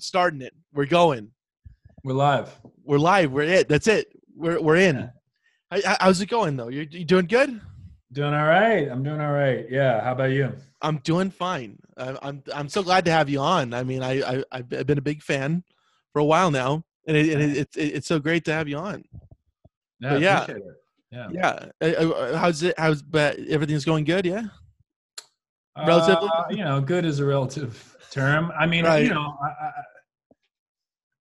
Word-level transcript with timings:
starting 0.00 0.42
it. 0.42 0.54
We're 0.72 0.86
going. 0.86 1.30
We're 2.04 2.14
live. 2.14 2.58
We're 2.84 2.98
live. 2.98 3.32
We're 3.32 3.42
it. 3.42 3.68
That's 3.68 3.86
it. 3.86 4.08
We're 4.34 4.60
we're 4.60 4.76
in. 4.76 5.10
How, 5.70 5.96
how's 6.00 6.20
it 6.20 6.26
going 6.26 6.56
though? 6.56 6.68
You're 6.68 6.84
you 6.84 7.04
doing 7.04 7.26
good? 7.26 7.60
Doing 8.12 8.34
all 8.34 8.46
right. 8.46 8.88
I'm 8.88 9.02
doing 9.02 9.20
all 9.20 9.32
right. 9.32 9.66
Yeah. 9.70 10.02
How 10.02 10.12
about 10.12 10.30
you? 10.30 10.52
I'm 10.82 10.98
doing 10.98 11.30
fine. 11.30 11.78
I, 11.96 12.16
I'm 12.22 12.42
I'm 12.54 12.68
so 12.68 12.82
glad 12.82 13.04
to 13.04 13.10
have 13.12 13.28
you 13.28 13.38
on. 13.40 13.74
I 13.74 13.84
mean, 13.84 14.02
I, 14.02 14.22
I 14.22 14.44
I've 14.50 14.68
been 14.68 14.98
a 14.98 15.02
big 15.02 15.22
fan 15.22 15.62
for 16.12 16.20
a 16.20 16.24
while 16.24 16.50
now, 16.50 16.82
and, 17.06 17.16
it, 17.16 17.32
and 17.32 17.42
it, 17.42 17.56
it's 17.58 17.76
it's 17.76 18.08
so 18.08 18.18
great 18.18 18.44
to 18.46 18.52
have 18.52 18.66
you 18.66 18.78
on. 18.78 19.04
Yeah. 20.00 20.16
yeah. 20.16 20.46
Yeah. 21.12 21.28
Yeah. 21.32 21.64
Uh, 21.82 22.10
uh, 22.10 22.38
how's 22.38 22.62
it? 22.62 22.74
How's 22.78 23.02
but 23.02 23.38
everything's 23.40 23.84
going 23.84 24.04
good? 24.04 24.24
Yeah. 24.24 24.44
Relatively. 25.86 26.28
Uh, 26.28 26.44
you 26.50 26.64
know, 26.64 26.80
good 26.80 27.04
is 27.04 27.20
a 27.20 27.24
relative 27.24 27.96
term. 28.10 28.52
I 28.58 28.66
mean, 28.66 28.84
Right. 28.84 29.04
you 29.04 29.14
know, 29.14 29.36
I, 29.42 29.46
I, 29.46 29.72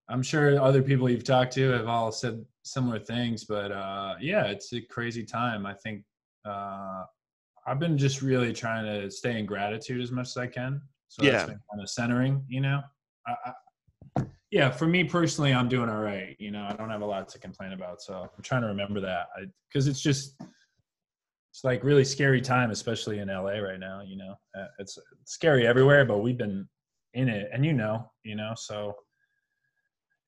I'm 0.09 0.23
sure 0.23 0.59
other 0.59 0.81
people 0.81 1.09
you've 1.09 1.23
talked 1.23 1.53
to 1.53 1.69
have 1.69 1.87
all 1.87 2.11
said 2.11 2.43
similar 2.63 2.99
things, 2.99 3.45
but 3.45 3.71
uh, 3.71 4.15
yeah, 4.19 4.45
it's 4.45 4.73
a 4.73 4.81
crazy 4.81 5.23
time. 5.23 5.65
I 5.65 5.73
think 5.73 6.03
uh, 6.45 7.03
I've 7.67 7.79
been 7.79 7.97
just 7.97 8.21
really 8.21 8.51
trying 8.51 8.85
to 8.85 9.11
stay 9.11 9.37
in 9.39 9.45
gratitude 9.45 10.01
as 10.01 10.11
much 10.11 10.27
as 10.27 10.37
I 10.37 10.47
can. 10.47 10.81
So 11.09 11.23
Yeah. 11.23 11.31
that's 11.31 11.45
been 11.45 11.59
kind 11.71 11.81
of 11.81 11.89
centering, 11.89 12.43
you 12.47 12.61
know. 12.61 12.81
I, 13.27 13.35
I, 13.45 14.23
yeah, 14.51 14.71
for 14.71 14.87
me 14.87 15.03
personally, 15.03 15.53
I'm 15.53 15.69
doing 15.69 15.89
all 15.89 16.01
right. 16.01 16.35
You 16.39 16.49
know, 16.49 16.67
I 16.67 16.73
don't 16.73 16.89
have 16.89 17.01
a 17.01 17.05
lot 17.05 17.29
to 17.29 17.39
complain 17.39 17.73
about, 17.73 18.01
so 18.01 18.27
I'm 18.35 18.43
trying 18.43 18.61
to 18.61 18.67
remember 18.67 18.99
that 19.01 19.27
because 19.71 19.87
it's 19.87 20.01
just 20.01 20.41
it's 21.51 21.63
like 21.63 21.83
really 21.83 22.03
scary 22.03 22.41
time, 22.41 22.71
especially 22.71 23.19
in 23.19 23.27
LA 23.27 23.59
right 23.59 23.79
now. 23.79 24.01
You 24.01 24.17
know, 24.17 24.35
uh, 24.57 24.65
it's, 24.79 24.97
it's 25.21 25.33
scary 25.33 25.67
everywhere, 25.67 26.03
but 26.03 26.19
we've 26.19 26.37
been 26.37 26.67
in 27.13 27.29
it, 27.29 27.49
and 27.53 27.63
you 27.63 27.73
know, 27.73 28.11
you 28.23 28.35
know, 28.35 28.53
so 28.55 28.95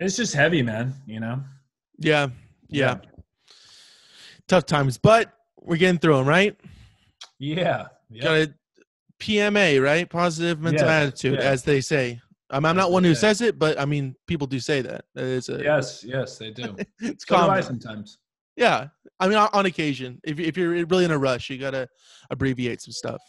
it's 0.02 0.18
just 0.18 0.34
heavy, 0.34 0.62
man. 0.62 0.94
You 1.06 1.20
know, 1.20 1.42
Yeah. 1.98 2.28
Yeah. 2.70 2.98
Tough 4.48 4.66
times, 4.66 4.98
but 4.98 5.32
we're 5.62 5.78
getting 5.78 6.00
through 6.00 6.18
them, 6.18 6.28
right? 6.28 6.60
yeah, 7.40 7.88
yeah. 8.10 8.24
Got 8.24 8.34
a 8.38 8.54
PMA, 9.20 9.82
right? 9.82 10.10
Positive 10.10 10.60
mental 10.60 10.90
attitude, 10.90 11.40
as 11.40 11.64
they 11.64 11.80
say. 11.82 12.20
I'm, 12.50 12.66
I'm 12.66 12.76
not 12.76 12.92
one 12.92 13.04
who 13.04 13.16
says 13.16 13.40
it, 13.42 13.58
but 13.58 13.80
I 13.80 13.86
mean, 13.86 14.16
people 14.28 14.46
do 14.48 14.60
say 14.60 14.82
that. 14.82 15.06
It's 15.16 15.48
a, 15.48 15.62
Yes, 15.64 16.04
yes, 16.04 16.38
they 16.38 16.52
do. 16.52 16.76
it's 17.00 17.26
So 17.26 17.36
common. 17.36 17.64
sometimes. 17.64 18.18
Yeah, 18.58 18.88
I 19.20 19.28
mean, 19.30 19.38
on, 19.38 19.48
on 19.54 19.66
occasion, 19.68 20.20
if 20.26 20.38
if 20.40 20.58
you're 20.58 20.86
really 20.86 21.06
in 21.06 21.12
a 21.12 21.18
rush, 21.18 21.50
you 21.50 21.58
gotta 21.58 21.88
abbreviate 22.30 22.82
some 22.82 22.92
stuff. 22.92 23.22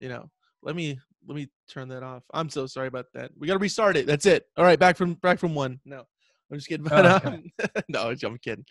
You 0.00 0.08
know, 0.08 0.30
let 0.62 0.74
me 0.74 0.98
let 1.26 1.36
me 1.36 1.48
turn 1.68 1.88
that 1.88 2.02
off. 2.02 2.22
I'm 2.32 2.48
so 2.48 2.66
sorry 2.66 2.88
about 2.88 3.06
that. 3.12 3.30
We 3.36 3.46
gotta 3.46 3.58
restart 3.58 3.96
it. 3.98 4.06
That's 4.06 4.24
it. 4.24 4.46
All 4.56 4.64
right, 4.64 4.78
back 4.78 4.96
from 4.96 5.14
back 5.14 5.38
from 5.38 5.54
one. 5.54 5.78
No, 5.84 6.04
I'm 6.52 6.58
just 6.58 6.68
kidding. 6.68 6.84
But, 6.88 7.24
Oh, 7.24 7.28
um, 7.28 7.44
no, 7.88 8.10
I'm 8.10 8.38
kidding. 8.38 8.64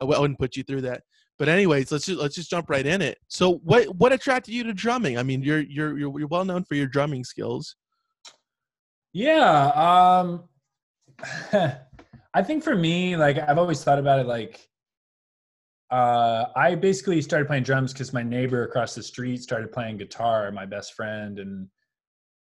I 0.00 0.04
wouldn't 0.04 0.38
put 0.38 0.56
you 0.56 0.62
through 0.62 0.82
that. 0.82 1.02
But 1.38 1.48
anyways, 1.48 1.90
let's 1.90 2.06
just 2.06 2.20
let's 2.20 2.36
just 2.36 2.50
jump 2.50 2.70
right 2.70 2.86
in 2.86 3.02
it. 3.02 3.18
So, 3.28 3.56
what 3.64 3.94
what 3.96 4.12
attracted 4.12 4.54
you 4.54 4.62
to 4.64 4.72
drumming? 4.72 5.18
I 5.18 5.24
mean, 5.24 5.42
you're 5.42 5.60
you're 5.60 5.98
you're, 5.98 6.18
you're 6.20 6.28
well 6.28 6.44
known 6.44 6.64
for 6.64 6.76
your 6.76 6.86
drumming 6.86 7.24
skills. 7.24 7.74
Yeah. 9.12 9.70
Um 9.74 10.44
I 12.34 12.42
think 12.42 12.62
for 12.62 12.76
me, 12.76 13.16
like 13.16 13.38
I've 13.38 13.58
always 13.58 13.82
thought 13.82 13.98
about 13.98 14.20
it 14.20 14.26
like 14.26 14.60
uh 15.90 16.46
I 16.54 16.76
basically 16.76 17.20
started 17.20 17.48
playing 17.48 17.64
drums 17.64 17.92
because 17.92 18.12
my 18.12 18.22
neighbor 18.22 18.62
across 18.64 18.94
the 18.94 19.02
street 19.02 19.42
started 19.42 19.72
playing 19.72 19.96
guitar, 19.96 20.52
my 20.52 20.66
best 20.66 20.94
friend, 20.94 21.40
and 21.40 21.68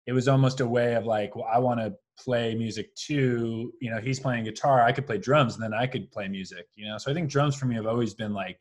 it 0.06 0.14
was 0.14 0.30
almost 0.30 0.62
a 0.62 0.68
way 0.68 0.96
of 0.96 1.06
like, 1.06 1.36
well, 1.36 1.48
I 1.52 1.60
want 1.60 1.82
to 1.82 1.94
play 2.18 2.56
music 2.56 2.94
too. 2.96 3.74
You 3.80 3.92
know, 3.92 4.00
he's 4.00 4.20
playing 4.20 4.46
guitar, 4.46 4.82
I 4.84 4.92
could 4.92 5.06
play 5.06 5.18
drums, 5.18 5.56
and 5.56 5.64
then 5.64 5.74
I 5.74 5.88
could 5.88 6.12
play 6.12 6.28
music, 6.28 6.68
you 6.76 6.88
know. 6.88 6.98
So 6.98 7.12
I 7.12 7.14
think 7.14 7.30
drums 7.30 7.56
for 7.56 7.66
me 7.66 7.76
have 7.76 7.88
always 7.88 8.14
been 8.14 8.34
like 8.34 8.60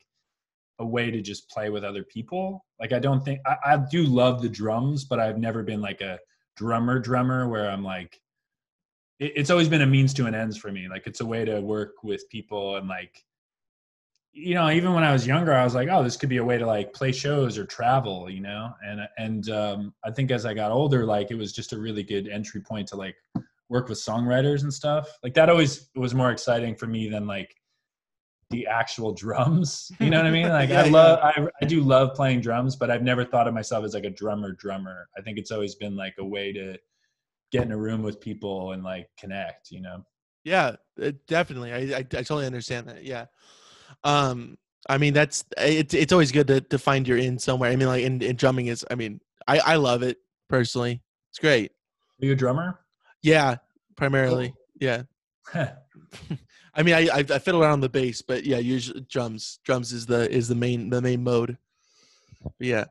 a 0.79 0.85
way 0.85 1.09
to 1.09 1.21
just 1.21 1.49
play 1.49 1.69
with 1.69 1.83
other 1.83 2.03
people. 2.03 2.65
Like 2.79 2.93
I 2.93 2.99
don't 2.99 3.23
think 3.23 3.39
I, 3.45 3.73
I 3.73 3.77
do 3.89 4.03
love 4.03 4.41
the 4.41 4.49
drums, 4.49 5.05
but 5.05 5.19
I've 5.19 5.37
never 5.37 5.63
been 5.63 5.81
like 5.81 6.01
a 6.01 6.19
drummer 6.55 6.99
drummer 6.99 7.47
where 7.47 7.69
I'm 7.69 7.83
like 7.83 8.19
it, 9.19 9.33
it's 9.35 9.49
always 9.49 9.69
been 9.69 9.81
a 9.81 9.87
means 9.87 10.13
to 10.15 10.25
an 10.25 10.35
ends 10.35 10.57
for 10.57 10.71
me. 10.71 10.87
Like 10.87 11.07
it's 11.07 11.21
a 11.21 11.25
way 11.25 11.45
to 11.45 11.61
work 11.61 12.03
with 12.03 12.29
people 12.29 12.77
and 12.77 12.87
like 12.87 13.23
you 14.39 14.53
know, 14.53 14.69
even 14.69 14.93
when 14.93 15.03
I 15.03 15.11
was 15.11 15.25
younger, 15.25 15.51
I 15.51 15.63
was 15.63 15.73
like, 15.73 15.89
oh, 15.91 16.03
this 16.03 16.15
could 16.15 16.29
be 16.29 16.37
a 16.37 16.45
way 16.45 16.59
to 16.59 16.65
like 16.65 16.93
play 16.93 17.11
shows 17.11 17.57
or 17.57 17.65
travel, 17.65 18.29
you 18.29 18.41
know? 18.41 18.71
And 18.85 19.01
and 19.17 19.49
um 19.49 19.93
I 20.05 20.11
think 20.11 20.29
as 20.29 20.45
I 20.45 20.53
got 20.53 20.71
older, 20.71 21.05
like 21.05 21.31
it 21.31 21.35
was 21.35 21.51
just 21.51 21.73
a 21.73 21.79
really 21.79 22.03
good 22.03 22.27
entry 22.27 22.61
point 22.61 22.87
to 22.89 22.95
like 22.95 23.15
work 23.69 23.89
with 23.89 23.97
songwriters 23.97 24.63
and 24.63 24.73
stuff. 24.73 25.09
Like 25.23 25.33
that 25.33 25.49
always 25.49 25.89
was 25.95 26.13
more 26.13 26.31
exciting 26.31 26.75
for 26.75 26.87
me 26.87 27.09
than 27.09 27.27
like 27.27 27.53
the 28.49 28.67
actual 28.67 29.13
drums. 29.23 29.91
You 29.99 30.09
know 30.09 30.17
what 30.17 30.27
I 30.27 30.31
mean? 30.31 30.49
Like 30.49 30.69
Yeah, 30.69 30.81
I 30.81 30.85
yeah. 30.85 30.91
love 30.91 31.19
I 31.21 31.47
I 31.61 31.65
do 31.65 31.81
love 31.81 32.15
playing 32.15 32.41
drums, 32.41 32.75
but 32.75 32.89
I've 32.89 33.03
never 33.03 33.25
thought 33.25 33.47
of 33.47 33.53
myself 33.53 33.85
as 33.85 33.93
like 33.93 34.05
a 34.05 34.09
drummer 34.09 34.53
drummer. 34.53 35.09
I 35.17 35.21
think 35.21 35.37
it's 35.37 35.51
always 35.51 35.75
been 35.75 35.95
like 35.95 36.15
a 36.19 36.25
way 36.25 36.53
to 36.53 36.77
get 37.51 37.63
in 37.63 37.71
a 37.71 37.77
room 37.77 38.03
with 38.03 38.19
people 38.19 38.73
and 38.73 38.83
like 38.83 39.09
connect, 39.19 39.71
you 39.71 39.81
know. 39.81 40.05
Yeah, 40.43 40.75
definitely. 41.27 41.73
I, 41.73 41.97
I 41.97 41.99
I 41.99 42.03
totally 42.03 42.45
understand 42.45 42.87
that. 42.87 43.03
Yeah. 43.03 43.25
Um, 44.03 44.57
I 44.89 44.97
mean, 44.97 45.13
that's 45.13 45.43
it's 45.57 45.93
it's 45.93 46.13
always 46.13 46.31
good 46.31 46.47
to 46.47 46.61
to 46.61 46.77
find 46.79 47.05
your 47.07 47.17
in 47.17 47.37
somewhere. 47.37 47.71
I 47.71 47.75
mean, 47.75 47.87
like 47.87 48.03
in, 48.03 48.21
in 48.21 48.35
drumming 48.37 48.67
is. 48.67 48.85
I 48.89 48.95
mean, 48.95 49.19
I 49.47 49.59
I 49.59 49.75
love 49.75 50.03
it 50.03 50.17
personally. 50.47 51.01
It's 51.31 51.39
great. 51.39 51.71
Are 52.21 52.25
you 52.25 52.31
a 52.31 52.35
drummer? 52.35 52.79
Yeah, 53.21 53.57
primarily. 53.95 54.53
Yeah. 54.79 55.03
I 55.53 56.83
mean, 56.83 56.93
I, 56.93 57.07
I 57.11 57.19
I 57.19 57.39
fiddle 57.39 57.63
around 57.63 57.81
the 57.81 57.89
bass, 57.89 58.21
but 58.21 58.45
yeah, 58.45 58.57
usually 58.57 59.05
drums. 59.09 59.59
Drums 59.65 59.91
is 59.91 60.05
the 60.05 60.29
is 60.31 60.47
the 60.47 60.55
main 60.55 60.89
the 60.89 61.01
main 61.01 61.23
mode. 61.23 61.57
But 62.43 62.67
yeah. 62.67 62.85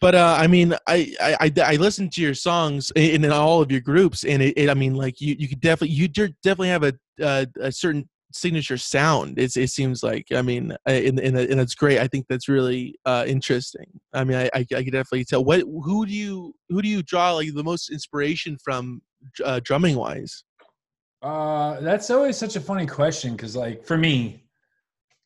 But 0.00 0.14
uh, 0.14 0.36
I 0.38 0.46
mean, 0.46 0.74
I, 0.86 1.12
I 1.20 1.36
I 1.40 1.52
I 1.72 1.76
listened 1.76 2.12
to 2.12 2.22
your 2.22 2.34
songs 2.34 2.92
in, 2.94 3.24
in 3.24 3.32
all 3.32 3.60
of 3.60 3.72
your 3.72 3.80
groups, 3.80 4.24
and 4.24 4.40
it, 4.40 4.54
it 4.56 4.70
I 4.70 4.74
mean, 4.74 4.94
like 4.94 5.20
you 5.20 5.34
you 5.38 5.48
could 5.48 5.60
definitely 5.60 5.96
you 5.96 6.06
definitely 6.06 6.68
have 6.68 6.84
a 6.84 6.92
uh, 7.20 7.46
a 7.60 7.72
certain 7.72 8.08
signature 8.32 8.78
sound. 8.78 9.38
It's, 9.38 9.56
it 9.56 9.70
seems 9.70 10.02
like 10.02 10.26
I 10.32 10.42
mean, 10.42 10.72
uh, 10.72 10.90
and 10.90 11.18
and 11.18 11.36
and 11.36 11.60
it's 11.60 11.74
great. 11.74 11.98
I 11.98 12.06
think 12.06 12.26
that's 12.28 12.48
really 12.48 12.94
uh, 13.04 13.24
interesting. 13.26 13.86
I 14.12 14.24
mean, 14.24 14.36
I, 14.36 14.44
I 14.54 14.60
I 14.60 14.84
could 14.84 14.92
definitely 14.92 15.24
tell. 15.24 15.44
What 15.44 15.60
who 15.60 16.06
do 16.06 16.12
you 16.12 16.54
who 16.68 16.80
do 16.80 16.88
you 16.88 17.02
draw 17.02 17.32
like 17.32 17.52
the 17.54 17.64
most 17.64 17.90
inspiration 17.90 18.56
from, 18.62 19.02
uh, 19.44 19.60
drumming 19.62 19.96
wise? 19.96 20.44
Uh, 21.22 21.80
that's 21.80 22.10
always 22.10 22.36
such 22.36 22.56
a 22.56 22.60
funny 22.60 22.86
question 22.86 23.32
because, 23.32 23.56
like, 23.56 23.84
for 23.84 23.98
me, 23.98 24.44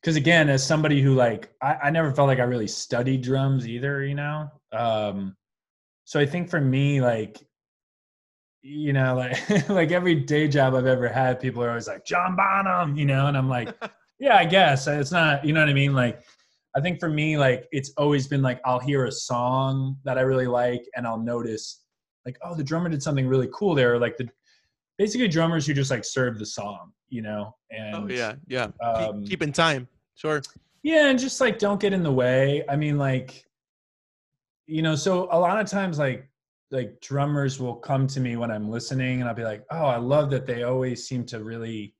because 0.01 0.15
again, 0.15 0.49
as 0.49 0.65
somebody 0.65 1.01
who 1.01 1.13
like, 1.13 1.51
I, 1.61 1.75
I 1.83 1.89
never 1.89 2.11
felt 2.11 2.27
like 2.27 2.39
I 2.39 2.43
really 2.43 2.67
studied 2.67 3.21
drums 3.21 3.67
either, 3.67 4.03
you 4.03 4.15
know. 4.15 4.49
Um, 4.71 5.35
so 6.03 6.19
I 6.19 6.25
think 6.25 6.49
for 6.49 6.59
me, 6.59 6.99
like, 6.99 7.39
you 8.61 8.93
know, 8.93 9.15
like, 9.15 9.69
like 9.69 9.91
every 9.91 10.15
day 10.15 10.47
job 10.47 10.73
I've 10.73 10.87
ever 10.87 11.07
had, 11.07 11.39
people 11.39 11.63
are 11.63 11.69
always 11.69 11.87
like 11.87 12.05
John 12.05 12.35
Bonham, 12.35 12.97
you 12.97 13.05
know, 13.05 13.27
and 13.27 13.37
I'm 13.37 13.49
like, 13.49 13.73
yeah, 14.19 14.37
I 14.37 14.45
guess 14.45 14.87
it's 14.87 15.11
not, 15.11 15.45
you 15.45 15.53
know 15.53 15.61
what 15.61 15.69
I 15.69 15.73
mean, 15.73 15.93
like. 15.93 16.21
I 16.75 16.81
think 16.81 16.99
for 16.99 17.07
me, 17.07 17.37
like 17.37 17.67
it's 17.71 17.91
always 17.97 18.27
been 18.27 18.41
like 18.41 18.59
I'll 18.65 18.79
hear 18.79 19.05
a 19.05 19.11
song 19.11 19.97
that 20.05 20.17
I 20.17 20.21
really 20.21 20.47
like, 20.47 20.83
and 20.95 21.05
I'll 21.05 21.19
notice 21.19 21.82
like, 22.25 22.37
oh, 22.43 22.55
the 22.55 22.63
drummer 22.63 22.89
did 22.89 23.03
something 23.03 23.27
really 23.27 23.49
cool 23.53 23.75
there. 23.75 23.99
Like 23.99 24.17
the 24.17 24.29
basically 24.97 25.27
drummers 25.27 25.65
who 25.67 25.73
just 25.73 25.91
like 25.91 26.05
serve 26.05 26.39
the 26.39 26.45
song, 26.45 26.91
you 27.09 27.21
know. 27.21 27.55
And 27.71 27.95
Oh 27.95 28.07
yeah, 28.07 28.35
yeah. 28.47 28.67
um, 28.83 29.21
keep, 29.21 29.29
keep 29.31 29.41
in 29.43 29.51
time. 29.51 29.87
Sure. 30.15 30.41
yeah, 30.83 31.07
and 31.09 31.17
just 31.19 31.41
like 31.41 31.57
don't 31.59 31.79
get 31.79 31.93
in 31.93 32.03
the 32.03 32.11
way. 32.11 32.63
I 32.69 32.75
mean, 32.75 32.97
like, 32.97 33.45
you 34.67 34.81
know, 34.81 34.95
so 34.95 35.27
a 35.31 35.39
lot 35.39 35.59
of 35.59 35.67
times, 35.67 35.99
like, 35.99 36.29
like 36.71 36.99
drummers 37.01 37.59
will 37.59 37.75
come 37.75 38.07
to 38.07 38.19
me 38.19 38.35
when 38.37 38.49
I'm 38.51 38.69
listening, 38.69 39.19
and 39.19 39.27
I'll 39.29 39.35
be 39.35 39.43
like, 39.43 39.63
oh, 39.71 39.85
I 39.85 39.97
love 39.97 40.29
that 40.31 40.45
they 40.45 40.63
always 40.63 41.07
seem 41.07 41.25
to 41.27 41.43
really 41.43 41.95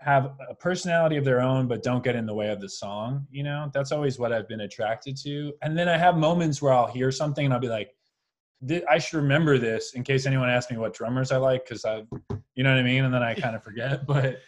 have 0.00 0.32
a 0.48 0.54
personality 0.54 1.16
of 1.16 1.24
their 1.24 1.40
own, 1.40 1.66
but 1.66 1.82
don't 1.82 2.04
get 2.04 2.14
in 2.14 2.24
the 2.24 2.32
way 2.34 2.50
of 2.50 2.60
the 2.60 2.68
song. 2.68 3.26
You 3.32 3.42
know, 3.42 3.68
that's 3.74 3.90
always 3.90 4.16
what 4.18 4.32
I've 4.32 4.46
been 4.48 4.60
attracted 4.60 5.16
to. 5.24 5.52
And 5.62 5.76
then 5.76 5.88
I 5.88 5.98
have 5.98 6.16
moments 6.16 6.62
where 6.62 6.72
I'll 6.72 6.86
hear 6.86 7.10
something 7.10 7.44
and 7.44 7.52
I'll 7.52 7.58
be 7.58 7.68
like, 7.68 7.88
"Thi- 7.88 7.94
I 8.90 8.98
should 8.98 9.18
remember 9.18 9.58
this 9.58 9.94
in 9.94 10.02
case 10.02 10.26
anyone 10.26 10.50
asks 10.50 10.70
me 10.70 10.78
what 10.78 10.94
drummers 10.94 11.30
I 11.32 11.36
like, 11.36 11.64
because 11.64 11.84
I, 11.84 12.02
you 12.54 12.64
know 12.64 12.70
what 12.70 12.78
I 12.78 12.82
mean. 12.82 13.04
And 13.04 13.14
then 13.14 13.22
I 13.22 13.34
kind 13.34 13.56
of 13.56 13.62
forget, 13.62 14.06
but. 14.06 14.38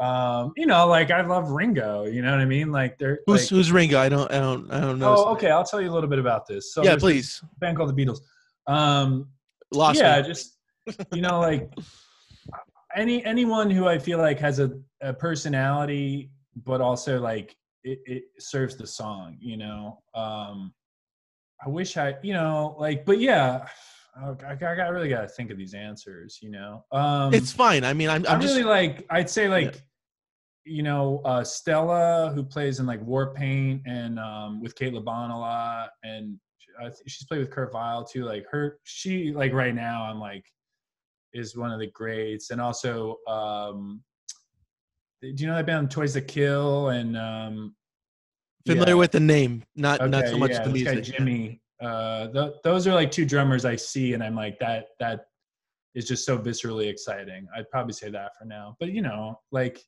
Um, 0.00 0.52
you 0.56 0.66
know, 0.66 0.86
like 0.86 1.10
I 1.10 1.22
love 1.22 1.50
Ringo. 1.50 2.04
You 2.04 2.22
know 2.22 2.30
what 2.30 2.38
I 2.38 2.44
mean? 2.44 2.70
Like 2.70 2.98
they're 2.98 3.18
Who's 3.26 3.40
like, 3.40 3.48
who's 3.48 3.72
Ringo? 3.72 3.98
I 3.98 4.08
don't 4.08 4.30
I 4.30 4.38
don't 4.38 4.70
I 4.70 4.80
don't 4.80 5.00
know. 5.00 5.16
Oh, 5.16 5.32
okay. 5.32 5.50
I'll 5.50 5.64
tell 5.64 5.80
you 5.80 5.90
a 5.90 5.92
little 5.92 6.08
bit 6.08 6.20
about 6.20 6.46
this. 6.46 6.72
So 6.72 6.84
yeah, 6.84 6.94
please. 6.94 7.42
band 7.58 7.76
called 7.76 7.96
the 7.96 8.06
Beatles. 8.06 8.20
Um, 8.68 9.26
Lost 9.72 9.98
yeah, 9.98 10.22
me. 10.22 10.28
just 10.28 10.56
you 11.12 11.20
know, 11.20 11.40
like 11.40 11.68
any 12.96 13.24
anyone 13.24 13.70
who 13.70 13.86
I 13.86 13.98
feel 13.98 14.18
like 14.18 14.38
has 14.38 14.58
a, 14.58 14.70
a 15.00 15.12
personality, 15.12 16.30
but 16.64 16.80
also 16.80 17.20
like 17.20 17.56
it, 17.84 17.98
it 18.06 18.22
serves 18.38 18.76
the 18.76 18.86
song. 18.86 19.36
You 19.40 19.56
know, 19.56 20.02
um, 20.14 20.72
I 21.64 21.68
wish 21.68 21.96
I, 21.96 22.14
you 22.22 22.32
know, 22.32 22.76
like, 22.78 23.04
but 23.04 23.18
yeah, 23.18 23.66
oh, 24.22 24.36
I, 24.46 24.52
I 24.52 24.88
really 24.88 25.08
got 25.08 25.22
to 25.22 25.28
think 25.28 25.50
of 25.50 25.58
these 25.58 25.74
answers. 25.74 26.38
You 26.40 26.50
know, 26.50 26.84
um, 26.92 27.34
it's 27.34 27.52
fine. 27.52 27.84
I 27.84 27.92
mean, 27.94 28.08
I'm, 28.08 28.24
I'm 28.28 28.38
I 28.38 28.40
just 28.40 28.54
really 28.56 28.68
like. 28.68 29.06
I'd 29.10 29.28
say 29.28 29.48
like, 29.48 29.74
Yeah. 29.74 29.80
you 30.64 30.82
know, 30.82 31.20
uh, 31.24 31.42
Stella, 31.42 32.32
who 32.34 32.42
plays 32.42 32.78
in 32.80 32.86
like 32.86 33.04
Warpaint 33.04 33.82
and 33.86 34.18
um, 34.18 34.60
with 34.60 34.74
Cate 34.76 34.92
Le 34.94 35.00
Bon 35.00 35.30
a 35.30 35.38
lot, 35.38 35.90
and 36.04 36.38
I 36.78 36.84
th- 36.84 37.02
she's 37.08 37.26
played 37.26 37.40
with 37.40 37.50
Kurt 37.50 37.72
Vile 37.72 38.04
too. 38.04 38.24
Like 38.24 38.46
her, 38.50 38.78
she 38.84 39.32
like 39.32 39.52
right 39.52 39.74
now, 39.74 40.04
I'm 40.04 40.20
like, 40.20 40.44
is 41.32 41.56
one 41.56 41.72
of 41.72 41.80
the 41.80 41.88
greats, 41.88 42.50
and 42.50 42.60
also, 42.60 43.16
um, 43.26 44.00
do 45.20 45.34
you 45.36 45.48
know 45.48 45.56
that 45.56 45.66
band 45.66 45.90
Toys 45.90 46.14
That 46.14 46.28
Kill 46.28 46.90
and 46.90 47.16
um, 47.16 47.74
familiar 48.66 48.94
yeah. 48.94 49.00
with 49.00 49.12
the 49.12 49.20
name, 49.20 49.64
not 49.76 50.08
not 50.08 50.26
so 50.28 50.38
much 50.38 50.52
yeah, 50.52 50.64
the 50.64 50.70
music. 50.70 51.04
Jimmy. 51.04 51.60
Uh, 51.80 52.28
th- 52.32 52.54
those 52.64 52.86
are 52.86 52.94
like 52.94 53.10
two 53.10 53.24
drummers 53.24 53.64
I 53.64 53.76
see, 53.76 54.14
and 54.14 54.22
I'm 54.22 54.34
like 54.34 54.58
that. 54.58 54.88
That 54.98 55.26
is 55.94 56.06
just 56.06 56.24
so 56.24 56.38
viscerally 56.38 56.88
exciting. 56.88 57.46
I'd 57.56 57.70
probably 57.70 57.92
say 57.92 58.10
that 58.10 58.32
for 58.38 58.44
now. 58.44 58.76
But 58.80 58.90
you 58.92 59.02
know, 59.02 59.40
like 59.52 59.80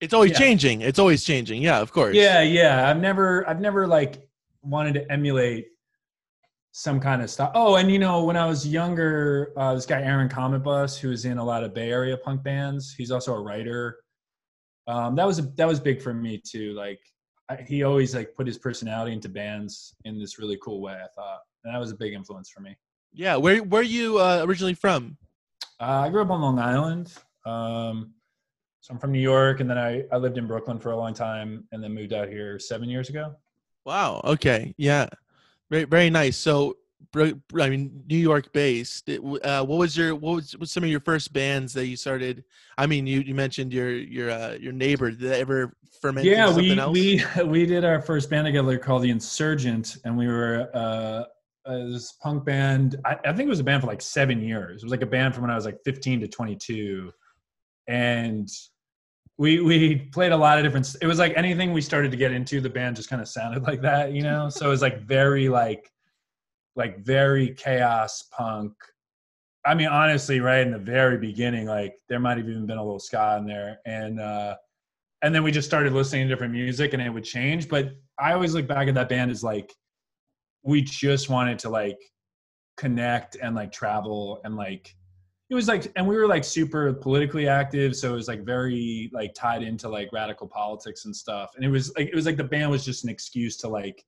It's 0.00 0.12
always 0.14 0.32
Yeah. 0.32 0.38
changing. 0.38 0.80
It's 0.82 0.98
always 0.98 1.24
changing. 1.24 1.62
Yeah, 1.62 1.80
of 1.80 1.90
course. 1.92 2.14
yeah, 2.14 2.42
yeah. 2.42 2.88
I've 2.88 3.00
never, 3.00 3.48
I've 3.48 3.60
never 3.60 3.86
like 3.86 4.28
wanted 4.62 4.94
to 4.94 5.10
emulate 5.10 5.68
some 6.72 7.00
kind 7.00 7.22
of 7.22 7.30
stuff. 7.30 7.50
Oh, 7.54 7.76
and 7.76 7.90
you 7.90 7.98
know, 7.98 8.22
when 8.24 8.36
I 8.36 8.44
was 8.46 8.66
younger, 8.66 9.52
uh, 9.56 9.74
this 9.74 9.86
guy 9.86 10.02
Aaron 10.02 10.28
Cometbus, 10.28 10.98
who 10.98 11.08
was 11.08 11.24
in 11.24 11.38
a 11.38 11.44
lot 11.44 11.64
of 11.64 11.72
Bay 11.72 11.90
Area 11.90 12.16
punk 12.18 12.42
bands, 12.42 12.94
he's 12.94 13.10
also 13.10 13.34
a 13.34 13.40
writer. 13.40 13.96
Um, 14.86 15.16
that 15.16 15.26
was 15.26 15.38
a, 15.38 15.42
that 15.56 15.66
was 15.66 15.80
big 15.80 16.02
for 16.02 16.12
me 16.12 16.40
too. 16.44 16.72
Like 16.74 17.00
I, 17.48 17.56
he 17.56 17.82
always 17.82 18.14
like 18.14 18.34
put 18.34 18.46
his 18.46 18.58
personality 18.58 19.12
into 19.12 19.28
bands 19.28 19.94
in 20.04 20.18
this 20.18 20.38
really 20.38 20.58
cool 20.62 20.80
way. 20.80 20.94
I 20.94 21.08
thought, 21.14 21.40
and 21.64 21.74
that 21.74 21.78
was 21.78 21.90
a 21.90 21.96
big 21.96 22.12
influence 22.12 22.50
for 22.50 22.60
me. 22.60 22.76
Yeah. 23.12 23.36
Where 23.36 23.62
where 23.62 23.80
are 23.80 23.84
you 23.84 24.18
uh, 24.18 24.42
originally 24.44 24.74
from? 24.74 25.16
Uh, 25.80 26.04
I 26.04 26.08
grew 26.08 26.22
up 26.22 26.30
on 26.30 26.40
Long 26.40 26.58
Island. 26.58 27.12
Um, 27.44 28.12
so 28.80 28.94
I'm 28.94 29.00
from 29.00 29.12
New 29.12 29.20
York, 29.20 29.60
and 29.60 29.68
then 29.68 29.78
I, 29.78 30.04
I 30.12 30.16
lived 30.16 30.38
in 30.38 30.46
Brooklyn 30.46 30.78
for 30.78 30.92
a 30.92 30.96
long 30.96 31.12
time, 31.12 31.64
and 31.72 31.82
then 31.82 31.92
moved 31.92 32.12
out 32.12 32.28
here 32.28 32.58
seven 32.58 32.88
years 32.88 33.08
ago. 33.08 33.34
Wow. 33.84 34.20
Okay. 34.24 34.74
Yeah. 34.76 35.08
Very 35.70 35.84
very 35.84 36.10
nice. 36.10 36.36
So, 36.36 36.76
I 37.14 37.70
mean, 37.70 38.02
New 38.08 38.18
York 38.18 38.52
based. 38.52 39.08
It 39.08 39.20
Uh, 39.20 39.64
what 39.64 39.78
was 39.78 39.96
your 39.96 40.14
what 40.14 40.36
was, 40.36 40.56
what 40.56 40.68
some 40.68 40.84
of 40.84 40.90
your 40.90 41.00
first 41.00 41.32
bands 41.32 41.72
that 41.74 41.86
you 41.86 41.96
started? 41.96 42.44
I 42.76 42.86
mean, 42.86 43.06
you, 43.06 43.20
you 43.20 43.34
mentioned 43.34 43.72
your 43.72 43.90
your 43.90 44.30
uh, 44.30 44.56
your 44.60 44.72
neighbor. 44.72 45.10
Did 45.10 45.20
that 45.20 45.40
ever 45.40 45.72
ferment? 46.00 46.26
yeah 46.26 46.54
we 46.54 46.78
else? 46.78 46.92
we 46.92 47.22
we 47.44 47.66
did 47.66 47.84
our 47.84 48.00
first 48.00 48.30
band 48.30 48.46
together 48.46 48.78
called 48.78 49.02
the 49.02 49.10
insurgent 49.10 49.96
and 50.04 50.16
we 50.16 50.26
were 50.26 50.68
uh 50.74 51.24
uh, 51.66 51.86
this 51.86 52.12
punk 52.22 52.44
band 52.44 52.94
I, 53.04 53.16
I 53.24 53.32
think 53.32 53.46
it 53.46 53.48
was 53.48 53.58
a 53.58 53.64
band 53.64 53.82
for 53.82 53.88
like 53.88 54.00
seven 54.00 54.40
years 54.40 54.82
it 54.82 54.86
was 54.86 54.92
like 54.92 55.02
a 55.02 55.06
band 55.06 55.34
from 55.34 55.42
when 55.42 55.50
i 55.50 55.56
was 55.56 55.64
like 55.64 55.78
15 55.84 56.20
to 56.20 56.28
22 56.28 57.10
and 57.88 58.48
we 59.36 59.60
we 59.60 59.96
played 60.12 60.30
a 60.30 60.36
lot 60.36 60.58
of 60.58 60.64
different 60.64 60.94
it 61.02 61.06
was 61.08 61.18
like 61.18 61.32
anything 61.36 61.72
we 61.72 61.80
started 61.80 62.12
to 62.12 62.16
get 62.16 62.30
into 62.30 62.60
the 62.60 62.70
band 62.70 62.94
just 62.94 63.10
kind 63.10 63.20
of 63.20 63.26
sounded 63.26 63.64
like 63.64 63.82
that 63.82 64.12
you 64.12 64.22
know 64.22 64.48
so 64.48 64.66
it 64.66 64.68
was 64.68 64.82
like 64.82 65.00
very 65.00 65.48
like 65.48 65.90
like 66.76 67.04
very 67.04 67.54
chaos 67.54 68.22
punk. 68.30 68.72
I 69.64 69.74
mean 69.74 69.88
honestly 69.88 70.40
right 70.40 70.60
in 70.60 70.70
the 70.70 70.78
very 70.78 71.18
beginning 71.18 71.66
like 71.66 71.94
there 72.08 72.20
might 72.20 72.38
have 72.38 72.48
even 72.48 72.66
been 72.66 72.78
a 72.78 72.84
little 72.84 73.00
ska 73.00 73.36
in 73.38 73.46
there. 73.46 73.78
And 73.86 74.20
uh 74.20 74.56
and 75.22 75.34
then 75.34 75.42
we 75.42 75.50
just 75.50 75.66
started 75.66 75.92
listening 75.92 76.28
to 76.28 76.34
different 76.34 76.52
music 76.52 76.92
and 76.92 77.02
it 77.02 77.10
would 77.10 77.24
change. 77.24 77.68
But 77.68 77.90
i 78.18 78.32
always 78.32 78.54
look 78.54 78.66
back 78.66 78.88
at 78.88 78.94
that 78.94 79.08
band 79.08 79.30
as 79.30 79.42
like 79.42 79.74
we 80.62 80.82
just 80.82 81.28
wanted 81.28 81.58
to 81.60 81.68
like 81.68 81.98
connect 82.76 83.36
and 83.36 83.54
like 83.54 83.72
travel 83.72 84.40
and 84.44 84.56
like 84.56 84.94
it 85.48 85.54
was 85.54 85.68
like 85.68 85.90
and 85.96 86.06
we 86.06 86.16
were 86.16 86.26
like 86.26 86.44
super 86.44 86.92
politically 86.92 87.48
active. 87.48 87.94
So 87.96 88.12
it 88.12 88.16
was 88.16 88.28
like 88.28 88.44
very 88.44 89.10
like 89.12 89.32
tied 89.34 89.62
into 89.62 89.88
like 89.88 90.12
radical 90.12 90.48
politics 90.48 91.04
and 91.04 91.14
stuff. 91.14 91.50
And 91.56 91.64
it 91.64 91.68
was 91.68 91.94
like 91.96 92.08
it 92.08 92.14
was 92.14 92.26
like 92.26 92.36
the 92.36 92.44
band 92.44 92.70
was 92.70 92.84
just 92.84 93.04
an 93.04 93.10
excuse 93.10 93.56
to 93.58 93.68
like 93.68 94.04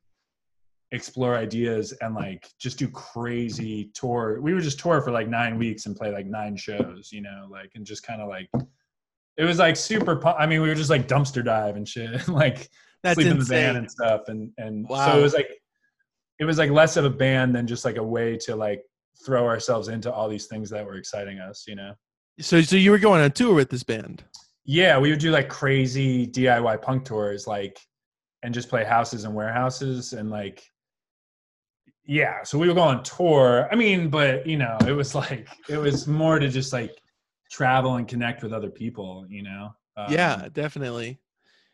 explore 0.92 1.36
ideas 1.36 1.92
and 2.00 2.14
like 2.14 2.48
just 2.58 2.78
do 2.78 2.88
crazy 2.88 3.90
tour. 3.94 4.40
We 4.40 4.54
would 4.54 4.62
just 4.62 4.80
tour 4.80 5.02
for 5.02 5.10
like 5.10 5.28
nine 5.28 5.58
weeks 5.58 5.86
and 5.86 5.94
play 5.94 6.10
like 6.10 6.26
nine 6.26 6.56
shows 6.56 7.10
you 7.12 7.20
know 7.20 7.46
like 7.50 7.70
and 7.74 7.84
just 7.84 8.02
kind 8.02 8.22
of 8.22 8.28
like 8.28 8.48
it 9.38 9.44
was 9.44 9.58
like 9.58 9.76
super 9.76 10.26
i 10.26 10.46
mean 10.46 10.60
we 10.60 10.68
were 10.68 10.74
just 10.74 10.90
like 10.90 11.08
dumpster 11.08 11.44
dive 11.44 11.76
and 11.76 11.88
shit 11.88 12.26
like 12.28 12.68
That's 13.02 13.14
sleep 13.14 13.28
in 13.28 13.38
the 13.38 13.44
van 13.44 13.76
and 13.76 13.90
stuff 13.90 14.22
and 14.28 14.50
and 14.58 14.86
so 14.88 15.18
it 15.18 15.22
was 15.22 15.34
like 15.34 15.48
it 16.38 16.44
was 16.44 16.58
like 16.58 16.70
less 16.70 16.96
of 16.96 17.04
a 17.04 17.10
band 17.10 17.54
than 17.54 17.66
just 17.66 17.84
like 17.84 17.96
a 17.96 18.02
way 18.02 18.36
to 18.38 18.54
like 18.54 18.82
throw 19.24 19.46
ourselves 19.46 19.88
into 19.88 20.12
all 20.12 20.28
these 20.28 20.46
things 20.46 20.70
that 20.70 20.84
were 20.84 20.96
exciting 20.96 21.38
us 21.38 21.64
you 21.66 21.74
know? 21.74 21.92
So 22.40 22.60
so 22.60 22.76
you 22.76 22.90
were 22.90 22.98
going 22.98 23.22
on 23.22 23.30
tour 23.32 23.54
with 23.54 23.70
this 23.70 23.82
band. 23.82 24.24
yeah 24.64 24.98
we 24.98 25.10
would 25.10 25.18
do 25.18 25.30
like 25.30 25.48
crazy 25.48 26.26
diy 26.26 26.82
punk 26.82 27.04
tours 27.04 27.46
like 27.46 27.78
and 28.42 28.54
just 28.54 28.68
play 28.68 28.84
houses 28.84 29.24
and 29.24 29.34
warehouses 29.34 30.12
and 30.12 30.30
like 30.30 30.64
yeah 32.08 32.42
so 32.42 32.58
we 32.58 32.66
would 32.66 32.74
go 32.74 32.82
on 32.82 33.02
tour 33.04 33.68
i 33.70 33.76
mean 33.76 34.08
but 34.08 34.44
you 34.46 34.56
know 34.56 34.76
it 34.86 34.92
was 34.92 35.14
like 35.22 35.46
it 35.68 35.76
was 35.76 36.06
more 36.08 36.38
to 36.40 36.48
just 36.48 36.72
like 36.72 37.00
travel 37.50 37.96
and 37.96 38.08
connect 38.08 38.42
with 38.42 38.52
other 38.52 38.70
people 38.70 39.24
you 39.28 39.42
know 39.42 39.68
Um, 39.96 40.06
yeah, 40.12 40.48
definitely. 40.52 41.18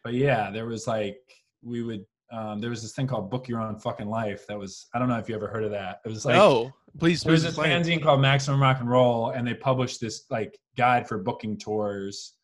but 0.03 0.15
yeah, 0.15 0.51
there 0.51 0.67
was 0.67 0.87
like 0.87 1.19
we 1.63 1.83
would 1.83 2.05
um 2.33 2.61
there 2.61 2.71
was 2.71 2.81
this 2.83 2.93
thing 2.93 3.07
called 3.07 3.31
Book 3.31 3.49
Your 3.49 3.61
Own 3.61 3.79
Fucking 3.79 4.09
Life 4.09 4.47
that 4.49 4.59
was 4.59 4.87
I 4.95 4.99
don't 4.99 5.09
know 5.09 5.19
if 5.19 5.29
you 5.29 5.35
ever 5.35 5.49
heard 5.49 5.65
of 5.65 5.71
that. 5.73 6.01
It 6.05 6.09
was 6.09 6.25
like 6.25 6.37
oh, 6.37 6.73
please, 6.99 7.23
there 7.23 7.33
was 7.33 7.43
this 7.43 7.57
fanzine 7.59 8.03
called 8.03 8.21
Maximum 8.21 8.61
Rock 8.63 8.81
and 8.81 8.89
Roll 8.89 9.31
and 9.31 9.47
they 9.47 9.55
published 9.55 10.01
this 10.01 10.25
like 10.31 10.59
guide 10.77 11.07
for 11.09 11.19
booking 11.19 11.59
tours 11.59 12.35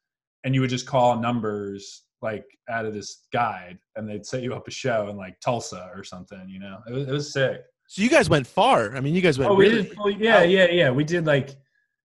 and 0.45 0.55
you 0.55 0.61
would 0.61 0.71
just 0.71 0.87
call 0.87 1.19
numbers 1.19 2.05
like 2.23 2.45
out 2.69 2.85
of 2.85 2.93
this 2.93 3.27
guide 3.33 3.79
and 3.97 4.07
they'd 4.09 4.27
set 4.27 4.43
you 4.43 4.55
up 4.55 4.69
a 4.69 4.71
show 4.71 5.09
in 5.09 5.17
like 5.17 5.41
Tulsa 5.41 5.91
or 5.95 6.05
something, 6.05 6.45
you 6.49 6.61
know. 6.61 6.79
It 6.89 6.93
was, 6.93 7.09
it 7.09 7.13
was 7.13 7.33
sick. 7.33 7.63
So 7.91 8.03
you 8.03 8.09
guys 8.09 8.31
went 8.31 8.47
far. 8.47 8.95
I 8.95 9.01
mean, 9.01 9.17
you 9.17 9.21
guys 9.21 9.37
went 9.37 9.51
Oh, 9.51 9.55
we 9.55 9.69
really. 9.69 9.83
did 9.83 9.97
full, 9.97 10.11
yeah, 10.13 10.39
out. 10.39 10.49
yeah, 10.49 10.67
yeah. 10.71 10.91
We 10.91 11.03
did 11.03 11.27
like 11.27 11.57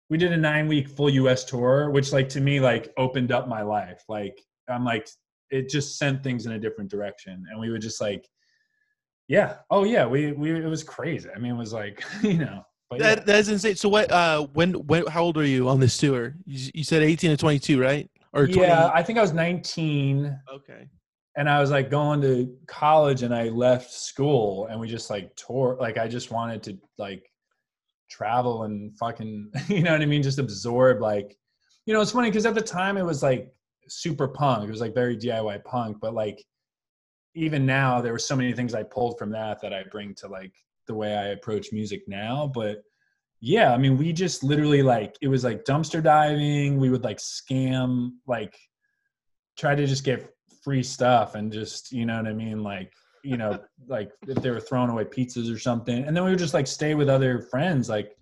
we 0.09 0.17
did 0.17 0.33
a 0.33 0.37
nine 0.37 0.67
week 0.67 0.89
full 0.89 1.11
US 1.11 1.43
tour, 1.43 1.91
which 1.91 2.11
like 2.11 2.27
to 2.29 2.41
me 2.41 2.59
like 2.59 2.91
opened 2.97 3.31
up 3.31 3.47
my 3.47 3.61
life. 3.61 4.01
Like 4.09 4.41
I'm 4.67 4.83
like 4.83 5.07
it 5.51 5.69
just 5.69 5.99
sent 5.99 6.23
things 6.23 6.47
in 6.47 6.53
a 6.53 6.59
different 6.59 6.89
direction. 6.89 7.45
And 7.51 7.59
we 7.59 7.69
would 7.69 7.83
just 7.83 8.01
like 8.01 8.27
yeah. 9.27 9.57
Oh 9.69 9.83
yeah, 9.83 10.07
we 10.07 10.31
we 10.31 10.55
it 10.55 10.65
was 10.65 10.83
crazy. 10.83 11.29
I 11.35 11.37
mean 11.37 11.51
it 11.51 11.57
was 11.57 11.71
like, 11.71 12.03
you 12.23 12.39
know, 12.39 12.63
but 12.89 12.99
yeah. 12.99 13.13
That 13.13 13.27
that's 13.27 13.47
insane. 13.49 13.75
So 13.75 13.87
what? 13.87 14.11
Uh, 14.11 14.47
when 14.53 14.73
when? 14.87 15.05
How 15.05 15.21
old 15.21 15.37
are 15.37 15.45
you 15.45 15.69
on 15.69 15.79
this 15.79 15.95
tour? 15.99 16.33
You, 16.47 16.71
you 16.73 16.83
said 16.83 17.03
eighteen 17.03 17.29
to 17.29 17.37
twenty 17.37 17.59
two, 17.59 17.79
right? 17.79 18.09
Or 18.33 18.47
20, 18.47 18.59
yeah, 18.59 18.91
I 18.93 19.01
think 19.01 19.17
I 19.17 19.21
was 19.21 19.31
19 19.31 20.37
Okay. 20.53 20.89
And 21.35 21.49
I 21.49 21.59
was 21.59 21.71
like 21.71 21.89
going 21.89 22.21
to 22.21 22.55
college 22.67 23.23
and 23.23 23.35
I 23.35 23.49
left 23.49 23.91
school 23.91 24.67
and 24.67 24.79
we 24.79 24.87
just 24.87 25.09
like 25.09 25.35
tour 25.35 25.77
like 25.79 25.97
I 25.97 26.07
just 26.07 26.31
wanted 26.31 26.63
to 26.63 26.77
like 26.97 27.29
travel 28.09 28.63
and 28.63 28.97
fucking 28.97 29.51
you 29.67 29.83
know 29.83 29.91
what 29.91 30.01
I 30.01 30.05
mean? 30.05 30.23
Just 30.23 30.39
absorb 30.39 31.01
like 31.01 31.37
you 31.85 31.93
know 31.93 32.01
it's 32.01 32.11
funny 32.11 32.29
because 32.29 32.45
at 32.45 32.55
the 32.55 32.61
time 32.61 32.97
it 32.97 33.05
was 33.05 33.21
like 33.21 33.53
super 33.87 34.27
punk. 34.27 34.67
It 34.67 34.71
was 34.71 34.81
like 34.81 34.93
very 34.93 35.17
DIY 35.17 35.63
punk 35.65 35.97
but 35.99 36.13
like 36.13 36.43
even 37.33 37.65
now 37.65 37.99
there 37.99 38.13
were 38.13 38.19
so 38.19 38.35
many 38.35 38.53
things 38.53 38.73
I 38.73 38.83
pulled 38.83 39.17
from 39.19 39.31
that 39.31 39.61
that 39.61 39.73
I 39.73 39.83
bring 39.91 40.15
to 40.15 40.27
like 40.27 40.53
the 40.87 40.95
way 40.95 41.15
I 41.17 41.27
approach 41.27 41.73
music 41.73 42.03
now. 42.07 42.49
But 42.53 42.81
yeah 43.41 43.73
I 43.73 43.77
mean 43.77 43.97
we 43.97 44.13
just 44.13 44.41
literally 44.41 44.81
like 44.81 45.17
it 45.21 45.27
was 45.27 45.43
like 45.43 45.65
dumpster 45.65 46.01
diving. 46.01 46.79
We 46.79 46.89
would 46.89 47.03
like 47.03 47.17
scam 47.17 48.11
like 48.25 48.57
try 49.57 49.75
to 49.75 49.85
just 49.85 50.05
get 50.05 50.34
free 50.65 50.81
stuff 50.83 51.35
and 51.35 51.53
just 51.53 51.91
you 51.91 52.05
know 52.07 52.17
what 52.17 52.27
I 52.27 52.33
mean? 52.33 52.63
Like 52.63 52.91
you 53.23 53.37
know 53.37 53.59
like 53.87 54.11
if 54.27 54.41
they 54.41 54.49
were 54.49 54.59
throwing 54.59 54.89
away 54.89 55.05
pizzas 55.05 55.53
or 55.53 55.59
something. 55.59 56.03
And 56.03 56.17
then 56.17 56.25
we 56.25 56.31
would 56.31 56.39
just 56.39 56.55
like 56.55 56.67
stay 56.67 56.95
with 56.95 57.07
other 57.07 57.39
friends 57.39 57.87
like 57.87 58.17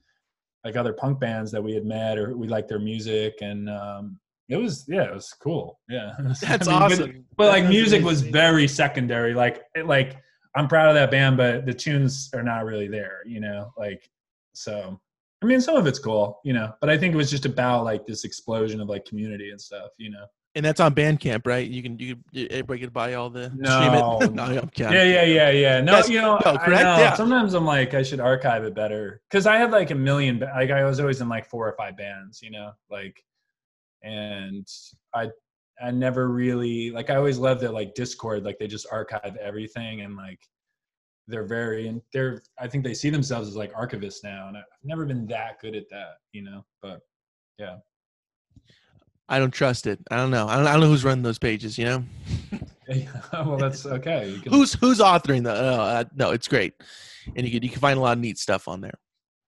like 0.66 0.76
other 0.76 0.94
punk 0.94 1.20
bands 1.20 1.52
that 1.52 1.64
we 1.64 1.74
had 1.74 1.86
met 1.86 2.18
or 2.20 2.38
we 2.38 2.48
liked 2.48 2.68
their 2.68 2.80
music. 2.80 3.36
And 3.42 3.70
um 3.70 4.20
it 4.50 4.58
was 4.58 4.86
yeah 4.90 5.04
it 5.04 5.14
was 5.14 5.34
cool. 5.42 5.80
Yeah. 5.90 6.12
That's 6.42 6.68
I 6.68 6.72
mean, 6.72 6.80
but- 6.80 6.92
awesome. 6.92 7.26
but, 7.38 7.48
like 7.48 7.64
That's 7.64 7.74
music 7.74 8.04
was 8.04 8.22
very 8.22 8.68
secondary. 8.68 9.34
Like 9.34 9.64
it, 9.74 9.88
like 9.88 10.18
i'm 10.56 10.68
proud 10.68 10.88
of 10.88 10.94
that 10.94 11.10
band 11.10 11.36
but 11.36 11.66
the 11.66 11.74
tunes 11.74 12.30
are 12.36 12.44
not 12.44 12.64
really 12.64 12.88
there 12.88 13.22
you 13.26 13.40
know? 13.40 13.72
Like 13.78 14.08
so 14.54 15.00
i 15.42 15.46
mean 15.48 15.60
some 15.62 15.76
of 15.78 15.88
it's 15.88 15.98
cool 15.98 16.40
you 16.44 16.54
know? 16.54 16.74
But 16.82 16.90
i 16.92 16.98
think 16.98 17.14
it 17.14 17.18
was 17.18 17.32
just 17.32 17.46
about 17.46 17.86
like 17.86 18.06
this 18.06 18.24
explosion 18.24 18.80
of 18.82 18.88
like 18.88 19.06
community 19.06 19.50
and 19.50 19.60
stuff 19.60 19.90
you 19.98 20.12
know 20.12 20.26
And 20.56 20.64
that's 20.64 20.80
on 20.80 20.94
Bandcamp, 20.94 21.48
right? 21.48 21.68
You 21.68 21.82
can 21.82 21.98
you 21.98 22.16
everybody 22.36 22.82
can 22.82 22.90
buy 22.92 23.16
all 23.16 23.30
the 23.32 23.52
No, 23.56 24.16
stream 24.20 24.30
it. 24.32 24.34
no, 24.36 24.62
kidding. 24.74 24.94
Yeah, 24.94 25.04
yeah, 25.04 25.24
yeah, 25.24 25.50
yeah. 25.50 25.82
No, 25.82 25.94
That's- 25.94 26.10
you 26.10 26.22
know, 26.22 26.36
no, 26.46 26.58
correct? 26.60 26.84
know. 26.84 26.98
Yeah. 27.00 27.16
Sometimes 27.16 27.56
I'm 27.56 27.66
like, 27.66 27.96
I 27.96 28.04
should 28.04 28.20
archive 28.20 28.64
it 28.64 28.76
better 28.76 29.22
because 29.30 29.48
I 29.48 29.58
had 29.58 29.72
like 29.72 29.90
a 29.90 29.96
million. 29.96 30.40
Like 30.40 30.70
I 30.70 30.84
was 30.84 31.00
always 31.00 31.22
in 31.22 31.28
like 31.30 31.48
four 31.50 31.68
or 31.68 31.76
five 31.76 31.98
bands, 31.98 32.42
you 32.44 32.52
know, 32.52 32.72
like, 32.92 33.20
and 34.04 34.68
I, 35.16 35.30
I 35.82 35.90
never 35.90 36.28
really 36.30 36.92
like. 36.92 37.10
I 37.10 37.16
always 37.16 37.40
loved 37.40 37.62
that 37.62 37.74
like 37.74 37.96
Dischord, 37.96 38.44
like 38.46 38.60
they 38.60 38.68
just 38.68 38.86
archive 38.92 39.36
everything 39.42 40.02
and 40.02 40.16
like, 40.16 40.40
they're 41.28 41.46
very 41.48 41.88
and 41.88 42.02
they're 42.12 42.44
I 42.60 42.68
think 42.68 42.84
they 42.84 42.94
see 42.94 43.10
themselves 43.10 43.48
as 43.48 43.56
like 43.56 43.74
archivists 43.74 44.24
now, 44.24 44.50
and 44.50 44.58
I've 44.58 44.64
never 44.84 45.06
been 45.06 45.26
that 45.28 45.60
good 45.62 45.76
at 45.76 45.90
that, 45.90 46.18
you 46.32 46.44
know. 46.44 46.64
But 46.82 47.00
yeah, 47.58 47.78
I 49.34 49.40
don't 49.40 49.52
trust 49.52 49.88
it. 49.88 50.00
I 50.12 50.18
don't 50.18 50.30
know. 50.30 50.48
I 50.48 50.58
don't, 50.58 50.68
I 50.68 50.74
don't 50.74 50.82
know 50.82 50.90
who's 50.90 51.04
running 51.04 51.24
those 51.24 51.40
pages. 51.40 51.76
You 51.76 51.86
know. 51.86 52.04
well, 53.34 53.58
that's 53.58 53.84
okay. 53.84 54.40
Can... 54.44 54.54
Who's 54.54 54.74
who's 54.74 55.00
authoring 55.00 55.44
the? 55.44 55.54
No, 55.54 55.82
uh, 55.82 56.04
no, 56.16 56.32
it's 56.32 56.48
great, 56.48 56.74
and 57.36 57.44
you 57.46 57.52
can 57.52 57.64
you 57.64 57.70
can 57.70 57.80
find 57.80 57.98
a 57.98 58.02
lot 58.02 58.14
of 58.14 58.20
neat 58.20 58.38
stuff 58.38 58.68
on 58.68 58.82
there. 58.82 58.94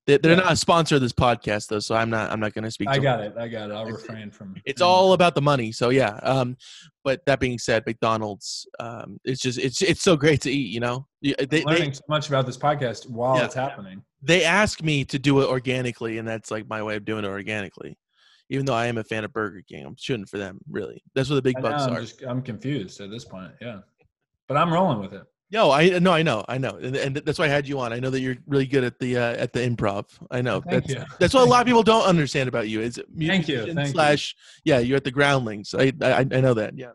They, 0.08 0.18
they're 0.18 0.34
yeah. 0.34 0.42
not 0.42 0.54
a 0.54 0.56
sponsor 0.56 0.96
of 0.96 1.02
this 1.02 1.14
podcast 1.14 1.68
though, 1.68 1.80
so 1.80 1.94
I'm 1.94 2.10
not. 2.10 2.32
I'm 2.32 2.40
not 2.40 2.54
going 2.54 2.64
to 2.64 2.72
speak. 2.72 2.90
I 2.90 2.98
got 2.98 3.20
them. 3.20 3.32
it. 3.32 3.38
I 3.38 3.48
got 3.48 3.70
it. 3.70 3.74
I'll 3.74 3.86
refrain 3.86 4.32
from. 4.32 4.56
It's 4.66 4.82
all 4.82 5.14
about 5.14 5.36
the 5.36 5.42
money. 5.42 5.72
So 5.72 5.90
yeah. 5.90 6.20
Um, 6.24 6.58
but 7.04 7.22
that 7.28 7.40
being 7.40 7.60
said, 7.60 7.84
McDonald's. 7.86 8.68
Um, 8.80 9.20
it's 9.24 9.42
just 9.42 9.60
it's 9.60 9.84
it's 9.84 10.02
so 10.02 10.16
great 10.16 10.42
to 10.42 10.52
eat. 10.52 10.72
You 10.72 10.80
know, 10.80 11.08
they, 11.22 11.36
I'm 11.38 11.66
learning 11.66 11.90
they, 11.90 11.94
so 11.94 12.04
much 12.10 12.28
about 12.28 12.48
this 12.48 12.58
podcast 12.58 13.08
while 13.08 13.38
yeah, 13.38 13.46
it's 13.46 13.54
happening. 13.54 14.04
They 14.24 14.44
ask 14.44 14.82
me 14.82 15.06
to 15.06 15.20
do 15.20 15.42
it 15.42 15.48
organically, 15.48 16.18
and 16.18 16.28
that's 16.28 16.50
like 16.50 16.68
my 16.68 16.82
way 16.82 16.96
of 16.96 17.06
doing 17.06 17.24
it 17.24 17.28
organically. 17.30 17.98
Even 18.50 18.66
though 18.66 18.74
I 18.74 18.86
am 18.86 18.98
a 18.98 19.04
fan 19.04 19.24
of 19.24 19.34
Burger 19.34 19.62
King, 19.68 19.86
I'm 19.86 19.96
shooting 19.98 20.26
for 20.26 20.38
them. 20.38 20.60
Really, 20.70 21.04
that's 21.14 21.30
what 21.30 21.36
the 21.36 21.42
big 21.42 21.62
bucks 21.62 21.84
I'm 21.84 21.94
are. 21.94 22.02
Just, 22.02 22.24
I'm 22.24 22.42
confused 22.42 23.02
at 23.02 23.10
this 23.10 23.26
point. 23.26 23.52
Yeah, 23.62 23.80
but 24.48 24.58
I'm 24.58 24.72
rolling 24.72 25.00
with 25.00 25.14
it. 25.14 25.24
No, 25.52 25.72
I 25.72 26.00
no, 26.00 26.12
I 26.12 26.24
know, 26.24 26.44
I 26.48 26.58
know, 26.58 26.72
and, 26.82 26.96
and, 26.96 27.16
that's 27.18 27.38
why 27.38 27.46
I 27.46 27.50
had 27.50 27.68
you 27.68 27.80
on. 27.80 27.94
I 27.94 28.00
know 28.00 28.10
that 28.10 28.20
you're 28.20 28.36
really 28.48 28.66
good 28.66 28.84
at 28.84 28.98
the 29.00 29.18
uh, 29.18 29.36
at 29.36 29.54
the 29.54 29.60
improv. 29.60 30.06
I 30.32 30.42
know 30.42 30.60
Thank 30.62 30.86
that's 30.88 30.94
you. 30.94 31.06
that's 31.20 31.34
what 31.34 31.44
a 31.44 31.50
lot 31.50 31.62
of 31.62 31.68
people 31.68 31.84
don't 31.84 32.06
understand 32.06 32.50
about 32.50 32.68
you. 32.68 32.82
Is 32.82 33.00
Thank 33.18 33.48
you. 33.48 33.74
Thank 33.74 33.90
slash 33.90 34.36
you. 34.64 34.74
yeah, 34.74 34.80
you're 34.80 34.98
at 34.98 35.04
the 35.04 35.12
Groundlings. 35.12 35.76
I 35.76 35.94
I, 36.02 36.20
I 36.20 36.24
know 36.24 36.56
that. 36.56 36.78
Yeah. 36.78 36.92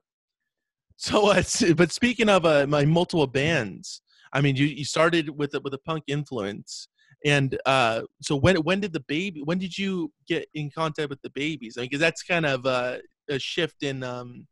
So, 0.96 1.30
uh, 1.30 1.42
but 1.76 1.92
speaking 1.92 2.28
of 2.28 2.44
uh, 2.44 2.66
my 2.66 2.84
multiple 2.84 3.26
bands, 3.26 4.02
I 4.32 4.40
mean, 4.40 4.56
you 4.56 4.66
you 4.66 4.84
started 4.84 5.30
with 5.30 5.54
a, 5.54 5.60
with 5.60 5.72
a 5.72 5.78
punk 5.78 6.04
influence, 6.06 6.88
and 7.24 7.58
uh, 7.66 8.02
so 8.22 8.36
when 8.36 8.56
when 8.56 8.80
did 8.80 8.92
the 8.92 9.04
baby? 9.08 9.42
When 9.42 9.58
did 9.58 9.76
you 9.76 10.10
get 10.26 10.48
in 10.54 10.70
contact 10.70 11.10
with 11.10 11.20
the 11.22 11.30
Babies? 11.30 11.76
I 11.76 11.82
mean, 11.82 11.88
because 11.88 12.00
that's 12.00 12.22
kind 12.22 12.46
of 12.46 12.64
uh, 12.66 12.98
a 13.28 13.38
shift 13.38 13.82
in 13.82 14.02
um 14.02 14.46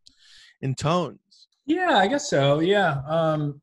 in 0.60 0.74
tones. 0.74 1.18
Yeah, 1.66 1.98
I 1.98 2.08
guess 2.08 2.28
so. 2.28 2.60
Yeah. 2.60 3.02
Um, 3.06 3.60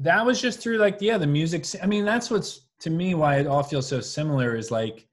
that 0.00 0.24
was 0.24 0.40
just 0.40 0.60
through 0.60 0.78
like 0.78 0.96
yeah 1.00 1.18
the 1.18 1.26
music 1.26 1.64
i 1.82 1.86
mean 1.86 2.04
that's 2.04 2.30
what's 2.30 2.68
to 2.80 2.90
me 2.90 3.14
why 3.14 3.36
it 3.36 3.46
all 3.46 3.62
feels 3.62 3.86
so 3.86 4.00
similar 4.00 4.56
is 4.56 4.70
like 4.70 5.06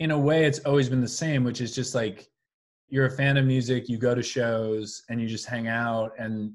in 0.00 0.10
a 0.10 0.18
way 0.18 0.44
it's 0.44 0.58
always 0.60 0.88
been 0.88 1.00
the 1.00 1.08
same 1.08 1.44
which 1.44 1.60
is 1.60 1.74
just 1.74 1.94
like 1.94 2.28
you're 2.88 3.06
a 3.06 3.10
fan 3.10 3.36
of 3.36 3.46
music 3.46 3.88
you 3.88 3.96
go 3.96 4.14
to 4.14 4.22
shows 4.22 5.02
and 5.08 5.20
you 5.20 5.28
just 5.28 5.46
hang 5.46 5.68
out 5.68 6.12
and 6.18 6.52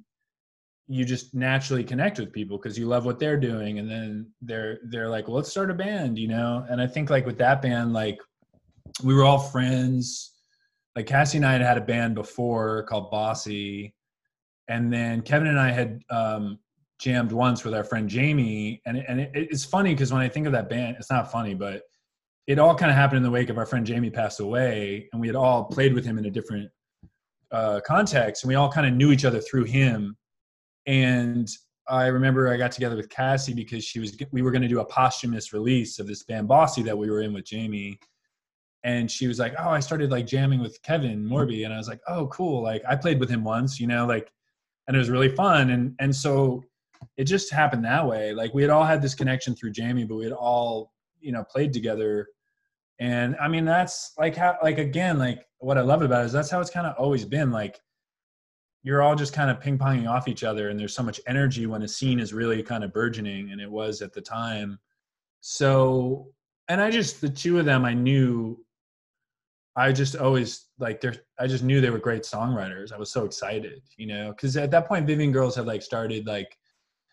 you 0.88 1.04
just 1.04 1.34
naturally 1.34 1.84
connect 1.84 2.20
with 2.20 2.32
people 2.32 2.58
because 2.58 2.78
you 2.78 2.86
love 2.86 3.06
what 3.06 3.20
they're 3.20 3.40
doing 3.40 3.80
and 3.80 3.90
then 3.90 4.30
they're 4.42 4.80
they're 4.86 5.10
like 5.10 5.28
well 5.28 5.36
let's 5.36 5.50
start 5.50 5.70
a 5.70 5.74
band 5.74 6.18
you 6.18 6.28
know 6.28 6.66
and 6.70 6.82
i 6.82 6.88
think 6.88 7.10
like 7.10 7.26
with 7.26 7.38
that 7.38 7.62
band 7.62 7.92
like 7.94 8.20
we 9.04 9.14
were 9.14 9.24
all 9.24 9.40
friends 9.40 10.36
like 10.96 11.06
cassie 11.06 11.38
and 11.38 11.46
i 11.46 11.52
had 11.52 11.62
had 11.62 11.78
a 11.78 11.82
band 11.82 12.16
before 12.16 12.84
called 12.84 13.12
bossy 13.12 13.94
and 14.70 14.92
then 14.92 15.22
kevin 15.22 15.48
and 15.48 15.60
i 15.60 15.72
had 15.72 16.00
um 16.10 16.58
jammed 17.00 17.32
once 17.32 17.64
with 17.64 17.74
our 17.74 17.84
friend 17.84 18.10
Jamie, 18.10 18.82
and 18.86 18.98
and 18.98 19.22
it, 19.22 19.32
it's 19.34 19.66
funny 19.66 19.94
because 19.94 20.12
when 20.12 20.22
I 20.22 20.30
think 20.30 20.46
of 20.46 20.54
that 20.54 20.70
band, 20.70 20.98
it's 21.00 21.12
not 21.12 21.32
funny, 21.32 21.54
but 21.54 21.84
it 22.48 22.60
all 22.60 22.76
kind 22.76 22.90
of 22.90 22.98
happened 22.98 23.18
in 23.18 23.24
the 23.24 23.32
wake 23.32 23.50
of 23.50 23.58
our 23.58 23.66
friend 23.66 23.86
Jamie 23.86 24.10
passed 24.10 24.40
away, 24.40 25.10
and 25.12 25.22
we 25.22 25.28
had 25.28 25.36
all 25.36 25.66
played 25.66 25.94
with 25.94 26.06
him 26.06 26.18
in 26.18 26.26
a 26.26 26.32
different 26.32 26.70
uh, 27.52 27.80
context, 27.86 28.44
and 28.44 28.50
we 28.50 28.56
all 28.56 28.72
kind 28.72 28.88
of 28.88 28.94
knew 28.94 29.12
each 29.12 29.26
other 29.26 29.40
through 29.40 29.66
him. 29.66 30.18
And 30.88 31.50
I 31.90 32.08
remember 32.08 32.52
I 32.52 32.58
got 32.58 32.72
together 32.72 32.96
with 32.96 33.10
Cassie 33.10 33.54
because 33.54 33.84
she 33.84 34.00
was 34.00 34.18
we 34.32 34.42
were 34.42 34.52
going 34.52 34.62
to 34.62 34.68
do 34.68 34.80
a 34.80 34.86
posthumous 34.86 35.54
release 35.54 36.00
of 36.00 36.08
this 36.08 36.24
band 36.24 36.48
Bossy 36.48 36.82
that 36.84 36.98
we 36.98 37.10
were 37.10 37.22
in 37.22 37.34
with 37.34 37.46
Jamie. 37.46 38.00
And 38.84 39.12
she 39.12 39.28
was 39.28 39.38
like, 39.38 39.54
"Oh, 39.60 39.70
I 39.70 39.80
started 39.80 40.12
like 40.12 40.26
jamming 40.26 40.62
with 40.62 40.82
Kevin 40.82 41.24
Morby," 41.24 41.66
and 41.66 41.74
I 41.74 41.78
was 41.78 41.88
like, 41.88 42.00
"Oh, 42.08 42.28
cool! 42.28 42.62
Like 42.64 42.84
I 42.88 42.96
played 42.96 43.20
with 43.20 43.30
him 43.30 43.44
once, 43.44 43.80
you 43.80 43.88
know, 43.88 44.06
like, 44.06 44.32
and 44.88 44.96
it 44.96 45.00
was 45.00 45.10
really 45.10 45.36
fun." 45.36 45.72
And 45.72 45.96
and 46.00 46.16
so 46.16 46.64
it 47.18 47.26
just 47.26 47.52
happened 47.52 47.84
that 47.86 48.08
way. 48.08 48.34
Like 48.34 48.54
we 48.54 48.62
had 48.62 48.72
all 48.72 48.86
had 48.86 49.02
this 49.02 49.16
connection 49.16 49.56
through 49.56 49.72
Jamie, 49.72 50.06
but 50.06 50.16
we 50.16 50.24
had 50.24 50.34
all, 50.34 50.94
you 51.20 51.32
know, 51.32 51.44
played 51.44 51.74
together. 51.74 52.28
And 53.00 53.36
I 53.40 53.48
mean, 53.48 53.66
that's 53.66 54.14
like 54.18 54.36
how, 54.36 54.58
like, 54.64 54.78
again, 54.80 55.20
like 55.20 55.46
what 55.60 55.78
I 55.78 55.82
love 55.82 56.02
about 56.02 56.24
it 56.24 56.28
is 56.28 56.32
that's 56.32 56.50
how 56.50 56.60
it's 56.62 56.70
kind 56.70 56.88
of 56.88 56.96
always 56.98 57.26
been. 57.26 57.52
Like 57.52 57.80
you're 58.88 59.02
all 59.02 59.16
just 59.16 59.34
kind 59.34 59.52
of 59.52 59.60
ping 59.60 59.78
ponging 59.78 60.10
off 60.10 60.30
each 60.30 60.46
other. 60.46 60.70
And 60.70 60.80
there's 60.80 60.96
so 60.96 61.04
much 61.04 61.20
energy 61.28 61.66
when 61.66 61.84
a 61.84 61.88
scene 61.90 62.22
is 62.22 62.34
really 62.34 62.64
kind 62.64 62.86
of 62.86 62.94
burgeoning. 62.94 63.52
And 63.52 63.60
it 63.60 63.70
was 63.70 64.02
at 64.02 64.14
the 64.14 64.22
time. 64.22 64.80
So, 65.42 66.30
and 66.70 66.80
I 66.80 66.90
just, 66.90 67.20
the 67.20 67.28
two 67.28 67.60
of 67.60 67.66
them, 67.66 67.84
I 67.84 67.94
knew, 67.94 68.64
I 69.76 69.92
just 69.92 70.16
always 70.16 70.68
like, 70.80 71.02
they're, 71.02 71.18
I 71.38 71.48
just 71.48 71.66
knew 71.66 71.82
they 71.82 71.90
were 71.90 72.00
great 72.00 72.24
songwriters. 72.24 72.94
I 72.94 72.98
was 72.98 73.12
so 73.12 73.26
excited, 73.26 73.82
you 73.98 74.08
know, 74.08 74.30
because 74.32 74.56
at 74.56 74.72
that 74.72 74.88
point, 74.88 75.06
Vivian 75.06 75.34
Girls 75.34 75.58
had 75.58 75.66
like 75.66 75.82
started 75.82 76.26
like, 76.26 76.58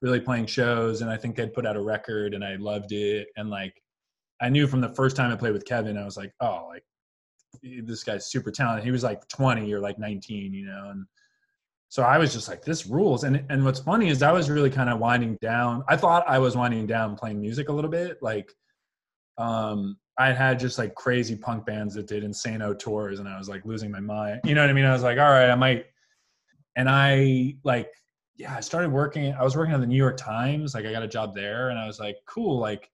really 0.00 0.20
playing 0.20 0.46
shows 0.46 1.00
and 1.00 1.10
I 1.10 1.16
think 1.16 1.34
they'd 1.34 1.54
put 1.54 1.66
out 1.66 1.76
a 1.76 1.82
record 1.82 2.34
and 2.34 2.44
I 2.44 2.54
loved 2.54 2.92
it. 2.92 3.26
And 3.36 3.50
like, 3.50 3.82
I 4.40 4.48
knew 4.48 4.68
from 4.68 4.80
the 4.80 4.94
first 4.94 5.16
time 5.16 5.32
I 5.32 5.36
played 5.36 5.54
with 5.54 5.64
Kevin, 5.64 5.98
I 5.98 6.04
was 6.04 6.16
like, 6.16 6.32
oh, 6.40 6.68
like 6.68 6.84
this 7.62 8.04
guy's 8.04 8.30
super 8.30 8.52
talented. 8.52 8.84
He 8.84 8.92
was 8.92 9.02
like 9.02 9.26
20 9.26 9.72
or 9.72 9.80
like 9.80 9.98
19, 9.98 10.54
you 10.54 10.66
know? 10.66 10.90
And 10.90 11.06
so 11.88 12.02
I 12.02 12.18
was 12.18 12.32
just 12.32 12.48
like, 12.48 12.62
this 12.62 12.86
rules. 12.86 13.24
And, 13.24 13.44
and 13.50 13.64
what's 13.64 13.80
funny 13.80 14.08
is 14.08 14.22
I 14.22 14.32
was 14.32 14.50
really 14.50 14.70
kind 14.70 14.90
of 14.90 14.98
winding 14.98 15.38
down. 15.40 15.84
I 15.88 15.96
thought 15.96 16.24
I 16.26 16.38
was 16.38 16.56
winding 16.56 16.86
down 16.86 17.16
playing 17.16 17.40
music 17.40 17.68
a 17.68 17.72
little 17.72 17.90
bit. 17.90 18.18
Like, 18.20 18.52
um, 19.38 19.96
I 20.18 20.32
had 20.32 20.58
just 20.58 20.78
like 20.78 20.94
crazy 20.94 21.36
punk 21.36 21.66
bands 21.66 21.94
that 21.94 22.06
did 22.06 22.24
Insano 22.24 22.78
tours 22.78 23.18
and 23.18 23.28
I 23.28 23.36
was 23.36 23.48
like 23.48 23.64
losing 23.64 23.90
my 23.90 24.00
mind. 24.00 24.40
You 24.44 24.54
know 24.54 24.60
what 24.60 24.70
I 24.70 24.72
mean? 24.72 24.84
I 24.84 24.92
was 24.92 25.02
like, 25.02 25.18
all 25.18 25.30
right, 25.30 25.50
I 25.50 25.54
might. 25.54 25.86
And 26.76 26.88
I 26.88 27.56
like 27.64 27.90
yeah, 28.36 28.54
I 28.54 28.60
started 28.60 28.90
working. 28.90 29.32
I 29.32 29.42
was 29.44 29.56
working 29.56 29.74
on 29.74 29.80
the 29.80 29.86
New 29.86 29.96
York 29.96 30.16
Times. 30.16 30.74
Like 30.74 30.86
I 30.86 30.92
got 30.92 31.02
a 31.02 31.08
job 31.08 31.34
there, 31.34 31.68
and 31.70 31.78
I 31.78 31.86
was 31.86 32.00
like, 32.00 32.16
cool. 32.26 32.58
Like 32.58 32.90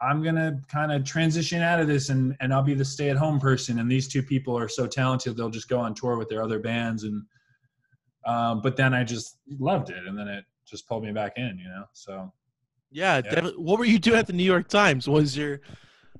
I'm 0.00 0.22
gonna 0.22 0.60
kind 0.68 0.92
of 0.92 1.04
transition 1.04 1.62
out 1.62 1.80
of 1.80 1.86
this, 1.86 2.10
and 2.10 2.36
and 2.40 2.52
I'll 2.52 2.62
be 2.62 2.74
the 2.74 2.84
stay-at-home 2.84 3.40
person. 3.40 3.78
And 3.78 3.90
these 3.90 4.08
two 4.08 4.22
people 4.22 4.56
are 4.58 4.68
so 4.68 4.86
talented; 4.86 5.36
they'll 5.36 5.50
just 5.50 5.68
go 5.68 5.80
on 5.80 5.94
tour 5.94 6.18
with 6.18 6.28
their 6.28 6.42
other 6.42 6.58
bands. 6.58 7.04
And 7.04 7.22
um, 8.28 8.60
but 8.62 8.76
then 8.76 8.94
I 8.94 9.04
just 9.04 9.38
loved 9.58 9.90
it, 9.90 10.06
and 10.06 10.16
then 10.16 10.28
it 10.28 10.44
just 10.66 10.86
pulled 10.86 11.04
me 11.04 11.12
back 11.12 11.32
in. 11.36 11.58
You 11.58 11.68
know, 11.68 11.84
so 11.92 12.32
yeah, 12.90 13.20
yeah. 13.24 13.50
What 13.56 13.78
were 13.78 13.84
you 13.84 13.98
doing 13.98 14.18
at 14.18 14.26
the 14.26 14.32
New 14.32 14.44
York 14.44 14.68
Times? 14.68 15.08
Was 15.08 15.36
your 15.36 15.60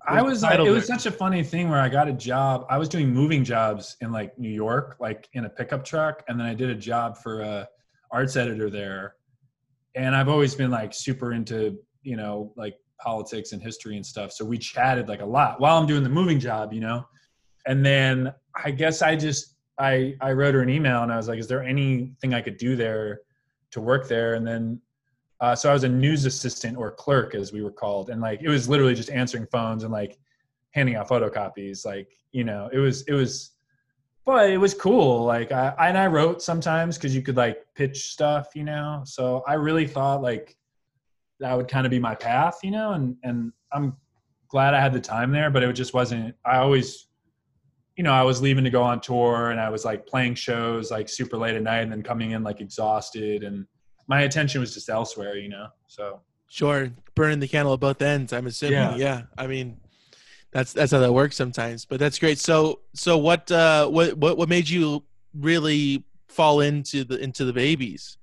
I 0.06 0.22
was 0.22 0.42
like, 0.42 0.58
it 0.58 0.70
was 0.70 0.86
such 0.86 1.06
a 1.06 1.10
funny 1.10 1.42
thing 1.42 1.68
where 1.68 1.80
I 1.80 1.88
got 1.88 2.08
a 2.08 2.12
job. 2.12 2.66
I 2.70 2.78
was 2.78 2.88
doing 2.88 3.12
moving 3.12 3.44
jobs 3.44 3.96
in 4.00 4.10
like 4.10 4.38
New 4.38 4.48
York, 4.48 4.96
like 5.00 5.28
in 5.34 5.44
a 5.44 5.48
pickup 5.48 5.84
truck, 5.84 6.24
and 6.28 6.40
then 6.40 6.46
I 6.46 6.54
did 6.54 6.70
a 6.70 6.74
job 6.74 7.18
for 7.18 7.42
a 7.42 7.68
arts 8.10 8.36
editor 8.36 8.70
there 8.70 9.14
and 9.94 10.14
i've 10.14 10.28
always 10.28 10.54
been 10.54 10.70
like 10.70 10.94
super 10.94 11.32
into 11.32 11.78
you 12.02 12.16
know 12.16 12.52
like 12.56 12.76
politics 13.00 13.52
and 13.52 13.62
history 13.62 13.96
and 13.96 14.04
stuff 14.04 14.32
so 14.32 14.44
we 14.44 14.58
chatted 14.58 15.08
like 15.08 15.20
a 15.20 15.26
lot 15.26 15.60
while 15.60 15.78
i'm 15.78 15.86
doing 15.86 16.02
the 16.02 16.08
moving 16.08 16.40
job 16.40 16.72
you 16.72 16.80
know 16.80 17.04
and 17.66 17.84
then 17.84 18.32
i 18.64 18.70
guess 18.70 19.02
i 19.02 19.14
just 19.14 19.56
i 19.78 20.14
i 20.20 20.32
wrote 20.32 20.54
her 20.54 20.62
an 20.62 20.68
email 20.68 21.02
and 21.02 21.12
i 21.12 21.16
was 21.16 21.28
like 21.28 21.38
is 21.38 21.48
there 21.48 21.62
anything 21.62 22.34
i 22.34 22.40
could 22.40 22.56
do 22.56 22.76
there 22.76 23.20
to 23.70 23.80
work 23.80 24.08
there 24.08 24.34
and 24.34 24.46
then 24.46 24.80
uh, 25.40 25.54
so 25.54 25.70
i 25.70 25.72
was 25.72 25.84
a 25.84 25.88
news 25.88 26.24
assistant 26.24 26.76
or 26.76 26.90
clerk 26.90 27.34
as 27.34 27.52
we 27.52 27.62
were 27.62 27.70
called 27.70 28.10
and 28.10 28.20
like 28.20 28.40
it 28.42 28.48
was 28.48 28.68
literally 28.68 28.94
just 28.94 29.10
answering 29.10 29.46
phones 29.46 29.84
and 29.84 29.92
like 29.92 30.18
handing 30.72 30.96
out 30.96 31.08
photocopies 31.08 31.84
like 31.84 32.08
you 32.32 32.44
know 32.44 32.68
it 32.72 32.78
was 32.78 33.02
it 33.02 33.12
was 33.12 33.52
but 34.28 34.50
it 34.50 34.58
was 34.58 34.74
cool. 34.74 35.24
Like 35.24 35.52
I 35.52 35.74
and 35.78 35.96
I 35.96 36.06
wrote 36.06 36.42
sometimes 36.42 36.98
because 36.98 37.16
you 37.16 37.22
could 37.22 37.38
like 37.38 37.64
pitch 37.74 38.10
stuff, 38.10 38.48
you 38.54 38.62
know. 38.62 39.00
So 39.06 39.42
I 39.48 39.54
really 39.54 39.86
thought 39.86 40.20
like 40.20 40.54
that 41.40 41.56
would 41.56 41.66
kind 41.66 41.86
of 41.86 41.90
be 41.90 41.98
my 41.98 42.14
path, 42.14 42.58
you 42.62 42.70
know. 42.70 42.92
And 42.92 43.16
and 43.22 43.54
I'm 43.72 43.96
glad 44.48 44.74
I 44.74 44.80
had 44.80 44.92
the 44.92 45.00
time 45.00 45.32
there, 45.32 45.50
but 45.50 45.62
it 45.62 45.72
just 45.72 45.94
wasn't. 45.94 46.34
I 46.44 46.58
always, 46.58 47.07
you 47.98 48.04
know, 48.04 48.12
I 48.12 48.22
was 48.22 48.40
leaving 48.40 48.62
to 48.62 48.70
go 48.70 48.80
on 48.80 49.00
tour, 49.00 49.50
and 49.50 49.60
I 49.60 49.68
was 49.70 49.84
like 49.84 50.06
playing 50.06 50.36
shows 50.36 50.88
like 50.92 51.08
super 51.08 51.36
late 51.36 51.56
at 51.56 51.62
night, 51.64 51.80
and 51.80 51.90
then 51.90 52.04
coming 52.04 52.30
in 52.30 52.44
like 52.44 52.60
exhausted, 52.60 53.42
and 53.42 53.66
my 54.06 54.22
attention 54.22 54.60
was 54.60 54.72
just 54.72 54.88
elsewhere, 54.88 55.36
you 55.36 55.48
know. 55.48 55.66
So 55.88 56.20
sure, 56.48 56.92
burning 57.16 57.40
the 57.40 57.48
candle 57.48 57.74
at 57.74 57.80
both 57.80 58.00
ends. 58.00 58.32
I'm 58.32 58.46
assuming. 58.46 58.74
Yeah. 58.74 58.94
yeah. 58.94 59.22
I 59.36 59.48
mean, 59.48 59.80
that's 60.52 60.72
that's 60.72 60.92
how 60.92 61.00
that 61.00 61.12
works 61.12 61.34
sometimes. 61.34 61.86
But 61.86 61.98
that's 61.98 62.20
great. 62.20 62.38
So 62.38 62.82
so 62.94 63.18
what 63.18 63.50
uh 63.50 63.88
what 63.88 64.16
what 64.16 64.38
what 64.38 64.48
made 64.48 64.68
you 64.68 65.02
really 65.34 66.04
fall 66.28 66.60
into 66.60 67.02
the 67.02 67.18
into 67.18 67.44
the 67.44 67.52
babies? 67.52 68.16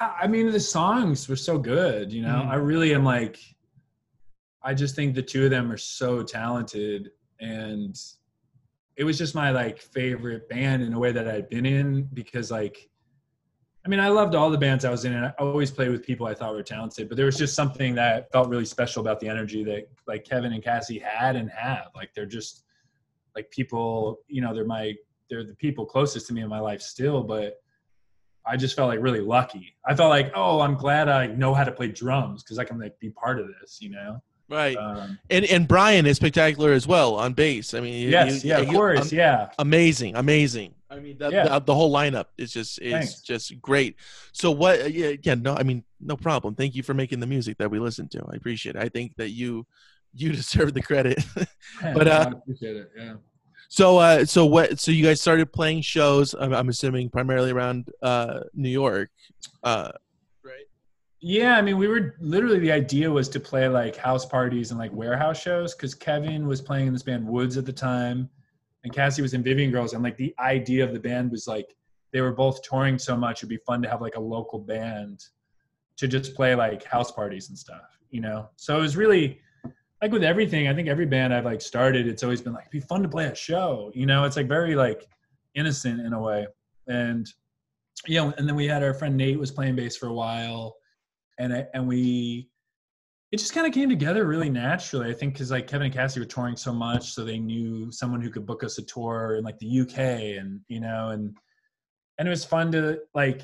I 0.00 0.26
mean, 0.26 0.50
the 0.50 0.58
songs 0.58 1.28
were 1.28 1.36
so 1.36 1.58
good. 1.58 2.12
You 2.12 2.22
know, 2.22 2.42
mm. 2.44 2.48
I 2.48 2.56
really 2.56 2.92
am 2.92 3.04
like. 3.04 3.38
I 4.62 4.74
just 4.74 4.94
think 4.94 5.14
the 5.14 5.22
two 5.22 5.44
of 5.44 5.50
them 5.50 5.72
are 5.72 5.78
so 5.78 6.22
talented, 6.22 7.10
and 7.40 7.98
it 8.96 9.04
was 9.04 9.18
just 9.18 9.34
my 9.34 9.50
like 9.50 9.80
favorite 9.80 10.48
band 10.48 10.82
in 10.82 10.92
a 10.92 10.98
way 10.98 11.12
that 11.12 11.26
I'd 11.26 11.48
been 11.48 11.66
in 11.66 12.08
because 12.12 12.50
like 12.50 12.90
I 13.84 13.88
mean, 13.88 14.00
I 14.00 14.08
loved 14.08 14.34
all 14.34 14.50
the 14.50 14.58
bands 14.58 14.84
I 14.84 14.90
was 14.90 15.06
in, 15.06 15.14
and 15.14 15.24
I 15.24 15.32
always 15.38 15.70
played 15.70 15.90
with 15.90 16.04
people 16.04 16.26
I 16.26 16.34
thought 16.34 16.52
were 16.52 16.62
talented. 16.62 17.08
But 17.08 17.16
there 17.16 17.24
was 17.24 17.38
just 17.38 17.54
something 17.54 17.94
that 17.94 18.30
felt 18.30 18.50
really 18.50 18.66
special 18.66 19.00
about 19.00 19.20
the 19.20 19.28
energy 19.28 19.64
that 19.64 19.88
like 20.06 20.24
Kevin 20.24 20.52
and 20.52 20.62
Cassie 20.62 20.98
had 20.98 21.34
and 21.34 21.50
have. 21.50 21.86
Like 21.94 22.12
they're 22.14 22.26
just 22.26 22.64
like 23.34 23.50
people, 23.50 24.18
you 24.28 24.42
know, 24.42 24.54
they're 24.54 24.66
my 24.66 24.94
they're 25.30 25.44
the 25.44 25.54
people 25.54 25.86
closest 25.86 26.26
to 26.26 26.34
me 26.34 26.42
in 26.42 26.48
my 26.48 26.60
life 26.60 26.82
still. 26.82 27.22
But 27.22 27.54
I 28.44 28.56
just 28.56 28.76
felt 28.76 28.88
like 28.88 29.00
really 29.00 29.20
lucky. 29.20 29.74
I 29.86 29.94
felt 29.94 30.10
like, 30.10 30.30
oh, 30.34 30.60
I'm 30.60 30.74
glad 30.74 31.08
I 31.08 31.28
know 31.28 31.54
how 31.54 31.64
to 31.64 31.72
play 31.72 31.88
drums 31.88 32.42
because 32.42 32.58
I 32.58 32.64
can 32.64 32.78
like 32.78 32.98
be 33.00 33.10
part 33.10 33.40
of 33.40 33.46
this, 33.60 33.80
you 33.80 33.90
know. 33.90 34.22
Right. 34.50 34.76
Um, 34.76 35.18
and 35.30 35.44
and 35.44 35.68
Brian 35.68 36.06
is 36.06 36.16
spectacular 36.16 36.72
as 36.72 36.86
well 36.86 37.14
on 37.14 37.34
bass. 37.34 37.72
I 37.72 37.80
mean, 37.80 38.08
yes, 38.08 38.44
yeah, 38.44 38.58
of 38.58 38.68
course, 38.68 39.12
um, 39.12 39.18
yeah. 39.18 39.50
Amazing, 39.60 40.16
amazing. 40.16 40.74
I 40.90 40.98
mean, 40.98 41.18
the, 41.18 41.30
yeah. 41.30 41.44
the, 41.46 41.60
the, 41.60 41.74
whole 41.74 41.92
lineup 41.92 42.26
is 42.36 42.52
just 42.52 42.80
is 42.82 42.92
Thanks. 42.92 43.20
just 43.20 43.60
great. 43.62 43.94
So 44.32 44.50
what? 44.50 44.80
Uh, 44.80 44.84
yeah, 44.86 45.12
yeah, 45.22 45.34
no, 45.34 45.54
I 45.54 45.62
mean, 45.62 45.84
no 46.00 46.16
problem. 46.16 46.56
Thank 46.56 46.74
you 46.74 46.82
for 46.82 46.94
making 46.94 47.20
the 47.20 47.28
music 47.28 47.58
that 47.58 47.70
we 47.70 47.78
listen 47.78 48.08
to. 48.08 48.26
I 48.28 48.34
appreciate 48.34 48.74
it. 48.74 48.82
I 48.82 48.88
think 48.88 49.14
that 49.16 49.30
you 49.30 49.66
you 50.14 50.32
deserve 50.32 50.74
the 50.74 50.82
credit. 50.82 51.24
but 51.82 52.08
uh, 52.08 52.26
I 52.26 52.32
appreciate 52.32 52.76
it. 52.76 52.90
Yeah. 52.96 53.14
So 53.68 53.98
uh, 53.98 54.24
so 54.24 54.46
what? 54.46 54.80
So 54.80 54.90
you 54.90 55.04
guys 55.04 55.20
started 55.20 55.52
playing 55.52 55.82
shows. 55.82 56.34
I'm, 56.34 56.52
I'm 56.52 56.68
assuming 56.68 57.08
primarily 57.08 57.52
around 57.52 57.88
uh, 58.02 58.40
New 58.52 58.68
York. 58.68 59.10
Uh, 59.62 59.92
yeah, 61.20 61.56
I 61.56 61.62
mean, 61.62 61.76
we 61.76 61.86
were 61.86 62.14
literally 62.18 62.58
the 62.58 62.72
idea 62.72 63.10
was 63.10 63.28
to 63.30 63.40
play 63.40 63.68
like 63.68 63.94
house 63.94 64.24
parties 64.24 64.70
and 64.70 64.80
like 64.80 64.92
warehouse 64.92 65.38
shows 65.38 65.74
because 65.74 65.94
Kevin 65.94 66.46
was 66.46 66.62
playing 66.62 66.86
in 66.86 66.92
this 66.94 67.02
band 67.02 67.26
Woods 67.26 67.58
at 67.58 67.66
the 67.66 67.72
time, 67.72 68.30
and 68.84 68.92
Cassie 68.92 69.20
was 69.20 69.34
in 69.34 69.42
Vivian 69.42 69.70
Girls, 69.70 69.92
and 69.92 70.02
like 70.02 70.16
the 70.16 70.34
idea 70.38 70.82
of 70.82 70.94
the 70.94 70.98
band 70.98 71.30
was 71.30 71.46
like 71.46 71.76
they 72.12 72.22
were 72.22 72.32
both 72.32 72.62
touring 72.62 72.98
so 72.98 73.16
much, 73.16 73.40
it'd 73.40 73.50
be 73.50 73.58
fun 73.58 73.82
to 73.82 73.88
have 73.88 74.00
like 74.00 74.16
a 74.16 74.20
local 74.20 74.58
band 74.58 75.22
to 75.98 76.08
just 76.08 76.34
play 76.34 76.54
like 76.54 76.82
house 76.84 77.12
parties 77.12 77.50
and 77.50 77.58
stuff, 77.58 77.98
you 78.10 78.22
know. 78.22 78.48
So 78.56 78.78
it 78.78 78.80
was 78.80 78.96
really 78.96 79.40
like 80.00 80.12
with 80.12 80.24
everything. 80.24 80.68
I 80.68 80.74
think 80.74 80.88
every 80.88 81.06
band 81.06 81.34
I've 81.34 81.44
like 81.44 81.60
started, 81.60 82.08
it's 82.08 82.22
always 82.22 82.40
been 82.40 82.54
like 82.54 82.62
it'd 82.62 82.72
be 82.72 82.80
fun 82.80 83.02
to 83.02 83.10
play 83.10 83.26
a 83.26 83.34
show, 83.34 83.92
you 83.94 84.06
know. 84.06 84.24
It's 84.24 84.36
like 84.36 84.48
very 84.48 84.74
like 84.74 85.06
innocent 85.54 86.00
in 86.00 86.14
a 86.14 86.20
way, 86.20 86.46
and 86.86 87.30
yeah. 88.08 88.22
You 88.22 88.28
know, 88.30 88.34
and 88.38 88.48
then 88.48 88.56
we 88.56 88.66
had 88.66 88.82
our 88.82 88.94
friend 88.94 89.18
Nate 89.18 89.38
was 89.38 89.50
playing 89.50 89.76
bass 89.76 89.98
for 89.98 90.06
a 90.06 90.14
while 90.14 90.76
and 91.40 91.66
and 91.74 91.88
we 91.88 92.48
it 93.32 93.38
just 93.38 93.54
kind 93.54 93.66
of 93.66 93.72
came 93.72 93.88
together 93.88 94.26
really 94.26 94.50
naturally. 94.50 95.08
I 95.08 95.14
think 95.14 95.34
because 95.34 95.50
like 95.50 95.68
Kevin 95.68 95.86
and 95.86 95.94
Cassie 95.94 96.20
were 96.20 96.26
touring 96.26 96.56
so 96.56 96.72
much, 96.72 97.12
so 97.12 97.24
they 97.24 97.38
knew 97.38 97.90
someone 97.92 98.20
who 98.20 98.30
could 98.30 98.44
book 98.44 98.64
us 98.64 98.78
a 98.78 98.82
tour 98.82 99.36
in 99.36 99.44
like 99.44 99.58
the 99.58 99.80
UK, 99.80 99.98
and 100.38 100.60
you 100.68 100.80
know, 100.80 101.10
and 101.10 101.36
and 102.18 102.28
it 102.28 102.30
was 102.30 102.44
fun 102.44 102.72
to 102.72 103.00
like, 103.14 103.42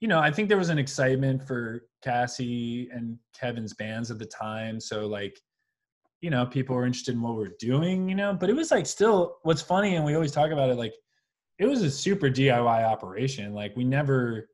you 0.00 0.08
know, 0.08 0.18
I 0.18 0.30
think 0.30 0.48
there 0.48 0.58
was 0.58 0.70
an 0.70 0.78
excitement 0.78 1.46
for 1.46 1.84
Cassie 2.02 2.88
and 2.90 3.18
Kevin's 3.38 3.74
bands 3.74 4.10
at 4.10 4.18
the 4.18 4.26
time, 4.26 4.80
so 4.80 5.06
like, 5.06 5.38
you 6.22 6.30
know, 6.30 6.46
people 6.46 6.74
were 6.74 6.86
interested 6.86 7.14
in 7.14 7.20
what 7.20 7.36
we 7.36 7.44
are 7.44 7.56
doing, 7.60 8.08
you 8.08 8.14
know, 8.14 8.32
but 8.32 8.48
it 8.50 8.56
was 8.56 8.70
like 8.70 8.86
still 8.86 9.36
what's 9.42 9.62
funny, 9.62 9.96
and 9.96 10.04
we 10.04 10.14
always 10.14 10.32
talk 10.32 10.50
about 10.50 10.70
it, 10.70 10.76
like, 10.76 10.94
it 11.58 11.66
was 11.66 11.82
a 11.82 11.90
super 11.90 12.28
DIY 12.28 12.84
operation. 12.84 13.54
Like 13.54 13.76
we 13.76 13.84
never 13.84 14.48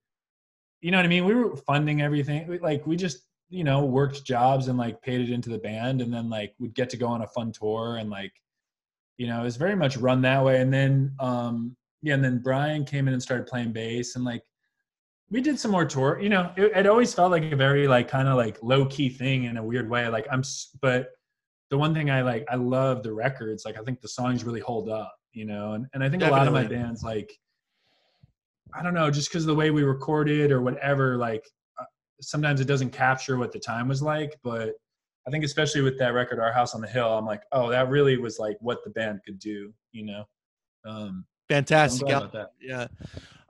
you 0.80 0.90
know 0.90 0.98
what 0.98 1.04
I 1.04 1.08
mean? 1.08 1.24
We 1.24 1.34
were 1.34 1.56
funding 1.56 2.02
everything. 2.02 2.58
Like 2.62 2.86
we 2.86 2.96
just, 2.96 3.24
you 3.50 3.64
know, 3.64 3.84
worked 3.84 4.24
jobs 4.24 4.68
and 4.68 4.78
like 4.78 5.00
paid 5.02 5.20
it 5.20 5.30
into 5.30 5.50
the 5.50 5.58
band 5.58 6.00
and 6.00 6.12
then 6.12 6.30
like 6.30 6.54
would 6.58 6.74
get 6.74 6.90
to 6.90 6.96
go 6.96 7.06
on 7.06 7.22
a 7.22 7.26
fun 7.26 7.52
tour 7.52 7.96
and 7.96 8.10
like, 8.10 8.32
you 9.16 9.26
know, 9.26 9.40
it 9.40 9.44
was 9.44 9.56
very 9.56 9.74
much 9.74 9.96
run 9.96 10.22
that 10.22 10.44
way. 10.44 10.60
And 10.60 10.72
then, 10.72 11.12
um, 11.18 11.76
yeah, 12.02 12.14
and 12.14 12.22
then 12.22 12.38
Brian 12.38 12.84
came 12.84 13.08
in 13.08 13.14
and 13.14 13.22
started 13.22 13.46
playing 13.46 13.72
bass 13.72 14.14
and 14.14 14.24
like 14.24 14.42
we 15.30 15.40
did 15.40 15.58
some 15.58 15.72
more 15.72 15.84
tour, 15.84 16.20
you 16.20 16.28
know, 16.28 16.52
it, 16.56 16.72
it 16.74 16.86
always 16.86 17.12
felt 17.12 17.32
like 17.32 17.50
a 17.52 17.56
very 17.56 17.88
like 17.88 18.08
kind 18.08 18.28
of 18.28 18.36
like 18.36 18.62
low 18.62 18.86
key 18.86 19.08
thing 19.08 19.44
in 19.44 19.56
a 19.56 19.64
weird 19.64 19.90
way. 19.90 20.08
Like 20.08 20.26
I'm, 20.30 20.42
but 20.80 21.10
the 21.70 21.76
one 21.76 21.92
thing 21.92 22.10
I 22.10 22.22
like, 22.22 22.46
I 22.48 22.54
love 22.54 23.02
the 23.02 23.12
records. 23.12 23.64
Like 23.64 23.76
I 23.78 23.82
think 23.82 24.00
the 24.00 24.08
songs 24.08 24.44
really 24.44 24.60
hold 24.60 24.88
up, 24.88 25.14
you 25.32 25.44
know, 25.44 25.72
and, 25.72 25.86
and 25.92 26.04
I 26.04 26.08
think 26.08 26.20
Definitely. 26.20 26.36
a 26.36 26.38
lot 26.38 26.46
of 26.46 26.54
my 26.54 26.64
bands 26.64 27.02
like, 27.02 27.36
I 28.74 28.82
don't 28.82 28.94
know, 28.94 29.10
just 29.10 29.30
because 29.30 29.44
of 29.44 29.48
the 29.48 29.54
way 29.54 29.70
we 29.70 29.82
recorded 29.82 30.52
or 30.52 30.60
whatever, 30.60 31.16
like 31.16 31.44
uh, 31.80 31.84
sometimes 32.20 32.60
it 32.60 32.66
doesn't 32.66 32.90
capture 32.90 33.36
what 33.36 33.52
the 33.52 33.58
time 33.58 33.88
was 33.88 34.02
like. 34.02 34.38
But 34.42 34.74
I 35.26 35.30
think 35.30 35.44
especially 35.44 35.80
with 35.82 35.98
that 35.98 36.14
record, 36.14 36.38
Our 36.38 36.52
House 36.52 36.74
on 36.74 36.80
the 36.80 36.88
Hill, 36.88 37.16
I'm 37.16 37.26
like, 37.26 37.42
oh, 37.52 37.70
that 37.70 37.88
really 37.88 38.16
was 38.16 38.38
like 38.38 38.56
what 38.60 38.84
the 38.84 38.90
band 38.90 39.20
could 39.24 39.38
do, 39.38 39.72
you 39.92 40.04
know? 40.04 40.24
Um, 40.86 41.24
Fantastic. 41.48 42.08
Yeah. 42.08 42.28
yeah. 42.60 42.86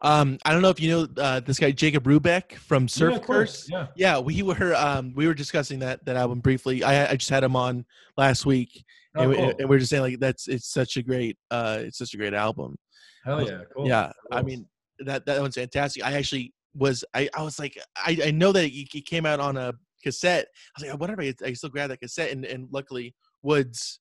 Um, 0.00 0.38
I 0.44 0.52
don't 0.52 0.62
know 0.62 0.68
if 0.68 0.80
you 0.80 0.90
know 0.90 1.08
uh, 1.20 1.40
this 1.40 1.58
guy 1.58 1.72
Jacob 1.72 2.04
Rubeck 2.04 2.54
from 2.54 2.86
Surf 2.86 3.14
yeah, 3.14 3.18
Curse. 3.18 3.68
Yeah, 3.68 3.86
yeah, 3.96 4.18
we 4.20 4.42
were 4.42 4.74
um, 4.76 5.12
we 5.16 5.26
were 5.26 5.34
discussing 5.34 5.80
that 5.80 6.04
that 6.04 6.16
album 6.16 6.38
briefly. 6.38 6.84
I, 6.84 7.10
I 7.10 7.16
just 7.16 7.30
had 7.30 7.42
him 7.42 7.56
on 7.56 7.84
last 8.16 8.46
week, 8.46 8.84
oh, 9.16 9.22
and, 9.22 9.34
cool. 9.34 9.46
we, 9.46 9.52
and, 9.58 9.68
we, 9.68 9.76
are 9.76 9.78
just 9.80 9.90
saying 9.90 10.02
like 10.02 10.20
that's 10.20 10.46
it's 10.46 10.68
such 10.68 10.96
a 10.96 11.02
great 11.02 11.36
uh, 11.50 11.78
it's 11.80 11.98
such 11.98 12.14
a 12.14 12.16
great 12.16 12.32
album. 12.32 12.76
Hell 13.24 13.44
yeah, 13.44 13.62
cool. 13.74 13.88
Yeah, 13.88 14.12
I 14.30 14.42
mean 14.42 14.66
that 15.00 15.26
that 15.26 15.40
one's 15.40 15.56
fantastic. 15.56 16.04
I 16.04 16.12
actually 16.12 16.52
was 16.74 17.04
I, 17.14 17.28
I 17.34 17.42
was 17.42 17.58
like 17.58 17.78
I, 17.96 18.18
I 18.26 18.30
know 18.30 18.52
that 18.52 18.70
it, 18.70 19.04
came 19.04 19.26
out 19.26 19.40
on 19.40 19.56
a 19.56 19.72
cassette. 20.02 20.46
I 20.46 20.80
was 20.80 20.82
like 20.82 20.92
I 20.92 20.96
wonder 20.96 21.20
if 21.20 21.36
I, 21.42 21.46
I 21.48 21.52
still 21.54 21.70
grab 21.70 21.90
that 21.90 22.00
cassette 22.00 22.30
and 22.30 22.44
and 22.44 22.68
luckily 22.72 23.14
Woods 23.42 24.00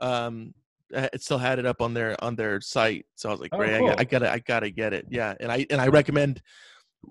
um 0.00 0.54
it 0.90 1.22
still 1.22 1.38
had 1.38 1.58
it 1.58 1.66
up 1.66 1.80
on 1.80 1.94
their 1.94 2.22
on 2.22 2.36
their 2.36 2.60
site. 2.60 3.06
So 3.14 3.28
I 3.28 3.32
was 3.32 3.40
like, 3.40 3.50
oh, 3.52 3.58
great, 3.58 3.78
cool. 3.78 3.90
I, 3.90 3.96
I, 3.98 4.04
gotta 4.04 4.30
I 4.30 4.38
gotta 4.38 4.70
get 4.70 4.92
it. 4.92 5.06
Yeah, 5.10 5.34
and 5.40 5.50
I 5.50 5.66
and 5.70 5.80
I 5.80 5.88
recommend 5.88 6.40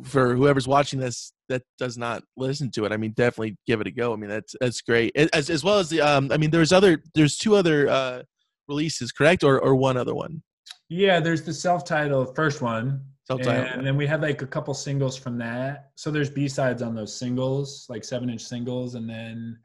for 0.04 0.36
whoever's 0.36 0.68
watching 0.68 1.00
this 1.00 1.34
that 1.50 1.64
does 1.78 1.98
not 1.98 2.24
listen 2.38 2.72
to 2.72 2.86
it. 2.86 2.92
I 2.92 2.98
mean, 2.98 3.12
definitely 3.12 3.58
give 3.68 3.82
it 3.82 3.88
a 3.88 3.92
go. 3.92 4.14
I 4.14 4.16
mean, 4.16 4.30
that's 4.30 4.56
that's 4.60 4.82
great. 4.82 5.12
As 5.16 5.50
as 5.50 5.64
well 5.64 5.80
as 5.80 5.90
the 5.90 6.02
um, 6.02 6.32
I 6.32 6.38
mean, 6.38 6.50
there's 6.50 6.72
other 6.72 7.04
there's 7.14 7.38
two 7.38 7.56
other 7.56 7.90
uh 7.90 8.24
releases, 8.68 9.12
correct, 9.12 9.44
or 9.44 9.60
or 9.60 9.76
one 9.76 9.98
other 9.98 10.16
one. 10.16 10.42
Yeah, 10.90 11.20
there's 11.20 11.44
the 11.44 11.54
self-titled 11.54 12.36
first 12.36 12.62
one, 12.62 13.02
Self-titled. 13.26 13.68
And 13.68 13.88
then 13.88 13.96
we 13.96 14.06
had 14.06 14.22
like 14.22 14.42
a 14.42 14.48
couple 14.48 14.74
singles 14.74 15.16
from 15.16 15.38
that. 15.38 15.92
So 15.96 16.12
there's 16.12 16.30
B 16.30 16.48
sides 16.50 16.82
on 16.82 16.94
those 16.94 17.18
singles, 17.18 17.86
like 17.90 18.04
seven 18.04 18.30
inch 18.30 18.44
singles, 18.44 18.96
and 18.96 19.10
then 19.10 19.58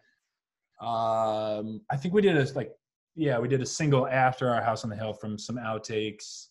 um, 0.81 1.81
I 1.91 1.97
think 1.97 2.15
we 2.15 2.23
did 2.23 2.37
a 2.37 2.53
like 2.55 2.73
yeah, 3.19 3.39
we 3.41 3.49
did 3.49 3.61
a 3.61 3.67
single 3.67 4.07
after 4.07 4.49
our 4.49 4.63
house 4.63 4.85
on 4.85 4.91
the 4.91 4.97
hill 4.97 5.13
from 5.13 5.39
some 5.39 5.57
outtakes. 5.57 6.47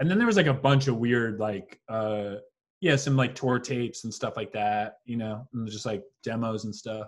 And 0.00 0.10
then 0.10 0.18
there 0.18 0.26
was 0.26 0.36
like 0.36 0.46
a 0.46 0.54
bunch 0.54 0.88
of 0.88 0.96
weird 0.96 1.38
like 1.38 1.80
uh 1.88 2.36
yeah, 2.80 2.96
some 2.96 3.16
like 3.16 3.36
tour 3.36 3.60
tapes 3.60 4.02
and 4.02 4.12
stuff 4.12 4.36
like 4.36 4.52
that, 4.52 4.96
you 5.04 5.16
know, 5.16 5.46
and 5.54 5.68
just 5.70 5.86
like 5.86 6.02
demos 6.24 6.64
and 6.64 6.74
stuff. 6.74 7.06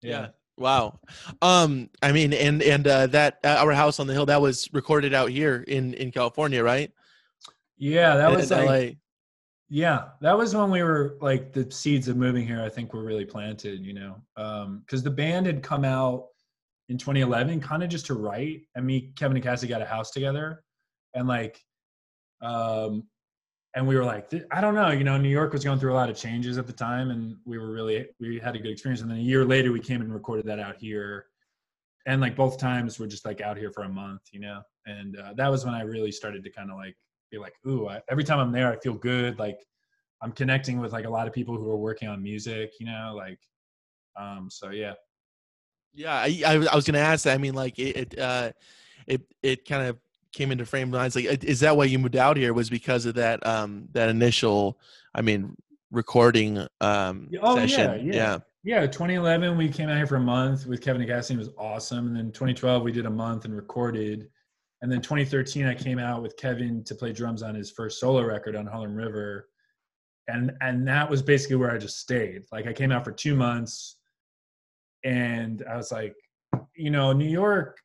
Yeah. 0.00 0.10
yeah. 0.10 0.28
Wow. 0.56 1.00
Um 1.42 1.90
I 2.00 2.12
mean 2.12 2.32
and 2.32 2.62
and 2.62 2.86
uh 2.86 3.08
that 3.08 3.40
uh, 3.42 3.56
our 3.58 3.72
house 3.72 3.98
on 3.98 4.06
the 4.06 4.12
hill 4.12 4.26
that 4.26 4.40
was 4.40 4.72
recorded 4.72 5.12
out 5.12 5.30
here 5.30 5.64
in 5.66 5.94
in 5.94 6.12
California, 6.12 6.62
right? 6.62 6.92
Yeah, 7.78 8.16
that 8.16 8.30
was 8.30 8.50
like, 8.50 8.66
LA. 8.66 8.94
Yeah, 9.70 10.08
that 10.20 10.36
was 10.36 10.54
when 10.54 10.70
we 10.70 10.82
were 10.82 11.18
like 11.20 11.52
the 11.52 11.70
seeds 11.70 12.08
of 12.08 12.16
moving 12.16 12.46
here. 12.46 12.62
I 12.62 12.68
think 12.68 12.92
were 12.92 13.04
really 13.04 13.26
planted. 13.26 13.84
You 13.84 13.94
know, 13.94 14.22
because 14.34 15.00
um, 15.00 15.04
the 15.04 15.10
band 15.10 15.46
had 15.46 15.62
come 15.62 15.84
out 15.84 16.26
in 16.88 16.96
2011, 16.96 17.60
kind 17.60 17.82
of 17.82 17.90
just 17.90 18.06
to 18.06 18.14
write. 18.14 18.62
And 18.74 18.86
me, 18.86 19.12
Kevin, 19.14 19.36
and 19.36 19.44
Cassie 19.44 19.66
got 19.66 19.82
a 19.82 19.86
house 19.86 20.10
together, 20.10 20.64
and 21.14 21.28
like, 21.28 21.60
um, 22.40 23.04
and 23.74 23.86
we 23.86 23.94
were 23.94 24.04
like, 24.04 24.32
I 24.50 24.60
don't 24.62 24.74
know. 24.74 24.90
You 24.90 25.04
know, 25.04 25.18
New 25.18 25.28
York 25.28 25.52
was 25.52 25.64
going 25.64 25.78
through 25.78 25.92
a 25.92 25.94
lot 25.94 26.08
of 26.08 26.16
changes 26.16 26.56
at 26.56 26.66
the 26.66 26.72
time, 26.72 27.10
and 27.10 27.36
we 27.44 27.58
were 27.58 27.70
really 27.70 28.08
we 28.18 28.38
had 28.38 28.56
a 28.56 28.58
good 28.58 28.72
experience. 28.72 29.02
And 29.02 29.10
then 29.10 29.18
a 29.18 29.22
year 29.22 29.44
later, 29.44 29.70
we 29.70 29.80
came 29.80 30.00
and 30.00 30.12
recorded 30.12 30.46
that 30.46 30.58
out 30.58 30.76
here. 30.78 31.26
And 32.06 32.22
like 32.22 32.34
both 32.34 32.58
times, 32.58 32.98
we're 32.98 33.06
just 33.06 33.26
like 33.26 33.42
out 33.42 33.58
here 33.58 33.70
for 33.70 33.82
a 33.82 33.88
month, 33.88 34.22
you 34.32 34.40
know. 34.40 34.62
And 34.86 35.18
uh, 35.18 35.34
that 35.36 35.50
was 35.50 35.66
when 35.66 35.74
I 35.74 35.82
really 35.82 36.10
started 36.10 36.42
to 36.42 36.50
kind 36.50 36.70
of 36.70 36.78
like 36.78 36.96
be 37.30 37.38
like, 37.38 37.54
ooh, 37.66 37.88
I, 37.88 38.00
every 38.10 38.24
time 38.24 38.38
I'm 38.38 38.52
there, 38.52 38.72
I 38.72 38.76
feel 38.78 38.94
good. 38.94 39.38
Like 39.38 39.58
I'm 40.22 40.32
connecting 40.32 40.80
with 40.80 40.92
like 40.92 41.04
a 41.04 41.10
lot 41.10 41.26
of 41.26 41.32
people 41.32 41.56
who 41.56 41.70
are 41.70 41.76
working 41.76 42.08
on 42.08 42.22
music, 42.22 42.72
you 42.80 42.86
know, 42.86 43.14
like, 43.16 43.38
um, 44.16 44.48
so 44.50 44.70
yeah. 44.70 44.94
Yeah. 45.94 46.14
I, 46.14 46.42
I, 46.46 46.52
I 46.54 46.76
was 46.76 46.84
going 46.84 46.94
to 46.94 47.00
ask 47.00 47.24
that. 47.24 47.34
I 47.34 47.38
mean, 47.38 47.54
like 47.54 47.78
it, 47.78 47.96
it, 47.96 48.18
uh, 48.18 48.52
it, 49.06 49.22
it 49.42 49.68
kind 49.68 49.86
of 49.86 49.98
came 50.32 50.50
into 50.52 50.66
frame 50.66 50.90
lines. 50.90 51.16
Like, 51.16 51.44
is 51.44 51.60
that 51.60 51.76
why 51.76 51.84
you 51.84 51.98
moved 51.98 52.16
out 52.16 52.36
here 52.36 52.52
was 52.52 52.68
because 52.68 53.06
of 53.06 53.14
that, 53.14 53.44
um, 53.46 53.88
that 53.92 54.08
initial, 54.08 54.78
I 55.14 55.22
mean, 55.22 55.56
recording, 55.90 56.66
um, 56.80 57.28
oh, 57.40 57.56
session. 57.56 58.06
Yeah, 58.06 58.38
yeah. 58.64 58.80
yeah. 58.80 58.86
2011, 58.86 59.56
we 59.56 59.68
came 59.68 59.88
out 59.88 59.96
here 59.96 60.06
for 60.06 60.16
a 60.16 60.20
month 60.20 60.66
with 60.66 60.80
Kevin 60.80 61.00
and. 61.00 61.36
It 61.36 61.38
was 61.38 61.50
awesome. 61.58 62.08
And 62.08 62.16
then 62.16 62.32
2012, 62.32 62.82
we 62.82 62.92
did 62.92 63.06
a 63.06 63.10
month 63.10 63.44
and 63.44 63.54
recorded 63.54 64.28
and 64.82 64.90
then 64.90 65.00
2013 65.00 65.66
i 65.66 65.74
came 65.74 65.98
out 65.98 66.22
with 66.22 66.36
kevin 66.36 66.82
to 66.84 66.94
play 66.94 67.12
drums 67.12 67.42
on 67.42 67.54
his 67.54 67.70
first 67.70 68.00
solo 68.00 68.22
record 68.24 68.56
on 68.56 68.66
harlem 68.66 68.94
river. 68.94 69.48
And 70.30 70.52
and 70.60 70.86
that 70.86 71.08
was 71.08 71.22
basically 71.22 71.56
where 71.56 71.70
i 71.70 71.78
just 71.78 71.98
stayed. 71.98 72.42
Like 72.52 72.66
i 72.66 72.72
came 72.72 72.92
out 72.92 73.04
for 73.04 73.12
two 73.12 73.34
months 73.34 73.96
and 75.04 75.64
i 75.70 75.76
was 75.76 75.90
like 75.90 76.14
you 76.74 76.90
know 76.90 77.12
new 77.12 77.28
york 77.28 77.78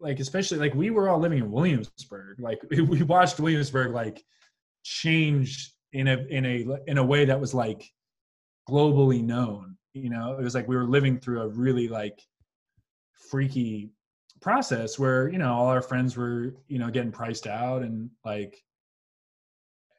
like 0.00 0.18
especially 0.18 0.58
like 0.58 0.74
we 0.74 0.90
were 0.90 1.08
all 1.08 1.18
living 1.18 1.38
in 1.38 1.50
williamsburg. 1.50 2.40
Like 2.40 2.60
we 2.70 3.02
watched 3.02 3.38
williamsburg 3.38 3.92
like 3.92 4.22
change 4.82 5.72
in 5.92 6.08
a 6.08 6.16
in 6.30 6.44
a 6.44 6.66
in 6.86 6.98
a 6.98 7.04
way 7.04 7.24
that 7.24 7.40
was 7.40 7.54
like 7.54 7.84
globally 8.68 9.22
known 9.22 9.78
you 9.98 10.10
know? 10.10 10.36
It 10.38 10.42
was 10.42 10.54
like 10.54 10.68
we 10.68 10.76
were 10.76 10.86
living 10.86 11.18
through 11.18 11.42
a 11.42 11.48
really 11.48 11.88
like 11.88 12.20
freaky 13.30 13.90
process 14.40 14.98
where 14.98 15.28
you 15.28 15.38
know 15.38 15.52
all 15.52 15.66
our 15.66 15.82
friends 15.82 16.16
were 16.16 16.54
you 16.68 16.78
know 16.78 16.90
getting 16.90 17.12
priced 17.12 17.46
out 17.46 17.82
and 17.82 18.10
like 18.24 18.62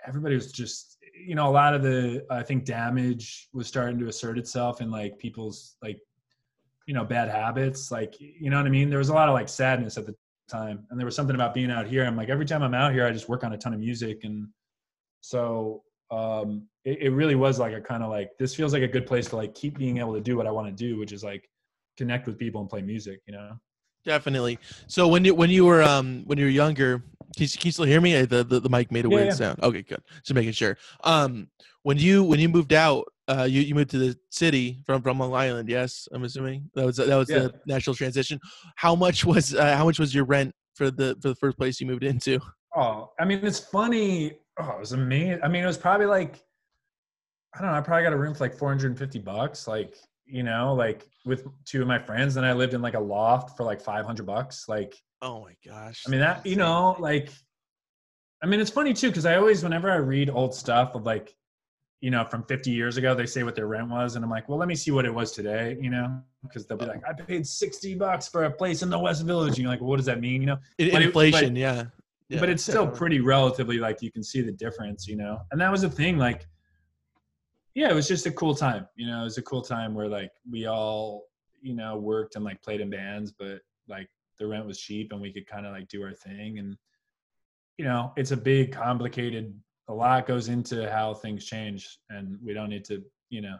everybody 0.07 0.35
was 0.35 0.51
just 0.51 0.97
you 1.13 1.35
know 1.35 1.47
a 1.47 1.51
lot 1.51 1.73
of 1.73 1.81
the 1.81 2.25
i 2.29 2.41
think 2.41 2.63
damage 2.63 3.49
was 3.53 3.67
starting 3.67 3.99
to 3.99 4.07
assert 4.07 4.37
itself 4.37 4.81
in 4.81 4.89
like 4.89 5.17
people's 5.17 5.75
like 5.81 5.99
you 6.85 6.93
know 6.93 7.03
bad 7.03 7.29
habits 7.29 7.91
like 7.91 8.15
you 8.19 8.49
know 8.49 8.57
what 8.57 8.65
i 8.65 8.69
mean? 8.69 8.89
There 8.89 8.97
was 8.97 9.09
a 9.09 9.13
lot 9.13 9.29
of 9.29 9.33
like 9.33 9.49
sadness 9.49 9.97
at 9.97 10.05
the 10.05 10.15
time 10.49 10.85
and 10.89 10.99
there 10.99 11.05
was 11.05 11.15
something 11.15 11.35
about 11.35 11.53
being 11.53 11.69
out 11.69 11.87
here 11.87 12.03
i'm 12.03 12.17
like 12.17 12.29
every 12.29 12.45
time 12.45 12.63
i'm 12.63 12.73
out 12.73 12.91
here 12.91 13.05
i 13.05 13.11
just 13.11 13.29
work 13.29 13.43
on 13.43 13.53
a 13.53 13.57
ton 13.57 13.73
of 13.73 13.79
music 13.79 14.23
and 14.23 14.47
so 15.21 15.83
um 16.11 16.63
it, 16.85 17.03
it 17.03 17.09
really 17.11 17.35
was 17.35 17.59
like 17.59 17.73
a 17.73 17.79
kind 17.79 18.01
of 18.01 18.09
like 18.09 18.31
this 18.39 18.55
feels 18.55 18.73
like 18.73 18.81
a 18.81 18.87
good 18.87 19.05
place 19.05 19.27
to 19.27 19.35
like 19.35 19.53
keep 19.53 19.77
being 19.77 19.99
able 19.99 20.13
to 20.13 20.21
do 20.21 20.35
what 20.35 20.47
i 20.47 20.51
want 20.51 20.67
to 20.67 20.73
do 20.73 20.97
which 20.97 21.11
is 21.11 21.23
like 21.23 21.47
connect 21.97 22.25
with 22.25 22.37
people 22.37 22.59
and 22.59 22.69
play 22.69 22.81
music 22.81 23.21
you 23.27 23.33
know 23.33 23.51
definitely 24.09 24.57
so 24.87 25.07
when 25.07 25.23
you 25.23 25.33
when 25.35 25.49
you 25.51 25.63
were 25.65 25.83
um 25.83 26.23
when 26.25 26.37
you 26.39 26.45
were 26.45 26.49
younger 26.65 26.91
can 27.37 27.43
you, 27.45 27.49
can 27.49 27.67
you 27.67 27.71
still 27.71 27.85
hear 27.85 28.01
me 28.01 28.11
the, 28.25 28.43
the, 28.43 28.59
the 28.59 28.69
mic 28.69 28.91
made 28.91 29.05
a 29.05 29.09
Yeah, 29.09 29.15
weird 29.17 29.27
yeah. 29.29 29.35
sound 29.41 29.59
okay 29.61 29.83
good 29.83 30.01
just 30.23 30.33
making 30.33 30.51
sure 30.51 30.75
um 31.03 31.47
when 31.83 31.97
you 31.97 32.23
when 32.23 32.39
you 32.39 32.49
moved 32.49 32.73
out 32.73 33.05
uh 33.27 33.47
you, 33.53 33.61
you 33.61 33.75
moved 33.75 33.91
to 33.91 33.99
the 33.99 34.17
city 34.31 34.81
from 34.85 35.01
from 35.03 35.19
long 35.19 35.33
island 35.35 35.69
yes 35.69 36.07
i'm 36.11 36.23
assuming 36.23 36.69
that 36.73 36.85
was 36.85 36.95
that 36.97 37.15
was 37.15 37.29
Yeah. 37.29 37.39
the 37.39 37.53
national 37.67 37.95
transition 37.95 38.39
how 38.77 38.95
much 38.95 39.25
was 39.25 39.53
uh, 39.53 39.75
how 39.77 39.85
much 39.85 39.99
was 39.99 40.13
your 40.15 40.25
rent 40.25 40.51
for 40.73 40.89
the 40.89 41.15
for 41.21 41.27
the 41.29 41.35
first 41.35 41.55
place 41.57 41.79
you 41.79 41.85
moved 41.87 42.03
into 42.03 42.39
Oh, 42.75 43.11
I 43.19 43.25
mean, 43.25 43.39
it's 43.43 43.59
funny. 43.59 44.37
Oh, 44.59 44.69
it 44.75 44.79
was 44.79 44.91
amazing. 44.91 45.39
I 45.43 45.47
mean, 45.47 45.63
it 45.63 45.67
was 45.67 45.77
probably 45.77 46.05
like, 46.05 46.43
I 47.55 47.61
don't 47.61 47.71
know. 47.71 47.77
I 47.77 47.81
probably 47.81 48.03
got 48.03 48.13
a 48.13 48.17
room 48.17 48.35
for 48.35 48.43
like 48.43 48.55
450 48.55 49.19
bucks. 49.19 49.67
Like, 49.67 49.95
you 50.29 50.43
know, 50.43 50.73
like 50.73 51.07
with 51.25 51.45
two 51.65 51.81
of 51.81 51.87
my 51.87 51.99
friends. 51.99 52.37
And 52.37 52.45
I 52.45 52.53
lived 52.53 52.73
in 52.73 52.81
like 52.81 52.93
a 52.93 52.99
loft 52.99 53.57
for 53.57 53.63
like 53.63 53.81
500 53.81 54.25
bucks. 54.25 54.67
Like, 54.67 54.95
oh 55.21 55.41
my 55.41 55.55
gosh 55.65 56.03
I 56.07 56.09
mean, 56.09 56.19
that, 56.19 56.45
you 56.45 56.55
know, 56.55 56.95
like, 56.99 57.31
I 58.41 58.45
mean, 58.45 58.59
it's 58.59 58.71
funny 58.71 58.93
too, 58.93 59.09
because 59.09 59.25
I 59.25 59.35
always, 59.35 59.63
whenever 59.63 59.91
I 59.91 59.97
read 59.97 60.29
old 60.29 60.55
stuff 60.55 60.95
of 60.95 61.05
like, 61.05 61.35
you 62.01 62.11
know, 62.11 62.23
from 62.23 62.43
50 62.43 62.71
years 62.71 62.95
ago, 62.95 63.13
they 63.13 63.25
say 63.25 63.43
what 63.43 63.55
their 63.55 63.67
rent 63.67 63.89
was. 63.89 64.15
And 64.15 64.23
I'm 64.23 64.31
like, 64.31 64.47
well, 64.47 64.57
let 64.57 64.69
me 64.69 64.75
see 64.75 64.91
what 64.91 65.05
it 65.05 65.13
was 65.13 65.33
today, 65.33 65.77
you 65.81 65.89
know, 65.89 66.21
because 66.43 66.65
they'll 66.65 66.77
be 66.77 66.85
like, 66.85 67.01
I 67.07 67.11
paid 67.11 67.45
60 67.45 67.95
bucks 67.95 68.27
for 68.29 68.45
a 68.45 68.51
place 68.51 68.81
in 68.81 68.89
the 68.89 68.97
West 68.97 69.25
Village. 69.25 69.49
And 69.49 69.57
you're 69.59 69.69
like, 69.69 69.81
well, 69.81 69.89
what 69.89 69.97
does 69.97 70.05
that 70.05 70.21
mean? 70.21 70.41
You 70.41 70.47
know, 70.47 70.57
but 70.77 70.87
it- 70.87 71.01
inflation 71.01 71.57
yeah. 71.57 71.85
yeah 72.29 72.39
but 72.39 72.47
it's 72.47 72.63
still 72.63 72.87
pretty 72.87 73.19
relatively 73.19 73.79
like 73.79 74.01
you 74.01 74.11
can 74.11 74.23
see 74.23 74.39
the 74.39 74.53
difference, 74.53 75.07
you 75.07 75.17
know. 75.17 75.41
And 75.51 75.59
that 75.59 75.69
was 75.69 75.81
the 75.81 75.89
thing, 75.89 76.17
like, 76.17 76.47
yeah, 77.75 77.89
it 77.89 77.95
was 77.95 78.07
just 78.07 78.25
a 78.25 78.31
cool 78.31 78.55
time, 78.55 78.87
you 78.95 79.07
know. 79.07 79.21
It 79.21 79.25
was 79.25 79.37
a 79.37 79.43
cool 79.43 79.61
time 79.61 79.93
where 79.93 80.07
like 80.07 80.31
we 80.49 80.65
all, 80.65 81.23
you 81.61 81.75
know, 81.75 81.97
worked 81.97 82.35
and 82.35 82.43
like 82.43 82.61
played 82.61 82.81
in 82.81 82.89
bands, 82.89 83.31
but 83.31 83.59
like 83.87 84.09
the 84.37 84.47
rent 84.47 84.65
was 84.65 84.79
cheap 84.79 85.11
and 85.11 85.21
we 85.21 85.31
could 85.31 85.47
kind 85.47 85.65
of 85.65 85.73
like 85.73 85.87
do 85.87 86.01
our 86.03 86.13
thing. 86.13 86.59
And 86.59 86.77
you 87.77 87.85
know, 87.85 88.11
it's 88.17 88.31
a 88.31 88.37
big, 88.37 88.71
complicated. 88.71 89.53
A 89.87 89.93
lot 89.93 90.27
goes 90.27 90.49
into 90.49 90.89
how 90.91 91.13
things 91.13 91.45
change, 91.45 91.97
and 92.09 92.37
we 92.43 92.53
don't 92.53 92.69
need 92.69 92.85
to, 92.85 93.03
you 93.29 93.41
know, 93.41 93.57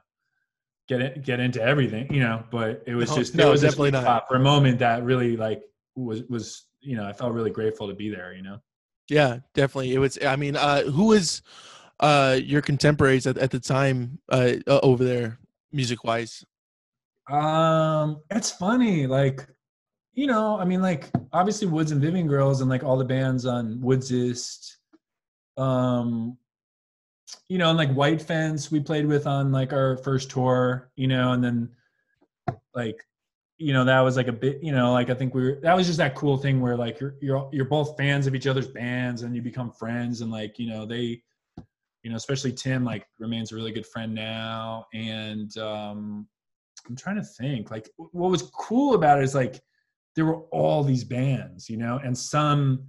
get 0.88 1.02
it, 1.02 1.24
get 1.24 1.40
into 1.40 1.62
everything, 1.62 2.14
you 2.14 2.20
know. 2.20 2.44
But 2.52 2.84
it 2.86 2.96
was 2.96 3.10
No, 3.10 3.16
just 3.16 3.36
no, 3.36 3.48
it 3.48 3.52
was 3.52 3.62
definitely 3.62 3.92
not. 3.92 4.28
for 4.28 4.36
a 4.36 4.40
moment 4.40 4.80
that 4.80 5.04
really 5.04 5.38
like 5.38 5.62
was 5.96 6.24
was 6.30 6.66
you 6.82 6.96
know 6.96 7.08
I 7.08 7.14
felt 7.14 7.34
really 7.34 7.52
grateful 7.52 7.88
to 7.88 7.94
be 7.96 8.10
there, 8.10 8.34
you 8.34 8.42
know. 8.42 8.60
Yeah, 9.10 9.40
definitely. 9.56 9.94
It 9.94 10.00
was. 10.00 10.20
I 10.24 10.36
mean, 10.36 10.56
uh, 10.56 10.84
who 10.84 11.06
was 11.06 11.42
uh, 12.00 12.40
your 12.42 12.62
contemporaries 12.62 13.28
at, 13.28 13.38
at 13.38 13.52
the 13.52 13.60
time 13.60 14.20
uh, 14.30 14.54
over 14.68 15.04
there, 15.04 15.40
music 15.72 16.04
wise? 16.04 16.46
Um, 17.30 18.22
it's 18.30 18.52
funny, 18.52 19.06
like, 19.08 19.48
you 20.14 20.28
know, 20.28 20.60
I 20.60 20.66
mean, 20.66 20.82
like, 20.82 21.10
obviously 21.32 21.68
Woods 21.68 21.92
and 21.92 22.02
Vivian 22.02 22.28
Girls 22.28 22.62
and 22.62 22.70
like 22.70 22.84
all 22.84 22.98
the 22.98 23.06
bands 23.06 23.46
on 23.46 23.80
Woodsist, 23.82 24.78
um, 25.58 26.38
you 27.48 27.58
know, 27.58 27.70
and 27.70 27.78
like 27.78 27.94
White 27.94 28.22
Fence 28.22 28.72
we 28.72 28.80
played 28.80 29.06
with 29.06 29.28
on 29.28 29.52
like 29.52 29.74
our 29.74 29.98
first 29.98 30.32
tour, 30.32 30.90
you 30.96 31.08
know, 31.08 31.34
and 31.34 31.44
then 31.44 31.70
like, 32.74 33.04
you 33.58 33.74
know, 33.74 33.84
that 33.84 34.00
was 34.00 34.16
like 34.16 34.28
a 34.28 34.34
bit, 34.34 34.64
you 34.64 34.72
know, 34.72 34.94
like 34.94 35.10
I 35.10 35.14
think 35.14 35.34
we 35.36 35.44
were 35.44 35.60
that 35.62 35.76
was 35.76 35.86
just 35.86 35.98
that 36.00 36.16
cool 36.16 36.38
thing 36.38 36.62
where 36.62 36.78
like 36.78 37.00
you're 37.00 37.16
you're 37.22 37.50
you're 37.52 37.66
both 37.66 37.98
fans 37.98 38.26
of 38.26 38.36
each 38.36 38.48
other's 38.48 38.68
bands 38.68 39.22
and 39.22 39.36
you 39.36 39.42
become 39.42 39.72
friends 39.72 40.22
and 40.22 40.32
like, 40.32 40.58
you 40.58 40.70
know, 40.70 40.86
they 40.86 41.22
you 42.04 42.10
know, 42.10 42.16
especially 42.16 42.52
Tim 42.52 42.84
like 42.84 43.06
remains 43.20 43.52
a 43.52 43.56
really 43.56 43.72
good 43.72 43.86
friend 43.86 44.14
now 44.14 44.86
and 44.94 45.56
um 45.58 46.28
I'm 46.88 46.96
trying 46.96 47.18
to 47.18 47.24
think. 47.24 47.72
Like, 47.72 47.90
what 47.98 48.32
was 48.32 48.44
cool 48.54 48.96
about 48.96 49.20
it 49.20 49.24
is 49.24 49.36
like 49.36 49.62
there 50.16 50.26
were 50.26 50.42
all 50.52 50.84
these 50.84 51.04
bands, 51.04 51.70
you 51.70 51.78
know, 51.78 52.00
and 52.04 52.18
some 52.18 52.88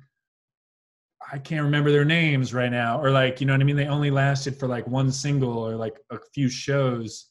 I 1.33 1.39
can't 1.39 1.63
remember 1.63 1.93
their 1.93 2.05
names 2.05 2.53
right 2.55 2.71
now, 2.71 3.01
or 3.01 3.11
like, 3.11 3.41
you 3.41 3.47
know 3.47 3.53
what 3.53 3.61
I 3.61 3.65
mean? 3.65 3.77
They 3.77 3.87
only 3.87 4.11
lasted 4.11 4.59
for 4.59 4.67
like 4.67 4.87
one 4.87 5.13
single 5.13 5.59
or 5.59 5.77
like 5.77 5.97
a 6.11 6.19
few 6.35 6.49
shows. 6.49 7.27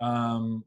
Um, 0.00 0.64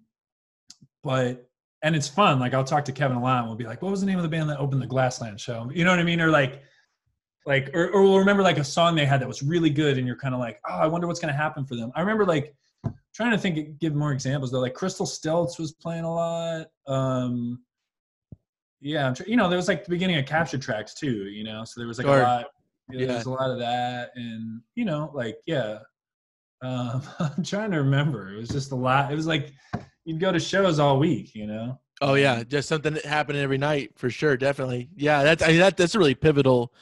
but 1.04 1.48
and 1.84 1.96
it's 1.96 2.08
fun. 2.08 2.40
Like, 2.40 2.54
I'll 2.54 2.64
talk 2.64 2.86
to 2.86 2.92
Kevin 2.92 3.18
a 3.18 3.22
lot. 3.22 3.40
And 3.40 3.48
we'll 3.48 3.58
be 3.58 3.66
like, 3.66 3.82
"What 3.82 3.90
was 3.92 4.02
the 4.02 4.06
name 4.06 4.18
of 4.18 4.24
the 4.24 4.30
band 4.30 4.50
that 4.50 4.60
opened 4.60 4.82
the 4.82 4.88
Glassland 4.88 5.40
show?" 5.40 5.70
You 5.74 5.84
know 5.84 5.92
what 5.92 6.00
I 6.00 6.04
mean? 6.04 6.22
Or 6.22 6.30
like, 6.30 6.62
like, 7.46 7.70
or, 7.74 7.90
or 7.90 8.04
we'll 8.04 8.20
remember 8.20 8.44
like 8.44 8.58
a 8.58 8.64
song 8.64 8.96
they 8.96 9.06
had 9.06 9.22
that 9.22 9.28
was 9.28 9.42
really 9.44 9.70
good, 9.70 9.98
and 9.98 10.06
you're 10.06 10.16
kind 10.18 10.34
of 10.34 10.40
like, 10.40 10.60
"Oh, 10.70 10.76
I 10.76 10.88
wonder 10.88 11.08
what's 11.08 11.20
gonna 11.20 11.34
happen 11.34 11.66
for 11.66 11.76
them." 11.76 11.92
I 11.96 12.00
remember 12.02 12.26
like 12.26 12.56
trying 13.14 13.32
to 13.32 13.38
think 13.38 13.80
give 13.80 13.94
more 13.94 14.12
examples 14.12 14.52
though 14.52 14.60
like 14.60 14.74
crystal 14.74 15.06
stilts 15.06 15.60
was 15.60 15.74
playing 15.74 16.04
a 16.06 16.12
lot 16.14 16.68
um 16.88 17.60
yeah 18.80 19.08
I'm 19.08 19.14
tr- 19.14 19.28
you 19.28 19.36
know 19.36 19.50
there 19.50 19.58
was 19.58 19.68
like 19.68 19.84
the 19.84 19.90
beginning 19.90 20.18
of 20.18 20.26
captured 20.26 20.62
tracks 20.62 20.94
too 20.94 21.26
you 21.26 21.44
know 21.44 21.64
so 21.64 21.80
there 21.80 21.88
was 21.88 21.98
like 21.98 22.08
Sure. 22.08 22.22
a 22.22 22.24
lot 22.24 22.46
yeah, 22.90 23.00
Yeah. 23.02 23.06
there 23.08 23.16
was 23.18 23.26
a 23.26 23.30
lot 23.32 23.52
of 23.52 23.60
that 23.60 24.12
and 24.16 24.62
you 24.76 24.86
know 24.86 25.12
like 25.14 25.38
yeah 25.46 25.80
um 26.62 27.02
i'm 27.20 27.44
trying 27.44 27.72
to 27.72 27.78
remember 27.78 28.34
it 28.34 28.38
was 28.38 28.50
just 28.50 28.72
a 28.72 28.76
lot 28.76 29.12
it 29.12 29.16
was 29.16 29.28
like 29.28 29.52
you'd 30.06 30.20
go 30.20 30.32
to 30.32 30.40
shows 30.40 30.80
all 30.80 30.98
week 31.00 31.36
you 31.36 31.48
know 31.48 31.80
Oh 32.04 32.16
yeah, 32.16 32.42
just 32.44 32.68
something 32.68 32.96
that 32.96 33.06
happened 33.06 33.38
every 33.38 33.60
night 33.60 33.92
for 33.96 34.10
sure. 34.10 34.36
Definitely. 34.36 34.90
Yeah, 34.96 35.22
that's 35.22 35.44
I 35.44 35.50
mean 35.50 35.60
that 35.60 35.78
that's 35.78 35.94
a 35.94 36.00
really 36.00 36.16
pivotal 36.16 36.74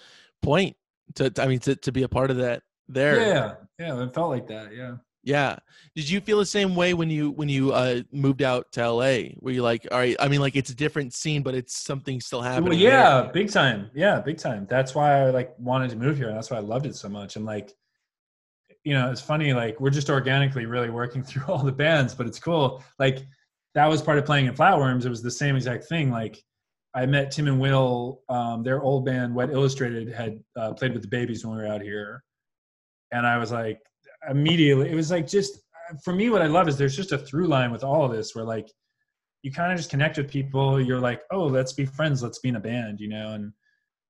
point 0.42 0.76
to 1.16 1.32
I 1.38 1.48
mean 1.48 1.60
to, 1.60 1.76
to 1.76 1.92
be 1.92 2.04
a 2.04 2.10
part 2.10 2.32
of 2.32 2.38
that 2.38 2.64
there. 2.88 3.22
yeah 3.22 3.54
yeah 3.78 4.04
it 4.04 4.14
felt 4.14 4.30
like 4.30 4.48
that 4.48 4.74
yeah 4.74 4.96
Yeah. 5.24 5.58
Did 5.96 6.10
you 6.10 6.22
feel 6.22 6.40
the 6.40 6.46
same 6.46 6.76
way 6.76 6.94
when 6.94 7.10
you 7.10 7.32
when 7.32 7.50
you 7.50 7.74
uh 7.74 8.02
moved 8.12 8.42
out 8.42 8.72
to 8.74 8.90
LA? 8.90 9.36
Were 9.42 9.52
you 9.52 9.62
like, 9.62 9.86
all 9.92 9.98
right, 10.00 10.16
I 10.20 10.28
mean 10.30 10.40
like 10.40 10.56
it's 10.56 10.70
a 10.70 10.76
different 10.76 11.14
scene, 11.14 11.44
but 11.44 11.54
it's 11.56 11.78
something 11.84 12.22
still 12.22 12.42
happening. 12.42 12.70
Well, 12.70 12.80
there. 12.80 12.90
yeah, 12.90 13.30
big 13.32 13.52
time. 13.52 13.92
Yeah, 13.94 14.22
big 14.22 14.38
time. 14.38 14.66
That's 14.70 14.96
why 14.96 15.24
I 15.24 15.30
like 15.30 15.54
wanted 15.60 15.90
to 15.92 15.98
move 15.98 16.18
here, 16.18 16.30
and 16.30 16.38
that's 16.38 16.50
why 16.50 16.58
I 16.58 16.62
loved 16.62 16.86
it 16.86 16.96
so 16.96 17.10
much. 17.10 17.36
And 17.36 17.46
like, 17.46 17.74
you 18.86 18.94
know, 18.94 19.12
it's 19.12 19.22
funny. 19.22 19.54
Like, 19.54 19.80
we're 19.82 19.90
just 19.90 20.10
organically 20.10 20.66
really 20.66 20.90
working 20.90 21.22
through 21.28 21.44
all 21.48 21.64
the 21.64 21.72
bands, 21.72 22.16
but 22.16 22.26
it's 22.26 22.40
cool. 22.40 22.82
Like, 22.98 23.20
that 23.76 23.88
was 23.88 24.02
part 24.02 24.18
of 24.18 24.26
playing 24.26 24.46
in 24.48 24.56
Flatworms. 24.56 25.06
It 25.06 25.10
was 25.10 25.22
the 25.22 25.30
same 25.32 25.56
exact 25.58 25.84
thing. 25.86 26.10
Like, 26.12 26.42
I 26.96 27.06
met 27.06 27.32
Tim 27.32 27.48
and 27.48 27.60
Will. 27.60 28.22
Um, 28.30 28.64
their 28.64 28.82
old 28.82 29.06
band, 29.06 29.36
Wet 29.36 29.52
Illustrated, 29.52 30.12
had 30.12 30.40
uh, 30.56 30.74
played 30.74 30.94
with 30.94 31.02
the 31.02 31.08
Babies 31.08 31.46
when 31.46 31.56
we 31.56 31.64
were 31.64 31.68
out 31.68 31.82
here, 31.82 32.24
and 33.12 33.26
I 33.28 33.38
was 33.38 33.52
like, 33.52 33.80
immediately, 34.30 34.90
it 34.90 34.96
was 34.96 35.12
like 35.12 35.28
just 35.28 35.60
for 36.04 36.14
me. 36.14 36.30
What 36.30 36.42
I 36.42 36.48
love 36.48 36.68
is 36.68 36.78
there's 36.78 36.96
just 36.96 37.12
a 37.12 37.18
through 37.18 37.48
line 37.48 37.72
with 37.72 37.84
all 37.84 38.06
of 38.06 38.12
this, 38.12 38.36
where 38.36 38.46
like 38.46 38.72
you 39.44 39.52
kind 39.52 39.72
of 39.72 39.78
just 39.78 39.90
connect 39.90 40.18
with 40.18 40.30
people. 40.30 40.82
You're 40.82 41.00
like, 41.00 41.22
oh, 41.32 41.46
let's 41.46 41.74
be 41.74 41.86
friends. 41.86 42.24
Let's 42.24 42.40
be 42.40 42.50
in 42.50 42.56
a 42.56 42.60
band, 42.60 43.00
you 43.00 43.08
know. 43.08 43.34
And 43.34 43.54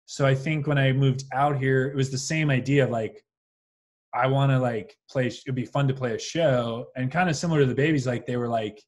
so 0.06 0.26
I 0.26 0.34
think 0.34 0.66
when 0.66 0.78
I 0.78 0.92
moved 0.92 1.24
out 1.34 1.58
here, 1.58 1.88
it 1.88 1.96
was 1.96 2.10
the 2.10 2.18
same 2.18 2.50
idea. 2.50 2.88
Like, 2.88 3.24
I 4.14 4.28
want 4.28 4.52
to 4.52 4.60
like 4.60 4.96
play. 5.10 5.28
It'd 5.28 5.54
be 5.54 5.66
fun 5.66 5.88
to 5.88 5.94
play 5.94 6.16
a 6.16 6.20
show, 6.20 6.88
and 6.96 7.12
kind 7.12 7.30
of 7.30 7.36
similar 7.36 7.60
to 7.60 7.68
the 7.68 7.76
babies. 7.76 8.08
Like 8.08 8.26
they 8.26 8.38
were 8.38 8.50
like, 8.50 8.82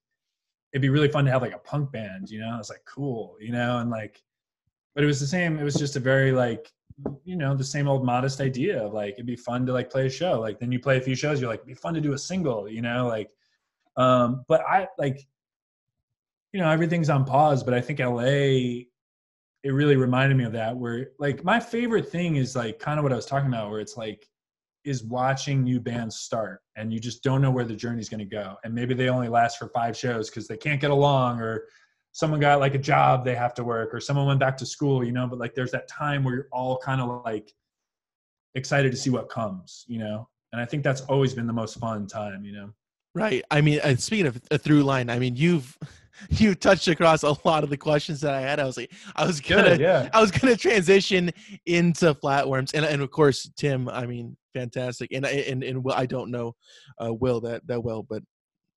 it'd 0.73 0.81
be 0.81 0.89
really 0.89 1.09
fun 1.09 1.25
to 1.25 1.31
have 1.31 1.41
like 1.41 1.53
a 1.53 1.59
punk 1.59 1.91
band, 1.91 2.29
you 2.29 2.39
know. 2.39 2.49
I 2.49 2.57
was 2.57 2.69
like, 2.69 2.83
cool, 2.85 3.35
you 3.39 3.51
know, 3.51 3.79
and 3.79 3.89
like, 3.89 4.21
but 4.95 5.03
it 5.03 5.07
was 5.07 5.19
the 5.19 5.27
same. 5.27 5.57
It 5.59 5.63
was 5.63 5.75
just 5.75 5.95
a 5.95 5.99
very 5.99 6.31
like, 6.31 6.71
you 7.23 7.35
know, 7.35 7.55
the 7.55 7.63
same 7.63 7.87
old 7.87 8.05
modest 8.05 8.41
idea 8.41 8.83
of 8.83 8.93
like 8.93 9.13
it'd 9.13 9.25
be 9.25 9.35
fun 9.35 9.65
to 9.65 9.73
like 9.73 9.89
play 9.89 10.07
a 10.07 10.09
show. 10.09 10.39
Like 10.39 10.59
then 10.59 10.71
you 10.71 10.79
play 10.79 10.97
a 10.97 11.01
few 11.01 11.15
shows, 11.15 11.41
you're 11.41 11.49
like, 11.49 11.59
it'd 11.59 11.67
be 11.67 11.73
fun 11.73 11.93
to 11.93 12.01
do 12.01 12.13
a 12.13 12.17
single, 12.17 12.69
you 12.69 12.81
know, 12.81 13.07
like. 13.07 13.31
Um, 13.97 14.45
but 14.47 14.61
I 14.61 14.87
like 14.97 15.27
you 16.53 16.59
know 16.59 16.69
everything's 16.69 17.09
on 17.09 17.25
pause 17.25 17.63
but 17.63 17.73
i 17.73 17.81
think 17.81 17.99
la 17.99 18.21
it 19.63 19.73
really 19.73 19.95
reminded 19.95 20.37
me 20.37 20.43
of 20.43 20.51
that 20.51 20.75
where 20.75 21.11
like 21.19 21.43
my 21.43 21.59
favorite 21.59 22.09
thing 22.09 22.35
is 22.35 22.55
like 22.55 22.79
kind 22.79 22.99
of 22.99 23.03
what 23.03 23.13
i 23.13 23.15
was 23.15 23.25
talking 23.25 23.47
about 23.47 23.69
where 23.69 23.79
it's 23.79 23.97
like 23.97 24.27
is 24.83 25.03
watching 25.03 25.63
new 25.63 25.79
bands 25.79 26.17
start 26.17 26.61
and 26.75 26.91
you 26.91 26.99
just 26.99 27.23
don't 27.23 27.41
know 27.41 27.51
where 27.51 27.65
the 27.65 27.75
journey's 27.75 28.09
going 28.09 28.19
to 28.19 28.25
go 28.25 28.55
and 28.63 28.73
maybe 28.73 28.93
they 28.93 29.09
only 29.09 29.29
last 29.29 29.57
for 29.57 29.67
five 29.69 29.95
shows 29.95 30.29
because 30.29 30.47
they 30.47 30.57
can't 30.57 30.81
get 30.81 30.91
along 30.91 31.39
or 31.39 31.65
someone 32.13 32.39
got 32.39 32.59
like 32.59 32.75
a 32.75 32.79
job 32.79 33.23
they 33.23 33.35
have 33.35 33.53
to 33.53 33.63
work 33.63 33.93
or 33.93 33.99
someone 33.99 34.25
went 34.25 34.39
back 34.39 34.57
to 34.57 34.65
school 34.65 35.03
you 35.03 35.11
know 35.11 35.27
but 35.27 35.39
like 35.39 35.53
there's 35.53 35.71
that 35.71 35.87
time 35.87 36.23
where 36.23 36.33
you're 36.33 36.47
all 36.51 36.77
kind 36.77 36.99
of 36.99 37.21
like 37.23 37.53
excited 38.55 38.91
to 38.91 38.97
see 38.97 39.09
what 39.09 39.29
comes 39.29 39.85
you 39.87 39.99
know 39.99 40.27
and 40.51 40.61
I 40.61 40.65
think 40.65 40.83
that's 40.83 41.01
always 41.01 41.33
been 41.33 41.47
the 41.47 41.53
most 41.53 41.79
fun 41.79 42.07
time, 42.07 42.43
you 42.43 42.53
know. 42.53 42.69
Right. 43.13 43.43
I 43.51 43.61
mean, 43.61 43.79
uh, 43.81 43.95
speaking 43.97 44.27
of 44.27 44.41
a 44.51 44.57
through 44.57 44.83
line, 44.83 45.09
I 45.09 45.19
mean, 45.19 45.35
you've 45.35 45.77
you 46.29 46.55
touched 46.55 46.87
across 46.87 47.23
a 47.23 47.35
lot 47.45 47.63
of 47.63 47.69
the 47.69 47.77
questions 47.77 48.21
that 48.21 48.33
I 48.33 48.41
had. 48.41 48.59
I 48.59 48.65
was 48.65 48.77
like, 48.77 48.91
I 49.15 49.25
was 49.25 49.41
gonna, 49.41 49.63
Good, 49.63 49.79
yeah. 49.81 50.09
I 50.13 50.21
was 50.21 50.31
gonna 50.31 50.55
transition 50.55 51.31
into 51.65 52.13
flatworms, 52.13 52.73
and 52.73 52.85
and 52.85 53.01
of 53.01 53.11
course, 53.11 53.49
Tim. 53.57 53.89
I 53.89 54.05
mean, 54.05 54.37
fantastic, 54.53 55.11
and 55.11 55.25
and 55.25 55.63
and 55.63 55.83
I 55.93 56.05
don't 56.05 56.31
know 56.31 56.55
uh, 57.03 57.13
Will 57.13 57.41
that 57.41 57.65
that 57.67 57.83
well, 57.83 58.03
but 58.03 58.23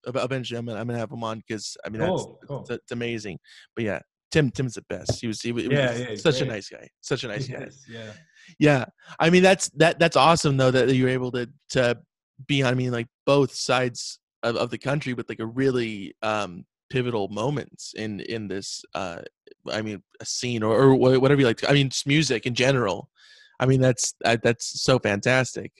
eventually 0.06 0.58
I'm 0.58 0.66
gonna, 0.66 0.80
I'm 0.80 0.86
gonna 0.86 0.98
have 0.98 1.12
him 1.12 1.24
on 1.24 1.42
because 1.46 1.76
I 1.84 1.88
mean 1.88 2.00
that's, 2.00 2.10
cool, 2.10 2.40
cool. 2.46 2.66
that's, 2.68 2.92
amazing. 2.92 3.38
But 3.76 3.84
yeah, 3.84 4.00
Tim 4.30 4.50
Tim's 4.50 4.74
the 4.74 4.82
best. 4.88 5.20
He 5.20 5.26
was 5.26 5.40
he 5.40 5.52
was, 5.52 5.64
yeah, 5.64 5.94
yeah, 5.94 6.14
such 6.16 6.38
great. 6.38 6.48
a 6.48 6.52
nice 6.52 6.68
guy. 6.68 6.88
Such 7.00 7.24
a 7.24 7.28
nice 7.34 7.46
guy. 7.46 7.68
yeah. 7.88 8.12
Yeah. 8.58 8.84
I 9.18 9.30
mean 9.30 9.42
that's 9.42 9.68
that 9.70 9.98
that's 9.98 10.16
awesome 10.16 10.56
though 10.56 10.70
that 10.70 10.92
you 10.94 11.04
were 11.04 11.10
able 11.10 11.30
to 11.32 11.48
to 11.70 11.98
be 12.46 12.62
on 12.62 12.72
I 12.72 12.74
mean 12.74 12.92
like 12.92 13.06
both 13.24 13.54
sides 13.54 14.18
of, 14.44 14.56
of 14.56 14.70
the 14.70 14.78
country 14.78 15.14
with 15.14 15.28
like 15.28 15.40
a 15.40 15.46
really 15.46 16.14
um 16.22 16.64
pivotal 16.90 17.28
moments 17.28 17.94
in 17.96 18.20
in 18.20 18.46
this 18.46 18.84
uh 18.94 19.20
I 19.68 19.82
mean 19.82 20.02
a 20.20 20.24
scene 20.24 20.62
or, 20.62 20.76
or 20.76 20.94
whatever 20.94 21.40
you 21.40 21.46
like 21.46 21.68
I 21.68 21.72
mean 21.72 21.88
just 21.88 22.06
music 22.06 22.46
in 22.46 22.54
general. 22.54 23.10
I 23.58 23.66
mean 23.66 23.80
that's 23.80 24.14
that's 24.22 24.82
so 24.82 24.98
fantastic. 24.98 25.72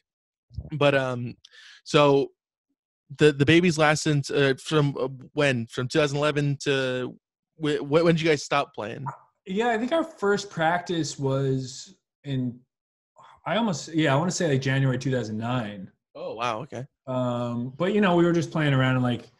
But 0.73 0.95
um 0.95 1.37
so 1.85 2.31
the 3.19 3.33
the 3.33 3.45
babies 3.45 3.79
last 3.79 4.03
since 4.03 4.31
uh, 4.31 4.55
from 4.61 4.97
uh, 4.99 5.09
when 5.35 5.67
from 5.67 5.89
2011 5.89 6.59
to 6.63 7.15
when, 7.57 7.89
when 7.89 8.07
did 8.07 8.21
you 8.21 8.29
guys 8.29 8.43
stop 8.43 8.75
playing? 8.75 9.05
Yeah, 9.47 9.69
I 9.69 9.79
think 9.79 9.93
our 9.93 10.05
first 10.05 10.51
practice 10.51 11.19
was 11.19 11.95
in 12.25 12.59
I 13.47 13.57
almost 13.57 13.89
yeah, 13.95 14.15
I 14.15 14.17
want 14.17 14.31
to 14.31 14.37
say 14.37 14.49
like 14.49 14.63
January 14.63 14.99
2009. 14.99 15.91
Oh 16.15 16.35
wow, 16.35 16.61
okay. 16.61 16.87
Um, 17.07 17.73
but 17.77 17.93
you 17.93 18.01
know, 18.01 18.15
we 18.17 18.25
were 18.25 18.33
just 18.33 18.51
playing 18.51 18.73
around 18.73 18.97
and 18.97 19.05
like 19.05 19.31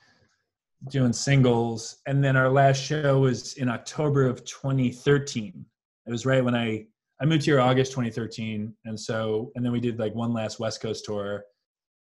doing 0.89 1.13
singles, 1.13 1.99
and 2.07 2.23
then 2.23 2.37
our 2.37 2.49
last 2.49 2.83
show 2.83 3.21
was 3.21 3.55
in 3.55 3.69
October 3.69 4.27
of 4.27 4.45
2013. 4.45 5.65
It 6.07 6.11
was 6.11 6.27
right 6.27 6.45
when 6.45 6.55
I 6.55 6.87
I 7.21 7.27
moved 7.27 7.45
here 7.45 7.61
August 7.61 7.93
2013, 7.93 8.75
and 8.85 8.99
so 8.99 9.53
and 9.55 9.65
then 9.65 9.73
we 9.73 9.81
did 9.81 9.99
like 9.99 10.15
one 10.15 10.33
last 10.33 10.59
West 10.59 10.81
Coast 10.81 11.05
tour, 11.05 11.45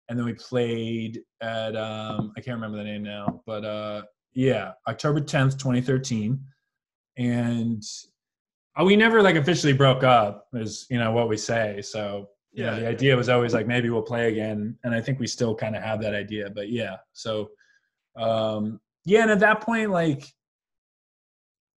and 0.09 0.17
then 0.17 0.25
we 0.25 0.33
played 0.33 1.21
at 1.41 1.75
um, 1.75 2.33
I 2.35 2.41
can't 2.41 2.55
remember 2.55 2.77
the 2.77 2.83
name 2.83 3.03
now, 3.03 3.41
but 3.45 3.63
uh, 3.63 4.01
yeah, 4.33 4.71
October 4.87 5.21
10th, 5.21 5.59
2013, 5.59 6.43
and 7.17 7.83
uh, 8.79 8.83
we 8.83 8.95
never 8.95 9.21
like 9.21 9.35
officially 9.35 9.73
broke 9.73 10.03
up, 10.03 10.47
is 10.53 10.87
you 10.89 10.97
know 10.97 11.11
what 11.11 11.29
we 11.29 11.37
say. 11.37 11.81
So 11.83 12.29
yeah, 12.53 12.71
know, 12.71 12.79
the 12.81 12.87
idea 12.87 13.15
was 13.15 13.29
always 13.29 13.53
like 13.53 13.67
maybe 13.67 13.89
we'll 13.89 14.01
play 14.01 14.29
again, 14.29 14.77
and 14.83 14.93
I 14.93 15.01
think 15.01 15.19
we 15.19 15.27
still 15.27 15.55
kind 15.55 15.75
of 15.75 15.83
have 15.83 16.01
that 16.01 16.13
idea. 16.13 16.49
But 16.49 16.69
yeah, 16.69 16.97
so 17.13 17.49
um, 18.15 18.79
yeah, 19.05 19.23
and 19.23 19.31
at 19.31 19.39
that 19.39 19.61
point, 19.61 19.89
like 19.89 20.23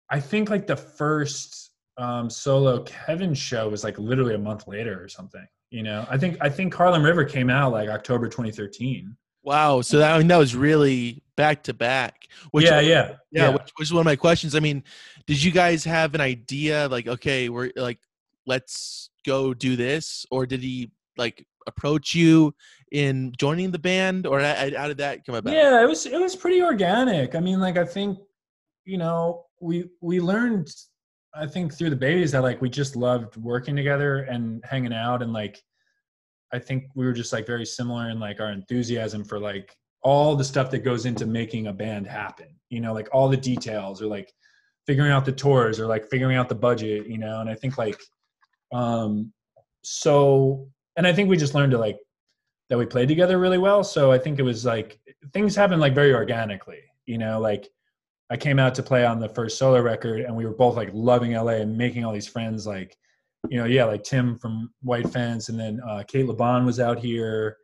I 0.10 0.20
think 0.20 0.50
like 0.50 0.68
the 0.68 0.76
first 0.76 1.72
um, 1.98 2.30
solo 2.30 2.84
Kevin 2.84 3.34
show 3.34 3.70
was 3.70 3.84
like 3.84 3.98
literally 4.00 4.36
a 4.36 4.40
month 4.40 4.68
later 4.68 5.02
or 5.02 5.08
something. 5.08 5.46
You 5.70 5.84
know, 5.84 6.06
I 6.10 6.18
think 6.18 6.38
I 6.42 6.50
think 6.50 6.74
Harlem 6.74 7.04
River 7.04 7.24
came 7.24 7.50
out 7.50 7.72
like 7.72 7.90
October 7.90 8.28
2013. 8.28 9.16
Wow. 9.44 9.82
So 9.82 9.98
that, 9.98 10.14
I 10.14 10.18
mean, 10.18 10.28
that 10.28 10.38
was 10.38 10.56
really 10.56 11.22
back 11.36 11.64
to 11.64 11.74
back. 11.74 12.28
Which, 12.52 12.66
yeah, 12.66 12.80
yeah, 12.80 13.16
yeah. 13.32 13.50
Which, 13.50 13.72
which 13.76 13.88
is 13.90 13.94
one 13.94 14.00
of 14.00 14.06
my 14.06 14.16
questions. 14.16 14.56
I 14.56 14.60
mean, 14.62 14.84
did 15.28 15.44
you 15.44 15.52
guys 15.52 15.84
have 15.84 16.16
an 16.16 16.22
idea 16.22 16.88
like, 16.88 17.08
okay, 17.08 17.50
we're 17.50 17.72
like, 17.76 18.00
let's 18.46 19.10
go 19.26 19.54
do 19.54 19.76
this, 19.76 20.26
or 20.32 20.46
did 20.46 20.62
he 20.62 20.92
like 21.18 21.46
approach 21.68 22.14
you 22.14 22.54
in 22.92 23.34
joining 23.38 23.72
the 23.72 23.80
band, 23.80 24.28
or 24.28 24.42
how 24.42 24.88
did 24.88 24.98
that 24.98 25.26
come 25.26 25.36
about? 25.36 25.54
Yeah, 25.54 25.84
it 25.84 25.88
was 25.88 26.06
it 26.06 26.20
was 26.20 26.36
pretty 26.36 26.62
organic. 26.62 27.36
I 27.36 27.40
mean, 27.40 27.60
like 27.60 27.78
I 27.78 27.86
think, 27.86 28.20
you 28.86 28.98
know, 28.98 29.46
we 29.62 29.90
we 30.02 30.20
learned, 30.20 30.70
I 31.34 31.48
think 31.48 31.74
through 31.74 31.90
the 31.90 31.96
babies 31.96 32.32
that 32.34 32.44
like 32.44 32.62
we 32.62 32.70
just 32.70 32.96
loved 32.96 33.38
working 33.38 33.76
together 33.76 34.20
and 34.24 34.64
hanging 34.66 34.94
out 34.94 35.22
and 35.22 35.34
like 35.34 35.62
I 36.54 36.60
think 36.60 36.86
we 36.94 37.06
were 37.06 37.14
just 37.14 37.34
like 37.34 37.48
very 37.48 37.66
similar 37.66 38.10
in 38.10 38.20
like 38.20 38.40
our 38.40 38.52
enthusiasm 38.52 39.24
for 39.24 39.40
like 39.40 39.76
all 40.04 40.36
the 40.36 40.44
stuff 40.44 40.70
that 40.72 40.80
goes 40.80 41.06
into 41.06 41.26
making 41.26 41.68
a 41.68 41.74
band 41.74 42.06
happen. 42.06 42.48
You 42.70 42.82
know, 42.82 42.94
like 42.94 43.10
all 43.12 43.28
the 43.28 43.38
details 43.38 44.02
or 44.02 44.06
like 44.06 44.32
figuring 44.86 45.12
out 45.12 45.26
the 45.26 45.32
tours 45.32 45.80
or 45.80 45.88
like 45.88 46.10
figuring 46.10 46.38
out 46.38 46.50
the 46.50 46.56
budget, 46.56 47.08
you 47.08 47.18
know, 47.18 47.40
and 47.40 47.50
I 47.50 47.56
think 47.56 47.78
like 47.78 48.00
um 48.74 49.32
so 49.84 50.68
and 50.96 51.08
I 51.08 51.14
think 51.14 51.30
we 51.30 51.38
just 51.38 51.56
learned 51.56 51.72
to 51.72 51.78
like 51.78 51.98
that 52.70 52.78
we 52.78 52.86
played 52.86 53.08
together 53.08 53.40
really 53.40 53.58
well. 53.58 53.84
So 53.84 54.12
I 54.12 54.18
think 54.18 54.40
it 54.40 54.44
was 54.44 54.66
like 54.66 55.00
things 55.34 55.56
happened 55.56 55.82
like 55.82 55.94
very 55.94 56.14
organically, 56.14 56.82
you 57.06 57.18
know, 57.18 57.40
like 57.40 57.70
I 58.30 58.38
came 58.38 58.58
out 58.58 58.74
to 58.76 58.84
play 58.84 59.06
on 59.06 59.20
the 59.20 59.30
first 59.30 59.58
solo 59.58 59.82
record 59.82 60.22
and 60.22 60.36
we 60.36 60.46
were 60.46 60.54
both 60.54 60.76
like 60.76 60.90
loving 60.94 61.34
LA 61.34 61.54
and 61.54 61.78
making 61.78 62.06
all 62.06 62.14
these 62.14 62.28
friends 62.28 62.66
like 62.66 62.98
you 63.50 63.58
know, 63.58 63.66
yeah, 63.66 63.86
like 63.86 64.04
Tim 64.04 64.38
from 64.38 64.72
White 64.82 65.10
Fence, 65.10 65.50
and 65.50 65.60
then 65.60 65.82
uh, 65.88 66.04
Cate 66.08 66.26
Le 66.26 66.34
Bon 66.34 66.66
was 66.66 66.80
out 66.80 67.00
here, 67.00 67.58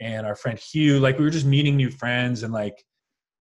and 0.00 0.26
our 0.26 0.36
friend 0.36 0.58
Hugh. 0.58 1.00
Like 1.00 1.18
we 1.18 1.24
were 1.24 1.30
just 1.30 1.46
meeting 1.46 1.76
new 1.76 1.90
friends 1.90 2.42
and 2.42 2.52
like 2.52 2.84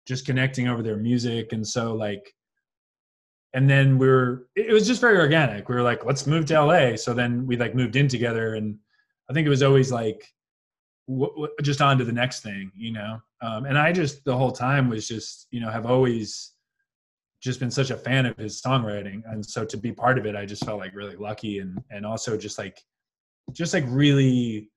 just 0.07 0.27
connecting 0.27 0.69
over 0.69 0.83
their 0.83 0.97
music, 0.97 1.53
and 1.53 1.67
so 1.67 1.95
like, 1.95 2.33
and 3.55 3.69
then 3.69 3.99
we 3.99 4.09
were 4.09 4.47
it 4.55 4.73
was 4.73 4.87
just 4.87 5.01
very 5.01 5.19
organic. 5.19 5.69
We 5.69 5.75
were 5.75 5.83
like, 5.83 6.05
let's 6.05 6.27
move 6.27 6.47
to 6.47 6.63
LA. 6.63 6.97
So 6.97 7.15
then 7.15 7.47
we 7.47 7.57
like 7.57 7.75
moved 7.75 7.97
in 7.97 8.09
together, 8.09 8.55
and 8.55 8.79
I 9.29 9.33
think 9.33 9.47
it 9.47 9.51
was 9.51 9.63
always 9.63 9.91
like 9.91 10.25
w- 11.09 11.31
w- 11.31 11.55
just 11.63 11.81
on 11.81 11.99
to 11.99 12.05
the 12.05 12.13
next 12.13 12.43
thing, 12.43 12.71
you 12.77 12.93
know. 12.93 13.21
Um, 13.43 13.65
and 13.65 13.79
I 13.79 13.93
just 13.93 14.25
the 14.25 14.37
whole 14.37 14.53
time 14.53 14.89
was 14.89 15.09
just 15.09 15.49
you 15.51 15.61
know 15.61 15.71
have 15.71 15.87
always 15.87 16.53
just 17.41 17.59
been 17.59 17.71
such 17.71 17.91
a 17.91 17.97
fan 17.97 18.27
of 18.27 18.37
his 18.37 18.61
songwriting 18.61 19.23
and 19.27 19.45
so 19.45 19.65
to 19.65 19.77
be 19.77 19.93
part 19.93 20.19
of 20.19 20.27
it 20.27 20.37
i 20.37 20.45
just 20.45 20.65
felt 20.65 20.79
like 20.79 20.95
really 20.95 21.17
lucky 21.17 21.59
and 21.59 21.83
and 21.91 22.05
also 22.05 22.37
just 22.37 22.59
like 22.59 22.79
just 23.53 23.73
like 23.73 23.85
really 23.89 24.71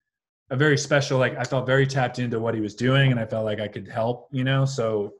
a 0.50 0.56
very 0.56 0.78
special 0.78 1.20
like 1.20 1.38
i 1.38 1.44
felt 1.44 1.66
very 1.66 1.86
tapped 1.86 2.20
into 2.20 2.40
what 2.40 2.56
he 2.56 2.62
was 2.62 2.76
doing 2.76 3.12
and 3.12 3.20
i 3.20 3.26
felt 3.26 3.46
like 3.46 3.60
i 3.60 3.68
could 3.68 3.88
help 3.88 4.30
you 4.32 4.44
know 4.44 4.66
so 4.66 5.14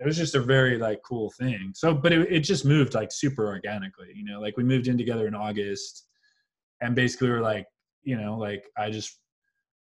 it 0.00 0.06
was 0.06 0.16
just 0.16 0.34
a 0.34 0.40
very 0.40 0.78
like 0.78 1.00
cool 1.04 1.30
thing 1.38 1.72
so 1.74 1.94
but 1.94 2.12
it, 2.12 2.30
it 2.30 2.40
just 2.40 2.64
moved 2.64 2.94
like 2.94 3.12
super 3.12 3.46
organically 3.46 4.08
you 4.14 4.24
know 4.24 4.40
like 4.40 4.56
we 4.56 4.64
moved 4.64 4.88
in 4.88 4.98
together 4.98 5.26
in 5.26 5.34
august 5.34 6.08
and 6.80 6.94
basically 6.94 7.28
we 7.28 7.34
are 7.34 7.40
like 7.40 7.66
you 8.02 8.16
know 8.16 8.36
like 8.36 8.64
i 8.78 8.90
just 8.90 9.18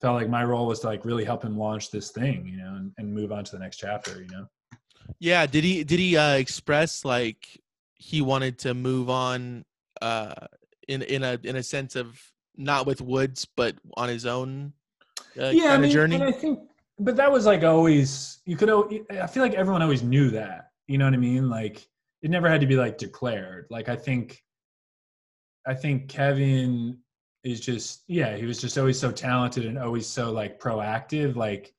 felt 0.00 0.14
like 0.14 0.28
my 0.28 0.44
role 0.44 0.66
was 0.66 0.80
to 0.80 0.86
like 0.86 1.04
really 1.04 1.24
help 1.24 1.44
him 1.44 1.56
launch 1.56 1.90
this 1.90 2.10
thing 2.10 2.46
you 2.46 2.56
know 2.56 2.74
and, 2.76 2.92
and 2.98 3.12
move 3.12 3.32
on 3.32 3.44
to 3.44 3.52
the 3.52 3.58
next 3.58 3.76
chapter 3.76 4.20
you 4.20 4.28
know 4.28 4.46
yeah, 5.18 5.46
did 5.46 5.64
he 5.64 5.84
did 5.84 5.98
he 5.98 6.16
uh, 6.16 6.34
express 6.34 7.04
like 7.04 7.60
he 7.94 8.20
wanted 8.20 8.58
to 8.60 8.74
move 8.74 9.10
on 9.10 9.64
uh, 10.00 10.34
in 10.86 11.02
in 11.02 11.22
a 11.22 11.38
in 11.42 11.56
a 11.56 11.62
sense 11.62 11.96
of 11.96 12.20
not 12.56 12.86
with 12.86 13.00
Woods 13.00 13.46
but 13.56 13.76
on 13.96 14.08
his 14.08 14.26
own 14.26 14.72
uh, 15.38 15.48
yeah, 15.48 15.72
I 15.72 15.78
mean, 15.78 15.90
journey? 15.90 16.16
And 16.16 16.24
I 16.24 16.32
think, 16.32 16.60
but 16.98 17.16
that 17.16 17.30
was 17.30 17.46
like 17.46 17.62
always 17.64 18.38
you 18.44 18.56
could. 18.56 18.70
I 19.10 19.26
feel 19.26 19.42
like 19.42 19.54
everyone 19.54 19.82
always 19.82 20.02
knew 20.02 20.30
that. 20.30 20.70
You 20.86 20.98
know 20.98 21.04
what 21.04 21.14
I 21.14 21.18
mean? 21.18 21.48
Like 21.48 21.86
it 22.22 22.30
never 22.30 22.48
had 22.48 22.60
to 22.60 22.66
be 22.66 22.76
like 22.76 22.98
declared. 22.98 23.66
Like 23.70 23.88
I 23.88 23.96
think, 23.96 24.42
I 25.66 25.74
think 25.74 26.08
Kevin 26.08 26.98
is 27.44 27.60
just 27.60 28.02
yeah 28.08 28.36
he 28.36 28.44
was 28.44 28.60
just 28.60 28.76
always 28.76 28.98
so 28.98 29.12
talented 29.12 29.64
and 29.64 29.78
always 29.78 30.08
so 30.08 30.32
like 30.32 30.60
proactive 30.60 31.36
like 31.36 31.72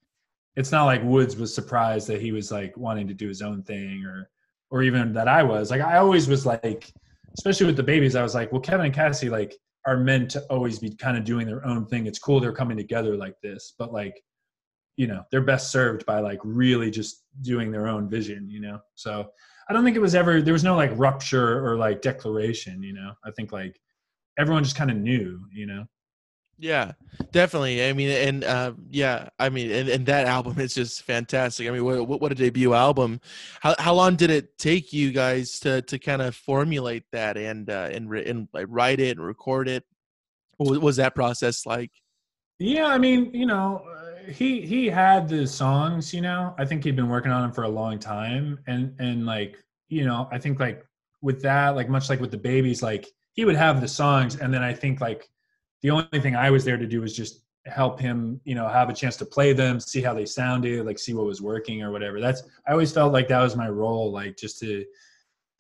it's 0.56 0.72
not 0.72 0.86
like 0.86 1.04
Woods 1.04 1.36
was 1.36 1.54
surprised 1.54 2.08
that 2.08 2.22
he 2.22 2.32
was 2.32 2.52
like 2.52 2.76
wanting 2.78 3.08
to 3.08 3.14
do 3.14 3.28
his 3.28 3.42
own 3.42 3.64
thing 3.64 4.04
or 4.06 4.30
or 4.72 4.84
even 4.84 5.14
that 5.14 5.28
I 5.28 5.44
was. 5.44 5.72
Like 5.72 5.82
I 5.82 5.98
always 5.98 6.28
was 6.28 6.46
like, 6.46 6.92
especially 7.38 7.66
with 7.66 7.78
the 7.78 7.84
babies, 7.84 8.16
I 8.16 8.24
was 8.24 8.36
like, 8.36 8.52
well, 8.52 8.62
Kevin 8.62 8.86
and 8.86 8.94
Cassie 8.94 9.30
like 9.30 9.56
are 9.86 9.98
meant 9.98 10.30
to 10.32 10.42
always 10.50 10.80
be 10.80 10.94
kind 10.94 11.18
of 11.18 11.24
doing 11.24 11.48
their 11.48 11.66
own 11.66 11.86
thing. 11.86 12.06
It's 12.08 12.20
cool 12.20 12.40
they're 12.40 12.52
coming 12.52 12.78
together 12.78 13.16
like 13.16 13.40
this, 13.42 13.74
but 13.78 13.94
like, 13.94 14.22
you 15.00 15.08
know, 15.08 15.24
they're 15.32 15.40
best 15.40 15.72
served 15.72 16.06
by 16.06 16.20
like 16.20 16.42
really 16.44 16.92
just 16.92 17.24
doing 17.40 17.72
their 17.72 17.88
own 17.88 18.10
vision, 18.10 18.50
you 18.50 18.60
know? 18.60 18.80
So 18.96 19.30
I 19.70 19.74
don't 19.74 19.86
think 19.86 19.96
it 19.96 20.02
was 20.02 20.14
ever 20.14 20.42
there 20.42 20.52
was 20.52 20.66
no 20.66 20.76
like 20.76 20.92
rupture 20.96 21.66
or 21.66 21.78
like 21.78 22.02
declaration, 22.02 22.84
you 22.84 22.92
know. 22.92 23.14
I 23.24 23.32
think 23.32 23.54
like 23.54 23.80
everyone 24.38 24.66
just 24.66 24.76
kind 24.76 24.92
of 24.92 24.98
knew, 24.98 25.40
you 25.54 25.68
know. 25.68 25.86
Yeah, 26.58 26.92
definitely. 27.32 27.88
I 27.88 27.94
mean, 27.94 28.10
and 28.10 28.44
uh, 28.44 28.74
yeah, 28.90 29.30
I 29.40 29.48
mean, 29.48 29.72
and, 29.72 29.88
and 29.88 30.06
that 30.08 30.28
album 30.28 30.60
is 30.60 30.74
just 30.74 31.04
fantastic. 31.04 31.70
I 31.70 31.72
mean, 31.72 31.86
what, 31.86 32.20
what 32.20 32.32
a 32.34 32.36
debut 32.36 32.74
album! 32.74 33.22
How 33.62 33.76
how 33.80 33.94
long 33.94 34.18
did 34.18 34.30
it 34.30 34.58
take 34.58 34.92
you 34.92 35.14
guys 35.14 35.62
to 35.62 35.82
to 35.84 35.98
kind 35.98 36.22
of 36.22 36.36
formulate 36.36 37.06
that 37.14 37.38
and 37.38 37.70
uh, 37.70 37.88
and 37.90 38.14
and 38.14 38.50
like, 38.54 38.66
write 38.68 39.00
it 39.00 39.18
and 39.18 39.26
record 39.26 39.70
it? 39.70 39.86
What 40.58 40.82
was 40.82 40.98
that 40.98 41.16
process 41.16 41.66
like? 41.66 41.92
Yeah, 42.60 42.88
I 42.88 42.98
mean, 42.98 43.34
you 43.34 43.46
know, 43.46 43.82
he 44.30 44.66
he 44.66 44.88
had 44.88 45.28
the 45.28 45.46
songs. 45.48 46.14
You 46.14 46.22
know, 46.22 46.54
I 46.58 46.66
think 46.66 46.84
he'd 46.84 46.96
been 46.96 47.10
working 47.10 47.32
on 47.32 47.42
them 47.42 47.52
for 47.52 47.64
a 47.64 47.70
long 47.70 48.00
time, 48.00 48.60
and 48.68 48.96
and 49.00 49.26
like 49.26 49.58
you 49.90 50.06
know, 50.06 50.28
I 50.32 50.38
think 50.38 50.60
like 50.60 50.86
with 51.22 51.42
that, 51.42 51.76
like 51.76 51.90
much 51.90 52.10
like 52.10 52.22
with 52.22 52.32
the 52.32 52.38
babies, 52.38 52.82
like 52.82 53.08
he 53.34 53.46
would 53.46 53.56
have 53.56 53.82
the 53.82 53.88
songs, 53.88 54.38
and 54.38 54.54
then 54.54 54.64
I 54.64 54.74
think 54.74 55.02
like 55.02 55.30
the 55.82 55.92
only 55.92 56.20
thing 56.20 56.36
I 56.36 56.52
was 56.52 56.66
there 56.66 56.78
to 56.78 56.88
do 56.88 57.02
was 57.02 57.16
just 57.16 57.44
help 57.66 58.00
him, 58.00 58.40
you 58.44 58.56
know, 58.56 58.68
have 58.68 58.90
a 58.90 58.94
chance 58.94 59.18
to 59.18 59.26
play 59.26 59.54
them, 59.54 59.80
see 59.80 60.02
how 60.02 60.14
they 60.14 60.26
sounded, 60.26 60.86
like 60.86 61.00
see 61.00 61.14
what 61.14 61.26
was 61.26 61.42
working 61.42 61.82
or 61.82 61.92
whatever. 61.92 62.20
That's 62.20 62.44
I 62.68 62.72
always 62.72 62.92
felt 62.92 63.14
like 63.14 63.28
that 63.28 63.42
was 63.42 63.56
my 63.56 63.70
role, 63.70 64.12
like 64.12 64.38
just 64.38 64.60
to 64.60 64.86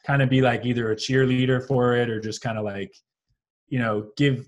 kind 0.06 0.22
of 0.22 0.30
be 0.30 0.42
like 0.42 0.66
either 0.66 0.92
a 0.92 0.96
cheerleader 0.96 1.66
for 1.66 1.96
it 1.96 2.10
or 2.10 2.20
just 2.20 2.42
kind 2.42 2.58
of 2.58 2.66
like, 2.66 2.94
you 3.68 3.80
know, 3.80 4.10
give. 4.18 4.48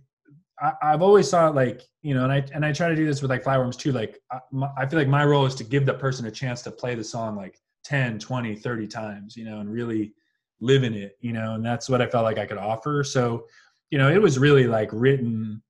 I, 0.61 0.91
have 0.91 1.01
always 1.01 1.29
thought 1.29 1.55
like 1.55 1.81
you 2.01 2.13
know, 2.13 2.23
and 2.23 2.31
I 2.31 2.45
and 2.53 2.65
I 2.65 2.71
try 2.71 2.89
to 2.89 2.95
do 2.95 3.05
this 3.05 3.21
with 3.21 3.31
like 3.31 3.43
Flatworms 3.43 3.77
too. 3.77 3.91
Like 3.91 4.19
I, 4.31 4.39
my, 4.51 4.69
I 4.77 4.85
feel 4.85 4.99
like 4.99 5.07
my 5.07 5.25
role 5.25 5.45
is 5.45 5.55
to 5.55 5.63
give 5.63 5.85
the 5.85 5.93
person 5.93 6.25
a 6.27 6.31
chance 6.31 6.61
to 6.63 6.71
play 6.71 6.95
the 6.95 7.03
song 7.03 7.35
like 7.35 7.59
10, 7.83 8.19
20, 8.19 8.55
30 8.55 8.87
times, 8.87 9.35
you 9.35 9.45
know, 9.45 9.59
and 9.59 9.71
really 9.71 10.13
live 10.59 10.83
in 10.83 10.93
it, 10.93 11.17
you 11.21 11.33
know, 11.33 11.55
and 11.55 11.65
that's 11.65 11.89
what 11.89 12.01
I 12.01 12.07
felt 12.07 12.23
like 12.23 12.37
I 12.37 12.45
could 12.45 12.59
offer. 12.59 13.03
So, 13.03 13.47
you 13.89 13.97
know, 13.97 14.09
it 14.09 14.21
was 14.21 14.37
really 14.37 14.67
like 14.67 14.89
written 14.91 15.61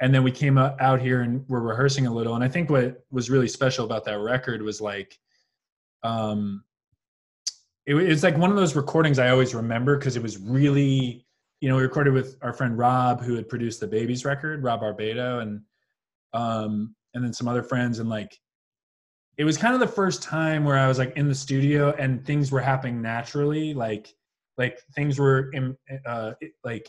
and 0.00 0.14
then 0.14 0.22
we 0.22 0.30
came 0.30 0.58
out 0.58 1.00
here 1.00 1.22
and 1.22 1.44
we're 1.48 1.60
rehearsing 1.60 2.06
a 2.06 2.12
little 2.12 2.34
and 2.34 2.44
i 2.44 2.48
think 2.48 2.70
what 2.70 3.04
was 3.10 3.30
really 3.30 3.48
special 3.48 3.84
about 3.84 4.04
that 4.04 4.18
record 4.18 4.62
was 4.62 4.80
like 4.80 5.18
um 6.02 6.62
it, 7.86 7.96
it's 7.96 8.22
like 8.22 8.36
one 8.36 8.50
of 8.50 8.56
those 8.56 8.76
recordings 8.76 9.18
i 9.18 9.30
always 9.30 9.54
remember 9.54 9.96
because 9.96 10.16
it 10.16 10.22
was 10.22 10.38
really 10.38 11.25
you 11.60 11.68
know 11.68 11.76
we 11.76 11.82
recorded 11.82 12.12
with 12.12 12.36
our 12.42 12.52
friend 12.52 12.76
rob 12.76 13.22
who 13.22 13.34
had 13.34 13.48
produced 13.48 13.80
the 13.80 13.86
babies 13.86 14.24
record 14.24 14.62
rob 14.62 14.80
Barbato, 14.80 15.40
and 15.42 15.60
um 16.32 16.94
and 17.14 17.24
then 17.24 17.32
some 17.32 17.48
other 17.48 17.62
friends 17.62 17.98
and 17.98 18.08
like 18.08 18.38
it 19.38 19.44
was 19.44 19.58
kind 19.58 19.74
of 19.74 19.80
the 19.80 19.86
first 19.86 20.22
time 20.22 20.64
where 20.64 20.78
i 20.78 20.86
was 20.86 20.98
like 20.98 21.16
in 21.16 21.28
the 21.28 21.34
studio 21.34 21.94
and 21.98 22.24
things 22.24 22.50
were 22.50 22.60
happening 22.60 23.00
naturally 23.00 23.74
like 23.74 24.14
like 24.58 24.80
things 24.94 25.18
were 25.18 25.50
in, 25.52 25.76
uh 26.06 26.32
like 26.64 26.88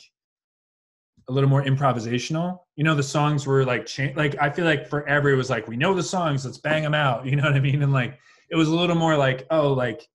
a 1.30 1.34
little 1.34 1.50
more 1.50 1.64
improvisational. 1.64 2.60
You 2.76 2.84
know, 2.84 2.96
the 2.96 3.04
songs 3.04 3.46
were 3.46 3.66
like 3.66 3.86
cha- 3.86 4.14
like 4.16 4.36
I 4.40 4.50
feel 4.50 4.66
like 4.66 4.88
forever 4.88 5.30
it 5.30 5.36
was 5.36 5.50
like 5.50 5.68
we 5.68 5.76
know 5.76 5.94
the 5.94 6.04
songs, 6.04 6.46
let's 6.46 6.58
bang 6.58 6.84
them 6.84 6.94
out. 6.94 7.26
You 7.28 7.36
know 7.36 7.44
what 7.44 7.56
I 7.56 7.60
mean? 7.60 7.84
And 7.84 7.92
like 7.92 8.18
it 8.50 8.56
was 8.56 8.70
a 8.70 8.76
little 8.76 8.96
more 8.96 9.18
like 9.18 9.46
oh 9.52 9.74
like 9.74 10.08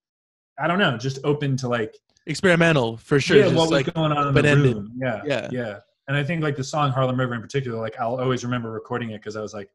I 0.58 0.66
don't 0.66 0.78
know, 0.78 0.96
just 0.96 1.18
open 1.24 1.56
to 1.58 1.68
like 1.68 1.96
experimental 2.26 2.96
for 2.96 3.20
sure. 3.20 3.38
Yeah, 3.38 3.46
what 3.46 3.54
was 3.54 3.70
like 3.70 3.92
going 3.94 4.12
on 4.12 4.28
in 4.28 4.34
the 4.34 4.56
room? 4.56 4.92
Yeah, 4.96 5.22
yeah, 5.24 5.48
yeah. 5.50 5.78
And 6.08 6.16
I 6.16 6.24
think 6.24 6.42
like 6.42 6.56
the 6.56 6.64
song 6.64 6.90
Harlem 6.90 7.18
River 7.18 7.34
in 7.34 7.40
particular, 7.40 7.78
like 7.78 7.98
I'll 7.98 8.20
always 8.20 8.44
remember 8.44 8.70
recording 8.70 9.10
it 9.10 9.18
because 9.18 9.36
I 9.36 9.40
was 9.40 9.54
like, 9.54 9.70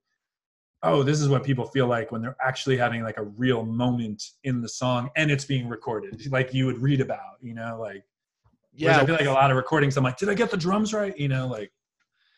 oh, 0.83 1.01
this 1.03 1.21
is 1.21 1.29
what 1.29 1.43
people 1.43 1.65
feel 1.65 1.87
like 1.87 2.11
when 2.11 2.21
they're 2.21 2.35
actually 2.41 2.77
having 2.77 3.03
like 3.03 3.17
a 3.17 3.23
real 3.23 3.65
moment 3.65 4.31
in 4.43 4.61
the 4.61 4.69
song 4.69 5.09
and 5.15 5.31
it's 5.31 5.45
being 5.45 5.67
recorded, 5.67 6.31
like 6.31 6.53
you 6.53 6.65
would 6.65 6.79
read 6.79 7.01
about, 7.01 7.37
you 7.41 7.53
know, 7.53 7.77
like 7.79 8.03
yeah, 8.77 8.99
I 8.99 9.05
feel 9.05 9.15
like 9.15 9.25
a 9.25 9.31
lot 9.31 9.49
of 9.49 9.57
recordings, 9.57 9.97
I'm 9.97 10.03
like, 10.03 10.17
did 10.17 10.29
I 10.29 10.35
get 10.35 10.51
the 10.51 10.57
drums 10.57 10.93
right? 10.93 11.17
You 11.17 11.27
know, 11.27 11.47
like. 11.47 11.71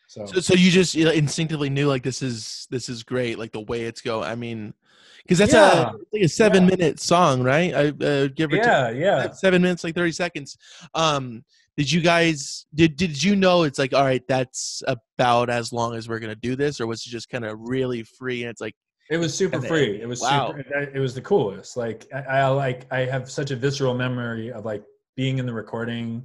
So. 0.06 0.26
so, 0.26 0.40
so 0.40 0.54
you 0.54 0.72
just 0.72 0.96
you 0.96 1.04
know, 1.04 1.12
instinctively 1.12 1.70
knew 1.70 1.86
like 1.86 2.02
this 2.02 2.20
is 2.20 2.66
this 2.68 2.88
is 2.88 3.04
great, 3.04 3.38
like 3.38 3.52
the 3.52 3.60
way 3.60 3.82
it's 3.82 4.00
going. 4.00 4.28
I 4.28 4.34
mean, 4.34 4.74
because 5.22 5.38
that's 5.38 5.52
yeah. 5.52 5.90
a 5.90 5.92
like 6.12 6.22
a 6.22 6.28
seven 6.28 6.64
yeah. 6.64 6.76
minute 6.76 7.00
song, 7.00 7.42
right? 7.42 7.74
I 7.74 7.88
uh, 7.88 8.28
give 8.28 8.52
it 8.52 8.64
yeah, 8.64 8.90
yeah, 8.90 9.30
seven 9.32 9.62
minutes, 9.62 9.84
like 9.84 9.94
thirty 9.94 10.12
seconds. 10.12 10.56
Um, 10.94 11.44
did 11.76 11.90
you 11.90 12.00
guys 12.00 12.66
did 12.74 12.96
did 12.96 13.22
you 13.22 13.36
know 13.36 13.62
it's 13.62 13.78
like 13.78 13.94
all 13.94 14.04
right, 14.04 14.22
that's 14.28 14.82
about 14.86 15.50
as 15.50 15.72
long 15.72 15.94
as 15.94 16.08
we're 16.08 16.18
gonna 16.18 16.34
do 16.34 16.56
this, 16.56 16.80
or 16.80 16.86
was 16.86 17.06
it 17.06 17.10
just 17.10 17.28
kind 17.28 17.44
of 17.44 17.58
really 17.60 18.02
free 18.02 18.42
and 18.42 18.50
it's 18.50 18.60
like 18.60 18.74
it 19.10 19.16
was 19.16 19.34
super 19.34 19.60
free. 19.60 20.00
It 20.00 20.06
was 20.06 20.20
wow. 20.20 20.54
super. 20.56 20.90
It 20.94 21.00
was 21.00 21.14
the 21.14 21.20
coolest. 21.20 21.76
Like 21.76 22.06
I, 22.14 22.20
I 22.20 22.48
like 22.48 22.86
I 22.92 23.00
have 23.00 23.28
such 23.28 23.50
a 23.50 23.56
visceral 23.56 23.92
memory 23.92 24.52
of 24.52 24.64
like 24.64 24.84
being 25.16 25.38
in 25.38 25.46
the 25.46 25.52
recording 25.52 26.24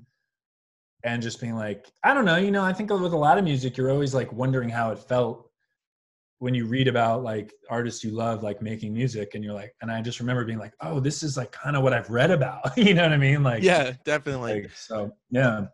and 1.04 1.22
just 1.22 1.42
being 1.42 1.56
like, 1.56 1.88
I 2.04 2.14
don't 2.14 2.26
know, 2.26 2.38
you 2.38 2.52
know, 2.52 2.64
I 2.64 2.74
think 2.74 2.92
with 2.92 3.14
a 3.14 3.18
lot 3.18 3.38
of 3.38 3.44
music, 3.44 3.76
you're 3.76 3.90
always 3.90 4.14
like 4.14 4.32
wondering 4.32 4.70
how 4.70 4.92
it 4.92 5.00
felt 5.00 5.50
when 6.40 6.54
you 6.54 6.66
read 6.66 6.88
about 6.88 7.24
like 7.24 7.54
artists 7.70 8.04
you 8.04 8.12
love 8.12 8.44
like 8.44 8.62
making 8.62 8.94
music 8.94 9.36
and 9.36 9.44
you're 9.44 9.54
like 9.54 9.74
and 9.82 9.92
i 9.92 10.02
just 10.02 10.20
remember 10.20 10.44
being 10.44 10.60
like 10.60 10.74
oh 10.82 11.00
this 11.00 11.24
is 11.24 11.38
like 11.38 11.52
kind 11.52 11.76
of 11.76 11.84
what 11.84 11.94
i've 11.94 12.10
read 12.10 12.32
about 12.32 12.62
you 12.78 12.94
know 12.94 13.04
what 13.04 13.14
i 13.14 13.18
mean? 13.18 13.44
Like 13.44 13.64
yeah 13.64 13.94
definitely. 14.04 14.64
like, 14.64 14.72
so 14.72 15.12
yeah. 15.30 15.68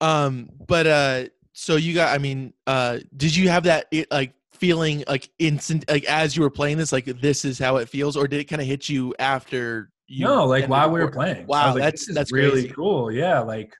Um 0.00 0.48
but 0.66 0.86
uh 0.86 1.24
so 1.52 1.76
you 1.76 1.94
got 1.94 2.14
i 2.14 2.18
mean 2.18 2.54
uh 2.66 2.98
did 3.16 3.36
you 3.36 3.48
have 3.48 3.64
that 3.64 3.86
it, 3.90 4.10
like 4.10 4.32
feeling 4.52 5.04
like 5.08 5.28
instant 5.38 5.84
like 5.90 6.04
as 6.04 6.36
you 6.36 6.42
were 6.42 6.50
playing 6.50 6.78
this 6.78 6.92
like 6.92 7.06
this 7.20 7.44
is 7.44 7.58
how 7.58 7.76
it 7.76 7.88
feels 7.88 8.16
or 8.16 8.26
did 8.28 8.40
it 8.40 8.44
kind 8.44 8.62
of 8.62 8.68
hit 8.68 8.88
you 8.88 9.14
after 9.18 9.90
you 10.06 10.24
no 10.24 10.44
like 10.44 10.68
while 10.68 10.90
we 10.90 11.00
were 11.00 11.10
playing. 11.10 11.46
Wow 11.46 11.74
like, 11.74 11.82
that's 11.82 12.12
that's 12.12 12.32
really 12.32 12.62
crazy. 12.62 12.68
cool. 12.68 13.12
Yeah 13.12 13.40
like 13.40 13.74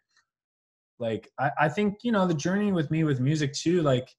like 0.98 1.30
I, 1.38 1.50
I 1.62 1.68
think 1.68 1.98
you 2.02 2.12
know 2.12 2.26
the 2.26 2.34
journey 2.34 2.72
with 2.72 2.90
me 2.90 3.04
with 3.04 3.20
music 3.20 3.52
too 3.54 3.82
like 3.82 4.14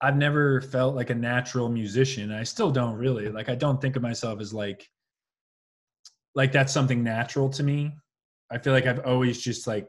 i've 0.00 0.16
never 0.16 0.60
felt 0.60 0.94
like 0.94 1.10
a 1.10 1.14
natural 1.14 1.68
musician 1.68 2.32
i 2.32 2.42
still 2.42 2.70
don't 2.70 2.96
really 2.96 3.28
like 3.28 3.48
i 3.48 3.54
don't 3.54 3.80
think 3.80 3.96
of 3.96 4.02
myself 4.02 4.40
as 4.40 4.52
like 4.52 4.88
like 6.34 6.52
that's 6.52 6.72
something 6.72 7.02
natural 7.02 7.48
to 7.48 7.64
me. 7.64 7.92
I 8.50 8.58
feel 8.58 8.72
like 8.72 8.86
i've 8.86 9.04
always 9.04 9.40
just 9.40 9.66
like 9.66 9.86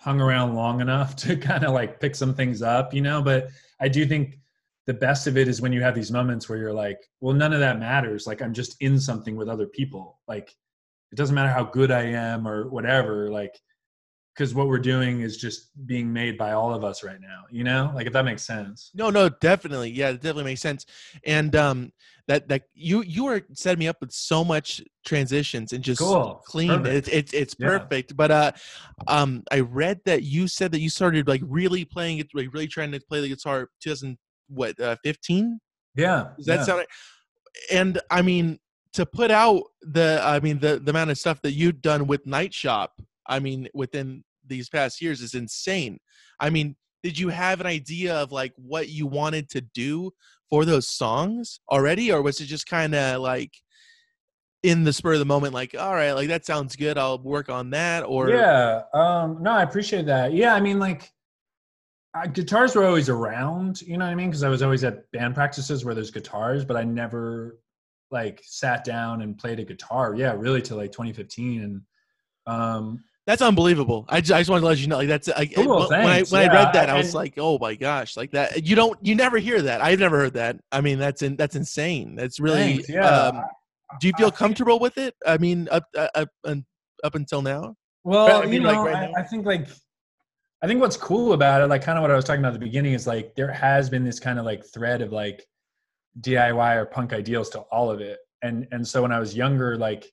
hung 0.00 0.20
around 0.20 0.54
long 0.54 0.80
enough 0.80 1.16
to 1.24 1.36
kind 1.36 1.64
of 1.64 1.72
like 1.72 2.00
pick 2.00 2.14
some 2.14 2.34
things 2.34 2.62
up 2.62 2.92
you 2.92 3.00
know 3.00 3.22
but 3.22 3.48
i 3.80 3.88
do 3.88 4.04
think 4.04 4.38
the 4.86 4.92
best 4.92 5.26
of 5.26 5.38
it 5.38 5.48
is 5.48 5.62
when 5.62 5.72
you 5.72 5.80
have 5.80 5.94
these 5.94 6.12
moments 6.12 6.48
where 6.48 6.58
you're 6.58 6.72
like 6.72 6.98
well 7.20 7.34
none 7.34 7.52
of 7.54 7.60
that 7.60 7.78
matters 7.78 8.26
like 8.26 8.42
i'm 8.42 8.52
just 8.52 8.76
in 8.80 8.98
something 8.98 9.36
with 9.36 9.48
other 9.48 9.66
people 9.66 10.18
like 10.28 10.54
it 11.14 11.16
doesn't 11.16 11.36
matter 11.36 11.52
how 11.52 11.62
good 11.62 11.92
I 11.92 12.06
am 12.06 12.48
or 12.48 12.68
whatever, 12.68 13.30
like, 13.30 13.56
because 14.34 14.54
what 14.54 14.68
we're 14.68 14.78
doing 14.78 15.20
is 15.20 15.36
just 15.36 15.70
being 15.86 16.12
made 16.12 16.36
by 16.36 16.52
all 16.52 16.74
of 16.74 16.82
us 16.82 17.04
right 17.04 17.20
now, 17.20 17.44
you 17.50 17.62
know, 17.62 17.92
like 17.94 18.06
if 18.06 18.12
that 18.12 18.24
makes 18.24 18.42
sense. 18.42 18.90
No, 18.94 19.10
no, 19.10 19.28
definitely, 19.28 19.90
yeah, 19.90 20.10
it 20.10 20.14
definitely 20.14 20.44
makes 20.44 20.60
sense. 20.60 20.86
And 21.24 21.54
um, 21.54 21.92
that 22.26 22.48
that 22.48 22.62
you 22.74 23.02
you 23.02 23.26
are 23.26 23.42
setting 23.52 23.78
me 23.78 23.88
up 23.88 23.96
with 24.00 24.10
so 24.12 24.44
much 24.44 24.82
transitions 25.06 25.72
and 25.72 25.84
just 25.84 26.00
cool. 26.00 26.42
clean. 26.46 26.84
It's 26.86 27.08
it's 27.08 27.32
it's 27.32 27.54
perfect. 27.54 28.10
Yeah. 28.10 28.16
But 28.16 28.30
uh, 28.30 28.52
um, 29.06 29.44
I 29.52 29.60
read 29.60 30.00
that 30.06 30.24
you 30.24 30.48
said 30.48 30.72
that 30.72 30.80
you 30.80 30.90
started 30.90 31.28
like 31.28 31.42
really 31.44 31.84
playing 31.84 32.18
it, 32.18 32.28
like 32.34 32.52
really 32.52 32.66
trying 32.66 32.92
to 32.92 33.00
play 33.00 33.20
the 33.20 33.28
guitar 33.28 33.68
2000 33.82 34.18
what 34.48 34.78
uh, 34.80 34.96
15. 35.04 35.60
Yeah, 35.96 36.30
does 36.36 36.46
that 36.46 36.58
yeah. 36.58 36.64
sound? 36.64 36.78
Right? 36.78 36.88
And 37.70 38.00
I 38.10 38.22
mean, 38.22 38.58
to 38.94 39.04
put 39.04 39.30
out 39.30 39.64
the 39.82 40.20
i 40.22 40.40
mean 40.40 40.58
the 40.60 40.78
the 40.78 40.90
amount 40.90 41.10
of 41.10 41.18
stuff 41.18 41.42
that 41.42 41.52
you've 41.52 41.82
done 41.82 42.06
with 42.06 42.24
night 42.26 42.54
shop 42.54 43.02
i 43.26 43.38
mean 43.38 43.68
within 43.74 44.24
these 44.46 44.68
past 44.68 45.00
years 45.00 45.20
is 45.20 45.34
insane 45.34 45.98
i 46.40 46.50
mean 46.50 46.76
did 47.02 47.18
you 47.18 47.28
have 47.28 47.60
an 47.60 47.66
idea 47.66 48.14
of 48.14 48.32
like 48.32 48.52
what 48.56 48.88
you 48.88 49.06
wanted 49.06 49.48
to 49.48 49.60
do 49.60 50.10
for 50.50 50.64
those 50.64 50.88
songs 50.88 51.60
already 51.70 52.12
or 52.12 52.22
was 52.22 52.40
it 52.40 52.46
just 52.46 52.66
kind 52.66 52.94
of 52.94 53.20
like 53.20 53.52
in 54.62 54.84
the 54.84 54.92
spur 54.92 55.12
of 55.12 55.18
the 55.18 55.24
moment 55.24 55.52
like 55.52 55.74
all 55.78 55.94
right 55.94 56.12
like 56.12 56.28
that 56.28 56.46
sounds 56.46 56.76
good 56.76 56.96
i'll 56.96 57.18
work 57.18 57.48
on 57.48 57.70
that 57.70 58.02
or 58.02 58.30
yeah 58.30 58.82
um 58.94 59.42
no 59.42 59.50
i 59.50 59.62
appreciate 59.62 60.06
that 60.06 60.32
yeah 60.32 60.54
i 60.54 60.60
mean 60.60 60.78
like 60.78 61.10
uh, 62.16 62.26
guitars 62.26 62.74
were 62.74 62.84
always 62.84 63.08
around 63.08 63.82
you 63.82 63.98
know 63.98 64.04
what 64.04 64.12
i 64.12 64.14
mean 64.14 64.28
because 64.28 64.42
i 64.44 64.48
was 64.48 64.62
always 64.62 64.84
at 64.84 65.10
band 65.10 65.34
practices 65.34 65.84
where 65.84 65.94
there's 65.94 66.10
guitars 66.10 66.64
but 66.64 66.76
i 66.76 66.84
never 66.84 67.58
like 68.14 68.40
sat 68.44 68.84
down 68.84 69.22
and 69.22 69.36
played 69.36 69.58
a 69.58 69.64
guitar. 69.64 70.14
Yeah, 70.14 70.34
really 70.38 70.62
till 70.62 70.78
like 70.78 70.92
2015 70.92 71.62
and 71.62 71.80
um 72.46 73.02
that's 73.26 73.42
unbelievable. 73.42 74.04
I 74.08 74.20
just, 74.20 74.32
I 74.32 74.40
just 74.40 74.50
wanted 74.50 74.62
to 74.62 74.66
let 74.66 74.78
you 74.78 74.86
know, 74.86 74.98
like 74.98 75.08
that's 75.08 75.28
like 75.28 75.54
cool, 75.54 75.88
when 75.88 76.00
I 76.00 76.22
when 76.22 76.42
yeah, 76.42 76.50
I 76.50 76.54
read 76.54 76.72
that, 76.74 76.90
I, 76.90 76.94
I 76.94 76.96
was 76.98 77.14
like, 77.14 77.34
oh 77.38 77.58
my 77.58 77.74
gosh, 77.74 78.16
like 78.16 78.32
that. 78.32 78.66
You 78.66 78.76
don't, 78.76 78.98
you 79.02 79.14
never 79.14 79.38
hear 79.38 79.62
that. 79.62 79.80
I've 79.80 79.98
never 79.98 80.18
heard 80.18 80.34
that. 80.34 80.56
I 80.70 80.80
mean, 80.80 80.98
that's 80.98 81.22
in, 81.22 81.36
that's 81.36 81.56
insane. 81.56 82.16
That's 82.16 82.38
really. 82.38 82.74
Thanks, 82.74 82.88
yeah. 82.88 83.08
Um, 83.08 83.42
do 84.00 84.08
you 84.08 84.12
feel 84.18 84.30
comfortable 84.30 84.78
with 84.78 84.98
it? 84.98 85.14
I 85.26 85.38
mean, 85.38 85.68
up 85.70 85.84
uh, 85.96 86.08
up 86.14 86.28
up 87.04 87.14
until 87.14 87.42
now. 87.42 87.76
Well, 88.02 88.42
I 88.42 88.44
mean, 88.44 88.54
you 88.54 88.60
know, 88.60 88.72
like 88.72 88.94
right 88.94 89.10
I, 89.16 89.20
I 89.20 89.22
think 89.22 89.46
like 89.46 89.68
I 90.62 90.66
think 90.66 90.80
what's 90.80 90.96
cool 90.96 91.32
about 91.32 91.62
it, 91.62 91.66
like 91.66 91.82
kind 91.82 91.98
of 91.98 92.02
what 92.02 92.10
I 92.10 92.16
was 92.16 92.24
talking 92.24 92.40
about 92.40 92.54
at 92.54 92.60
the 92.60 92.66
beginning, 92.66 92.92
is 92.94 93.06
like 93.06 93.34
there 93.34 93.52
has 93.52 93.88
been 93.88 94.04
this 94.04 94.18
kind 94.18 94.38
of 94.38 94.44
like 94.44 94.64
thread 94.64 95.02
of 95.02 95.12
like 95.12 95.46
DIY 96.20 96.76
or 96.76 96.86
punk 96.86 97.12
ideals 97.12 97.50
to 97.50 97.60
all 97.60 97.90
of 97.90 98.00
it. 98.00 98.18
And 98.42 98.66
and 98.72 98.86
so 98.86 99.02
when 99.02 99.12
I 99.12 99.18
was 99.18 99.36
younger, 99.36 99.76
like 99.76 100.10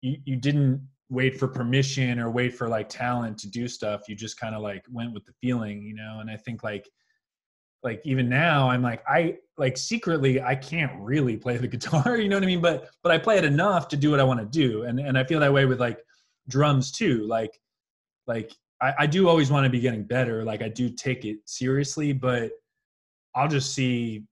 you, 0.00 0.16
you 0.24 0.36
didn't 0.36 0.86
wait 1.14 1.38
for 1.38 1.48
permission 1.48 2.18
or 2.18 2.30
wait 2.30 2.54
for 2.54 2.68
like 2.68 2.88
talent 2.88 3.38
to 3.38 3.48
do 3.48 3.68
stuff. 3.68 4.02
You 4.08 4.14
just 4.14 4.38
kind 4.38 4.54
of 4.54 4.62
like 4.62 4.84
went 4.90 5.12
with 5.14 5.24
the 5.24 5.32
feeling, 5.40 5.82
you 5.82 5.94
know. 5.94 6.18
And 6.20 6.30
I 6.30 6.36
think 6.36 6.62
like 6.62 6.88
like 7.82 8.00
even 8.04 8.28
now 8.28 8.68
I'm 8.68 8.82
like 8.82 9.02
I 9.06 9.36
like 9.58 9.76
secretly 9.76 10.40
I 10.40 10.54
can't 10.54 10.92
really 11.00 11.36
play 11.36 11.56
the 11.56 11.68
guitar, 11.74 12.16
you 12.16 12.28
know 12.28 12.36
what 12.36 12.42
I 12.42 12.46
mean? 12.46 12.60
But 12.60 12.88
but 13.02 13.12
I 13.12 13.18
play 13.18 13.38
it 13.38 13.44
enough 13.44 13.88
to 13.88 13.96
do 13.96 14.10
what 14.10 14.20
I 14.20 14.24
want 14.24 14.40
to 14.40 14.46
do. 14.46 14.82
And 14.82 14.98
and 14.98 15.16
I 15.16 15.24
feel 15.24 15.40
that 15.40 15.52
way 15.52 15.64
with 15.66 15.80
like 15.80 15.98
drums 16.48 16.90
too. 16.90 17.24
Like 17.26 17.58
like 18.26 18.52
I, 18.80 18.94
I 19.00 19.06
do 19.06 19.28
always 19.28 19.50
want 19.50 19.64
to 19.64 19.70
be 19.70 19.80
getting 19.80 20.04
better. 20.04 20.44
Like 20.44 20.62
I 20.62 20.68
do 20.68 20.90
take 20.90 21.24
it 21.24 21.38
seriously, 21.44 22.12
but 22.12 22.52
I'll 23.34 23.48
just 23.48 23.74
see 23.74 24.24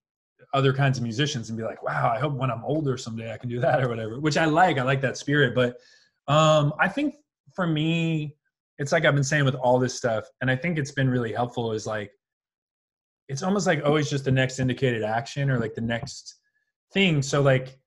other 0.55 0.73
kinds 0.73 0.99
of 0.99 1.03
musicians 1.03 1.49
and 1.49 1.57
be 1.57 1.65
like, 1.65 1.83
wow, 1.83 2.13
I 2.15 2.19
hope 2.19 2.35
when 2.35 2.51
I'm 2.51 2.65
older 2.65 2.97
someday 2.99 3.33
I 3.33 3.39
can 3.39 3.49
do 3.49 3.61
that 3.61 3.83
or 3.83 3.89
whatever, 3.89 4.21
which 4.21 4.37
I 4.37 4.45
like. 4.45 4.79
I 4.79 4.83
like 4.83 5.01
that 5.01 5.17
spirit. 5.17 5.55
But 5.55 5.79
um, 6.29 6.73
I 6.79 6.89
think 6.89 7.15
for 7.55 7.67
me, 7.67 8.37
it's 8.79 8.93
like 8.93 9.05
I've 9.05 9.15
been 9.15 9.25
saying 9.25 9.45
with 9.45 9.55
all 9.55 9.79
this 9.79 9.95
stuff, 9.95 10.25
and 10.41 10.51
I 10.51 10.57
think 10.57 10.79
it's 10.79 10.93
been 10.93 11.09
really 11.09 11.33
helpful 11.33 11.73
is 11.73 11.87
like 11.87 12.11
it's 13.29 13.43
almost 13.43 13.67
like 13.67 13.85
always 13.85 14.11
just 14.11 14.25
the 14.25 14.31
next 14.31 14.59
indicated 14.59 15.03
action 15.03 15.51
or 15.51 15.59
like 15.59 15.75
the 15.75 15.81
next 15.81 16.39
thing. 16.93 17.23
So 17.23 17.41
like 17.41 17.79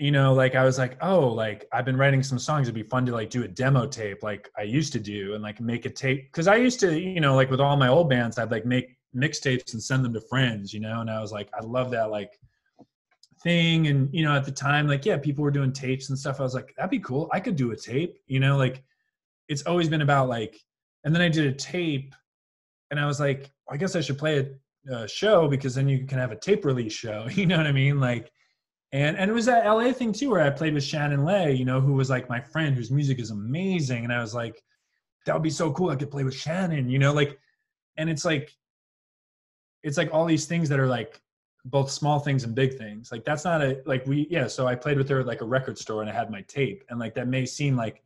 you 0.00 0.10
know, 0.10 0.32
like 0.32 0.54
I 0.54 0.64
was 0.64 0.78
like, 0.78 0.96
oh, 1.02 1.28
like 1.28 1.66
I've 1.74 1.84
been 1.84 1.98
writing 1.98 2.22
some 2.22 2.38
songs. 2.38 2.66
It'd 2.66 2.74
be 2.74 2.82
fun 2.82 3.04
to 3.04 3.12
like 3.12 3.28
do 3.28 3.44
a 3.44 3.48
demo 3.48 3.86
tape 3.86 4.22
like 4.22 4.50
I 4.56 4.62
used 4.62 4.94
to 4.94 4.98
do 4.98 5.34
and 5.34 5.42
like 5.42 5.60
make 5.60 5.84
a 5.84 5.90
tape. 5.90 6.32
Cause 6.32 6.48
I 6.48 6.56
used 6.56 6.80
to, 6.80 6.98
you 6.98 7.20
know, 7.20 7.34
like 7.34 7.50
with 7.50 7.60
all 7.60 7.76
my 7.76 7.88
old 7.88 8.08
bands, 8.08 8.38
I'd 8.38 8.50
like 8.50 8.64
make 8.64 8.96
mixtapes 9.14 9.74
and 9.74 9.82
send 9.82 10.02
them 10.02 10.14
to 10.14 10.20
friends, 10.22 10.72
you 10.72 10.80
know, 10.80 11.02
and 11.02 11.10
I 11.10 11.20
was 11.20 11.32
like, 11.32 11.50
I 11.52 11.62
love 11.62 11.90
that 11.90 12.10
like 12.10 12.40
thing. 13.42 13.86
And, 13.86 14.08
you 14.12 14.24
know, 14.24 14.34
at 14.34 14.44
the 14.44 14.52
time, 14.52 14.86
like, 14.86 15.04
yeah, 15.04 15.16
people 15.16 15.42
were 15.42 15.50
doing 15.50 15.72
tapes 15.72 16.10
and 16.10 16.18
stuff. 16.18 16.40
I 16.40 16.42
was 16.42 16.54
like, 16.54 16.74
that'd 16.76 16.90
be 16.90 16.98
cool. 16.98 17.28
I 17.32 17.40
could 17.40 17.56
do 17.56 17.72
a 17.72 17.76
tape, 17.76 18.18
you 18.26 18.40
know, 18.40 18.56
like 18.56 18.82
it's 19.48 19.62
always 19.62 19.88
been 19.88 20.02
about 20.02 20.28
like, 20.28 20.56
and 21.04 21.14
then 21.14 21.22
I 21.22 21.28
did 21.28 21.46
a 21.46 21.52
tape 21.52 22.14
and 22.90 23.00
I 23.00 23.06
was 23.06 23.20
like, 23.20 23.50
I 23.68 23.76
guess 23.76 23.96
I 23.96 24.00
should 24.00 24.18
play 24.18 24.38
a, 24.88 24.94
a 24.94 25.08
show 25.08 25.48
because 25.48 25.74
then 25.74 25.88
you 25.88 26.06
can 26.06 26.18
have 26.18 26.32
a 26.32 26.36
tape 26.36 26.64
release 26.64 26.92
show. 26.92 27.26
You 27.30 27.46
know 27.46 27.56
what 27.56 27.66
I 27.66 27.72
mean? 27.72 28.00
Like, 28.00 28.30
and 28.92 29.16
and 29.16 29.30
it 29.30 29.34
was 29.34 29.46
that 29.46 29.66
LA 29.66 29.92
thing 29.92 30.12
too, 30.12 30.30
where 30.30 30.42
I 30.42 30.50
played 30.50 30.74
with 30.74 30.82
Shannon 30.82 31.24
Lay, 31.24 31.52
you 31.52 31.64
know, 31.64 31.80
who 31.80 31.92
was 31.92 32.10
like 32.10 32.28
my 32.28 32.40
friend, 32.40 32.74
whose 32.74 32.90
music 32.90 33.20
is 33.20 33.30
amazing, 33.30 34.04
and 34.04 34.12
I 34.12 34.20
was 34.20 34.34
like, 34.34 34.60
that 35.26 35.34
would 35.34 35.42
be 35.42 35.50
so 35.50 35.72
cool. 35.72 35.90
I 35.90 35.96
could 35.96 36.10
play 36.10 36.24
with 36.24 36.34
Shannon, 36.34 36.88
you 36.90 36.98
know, 36.98 37.12
like, 37.12 37.38
and 37.96 38.10
it's 38.10 38.24
like, 38.24 38.50
it's 39.82 39.96
like 39.96 40.12
all 40.12 40.26
these 40.26 40.46
things 40.46 40.68
that 40.68 40.80
are 40.80 40.88
like 40.88 41.20
both 41.64 41.90
small 41.90 42.18
things 42.18 42.44
and 42.44 42.54
big 42.54 42.76
things. 42.76 43.12
Like 43.12 43.24
that's 43.24 43.44
not 43.44 43.62
a 43.62 43.82
like 43.86 44.06
we 44.06 44.26
yeah. 44.30 44.46
So 44.46 44.66
I 44.66 44.74
played 44.74 44.98
with 44.98 45.08
her 45.08 45.20
at 45.20 45.26
like 45.26 45.40
a 45.40 45.46
record 45.46 45.78
store, 45.78 46.00
and 46.00 46.10
I 46.10 46.14
had 46.14 46.30
my 46.30 46.42
tape, 46.42 46.84
and 46.88 46.98
like 46.98 47.14
that 47.14 47.28
may 47.28 47.46
seem 47.46 47.76
like 47.76 48.02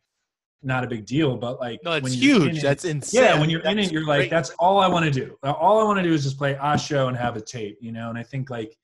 not 0.63 0.83
a 0.83 0.87
big 0.87 1.05
deal, 1.07 1.37
but 1.37 1.61
like 1.61 1.81
no, 1.85 1.93
it's 1.93 2.13
huge. 2.13 2.59
It, 2.59 2.63
that's 2.63 2.85
insane. 2.85 3.23
Yeah, 3.23 3.41
when 3.41 3.51
you're 3.51 3.63
that's 3.63 3.73
in 3.73 3.79
it, 3.79 3.93
you're 3.93 4.05
great. 4.05 4.21
like, 4.23 4.31
that's 4.31 4.51
all 4.59 4.79
I 4.79 4.89
want 4.89 5.05
to 5.05 5.11
do. 5.11 5.37
All 5.43 5.81
I 5.81 5.85
want 5.85 5.99
to 5.99 6.03
do 6.03 6.13
is 6.13 6.25
just 6.25 6.39
play 6.39 6.59
a 6.61 6.79
show 6.79 7.09
and 7.09 7.17
have 7.17 7.37
a 7.37 7.41
tape, 7.41 7.79
you 7.81 7.93
know. 7.93 8.09
And 8.09 8.19
I 8.19 8.23
think 8.23 8.51
like 8.51 8.77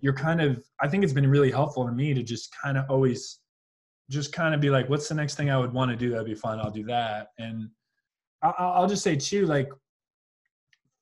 you're 0.00 0.12
kind 0.12 0.40
of 0.40 0.62
i 0.80 0.88
think 0.88 1.04
it's 1.04 1.12
been 1.12 1.28
really 1.28 1.50
helpful 1.50 1.84
to 1.86 1.92
me 1.92 2.14
to 2.14 2.22
just 2.22 2.54
kind 2.56 2.76
of 2.76 2.84
always 2.88 3.40
just 4.10 4.32
kind 4.32 4.54
of 4.54 4.60
be 4.60 4.70
like 4.70 4.88
what's 4.88 5.08
the 5.08 5.14
next 5.14 5.34
thing 5.34 5.50
i 5.50 5.58
would 5.58 5.72
want 5.72 5.90
to 5.90 5.96
do 5.96 6.10
that'd 6.10 6.26
be 6.26 6.34
fun 6.34 6.60
i'll 6.60 6.70
do 6.70 6.84
that 6.84 7.28
and 7.38 7.68
i'll 8.42 8.88
just 8.88 9.02
say 9.02 9.16
too 9.16 9.46
like 9.46 9.68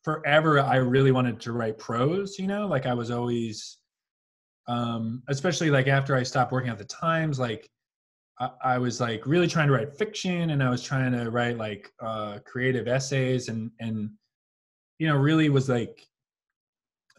forever 0.07 0.61
i 0.61 0.77
really 0.77 1.11
wanted 1.11 1.41
to 1.41 1.51
write 1.51 1.77
prose 1.79 2.39
you 2.39 2.47
know 2.47 2.69
like 2.69 2.87
i 2.87 2.95
was 2.95 3.11
always 3.11 3.79
um 4.69 5.21
especially 5.27 5.69
like 5.69 5.89
after 5.89 6.15
i 6.15 6.23
stopped 6.23 6.53
working 6.53 6.71
at 6.71 6.79
the 6.79 6.85
times 6.85 7.41
like 7.41 7.69
I, 8.63 8.77
was 8.77 9.01
like 9.01 9.27
really 9.27 9.49
trying 9.49 9.67
to 9.67 9.73
write 9.73 9.97
fiction 9.99 10.51
and 10.51 10.63
i 10.63 10.71
was 10.71 10.81
trying 10.81 11.11
to 11.11 11.29
write 11.29 11.59
like 11.59 11.91
uh 12.01 12.39
creative 12.47 12.87
essays 12.87 13.49
and 13.49 13.73
and 13.81 14.11
you 15.01 15.09
know 15.09 15.17
really 15.17 15.49
was 15.49 15.69
like 15.69 16.07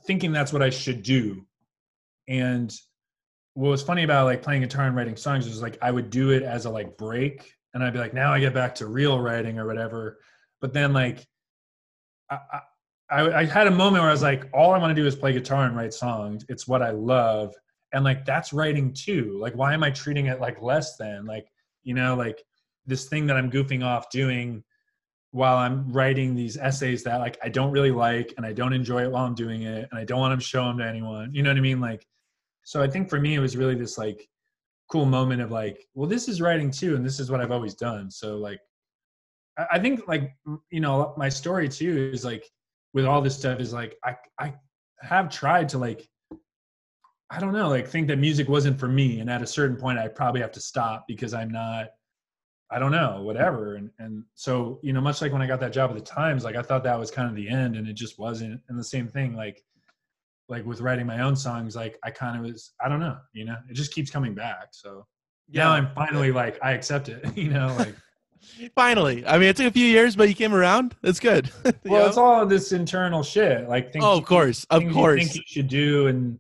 thinking 0.06 0.32
that's 0.32 0.54
what 0.54 0.62
i 0.62 0.70
should 0.70 1.04
do 1.04 1.46
and 2.30 2.74
what 3.56 3.70
was 3.70 3.84
funny 3.84 4.04
about 4.04 4.28
like 4.28 4.42
playing 4.42 4.62
guitar 4.62 4.86
and 4.86 4.96
writing 4.96 5.18
songs 5.18 5.46
was 5.46 5.62
like 5.62 5.78
I 5.82 5.90
would 5.90 6.12
do 6.12 6.30
it 6.30 6.44
as 6.44 6.66
a 6.66 6.70
like 6.70 6.96
break, 6.96 7.52
and 7.74 7.84
I'd 7.84 7.92
be 7.92 7.98
like, 7.98 8.14
now 8.14 8.32
I 8.32 8.40
get 8.40 8.54
back 8.54 8.76
to 8.76 8.86
real 8.86 9.20
writing 9.20 9.58
or 9.58 9.66
whatever. 9.66 10.20
But 10.62 10.74
then 10.74 10.94
like 10.94 11.26
I, 12.30 12.38
I, 13.10 13.42
I 13.42 13.46
had 13.46 13.68
a 13.68 13.72
moment 13.72 14.02
where 14.02 14.10
I 14.10 14.14
was 14.14 14.22
like, 14.22 14.50
all 14.54 14.74
I 14.74 14.78
want 14.78 14.96
to 14.96 15.02
do 15.02 15.08
is 15.08 15.16
play 15.16 15.34
guitar 15.34 15.66
and 15.66 15.76
write 15.76 15.94
songs. 15.94 16.46
It's 16.50 16.68
what 16.68 16.82
I 16.82 16.92
love, 16.92 17.56
and 17.94 18.04
like 18.04 18.26
that's 18.26 18.54
writing 18.54 18.94
too. 18.94 19.38
Like, 19.40 19.56
why 19.56 19.74
am 19.74 19.84
I 19.84 19.92
treating 19.92 20.26
it 20.28 20.42
like 20.42 20.62
less 20.62 20.98
than? 20.98 21.26
Like, 21.26 21.48
you 21.84 21.94
know, 21.94 22.16
like 22.16 22.44
this 22.86 23.06
thing 23.06 23.28
that 23.28 23.38
I'm 23.38 23.50
goofing 23.52 23.84
off 23.84 24.10
doing 24.10 24.64
while 25.32 25.58
I'm 25.58 25.92
writing 25.92 26.36
these 26.36 26.58
essays 26.58 27.04
that 27.04 27.20
like 27.20 27.38
I 27.44 27.50
don't 27.50 27.72
really 27.72 27.92
like 27.92 28.34
and 28.38 28.46
I 28.46 28.54
don't 28.54 28.74
enjoy 28.74 29.04
it 29.04 29.12
while 29.12 29.26
I'm 29.26 29.36
doing 29.36 29.64
it 29.64 29.88
and 29.92 30.00
I 30.00 30.04
don't 30.06 30.20
want 30.20 30.40
to 30.40 30.46
show 30.46 30.64
them 30.66 30.78
to 30.80 30.86
anyone. 30.86 31.34
You 31.34 31.44
know 31.44 31.50
what 31.50 31.58
I 31.58 31.62
mean? 31.62 31.80
Like 31.82 32.08
so 32.68 32.84
I 32.84 32.90
think 32.90 33.10
for 33.10 33.18
me, 33.18 33.34
it 33.34 33.40
was 33.40 33.56
really 33.56 33.76
this 33.76 33.98
like 33.98 34.28
cool 34.92 35.06
moment 35.06 35.42
of 35.42 35.52
like, 35.52 35.88
well, 35.94 36.10
this 36.10 36.28
is 36.28 36.42
writing 36.42 36.70
too, 36.70 36.98
and 36.98 37.06
this 37.06 37.18
is 37.18 37.32
what 37.32 37.40
I've 37.40 37.52
always 37.52 37.76
done. 37.76 38.12
So 38.12 38.38
like, 38.38 38.60
I 39.72 39.80
think 39.80 40.06
like 40.06 40.36
you 40.70 40.82
know 40.82 41.14
my 41.16 41.30
story 41.30 41.70
too 41.70 42.12
is 42.12 42.26
like 42.26 42.44
with 42.98 43.06
all 43.06 43.22
this 43.22 43.38
stuff 43.38 43.60
is 43.60 43.72
like 43.72 43.96
I 44.04 44.16
I 44.40 44.56
have 45.02 45.30
tried 45.30 45.70
to 45.70 45.78
like 45.78 46.10
I 47.30 47.40
don't 47.40 47.54
know 47.54 47.70
like 47.70 47.88
think 47.88 48.08
that 48.08 48.18
music 48.18 48.50
wasn't 48.50 48.80
for 48.80 48.88
me, 48.88 49.20
and 49.20 49.30
at 49.30 49.44
a 49.44 49.48
certain 49.48 49.78
point 49.78 50.00
I 50.00 50.08
probably 50.08 50.42
have 50.42 50.52
to 50.54 50.60
stop 50.60 51.06
because 51.08 51.32
I'm 51.32 51.52
not 51.52 51.90
I 52.72 52.80
don't 52.80 52.92
know, 52.92 53.22
whatever. 53.22 53.76
And 53.76 53.92
and 54.00 54.24
so, 54.34 54.80
you 54.82 54.94
know, 54.94 55.00
much 55.00 55.22
like 55.22 55.32
when 55.32 55.44
I 55.44 55.48
got 55.48 55.60
that 55.60 55.74
job 55.74 55.92
at 55.92 55.96
the 55.96 56.02
Times, 56.02 56.44
like 56.44 56.56
I 56.56 56.64
thought 56.64 56.84
that 56.86 57.00
was 57.00 57.12
kind 57.12 57.30
of 57.30 57.36
the 57.36 57.48
end 57.48 57.76
and 57.76 57.88
it 57.88 57.94
just 57.94 58.18
wasn't. 58.18 58.60
And 58.68 58.80
the 58.80 58.84
same 58.84 59.08
thing, 59.08 59.36
like 59.36 59.64
like 60.50 60.66
with 60.66 60.82
writing 60.82 61.06
my 61.06 61.20
own 61.22 61.36
songs, 61.36 61.76
like 61.76 62.00
I 62.04 62.10
kind 62.10 62.36
of 62.36 62.52
was, 62.52 62.74
I 62.84 62.90
don't 62.90 63.00
know, 63.00 63.18
you 63.32 63.46
know, 63.46 63.58
it 63.70 63.76
just 63.76 63.94
keeps 63.94 64.10
coming 64.10 64.34
back. 64.34 64.70
So 64.72 65.06
yeah. 65.50 65.66
now 65.66 65.74
I'm 65.74 65.90
finally 65.94 66.32
like, 66.32 66.58
I 66.64 66.72
accept 66.72 67.10
it, 67.10 67.24
you 67.38 67.52
know, 67.52 67.76
like. 67.78 67.94
Finally, 68.76 69.26
I 69.26 69.38
mean, 69.38 69.50
it 69.50 69.56
took 69.56 69.68
a 69.68 69.72
few 69.72 69.86
years, 69.86 70.16
but 70.16 70.30
you 70.30 70.36
came 70.36 70.54
around. 70.54 70.96
It's 71.04 71.20
good. 71.20 71.52
well, 71.64 71.74
know? 71.86 72.08
it's 72.08 72.18
all 72.18 72.46
this 72.46 72.72
internal 72.72 73.24
shit, 73.24 73.68
like 73.68 73.92
things. 73.92 74.06
Oh, 74.06 74.18
of 74.18 74.26
course, 74.26 74.66
of 74.70 74.84
course. 74.92 75.22
You 75.22 75.28
think 75.28 75.36
you 75.36 75.44
should 75.46 75.68
do, 75.68 76.08
and 76.08 76.40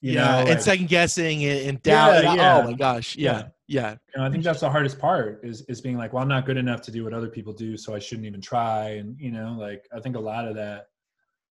yeah, 0.00 0.24
know, 0.24 0.38
and 0.40 0.48
like, 0.50 0.60
second 0.60 0.88
guessing 0.88 1.44
and, 1.44 1.68
and 1.68 1.82
doubt. 1.82 2.22
Yeah, 2.22 2.34
yeah. 2.34 2.58
Oh 2.58 2.62
my 2.64 2.72
gosh, 2.74 3.16
yeah, 3.16 3.30
yeah. 3.32 3.44
yeah. 3.66 3.90
You 3.90 4.20
know, 4.20 4.26
I 4.26 4.30
think 4.30 4.44
that's 4.44 4.60
the 4.60 4.70
hardest 4.70 4.98
part 4.98 5.40
is 5.44 5.62
is 5.62 5.80
being 5.80 5.96
like, 5.96 6.12
well, 6.12 6.22
I'm 6.22 6.28
not 6.28 6.46
good 6.46 6.56
enough 6.56 6.82
to 6.82 6.90
do 6.90 7.04
what 7.04 7.14
other 7.14 7.28
people 7.28 7.52
do, 7.52 7.76
so 7.76 7.94
I 7.94 7.98
shouldn't 7.98 8.26
even 8.26 8.40
try. 8.40 8.90
And 8.90 9.18
you 9.18 9.30
know, 9.30 9.56
like 9.58 9.86
I 9.94 10.00
think 10.00 10.16
a 10.16 10.20
lot 10.20 10.48
of 10.48 10.54
that 10.56 10.86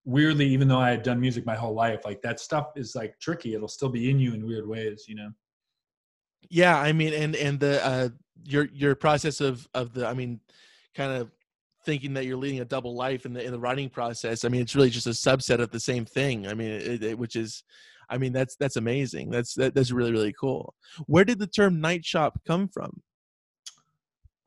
weirdly, 0.05 0.47
even 0.47 0.67
though 0.67 0.79
I 0.79 0.89
had 0.89 1.03
done 1.03 1.19
music 1.19 1.45
my 1.45 1.55
whole 1.55 1.73
life, 1.73 2.01
like 2.05 2.21
that 2.21 2.39
stuff 2.39 2.71
is 2.75 2.95
like 2.95 3.19
tricky. 3.19 3.53
It'll 3.53 3.67
still 3.67 3.89
be 3.89 4.09
in 4.09 4.19
you 4.19 4.33
in 4.33 4.45
weird 4.45 4.67
ways, 4.67 5.05
you 5.07 5.15
know. 5.15 5.29
Yeah, 6.49 6.77
I 6.77 6.91
mean, 6.91 7.13
and 7.13 7.35
and 7.35 7.59
the 7.59 7.85
uh, 7.85 8.09
your 8.45 8.65
your 8.73 8.95
process 8.95 9.41
of 9.41 9.67
of 9.73 9.93
the, 9.93 10.07
I 10.07 10.13
mean, 10.13 10.39
kind 10.95 11.13
of 11.13 11.31
thinking 11.85 12.13
that 12.13 12.25
you're 12.25 12.37
leading 12.37 12.59
a 12.59 12.65
double 12.65 12.95
life 12.95 13.25
in 13.25 13.33
the 13.33 13.43
in 13.43 13.51
the 13.51 13.59
writing 13.59 13.89
process. 13.89 14.45
I 14.45 14.49
mean, 14.49 14.61
it's 14.61 14.75
really 14.75 14.89
just 14.89 15.07
a 15.07 15.11
subset 15.11 15.59
of 15.59 15.71
the 15.71 15.79
same 15.79 16.05
thing. 16.05 16.47
I 16.47 16.53
mean, 16.53 16.71
it, 16.71 17.03
it, 17.03 17.17
which 17.17 17.35
is, 17.35 17.63
I 18.09 18.17
mean, 18.17 18.33
that's 18.33 18.55
that's 18.55 18.75
amazing. 18.75 19.29
That's 19.29 19.53
that, 19.55 19.73
that's 19.73 19.91
really 19.91 20.11
really 20.11 20.33
cool. 20.33 20.73
Where 21.07 21.25
did 21.25 21.39
the 21.39 21.47
term 21.47 21.81
night 21.81 22.05
shop 22.05 22.39
come 22.45 22.67
from? 22.67 23.01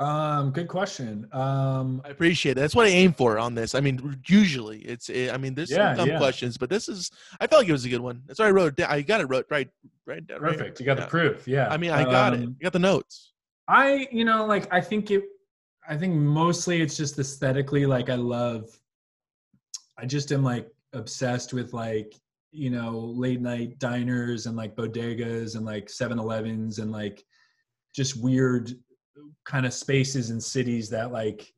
Um, 0.00 0.50
good 0.50 0.66
question. 0.66 1.28
Um, 1.32 2.02
I 2.04 2.08
appreciate 2.08 2.52
it. 2.52 2.60
That's 2.60 2.74
what 2.74 2.86
I 2.86 2.90
aim 2.90 3.12
for 3.12 3.38
on 3.38 3.54
this. 3.54 3.74
I 3.74 3.80
mean, 3.80 4.20
usually 4.26 4.80
it's. 4.80 5.08
It, 5.08 5.32
I 5.32 5.36
mean, 5.36 5.54
there's 5.54 5.70
yeah, 5.70 5.94
some 5.94 5.96
dumb 5.96 6.08
yeah. 6.08 6.18
questions, 6.18 6.58
but 6.58 6.68
this 6.68 6.88
is. 6.88 7.10
I 7.40 7.46
felt 7.46 7.60
like 7.62 7.68
it 7.68 7.72
was 7.72 7.84
a 7.84 7.88
good 7.88 8.00
one. 8.00 8.22
That's 8.26 8.40
why 8.40 8.48
I 8.48 8.50
wrote. 8.50 8.76
down 8.76 8.90
I 8.90 9.02
got 9.02 9.20
it 9.20 9.26
wrote 9.26 9.46
right. 9.50 9.68
Right. 10.04 10.26
Down. 10.26 10.40
Perfect. 10.40 10.60
Right. 10.60 10.80
You 10.80 10.86
got 10.86 10.98
yeah. 10.98 11.04
the 11.04 11.10
proof. 11.10 11.46
Yeah. 11.46 11.68
I 11.68 11.76
mean, 11.76 11.92
I 11.92 12.04
got 12.04 12.34
um, 12.34 12.42
it. 12.42 12.46
You 12.46 12.56
got 12.60 12.72
the 12.72 12.80
notes. 12.80 13.33
I, 13.68 14.08
you 14.10 14.24
know, 14.24 14.46
like 14.46 14.72
I 14.72 14.80
think 14.80 15.10
it. 15.10 15.24
I 15.86 15.98
think 15.98 16.14
mostly 16.14 16.80
it's 16.80 16.96
just 16.96 17.18
aesthetically. 17.18 17.86
Like 17.86 18.08
I 18.10 18.14
love. 18.14 18.68
I 19.98 20.06
just 20.06 20.32
am 20.32 20.42
like 20.42 20.68
obsessed 20.92 21.52
with 21.52 21.72
like 21.72 22.14
you 22.52 22.70
know 22.70 22.98
late 22.98 23.40
night 23.40 23.78
diners 23.78 24.46
and 24.46 24.56
like 24.56 24.76
bodegas 24.76 25.56
and 25.56 25.66
like 25.66 25.86
7-Elevens 25.86 26.78
and 26.78 26.92
like 26.92 27.24
just 27.94 28.22
weird 28.22 28.72
kind 29.44 29.66
of 29.66 29.74
spaces 29.74 30.30
and 30.30 30.42
cities 30.42 30.88
that 30.90 31.12
like 31.12 31.52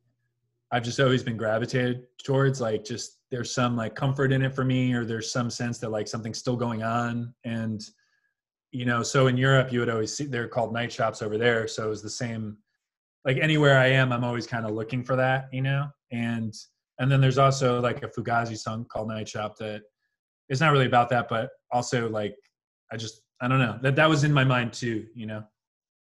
I've 0.71 0.83
just 0.83 0.99
always 0.99 1.23
been 1.23 1.37
gravitated 1.37 2.03
towards. 2.23 2.59
Like 2.59 2.83
just 2.83 3.19
there's 3.31 3.53
some 3.53 3.75
like 3.77 3.95
comfort 3.95 4.31
in 4.31 4.41
it 4.41 4.53
for 4.53 4.65
me, 4.65 4.93
or 4.93 5.05
there's 5.05 5.31
some 5.31 5.49
sense 5.49 5.77
that 5.79 5.91
like 5.91 6.07
something's 6.07 6.39
still 6.39 6.57
going 6.57 6.83
on. 6.83 7.33
And 7.45 7.81
you 8.71 8.85
know, 8.85 9.03
so 9.03 9.27
in 9.27 9.37
Europe 9.37 9.71
you 9.71 9.79
would 9.79 9.89
always 9.89 10.15
see 10.15 10.25
they're 10.25 10.47
called 10.47 10.73
night 10.73 10.91
shops 10.91 11.21
over 11.21 11.37
there. 11.37 11.67
So 11.67 11.91
it's 11.91 12.01
the 12.01 12.09
same 12.09 12.57
like 13.25 13.37
anywhere 13.37 13.77
I 13.77 13.87
am, 13.87 14.11
I'm 14.11 14.23
always 14.23 14.47
kind 14.47 14.65
of 14.65 14.71
looking 14.71 15.03
for 15.03 15.15
that, 15.15 15.49
you 15.51 15.61
know? 15.61 15.87
And 16.11 16.53
and 16.99 17.11
then 17.11 17.21
there's 17.21 17.37
also 17.37 17.79
like 17.81 18.03
a 18.03 18.07
Fugazi 18.07 18.57
song 18.57 18.85
called 18.91 19.09
Night 19.09 19.29
Shop 19.29 19.55
that 19.59 19.83
it's 20.49 20.61
not 20.61 20.71
really 20.71 20.87
about 20.87 21.09
that, 21.09 21.27
but 21.29 21.49
also 21.71 22.09
like 22.09 22.35
I 22.91 22.97
just 22.97 23.21
I 23.41 23.47
don't 23.47 23.59
know 23.59 23.77
that 23.81 23.95
that 23.95 24.09
was 24.09 24.23
in 24.23 24.33
my 24.33 24.43
mind 24.43 24.73
too, 24.73 25.05
you 25.13 25.25
know. 25.25 25.43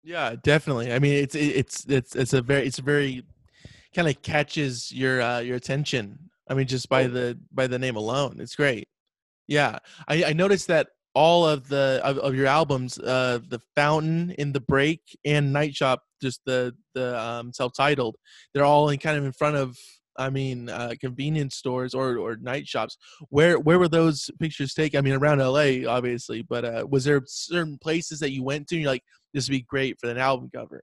Yeah, 0.04 0.36
definitely. 0.42 0.94
I 0.94 1.00
mean, 1.00 1.22
it's 1.22 1.36
it's 1.36 1.86
it's 1.90 2.16
it's 2.16 2.34
a 2.34 2.42
very 2.42 2.66
it's 2.66 2.80
a 2.80 2.84
very 2.84 3.24
kind 3.94 4.08
of 4.08 4.22
catches 4.22 4.92
your 4.92 5.22
uh, 5.22 5.40
your 5.40 5.58
attention. 5.58 6.30
I 6.50 6.54
mean, 6.54 6.68
just 6.68 6.88
by 6.88 7.08
the 7.08 7.38
by 7.52 7.68
the 7.68 7.80
name 7.80 7.98
alone, 7.98 8.38
it's 8.40 8.56
great. 8.56 8.88
Yeah, 9.48 9.80
I, 10.08 10.26
I 10.26 10.34
noticed 10.34 10.68
that 10.68 10.88
all 11.14 11.48
of 11.48 11.68
the 11.68 12.00
of, 12.04 12.18
of 12.20 12.36
your 12.36 12.48
albums, 12.48 13.00
uh, 13.00 13.40
the 13.48 13.60
Fountain, 13.76 14.32
in 14.38 14.52
the 14.52 14.60
Break, 14.62 15.02
and 15.26 15.52
Night 15.54 15.76
Shop, 15.76 16.04
just 16.22 16.42
the 16.46 16.74
the 16.94 17.20
um, 17.20 17.54
self-titled, 17.54 18.16
they're 18.54 18.66
all 18.66 18.90
in 18.90 19.00
kind 19.00 19.18
of 19.18 19.26
in 19.26 19.34
front 19.34 19.56
of 19.56 19.78
I 20.18 20.30
mean, 20.30 20.70
uh, 20.70 20.94
convenience 21.00 21.56
stores 21.56 21.94
or, 21.94 22.18
or 22.18 22.38
night 22.38 22.68
shops. 22.68 22.98
Where 23.30 23.60
where 23.60 23.80
were 23.80 23.88
those 23.88 24.30
pictures 24.40 24.74
taken? 24.74 24.98
I 24.98 25.02
mean, 25.02 25.14
around 25.14 25.40
LA, 25.40 25.88
obviously, 25.88 26.42
but 26.42 26.66
uh, 26.66 26.88
was 26.90 27.04
there 27.04 27.22
certain 27.28 27.78
places 27.78 28.20
that 28.20 28.32
you 28.32 28.44
went 28.44 28.68
to? 28.68 28.76
And 28.76 28.82
you're 28.82 28.92
like, 28.92 29.04
this 29.34 29.48
would 29.48 29.54
be 29.54 29.62
great 29.62 30.00
for 30.00 30.10
an 30.10 30.18
album 30.18 30.50
cover. 30.54 30.82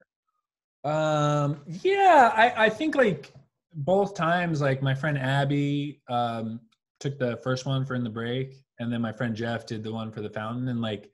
Um, 0.85 1.63
yeah, 1.83 2.31
I, 2.35 2.67
I 2.67 2.69
think 2.69 2.95
like 2.95 3.33
both 3.75 4.15
times, 4.15 4.61
like 4.61 4.83
my 4.83 4.95
friend 4.95 5.19
Abby 5.19 6.01
um, 6.09 6.61
took 7.01 7.19
the 7.19 7.39
first 7.39 7.67
one 7.67 7.85
for 7.85 7.95
in 7.95 8.05
the 8.05 8.11
break, 8.11 8.64
and 8.79 8.93
then 8.93 9.01
my 9.01 9.13
friend 9.13 9.35
Jeff 9.35 9.67
did 9.67 9.83
the 9.83 9.93
one 9.93 10.11
for 10.11 10.21
the 10.21 10.31
fountain, 10.31 10.69
and 10.69 10.81
like 10.81 11.11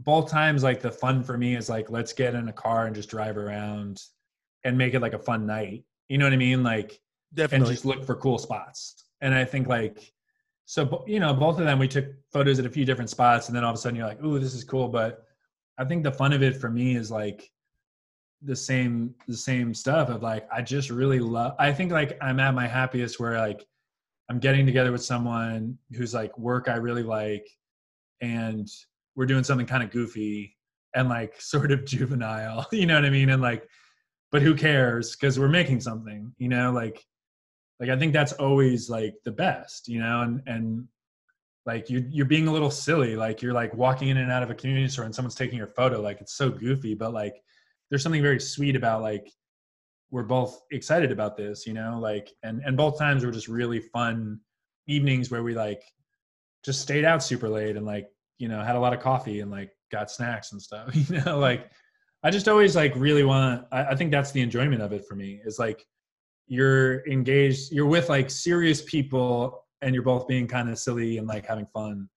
both 0.00 0.30
times, 0.30 0.62
like 0.62 0.80
the 0.80 0.90
fun 0.90 1.22
for 1.22 1.36
me 1.36 1.56
is 1.56 1.68
like 1.68 1.90
let's 1.90 2.12
get 2.12 2.34
in 2.34 2.48
a 2.48 2.52
car 2.52 2.86
and 2.86 2.94
just 2.94 3.10
drive 3.10 3.36
around 3.36 4.02
and 4.64 4.76
make 4.76 4.94
it 4.94 5.00
like 5.00 5.14
a 5.14 5.18
fun 5.18 5.46
night. 5.46 5.84
You 6.08 6.18
know 6.18 6.26
what 6.26 6.32
I 6.32 6.36
mean? 6.36 6.62
Like 6.62 7.00
Definitely. 7.34 7.68
and 7.68 7.74
just 7.74 7.84
look 7.84 8.04
for 8.04 8.16
cool 8.16 8.38
spots. 8.38 9.04
And 9.20 9.34
I 9.34 9.44
think 9.44 9.68
like 9.68 10.12
so 10.70 11.02
you 11.04 11.18
know 11.18 11.34
both 11.34 11.58
of 11.58 11.64
them 11.64 11.80
we 11.80 11.88
took 11.88 12.06
photos 12.32 12.60
at 12.60 12.64
a 12.64 12.70
few 12.70 12.84
different 12.84 13.10
spots 13.10 13.48
and 13.48 13.56
then 13.56 13.64
all 13.64 13.70
of 13.70 13.74
a 13.74 13.78
sudden 13.78 13.96
you're 13.96 14.06
like 14.06 14.22
ooh 14.22 14.38
this 14.38 14.54
is 14.54 14.62
cool 14.62 14.86
but 14.86 15.24
i 15.78 15.84
think 15.84 16.04
the 16.04 16.12
fun 16.12 16.32
of 16.32 16.44
it 16.44 16.56
for 16.56 16.70
me 16.70 16.94
is 16.94 17.10
like 17.10 17.50
the 18.42 18.54
same 18.54 19.12
the 19.26 19.36
same 19.36 19.74
stuff 19.74 20.08
of 20.10 20.22
like 20.22 20.46
i 20.52 20.62
just 20.62 20.88
really 20.88 21.18
love 21.18 21.56
i 21.58 21.72
think 21.72 21.90
like 21.90 22.16
i'm 22.22 22.38
at 22.38 22.54
my 22.54 22.68
happiest 22.68 23.18
where 23.18 23.36
like 23.36 23.66
i'm 24.30 24.38
getting 24.38 24.64
together 24.64 24.92
with 24.92 25.04
someone 25.04 25.76
who's 25.92 26.14
like 26.14 26.36
work 26.38 26.68
i 26.68 26.76
really 26.76 27.02
like 27.02 27.46
and 28.22 28.68
we're 29.16 29.26
doing 29.26 29.44
something 29.44 29.66
kind 29.66 29.82
of 29.82 29.90
goofy 29.90 30.56
and 30.94 31.08
like 31.08 31.34
sort 31.40 31.72
of 31.72 31.84
juvenile 31.84 32.66
you 32.72 32.86
know 32.86 32.94
what 32.94 33.04
i 33.04 33.10
mean? 33.10 33.30
And 33.30 33.42
like 33.42 33.68
but 34.32 34.42
who 34.42 34.54
cares 34.54 35.16
because 35.16 35.38
we're 35.38 35.48
making 35.48 35.80
something 35.80 36.32
you 36.38 36.48
know? 36.48 36.72
Like 36.72 37.04
like 37.80 37.90
i 37.90 37.98
think 37.98 38.12
that's 38.12 38.32
always 38.34 38.88
like 38.88 39.14
the 39.24 39.32
best 39.32 39.88
you 39.88 40.00
know? 40.00 40.22
And 40.22 40.42
and 40.46 40.88
like 41.66 41.90
you 41.90 42.06
you're 42.10 42.26
being 42.26 42.48
a 42.48 42.52
little 42.52 42.70
silly 42.70 43.16
like 43.16 43.42
you're 43.42 43.52
like 43.52 43.74
walking 43.74 44.08
in 44.08 44.16
and 44.16 44.30
out 44.32 44.42
of 44.42 44.50
a 44.50 44.54
community 44.54 44.88
store 44.88 45.04
and 45.04 45.14
someone's 45.14 45.34
taking 45.34 45.58
your 45.58 45.66
photo 45.66 46.00
like 46.00 46.20
it's 46.20 46.34
so 46.34 46.48
goofy 46.48 46.94
but 46.94 47.12
like 47.12 47.34
there's 47.90 48.02
something 48.02 48.22
very 48.22 48.40
sweet 48.40 48.76
about 48.76 49.02
like 49.02 49.30
we're 50.10 50.22
both 50.22 50.60
excited 50.70 51.12
about 51.12 51.36
this 51.36 51.66
you 51.66 51.72
know 51.72 51.98
like 52.00 52.32
and 52.42 52.60
and 52.64 52.76
both 52.76 52.98
times 52.98 53.24
were 53.24 53.30
just 53.30 53.48
really 53.48 53.80
fun 53.80 54.38
evenings 54.86 55.30
where 55.30 55.42
we 55.42 55.54
like 55.54 55.82
just 56.64 56.80
stayed 56.80 57.04
out 57.04 57.22
super 57.22 57.48
late 57.48 57.76
and 57.76 57.86
like 57.86 58.08
you 58.38 58.48
know 58.48 58.62
had 58.62 58.76
a 58.76 58.80
lot 58.80 58.92
of 58.92 59.00
coffee 59.00 59.40
and 59.40 59.50
like 59.50 59.72
got 59.90 60.10
snacks 60.10 60.52
and 60.52 60.60
stuff 60.60 60.94
you 61.10 61.20
know 61.20 61.38
like 61.38 61.70
i 62.22 62.30
just 62.30 62.48
always 62.48 62.76
like 62.76 62.92
really 62.96 63.24
want 63.24 63.64
I, 63.72 63.86
I 63.86 63.94
think 63.94 64.10
that's 64.10 64.32
the 64.32 64.40
enjoyment 64.40 64.82
of 64.82 64.92
it 64.92 65.04
for 65.06 65.14
me 65.14 65.40
is 65.44 65.58
like 65.58 65.84
you're 66.46 67.06
engaged 67.06 67.72
you're 67.72 67.86
with 67.86 68.08
like 68.08 68.30
serious 68.30 68.82
people 68.82 69.64
and 69.82 69.94
you're 69.94 70.04
both 70.04 70.26
being 70.26 70.46
kind 70.46 70.68
of 70.68 70.78
silly 70.78 71.18
and 71.18 71.26
like 71.26 71.46
having 71.46 71.66
fun 71.66 72.08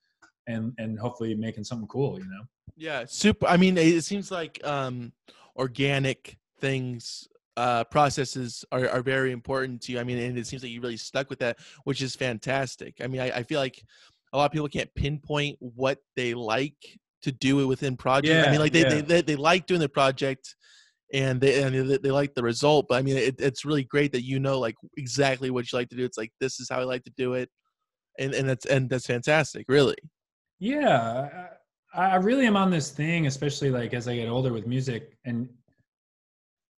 and 0.48 0.74
and 0.78 1.00
hopefully 1.00 1.36
making 1.36 1.64
something 1.64 1.88
cool 1.88 2.18
you 2.18 2.26
know? 2.26 2.44
Yeah 2.76 3.06
super 3.08 3.48
i 3.48 3.58
mean 3.58 3.78
it 3.78 4.04
seems 4.04 4.32
like 4.32 4.60
um 4.64 5.14
organic 5.56 6.38
things 6.60 7.28
uh 7.58 7.84
processes 7.86 8.66
are, 8.72 8.90
are 8.90 9.02
very 9.02 9.32
important 9.32 9.82
to 9.82 9.92
you 9.92 10.00
i 10.00 10.04
mean 10.04 10.18
and 10.18 10.38
it 10.38 10.48
seems 10.48 10.64
like 10.64 10.72
you 10.72 10.82
really 10.82 10.98
stuck 10.98 11.30
with 11.30 11.40
that 11.40 11.58
which 11.84 12.02
is 12.02 12.16
fantastic. 12.16 12.96
I 13.02 13.08
mean 13.08 13.22
i, 13.22 13.30
I 13.30 13.44
feel 13.44 13.60
like 13.60 13.82
a 14.34 14.38
lot 14.38 14.46
of 14.46 14.52
people 14.52 14.68
can't 14.68 14.94
pinpoint 14.96 15.58
what 15.60 16.00
they 16.16 16.34
like 16.34 16.76
to 17.22 17.32
do 17.32 17.62
it 17.62 17.66
within 17.66 17.96
project. 17.96 18.34
Yeah, 18.34 18.46
i 18.46 18.52
mean 18.52 18.60
like 18.60 18.74
they, 18.74 18.82
yeah. 18.82 18.90
they, 18.90 19.02
they, 19.02 19.22
they 19.22 19.36
like 19.36 19.68
doing 19.68 19.82
the 19.82 19.90
project 19.90 20.56
and 21.14 21.40
they 21.40 21.62
and 21.62 21.90
they, 21.90 21.98
they 21.98 22.12
like 22.12 22.34
the 22.34 22.44
result 22.44 22.88
but 22.90 22.96
i 22.96 23.02
mean 23.02 23.18
it, 23.18 23.36
it's 23.40 23.66
really 23.66 23.84
great 23.84 24.12
that 24.12 24.24
you 24.24 24.40
know 24.40 24.60
like 24.60 24.76
exactly 24.98 25.52
what 25.52 25.72
you 25.72 25.78
like 25.78 25.90
to 25.90 25.96
do. 25.96 26.04
It's 26.04 26.18
like 26.18 26.32
this 26.40 26.60
is 26.60 26.68
how 26.70 26.80
i 26.80 26.84
like 26.84 27.04
to 27.04 27.14
do 27.16 27.34
it 27.34 27.50
and 28.20 28.34
and 28.34 28.50
that's 28.50 28.66
and 28.66 28.90
that's 28.90 29.06
fantastic 29.06 29.66
really. 29.68 29.96
Yeah 30.60 31.48
I, 31.94 32.02
I 32.02 32.16
really 32.16 32.48
am 32.48 32.58
on 32.58 32.72
this 32.72 32.90
thing 32.90 33.28
especially 33.28 33.70
like 33.70 33.94
as 33.94 34.08
i 34.08 34.16
get 34.16 34.28
older 34.28 34.52
with 34.52 34.66
music 34.66 35.18
and 35.26 35.48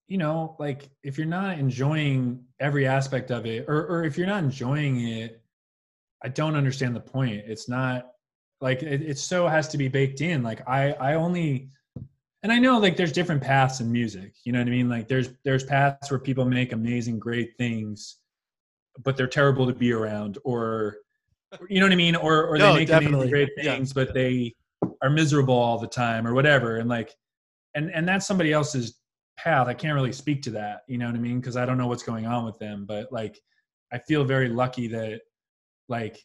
you 0.08 0.18
know 0.18 0.56
like 0.58 0.88
if 1.02 1.18
you're 1.18 1.26
not 1.26 1.58
enjoying 1.58 2.44
every 2.60 2.86
aspect 2.86 3.30
of 3.30 3.44
it 3.46 3.64
or 3.68 3.86
or 3.86 4.04
if 4.04 4.16
you're 4.16 4.26
not 4.26 4.42
enjoying 4.42 5.00
it 5.08 5.42
i 6.24 6.28
don't 6.28 6.56
understand 6.56 6.94
the 6.94 7.00
point. 7.00 7.42
It's 7.46 7.68
not 7.68 8.08
like 8.60 8.82
it, 8.82 9.02
it 9.02 9.18
so 9.18 9.46
has 9.48 9.68
to 9.68 9.78
be 9.78 9.88
baked 9.88 10.20
in. 10.20 10.42
Like 10.42 10.66
i 10.68 10.92
i 10.92 11.14
only 11.14 11.70
and 12.42 12.52
i 12.52 12.58
know 12.58 12.78
like 12.78 12.96
there's 12.96 13.12
different 13.12 13.42
paths 13.42 13.80
in 13.80 13.90
music 13.92 14.34
you 14.44 14.52
know 14.52 14.60
what 14.60 14.68
i 14.68 14.70
mean? 14.70 14.88
Like 14.88 15.08
there's 15.08 15.30
there's 15.44 15.64
paths 15.64 16.10
where 16.10 16.20
people 16.20 16.44
make 16.44 16.72
amazing 16.72 17.18
great 17.18 17.50
things 17.58 18.16
but 19.04 19.16
they're 19.16 19.26
terrible 19.26 19.66
to 19.66 19.74
be 19.74 19.92
around 19.92 20.38
or 20.44 20.96
you 21.68 21.80
know 21.80 21.86
what 21.86 21.92
i 21.92 21.96
mean? 21.96 22.16
Or 22.16 22.46
or 22.46 22.58
No, 22.58 22.72
they 22.72 22.78
make 22.80 22.88
definitely. 22.88 23.14
amazing 23.16 23.30
great 23.30 23.48
Yeah. 23.58 23.74
things 23.74 23.92
but 23.92 24.14
they 24.14 24.54
are 25.02 25.10
miserable 25.10 25.54
all 25.54 25.78
the 25.78 25.86
time 25.88 26.26
or 26.26 26.32
whatever. 26.32 26.76
And 26.76 26.88
like 26.88 27.14
and 27.74 27.90
and 27.92 28.08
that's 28.08 28.26
somebody 28.26 28.52
else's 28.52 28.94
path 29.46 29.68
i 29.68 29.74
can't 29.74 29.94
really 29.94 30.12
speak 30.12 30.42
to 30.42 30.50
that 30.50 30.82
you 30.88 30.98
know 30.98 31.06
what 31.06 31.14
i 31.14 31.18
mean? 31.18 31.38
Because 31.38 31.56
i 31.56 31.64
don't 31.64 31.78
know 31.78 31.86
what's 31.86 32.02
going 32.02 32.26
on 32.26 32.44
with 32.44 32.58
them 32.58 32.84
but 32.84 33.12
like 33.12 33.40
i 33.92 33.98
feel 33.98 34.24
very 34.24 34.48
lucky 34.48 34.88
that 34.88 35.20
like 35.88 36.18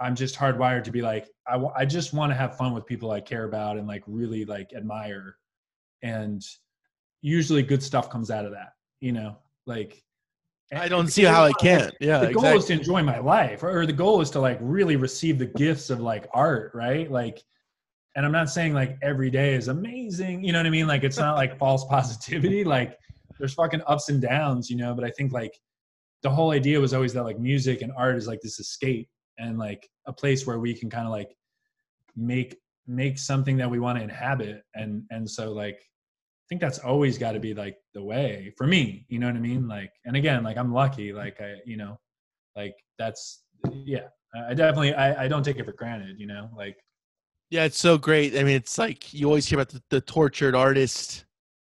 i'm 0.00 0.16
just 0.16 0.34
hardwired 0.34 0.82
to 0.82 0.90
be 0.90 1.02
like 1.02 1.28
i, 1.46 1.56
I 1.76 1.84
just 1.84 2.12
want 2.12 2.30
to 2.32 2.34
have 2.34 2.56
fun 2.56 2.74
with 2.74 2.84
people 2.84 3.12
i 3.12 3.20
care 3.20 3.44
about 3.44 3.76
and 3.76 3.86
like 3.86 4.02
really 4.08 4.44
like 4.44 4.72
admire. 4.74 5.36
And 6.02 6.44
usually 7.22 7.62
good 7.62 7.82
stuff 7.82 8.10
comes 8.10 8.30
out 8.30 8.44
of 8.44 8.50
that 8.50 8.72
you 9.00 9.12
know? 9.12 9.38
Like 9.64 10.02
i 10.72 10.86
eh, 10.86 10.88
don't 10.88 11.06
see 11.06 11.22
how 11.22 11.44
i 11.44 11.52
can't. 11.52 11.94
Yeah 12.00 12.18
the 12.18 12.32
goal 12.32 12.44
exactly. 12.44 12.58
is 12.58 12.64
to 12.66 12.72
enjoy 12.72 13.02
my 13.04 13.18
life 13.20 13.62
or 13.62 13.86
the 13.86 13.92
goal 13.92 14.20
is 14.20 14.30
to 14.30 14.40
like 14.40 14.58
really 14.60 14.96
receive 14.96 15.38
the 15.38 15.46
gifts 15.46 15.90
of 15.90 16.00
like 16.00 16.26
art 16.34 16.72
right? 16.74 17.08
Like 17.08 17.44
and 18.16 18.26
i'm 18.26 18.32
not 18.32 18.50
saying 18.50 18.74
like 18.74 18.98
every 19.02 19.30
day 19.30 19.54
is 19.54 19.68
amazing 19.68 20.42
you 20.42 20.52
know 20.52 20.58
what 20.58 20.66
i 20.66 20.70
mean? 20.70 20.88
Like 20.88 21.04
it's 21.04 21.18
not 21.18 21.36
like 21.36 21.58
false 21.58 21.84
positivity 21.90 22.64
like 22.64 22.98
there's 23.38 23.54
fucking 23.54 23.82
ups 23.86 24.08
and 24.08 24.20
downs 24.20 24.68
you 24.68 24.76
know? 24.76 24.94
But 24.94 25.04
i 25.04 25.10
think 25.10 25.32
like 25.32 25.56
the 26.22 26.30
whole 26.30 26.50
idea 26.50 26.80
was 26.80 26.92
always 26.92 27.12
that 27.12 27.22
like 27.22 27.38
music 27.38 27.82
and 27.82 27.92
art 27.96 28.16
is 28.16 28.26
like 28.26 28.40
this 28.40 28.58
escape 28.58 29.08
and 29.38 29.58
like 29.58 29.88
a 30.06 30.12
place 30.12 30.46
where 30.46 30.58
we 30.58 30.74
can 30.74 30.90
kind 30.90 31.06
of 31.06 31.12
like 31.12 31.36
make 32.16 32.56
make 32.86 33.18
something 33.18 33.56
that 33.56 33.70
we 33.70 33.78
want 33.78 33.98
to 33.98 34.04
inhabit. 34.04 34.62
And 34.74 35.04
and 35.10 35.28
so 35.28 35.52
like 35.52 35.76
i 35.76 36.44
think 36.48 36.60
that's 36.60 36.78
always 36.78 37.18
got 37.18 37.32
to 37.32 37.40
be 37.40 37.54
like 37.54 37.76
the 37.94 38.02
way 38.02 38.52
for 38.56 38.66
me 38.66 39.04
you 39.08 39.18
know 39.18 39.26
what 39.26 39.36
i 39.36 39.40
mean? 39.40 39.68
Like 39.68 39.92
and 40.04 40.16
again 40.16 40.42
like 40.42 40.56
i'm 40.56 40.72
lucky 40.72 41.12
like 41.12 41.40
i 41.40 41.56
you 41.64 41.76
know 41.76 41.98
like 42.54 42.74
that's 42.98 43.42
yeah 43.72 44.08
i 44.48 44.54
definitely 44.54 44.94
i, 44.94 45.24
I 45.24 45.28
don't 45.28 45.42
take 45.42 45.58
it 45.58 45.64
for 45.64 45.72
granted 45.72 46.18
you 46.18 46.26
know? 46.26 46.48
Like 46.56 46.76
Yeah, 47.50 47.64
it's 47.64 47.78
so 47.78 47.96
great. 47.96 48.36
I 48.36 48.42
mean, 48.42 48.56
it's 48.56 48.76
like 48.76 49.14
you 49.14 49.26
always 49.26 49.46
hear 49.46 49.58
about 49.58 49.68
the, 49.68 49.82
the 49.90 50.00
tortured 50.00 50.54
artist, 50.54 51.24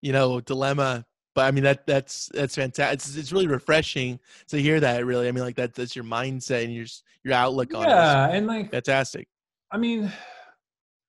you 0.03 0.12
know, 0.12 0.41
dilemma. 0.41 1.05
But 1.35 1.47
I 1.47 1.51
mean, 1.51 1.64
that 1.64 1.87
that's 1.87 2.31
that's 2.33 2.55
fantastic. 2.55 2.95
It's, 2.95 3.16
it's 3.16 3.33
really 3.33 3.49
refreshing 3.49 4.20
to 4.49 4.61
hear 4.61 4.79
that. 4.81 5.05
Really, 5.05 5.27
I 5.27 5.33
mean, 5.33 5.43
like 5.43 5.57
that 5.57 5.75
that's 5.75 5.97
your 5.97 6.05
mindset 6.05 6.64
and 6.64 6.72
your 6.72 6.87
your 7.25 7.35
outlook 7.35 7.75
on 7.75 7.85
it. 7.85 7.89
yeah 7.89 8.29
and 8.29 8.47
like 8.47 8.70
fantastic. 8.70 9.27
I 9.72 9.79
mean, 9.79 10.12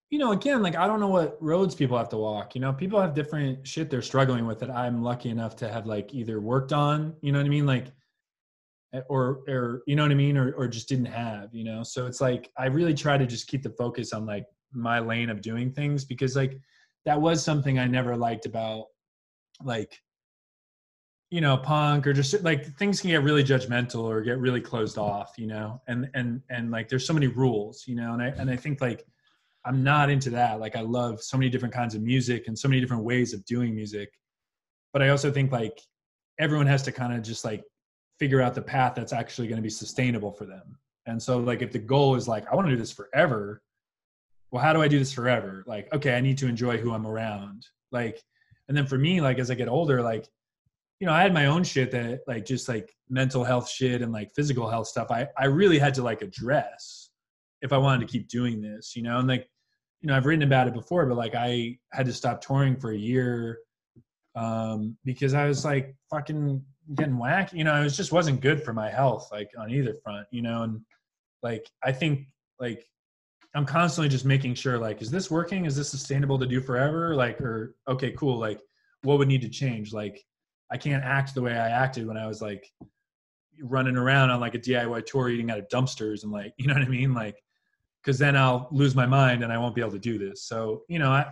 you 0.09 0.17
know, 0.17 0.31
again, 0.31 0.63
like 0.63 0.75
I 0.75 0.87
don't 0.87 0.99
know 0.99 1.09
what 1.09 1.37
roads 1.39 1.75
people 1.75 1.97
have 1.97 2.09
to 2.09 2.17
walk. 2.17 2.55
You 2.55 2.61
know, 2.61 2.73
people 2.73 2.99
have 2.99 3.13
different 3.13 3.67
shit 3.67 3.91
they're 3.91 4.01
struggling 4.01 4.47
with 4.47 4.59
that 4.59 4.71
I'm 4.71 5.03
lucky 5.03 5.29
enough 5.29 5.55
to 5.57 5.71
have 5.71 5.85
like 5.85 6.13
either 6.13 6.41
worked 6.41 6.73
on, 6.73 7.13
you 7.21 7.31
know 7.31 7.37
what 7.37 7.45
I 7.45 7.49
mean? 7.49 7.67
Like 7.67 7.87
eh, 8.95 9.01
or 9.09 9.43
or 9.47 9.83
you 9.85 9.95
know 9.95 10.03
what 10.03 10.11
I 10.11 10.15
mean, 10.15 10.37
or 10.37 10.53
or 10.53 10.67
just 10.67 10.89
didn't 10.89 11.05
have, 11.05 11.53
you 11.53 11.63
know. 11.63 11.83
So 11.83 12.07
it's 12.07 12.21
like 12.21 12.51
I 12.57 12.65
really 12.65 12.95
try 12.95 13.17
to 13.17 13.27
just 13.27 13.47
keep 13.47 13.61
the 13.61 13.69
focus 13.69 14.11
on 14.11 14.25
like 14.25 14.47
my 14.75 14.99
lane 14.99 15.29
of 15.29 15.41
doing 15.41 15.71
things 15.71 16.05
because 16.05 16.35
like 16.35 16.59
that 17.05 17.19
was 17.19 17.43
something 17.43 17.79
I 17.79 17.87
never 17.87 18.15
liked 18.15 18.45
about 18.45 18.85
like 19.63 20.01
you 21.29 21.41
know 21.41 21.57
punk 21.57 22.05
or 22.05 22.13
just 22.13 22.43
like 22.43 22.77
things 22.77 23.01
can 23.01 23.09
get 23.09 23.23
really 23.23 23.43
judgmental 23.43 24.03
or 24.03 24.21
get 24.21 24.37
really 24.37 24.61
closed 24.61 24.97
off 24.97 25.33
you 25.37 25.47
know 25.47 25.81
and 25.87 26.09
and 26.13 26.41
and 26.49 26.71
like 26.71 26.87
there's 26.87 27.07
so 27.07 27.13
many 27.13 27.27
rules 27.27 27.83
you 27.87 27.95
know 27.95 28.13
and 28.13 28.21
i 28.21 28.27
and 28.27 28.49
i 28.49 28.55
think 28.55 28.79
like 28.79 29.05
i'm 29.65 29.83
not 29.83 30.09
into 30.09 30.29
that. 30.29 30.59
Like 30.59 30.75
i 30.75 30.81
love 30.81 31.21
so 31.21 31.37
many 31.37 31.49
different 31.49 31.73
kinds 31.73 31.95
of 31.95 32.01
music 32.01 32.47
and 32.47 32.57
so 32.57 32.67
many 32.67 32.79
different 32.79 33.03
ways 33.03 33.33
of 33.33 33.43
doing 33.45 33.75
music. 33.75 34.09
But 34.93 35.01
i 35.01 35.09
also 35.09 35.31
think 35.31 35.51
like 35.51 35.81
everyone 36.39 36.67
has 36.67 36.83
to 36.83 36.91
kind 36.91 37.13
of 37.13 37.23
just 37.23 37.43
like 37.43 37.63
figure 38.19 38.41
out 38.41 38.53
the 38.53 38.61
path 38.61 38.93
that's 38.95 39.13
actually 39.13 39.47
going 39.47 39.57
to 39.57 39.63
be 39.63 39.69
sustainable 39.69 40.31
for 40.31 40.45
them. 40.45 40.77
And 41.07 41.21
so 41.21 41.37
like 41.39 41.61
if 41.61 41.71
the 41.71 41.79
goal 41.79 42.15
is 42.15 42.27
like 42.27 42.45
i 42.51 42.55
want 42.55 42.67
to 42.67 42.71
do 42.71 42.79
this 42.79 42.91
forever 42.91 43.61
well 44.55 44.63
how 44.63 44.73
do 44.73 44.81
i 44.81 44.87
do 44.87 44.97
this 44.97 45.13
forever 45.13 45.63
like 45.67 45.93
okay 45.93 46.15
i 46.15 46.21
need 46.21 46.37
to 46.37 46.47
enjoy 46.47 46.77
who 46.77 46.93
i'm 46.93 47.05
around 47.05 47.65
like 47.91 48.21
and 48.67 48.75
then 48.75 48.87
for 48.87 48.97
me 48.97 49.21
like 49.21 49.37
as 49.37 49.51
i 49.51 49.53
get 49.53 49.67
older 49.67 50.01
like 50.01 50.27
you 50.99 51.07
know, 51.07 51.13
I 51.13 51.21
had 51.21 51.33
my 51.33 51.47
own 51.47 51.63
shit 51.63 51.91
that 51.91 52.21
like 52.27 52.45
just 52.45 52.69
like 52.69 52.95
mental 53.09 53.43
health 53.43 53.69
shit 53.69 54.01
and 54.01 54.11
like 54.11 54.31
physical 54.33 54.69
health 54.69 54.87
stuff. 54.87 55.11
I 55.11 55.27
I 55.37 55.45
really 55.45 55.77
had 55.77 55.93
to 55.95 56.03
like 56.03 56.21
address 56.21 57.09
if 57.61 57.73
I 57.73 57.77
wanted 57.77 58.07
to 58.07 58.11
keep 58.11 58.27
doing 58.29 58.61
this, 58.61 58.95
you 58.95 59.03
know, 59.03 59.19
and 59.19 59.27
like 59.27 59.47
you 60.01 60.07
know 60.07 60.15
I've 60.15 60.25
written 60.25 60.43
about 60.43 60.67
it 60.67 60.73
before, 60.73 61.05
but 61.05 61.17
like 61.17 61.35
I 61.35 61.77
had 61.91 62.05
to 62.05 62.13
stop 62.13 62.41
touring 62.41 62.77
for 62.77 62.91
a 62.91 62.97
year 62.97 63.59
um, 64.35 64.97
because 65.03 65.33
I 65.33 65.47
was 65.47 65.65
like 65.65 65.95
fucking 66.09 66.63
getting 66.95 67.17
whacked. 67.17 67.53
You 67.53 67.65
know, 67.65 67.75
it 67.79 67.83
was 67.83 67.97
just 67.97 68.11
wasn't 68.11 68.41
good 68.41 68.63
for 68.63 68.73
my 68.73 68.89
health, 68.89 69.29
like 69.31 69.49
on 69.57 69.71
either 69.71 69.95
front, 70.03 70.27
you 70.31 70.41
know, 70.41 70.63
and 70.63 70.81
like 71.43 71.69
I 71.83 71.91
think 71.91 72.27
like 72.59 72.85
I'm 73.55 73.65
constantly 73.65 74.09
just 74.09 74.25
making 74.25 74.55
sure 74.55 74.77
like 74.77 75.01
is 75.01 75.09
this 75.09 75.31
working? 75.31 75.65
Is 75.65 75.75
this 75.75 75.89
sustainable 75.89 76.37
to 76.39 76.45
do 76.45 76.61
forever? 76.61 77.15
Like 77.15 77.39
or 77.41 77.75
okay, 77.87 78.11
cool, 78.11 78.37
like 78.37 78.59
what 79.03 79.17
would 79.17 79.27
need 79.27 79.41
to 79.41 79.49
change? 79.49 79.93
Like 79.93 80.23
I 80.71 80.77
can't 80.77 81.03
act 81.03 81.33
the 81.33 81.41
way 81.41 81.53
I 81.53 81.69
acted 81.69 82.05
when 82.05 82.17
I 82.17 82.27
was 82.27 82.41
like 82.41 82.69
running 83.61 83.95
around 83.95 84.29
on 84.31 84.39
like 84.39 84.55
a 84.55 84.59
DIY 84.59 85.05
tour 85.05 85.29
eating 85.29 85.51
out 85.51 85.59
of 85.59 85.69
dumpsters 85.69 86.23
and 86.23 86.31
like, 86.31 86.53
you 86.57 86.67
know 86.67 86.73
what 86.73 86.83
I 86.83 86.87
mean? 86.87 87.13
Like, 87.13 87.41
cause 88.03 88.19
then 88.19 88.35
I'll 88.35 88.67
lose 88.71 88.93
my 88.93 89.05
mind 89.05 89.43
and 89.43 89.53
I 89.53 89.57
won't 89.57 89.73
be 89.73 89.81
able 89.81 89.93
to 89.93 89.99
do 89.99 90.17
this. 90.17 90.43
So, 90.43 90.83
you 90.89 90.99
know, 90.99 91.11
I, 91.11 91.25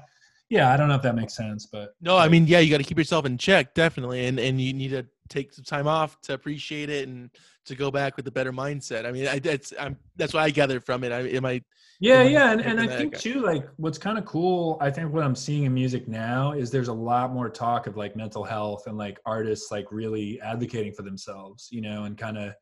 yeah, 0.54 0.72
I 0.72 0.78
don't 0.78 0.88
know 0.88 0.94
if 0.94 1.02
that 1.02 1.16
makes 1.16 1.36
sense, 1.36 1.66
but 1.66 1.96
no, 2.00 2.16
I 2.16 2.28
mean, 2.28 2.46
yeah, 2.46 2.60
you 2.60 2.70
got 2.70 2.78
to 2.78 2.84
keep 2.84 3.00
yourself 3.00 3.26
in 3.26 3.40
check, 3.40 3.74
definitely, 3.74 4.28
and 4.28 4.40
and 4.40 4.62
you 4.62 4.72
need 4.72 4.90
to 4.90 5.04
take 5.28 5.52
some 5.52 5.64
time 5.64 5.88
off 5.88 6.22
to 6.22 6.36
appreciate 6.36 6.92
it 6.92 7.08
and 7.08 7.32
to 7.66 7.74
go 7.74 7.90
back 7.90 8.16
with 8.18 8.28
a 8.28 8.32
better 8.32 8.54
mindset. 8.54 9.08
I 9.08 9.12
mean, 9.12 9.28
I, 9.28 9.40
that's 9.40 9.74
I'm, 9.80 9.98
that's 10.16 10.32
what 10.32 10.44
I 10.44 10.52
gathered 10.52 10.84
from 10.84 11.04
it. 11.04 11.12
I 11.12 11.22
am 11.22 11.44
I. 11.44 11.64
Yeah, 12.00 12.22
yeah, 12.22 12.52
and, 12.52 12.62
and 12.62 12.80
I 12.80 12.86
think 12.86 13.18
too, 13.18 13.42
like 13.42 13.68
what's 13.78 13.98
kind 13.98 14.20
of 14.20 14.26
cool. 14.26 14.78
I 14.80 14.92
think 14.92 15.12
what 15.12 15.24
I'm 15.24 15.36
seeing 15.36 15.64
in 15.64 15.74
music 15.74 16.08
now 16.08 16.52
is 16.52 16.70
there's 16.70 16.90
a 16.90 16.94
lot 16.94 17.34
more 17.34 17.50
talk 17.50 17.88
of 17.88 17.98
like 17.98 18.16
mental 18.16 18.44
health 18.44 18.86
and 18.86 18.96
like 18.96 19.20
artists 19.26 19.72
like 19.72 19.88
really 19.92 20.40
advocating 20.42 20.94
for 20.94 21.02
themselves, 21.02 21.70
you 21.72 21.82
know, 21.82 22.04
and 22.04 22.16
kind 22.16 22.38
of 22.38 22.54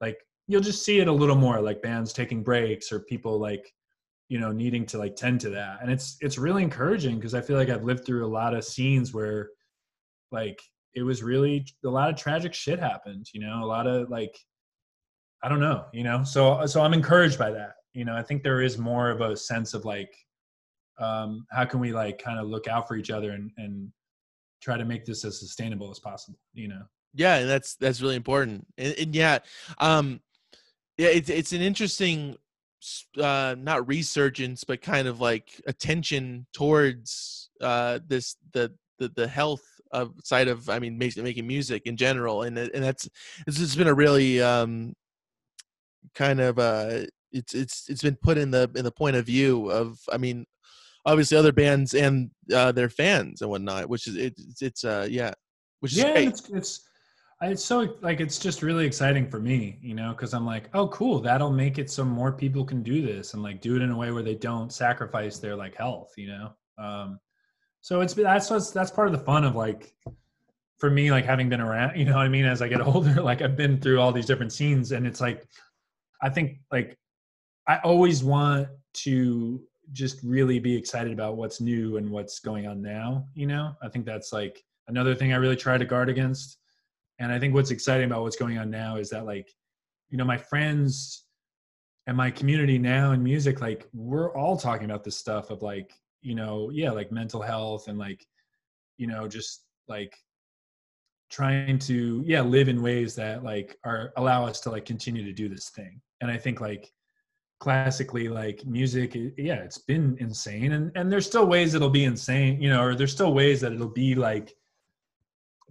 like 0.00 0.16
you'll 0.46 0.62
just 0.62 0.86
see 0.86 1.00
it 1.00 1.08
a 1.08 1.12
little 1.12 1.36
more 1.36 1.60
like 1.60 1.82
bands 1.82 2.14
taking 2.14 2.42
breaks 2.42 2.90
or 2.90 3.00
people 3.00 3.38
like 3.38 3.70
you 4.30 4.38
know 4.38 4.52
needing 4.52 4.86
to 4.86 4.96
like 4.96 5.16
tend 5.16 5.40
to 5.40 5.50
that. 5.50 5.80
And 5.82 5.90
it's 5.90 6.16
it's 6.20 6.38
really 6.38 6.62
encouraging 6.62 7.16
because 7.16 7.34
i 7.34 7.42
feel 7.42 7.56
like 7.56 7.68
i've 7.68 7.84
lived 7.84 8.06
through 8.06 8.24
a 8.24 8.34
lot 8.40 8.54
of 8.54 8.64
scenes 8.64 9.12
where 9.12 9.50
like 10.30 10.58
it 10.94 11.02
was 11.02 11.22
really 11.22 11.66
a 11.84 11.88
lot 11.88 12.08
of 12.08 12.16
tragic 12.16 12.54
shit 12.54 12.78
happened 12.78 13.26
you 13.34 13.40
know 13.40 13.62
a 13.62 13.66
lot 13.66 13.86
of 13.86 14.08
like 14.08 14.38
i 15.42 15.48
don't 15.48 15.60
know 15.60 15.84
you 15.92 16.04
know? 16.04 16.22
So 16.24 16.64
so 16.64 16.80
i'm 16.80 16.94
encouraged 16.94 17.38
by 17.38 17.50
that 17.50 17.74
you 17.92 18.04
know? 18.04 18.16
I 18.16 18.22
think 18.22 18.42
there 18.42 18.62
is 18.62 18.78
more 18.78 19.10
of 19.10 19.20
a 19.20 19.36
sense 19.36 19.74
of 19.74 19.84
like 19.84 20.14
um 21.00 21.44
how 21.50 21.64
can 21.64 21.80
we 21.80 21.92
like 21.92 22.22
kind 22.22 22.38
of 22.38 22.46
look 22.46 22.68
out 22.68 22.86
for 22.86 22.94
each 22.96 23.10
other 23.10 23.32
and 23.32 23.50
and 23.58 23.90
try 24.62 24.76
to 24.76 24.84
make 24.84 25.04
this 25.04 25.24
as 25.24 25.40
sustainable 25.40 25.90
as 25.90 25.98
possible 25.98 26.38
you 26.54 26.68
know? 26.68 26.82
Yeah 27.14 27.42
that's 27.42 27.74
that's 27.74 28.00
really 28.00 28.16
important. 28.16 28.64
And, 28.78 28.94
and 28.96 29.14
yeah 29.14 29.40
um 29.78 30.20
yeah 30.98 31.08
it's 31.08 31.30
it's 31.30 31.52
an 31.52 31.62
interesting 31.62 32.36
uh, 33.18 33.54
not 33.58 33.86
resurgence, 33.86 34.64
but 34.64 34.82
kind 34.82 35.08
of 35.08 35.20
like 35.20 35.60
attention 35.66 36.46
towards 36.52 37.50
uh, 37.60 38.00
this 38.06 38.36
the, 38.52 38.72
the 38.98 39.08
the 39.08 39.28
health 39.28 39.64
of 39.92 40.14
side 40.24 40.48
of 40.48 40.68
I 40.68 40.78
mean 40.78 40.98
making, 40.98 41.24
making 41.24 41.46
music 41.46 41.82
in 41.86 41.96
general, 41.96 42.42
and 42.42 42.58
and 42.58 42.82
that's 42.84 43.08
this 43.46 43.58
has 43.58 43.76
been 43.76 43.88
a 43.88 43.94
really 43.94 44.40
um, 44.40 44.94
kind 46.14 46.40
of 46.40 46.58
uh, 46.58 47.02
it's 47.32 47.54
it's 47.54 47.88
it's 47.88 48.02
been 48.02 48.16
put 48.16 48.38
in 48.38 48.50
the 48.50 48.70
in 48.74 48.84
the 48.84 48.92
point 48.92 49.16
of 49.16 49.26
view 49.26 49.70
of 49.70 49.98
I 50.12 50.16
mean 50.16 50.46
obviously 51.06 51.36
other 51.36 51.52
bands 51.52 51.94
and 51.94 52.30
uh, 52.52 52.72
their 52.72 52.88
fans 52.88 53.40
and 53.40 53.50
whatnot, 53.50 53.88
which 53.88 54.06
is 54.06 54.16
it's 54.16 54.62
it's 54.62 54.84
uh 54.84 55.06
yeah, 55.10 55.32
which 55.80 55.92
is 55.92 55.98
yeah, 55.98 56.12
great. 56.12 56.28
it's 56.28 56.48
it's 56.50 56.80
it's 57.42 57.64
so 57.64 57.96
like 58.02 58.20
it's 58.20 58.38
just 58.38 58.62
really 58.62 58.86
exciting 58.86 59.28
for 59.28 59.40
me 59.40 59.78
you 59.80 59.94
know 59.94 60.10
because 60.10 60.34
i'm 60.34 60.44
like 60.44 60.68
oh 60.74 60.88
cool 60.88 61.20
that'll 61.20 61.50
make 61.50 61.78
it 61.78 61.90
so 61.90 62.04
more 62.04 62.32
people 62.32 62.64
can 62.64 62.82
do 62.82 63.00
this 63.00 63.34
and 63.34 63.42
like 63.42 63.60
do 63.60 63.76
it 63.76 63.82
in 63.82 63.90
a 63.90 63.96
way 63.96 64.10
where 64.10 64.22
they 64.22 64.34
don't 64.34 64.72
sacrifice 64.72 65.38
their 65.38 65.56
like 65.56 65.74
health 65.74 66.12
you 66.16 66.28
know? 66.28 66.52
Um 66.78 67.18
so 67.80 68.02
it's 68.02 68.12
that's 68.12 68.50
what's 68.50 68.70
that's 68.70 68.90
part 68.90 69.08
of 69.08 69.12
the 69.12 69.24
fun 69.24 69.44
of 69.44 69.56
like 69.56 69.94
for 70.76 70.90
me 70.90 71.10
like 71.10 71.24
having 71.24 71.48
been 71.48 71.60
around 71.60 71.96
you 71.98 72.04
know 72.04 72.14
what 72.14 72.26
i 72.26 72.28
mean 72.28 72.44
as 72.44 72.60
i 72.60 72.68
get 72.68 72.80
older 72.86 73.22
like 73.22 73.40
i've 73.40 73.56
been 73.56 73.80
through 73.80 74.00
all 74.00 74.12
these 74.12 74.26
different 74.26 74.52
scenes 74.52 74.92
and 74.92 75.06
it's 75.06 75.20
like 75.20 75.46
i 76.22 76.28
think 76.28 76.58
like 76.70 76.98
i 77.66 77.78
always 77.78 78.22
want 78.22 78.68
to 78.92 79.62
just 79.92 80.22
really 80.22 80.58
be 80.58 80.76
excited 80.76 81.12
about 81.12 81.36
what's 81.36 81.60
new 81.60 81.96
and 81.96 82.08
what's 82.08 82.38
going 82.38 82.66
on 82.66 82.82
now 82.82 83.26
you 83.34 83.46
know? 83.46 83.74
I 83.82 83.88
think 83.88 84.04
that's 84.04 84.32
like 84.32 84.62
another 84.88 85.14
thing 85.14 85.32
i 85.32 85.36
really 85.36 85.56
try 85.56 85.78
to 85.78 85.84
guard 85.86 86.10
against 86.10 86.59
and 87.20 87.32
i 87.32 87.38
think 87.38 87.54
what's 87.54 87.70
exciting 87.70 88.06
about 88.06 88.22
what's 88.22 88.36
going 88.36 88.58
on 88.58 88.68
now 88.68 88.96
is 88.96 89.08
that 89.10 89.24
like 89.24 89.48
you 90.10 90.18
know 90.18 90.24
my 90.24 90.36
friends 90.36 91.24
and 92.06 92.16
my 92.16 92.30
community 92.30 92.78
now 92.78 93.12
in 93.12 93.22
music 93.22 93.60
like 93.60 93.86
we're 93.92 94.34
all 94.36 94.56
talking 94.56 94.84
about 94.84 95.04
this 95.04 95.16
stuff 95.16 95.50
of 95.50 95.62
like 95.62 95.92
you 96.22 96.34
know 96.34 96.70
yeah 96.72 96.90
like 96.90 97.12
mental 97.12 97.40
health 97.40 97.86
and 97.86 97.98
like 97.98 98.26
you 98.98 99.06
know 99.06 99.28
just 99.28 99.64
like 99.88 100.14
trying 101.30 101.78
to 101.78 102.22
yeah 102.26 102.42
live 102.42 102.68
in 102.68 102.82
ways 102.82 103.14
that 103.14 103.44
like 103.44 103.78
are 103.84 104.12
allow 104.16 104.44
us 104.44 104.60
to 104.60 104.70
like 104.70 104.84
continue 104.84 105.24
to 105.24 105.32
do 105.32 105.48
this 105.48 105.70
thing. 105.70 106.00
And 106.20 106.30
i 106.30 106.36
think 106.36 106.60
like 106.60 106.90
classically 107.60 108.28
like 108.28 108.64
music 108.66 109.14
yeah 109.36 109.56
it's 109.56 109.78
been 109.78 110.16
insane. 110.20 110.72
And 110.72 110.90
and 110.96 111.10
there's 111.10 111.26
still 111.26 111.46
ways 111.46 111.74
it'll 111.74 111.90
be 111.90 112.04
insane 112.04 112.60
you 112.60 112.68
know 112.68 112.82
or 112.82 112.94
there's 112.94 113.12
still 113.12 113.32
ways 113.32 113.60
that 113.60 113.72
it'll 113.72 113.88
be 113.88 114.14
like 114.14 114.54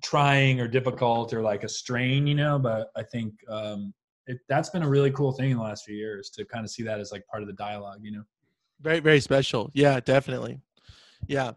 trying 0.01 0.59
or 0.59 0.67
difficult 0.67 1.33
or 1.33 1.41
like 1.41 1.63
a 1.63 1.69
strain, 1.69 2.27
you 2.27 2.35
know. 2.35 2.59
But 2.59 2.91
I 2.95 3.03
think 3.03 3.33
um, 3.49 3.93
it, 4.27 4.39
that's 4.47 4.69
been 4.69 4.83
a 4.83 4.89
really 4.89 5.11
cool 5.11 5.31
thing 5.31 5.51
in 5.51 5.57
the 5.57 5.63
last 5.63 5.85
few 5.85 5.95
years 5.95 6.29
to 6.31 6.45
kind 6.45 6.63
of 6.63 6.71
see 6.71 6.83
that 6.83 6.99
as 6.99 7.11
like 7.11 7.25
part 7.27 7.43
of 7.43 7.47
the 7.47 7.53
dialogue, 7.53 7.99
you 8.01 8.11
know. 8.11 8.23
Very 8.81 8.99
very 8.99 9.19
special. 9.19 9.71
Yeah, 9.73 9.99
definitely. 9.99 10.59
Yeah. 11.27 11.51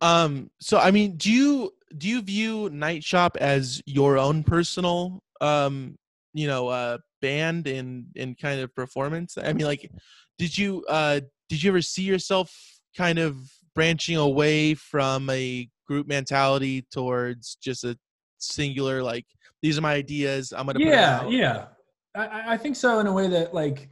Um. 0.00 0.50
So 0.60 0.78
I 0.78 0.90
mean, 0.90 1.16
do 1.16 1.30
you 1.30 1.72
do 1.96 2.08
you 2.08 2.22
view 2.22 2.70
Night 2.70 3.04
Shop 3.04 3.36
as 3.40 3.82
your 3.86 4.18
own 4.18 4.42
personal 4.42 5.22
um 5.42 5.98
you 6.32 6.46
know 6.46 6.68
uh 6.68 6.98
band 7.20 7.66
and 7.66 8.06
and 8.16 8.38
kind 8.38 8.60
of 8.60 8.74
performance? 8.74 9.36
I 9.36 9.52
mean, 9.52 9.66
like, 9.66 9.90
did 10.38 10.56
you 10.56 10.84
uh 10.88 11.20
did 11.48 11.62
you 11.62 11.70
ever 11.70 11.82
see 11.82 12.02
yourself 12.02 12.54
kind 12.96 13.18
of 13.18 13.36
branching 13.74 14.16
away 14.16 14.74
from 14.74 15.28
a 15.30 15.68
group 15.86 16.06
mentality 16.06 16.86
towards 16.90 17.56
just 17.56 17.84
a 17.84 17.96
singular 18.38 19.02
like 19.02 19.24
these 19.62 19.78
are 19.78 19.82
my 19.82 19.94
ideas 19.94 20.52
i'm 20.56 20.66
gonna 20.66 20.80
yeah 20.80 21.26
yeah. 21.28 21.66
I, 22.14 22.54
I 22.54 22.56
think 22.56 22.76
so 22.76 22.98
in 23.00 23.06
a 23.06 23.12
way 23.12 23.28
that 23.28 23.54
like 23.54 23.90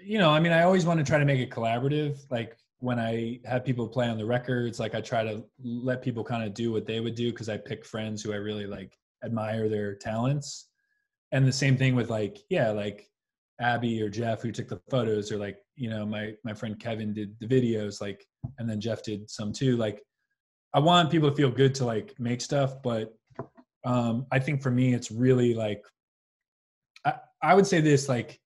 you 0.00 0.18
know 0.18 0.30
i 0.30 0.40
mean 0.40 0.52
i 0.52 0.62
always 0.62 0.86
want 0.86 0.98
to 0.98 1.04
try 1.04 1.18
to 1.18 1.24
make 1.24 1.40
it 1.40 1.50
collaborative 1.50 2.18
like 2.30 2.56
when 2.78 2.98
i 2.98 3.40
have 3.44 3.64
people 3.64 3.88
play 3.88 4.08
on 4.08 4.16
the 4.16 4.24
records 4.24 4.78
like 4.78 4.94
i 4.94 5.00
try 5.00 5.24
to 5.24 5.42
let 5.62 6.02
people 6.02 6.22
kind 6.22 6.44
of 6.44 6.54
do 6.54 6.70
what 6.72 6.86
they 6.86 7.00
would 7.00 7.14
do 7.14 7.30
because 7.30 7.48
i 7.48 7.56
pick 7.56 7.84
friends 7.84 8.22
who 8.22 8.32
i 8.32 8.36
really 8.36 8.66
like 8.66 8.96
admire 9.24 9.68
their 9.68 9.94
talents. 9.94 10.68
And 11.32 11.46
the 11.46 11.52
same 11.52 11.76
thing 11.76 11.96
with 11.96 12.10
like 12.10 12.38
yeah 12.48 12.70
like 12.70 13.08
abby 13.60 14.00
or 14.00 14.08
jeff 14.08 14.42
who 14.42 14.52
took 14.52 14.68
the 14.68 14.80
photos 14.90 15.32
or 15.32 15.36
like 15.38 15.58
you 15.74 15.90
know 15.90 16.06
my 16.06 16.34
my 16.44 16.52
friend 16.52 16.78
kevin 16.78 17.12
did 17.12 17.34
the 17.40 17.46
videos 17.46 18.00
like 18.00 18.24
and 18.58 18.68
then 18.68 18.80
jeff 18.80 19.02
did 19.02 19.28
some 19.30 19.52
too 19.52 19.76
like 19.76 20.02
I 20.74 20.80
want 20.80 21.10
people 21.10 21.30
to 21.30 21.36
feel 21.36 21.50
good 21.50 21.74
to 21.76 21.84
like 21.84 22.18
make 22.18 22.40
stuff, 22.40 22.82
but 22.82 23.14
um, 23.84 24.26
I 24.32 24.38
think 24.38 24.60
for 24.60 24.70
me, 24.70 24.92
it's 24.92 25.10
really 25.10 25.54
like 25.54 25.82
I, 27.04 27.14
I 27.40 27.54
would 27.54 27.66
say 27.66 27.80
this 27.80 28.08
like 28.08 28.40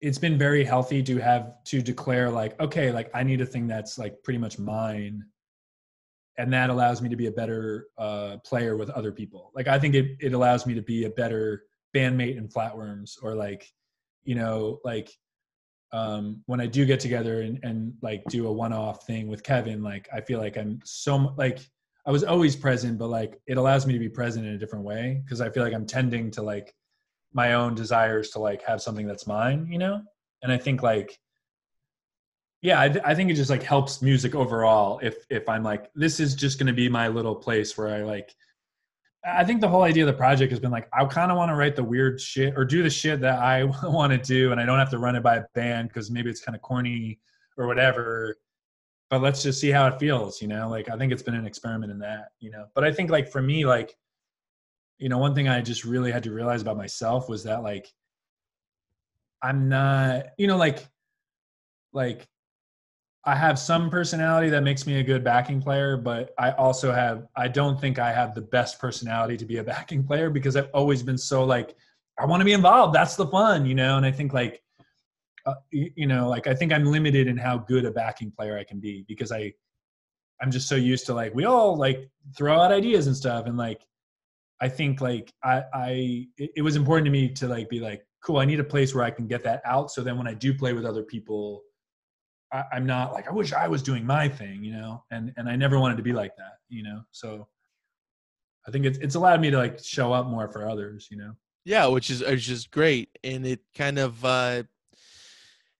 it's 0.00 0.18
been 0.18 0.38
very 0.38 0.62
healthy 0.64 1.02
to 1.02 1.18
have 1.18 1.62
to 1.64 1.82
declare 1.82 2.30
like 2.30 2.58
okay 2.60 2.92
like 2.92 3.10
i 3.14 3.24
need 3.24 3.40
a 3.40 3.46
thing 3.46 3.66
that's 3.66 3.98
like 3.98 4.22
pretty 4.22 4.38
much 4.38 4.56
mine 4.56 5.24
and 6.36 6.52
that 6.52 6.70
allows 6.70 7.02
me 7.02 7.08
to 7.08 7.16
be 7.16 7.26
a 7.26 7.32
better 7.32 7.88
uh, 7.98 8.36
player 8.44 8.76
with 8.76 8.90
other 8.90 9.10
people. 9.10 9.50
Like 9.54 9.68
i 9.68 9.78
think 9.78 9.94
it, 9.94 10.16
it 10.20 10.32
allows 10.32 10.66
me 10.66 10.74
to 10.74 10.82
be 10.82 11.04
a 11.04 11.10
better 11.10 11.64
bandmate 11.94 12.36
in 12.36 12.48
flatworms 12.48 13.16
or 13.22 13.34
like 13.34 13.68
you 14.24 14.34
know 14.34 14.78
like 14.84 15.10
um, 15.92 16.42
when 16.46 16.60
I 16.60 16.66
do 16.66 16.84
get 16.84 17.00
together 17.00 17.42
and, 17.42 17.58
and 17.62 17.94
like 18.02 18.22
do 18.28 18.46
a 18.46 18.52
one-off 18.52 19.06
thing 19.06 19.28
with 19.28 19.42
Kevin, 19.42 19.82
like 19.82 20.08
I 20.12 20.20
feel 20.20 20.38
like 20.38 20.56
I'm 20.56 20.80
so 20.84 21.34
like 21.36 21.60
I 22.06 22.10
was 22.10 22.24
always 22.24 22.56
present, 22.56 22.98
but 22.98 23.08
like 23.08 23.40
it 23.46 23.58
allows 23.58 23.86
me 23.86 23.92
to 23.92 23.98
be 23.98 24.08
present 24.08 24.46
in 24.46 24.54
a 24.54 24.58
different 24.58 24.84
way 24.84 25.20
because 25.24 25.40
I 25.40 25.50
feel 25.50 25.62
like 25.62 25.74
I'm 25.74 25.86
tending 25.86 26.30
to 26.32 26.42
like 26.42 26.74
my 27.32 27.54
own 27.54 27.74
desires 27.74 28.30
to 28.30 28.38
like 28.38 28.62
have 28.62 28.82
something 28.82 29.06
that's 29.06 29.26
mine, 29.26 29.68
you 29.70 29.78
know. 29.78 30.02
And 30.42 30.52
I 30.52 30.58
think 30.58 30.82
like 30.82 31.18
yeah, 32.60 32.80
I, 32.80 32.88
th- 32.88 33.04
I 33.04 33.14
think 33.14 33.30
it 33.30 33.34
just 33.34 33.50
like 33.50 33.62
helps 33.62 34.02
music 34.02 34.34
overall 34.34 34.98
if 35.02 35.16
if 35.30 35.48
I'm 35.48 35.62
like 35.62 35.90
this 35.94 36.18
is 36.18 36.34
just 36.34 36.58
going 36.58 36.66
to 36.66 36.72
be 36.72 36.88
my 36.88 37.08
little 37.08 37.36
place 37.36 37.78
where 37.78 37.88
I 37.88 38.02
like 38.02 38.34
I 39.24 39.44
think 39.44 39.60
the 39.60 39.68
whole 39.68 39.82
idea 39.82 40.04
of 40.04 40.06
the 40.06 40.16
project 40.16 40.50
has 40.52 40.60
been 40.60 40.70
like, 40.70 40.88
I 40.92 41.04
kind 41.06 41.30
of 41.30 41.36
want 41.36 41.50
to 41.50 41.56
write 41.56 41.76
the 41.76 41.84
weird 41.84 42.20
shit 42.20 42.54
or 42.56 42.64
do 42.64 42.82
the 42.82 42.90
shit 42.90 43.20
that 43.20 43.40
I 43.40 43.64
want 43.84 44.12
to 44.12 44.18
do, 44.18 44.52
and 44.52 44.60
I 44.60 44.66
don't 44.66 44.78
have 44.78 44.90
to 44.90 44.98
run 44.98 45.16
it 45.16 45.22
by 45.22 45.36
a 45.36 45.44
band 45.54 45.88
because 45.88 46.10
maybe 46.10 46.30
it's 46.30 46.40
kind 46.40 46.54
of 46.54 46.62
corny 46.62 47.18
or 47.56 47.66
whatever. 47.66 48.36
But 49.10 49.22
let's 49.22 49.42
just 49.42 49.60
see 49.60 49.70
how 49.70 49.86
it 49.88 49.98
feels, 49.98 50.40
you 50.40 50.48
know. 50.48 50.68
Like 50.68 50.90
I 50.90 50.96
think 50.96 51.12
it's 51.12 51.22
been 51.22 51.34
an 51.34 51.46
experiment 51.46 51.90
in 51.90 51.98
that, 52.00 52.28
you 52.40 52.50
know. 52.50 52.66
But 52.74 52.84
I 52.84 52.92
think 52.92 53.10
like 53.10 53.30
for 53.30 53.42
me, 53.42 53.64
like, 53.64 53.96
you 54.98 55.08
know, 55.08 55.18
one 55.18 55.34
thing 55.34 55.48
I 55.48 55.60
just 55.62 55.84
really 55.84 56.12
had 56.12 56.22
to 56.24 56.32
realize 56.32 56.62
about 56.62 56.76
myself 56.76 57.28
was 57.28 57.44
that 57.44 57.62
like, 57.62 57.92
I'm 59.42 59.68
not, 59.68 60.26
you 60.36 60.46
know, 60.46 60.56
like, 60.56 60.86
like 61.92 62.28
I 63.24 63.34
have 63.34 63.58
some 63.58 63.90
personality 63.90 64.48
that 64.50 64.62
makes 64.62 64.86
me 64.86 65.00
a 65.00 65.02
good 65.02 65.22
backing 65.22 65.60
player, 65.60 65.96
but 65.96 66.32
I 66.38 66.52
also 66.52 66.92
have 66.92 67.26
I 67.36 67.48
don't 67.48 67.80
think 67.80 67.98
I 67.98 68.12
have 68.12 68.34
the 68.34 68.40
best 68.40 68.78
personality 68.78 69.36
to 69.36 69.44
be 69.44 69.58
a 69.58 69.64
backing 69.74 70.04
player 70.04 70.30
because 70.30 70.56
I've 70.56 70.70
always 70.72 71.02
been 71.02 71.18
so 71.18 71.44
like 71.44 71.76
I 72.18 72.26
want 72.26 72.40
to 72.40 72.44
be 72.44 72.52
involved. 72.52 72.94
That's 72.94 73.16
the 73.16 73.26
fun, 73.26 73.66
you 73.66 73.74
know. 73.74 73.96
And 73.96 74.04
I 74.06 74.10
think 74.10 74.32
like 74.32 74.62
uh, 75.46 75.54
you 75.70 76.06
know, 76.06 76.28
like 76.28 76.46
I 76.46 76.54
think 76.54 76.72
I'm 76.72 76.84
limited 76.84 77.26
in 77.26 77.36
how 77.36 77.58
good 77.58 77.84
a 77.84 77.90
backing 77.90 78.30
player 78.30 78.58
I 78.58 78.64
can 78.64 78.80
be 78.80 79.04
because 79.08 79.32
I 79.32 79.52
I'm 80.40 80.50
just 80.50 80.68
so 80.68 80.76
used 80.76 81.06
to 81.06 81.14
like 81.14 81.34
we 81.34 81.44
all 81.44 81.76
like 81.76 82.08
throw 82.36 82.60
out 82.60 82.70
ideas 82.70 83.06
and 83.06 83.16
stuff, 83.16 83.46
and 83.46 83.56
like 83.56 83.80
I 84.60 84.68
think 84.68 85.00
like 85.00 85.32
I 85.42 85.62
I 85.72 86.26
it, 86.36 86.50
it 86.56 86.62
was 86.62 86.76
important 86.76 87.06
to 87.06 87.10
me 87.10 87.30
to 87.30 87.48
like 87.48 87.68
be 87.68 87.80
like 87.80 88.06
cool. 88.22 88.38
I 88.38 88.44
need 88.44 88.60
a 88.60 88.64
place 88.64 88.94
where 88.94 89.04
I 89.04 89.10
can 89.10 89.26
get 89.26 89.42
that 89.44 89.62
out, 89.64 89.90
so 89.90 90.02
then 90.02 90.18
when 90.18 90.28
I 90.28 90.34
do 90.34 90.52
play 90.54 90.72
with 90.72 90.84
other 90.84 91.02
people, 91.02 91.62
I, 92.52 92.64
I'm 92.72 92.86
not 92.86 93.12
like 93.12 93.28
I 93.28 93.32
wish 93.32 93.52
I 93.52 93.68
was 93.68 93.82
doing 93.82 94.04
my 94.04 94.28
thing, 94.28 94.62
you 94.64 94.72
know, 94.72 95.04
and 95.10 95.32
and 95.36 95.48
I 95.48 95.56
never 95.56 95.78
wanted 95.78 95.96
to 95.96 96.02
be 96.02 96.12
like 96.12 96.36
that, 96.36 96.58
you 96.68 96.82
know, 96.82 97.02
so. 97.10 97.48
I 98.66 98.70
think 98.70 98.84
it's 98.84 98.98
it's 98.98 99.14
allowed 99.14 99.40
me 99.40 99.50
to 99.50 99.56
like 99.56 99.82
show 99.82 100.12
up 100.12 100.26
more 100.26 100.46
for 100.46 100.68
others, 100.68 101.08
you 101.10 101.16
know. 101.16 101.32
Yeah, 101.64 101.86
which 101.86 102.10
is 102.10 102.20
which 102.22 102.50
is 102.50 102.66
great, 102.66 103.08
and 103.24 103.46
it 103.46 103.60
kind 103.74 103.98
of 103.98 104.22
uh, 104.22 104.64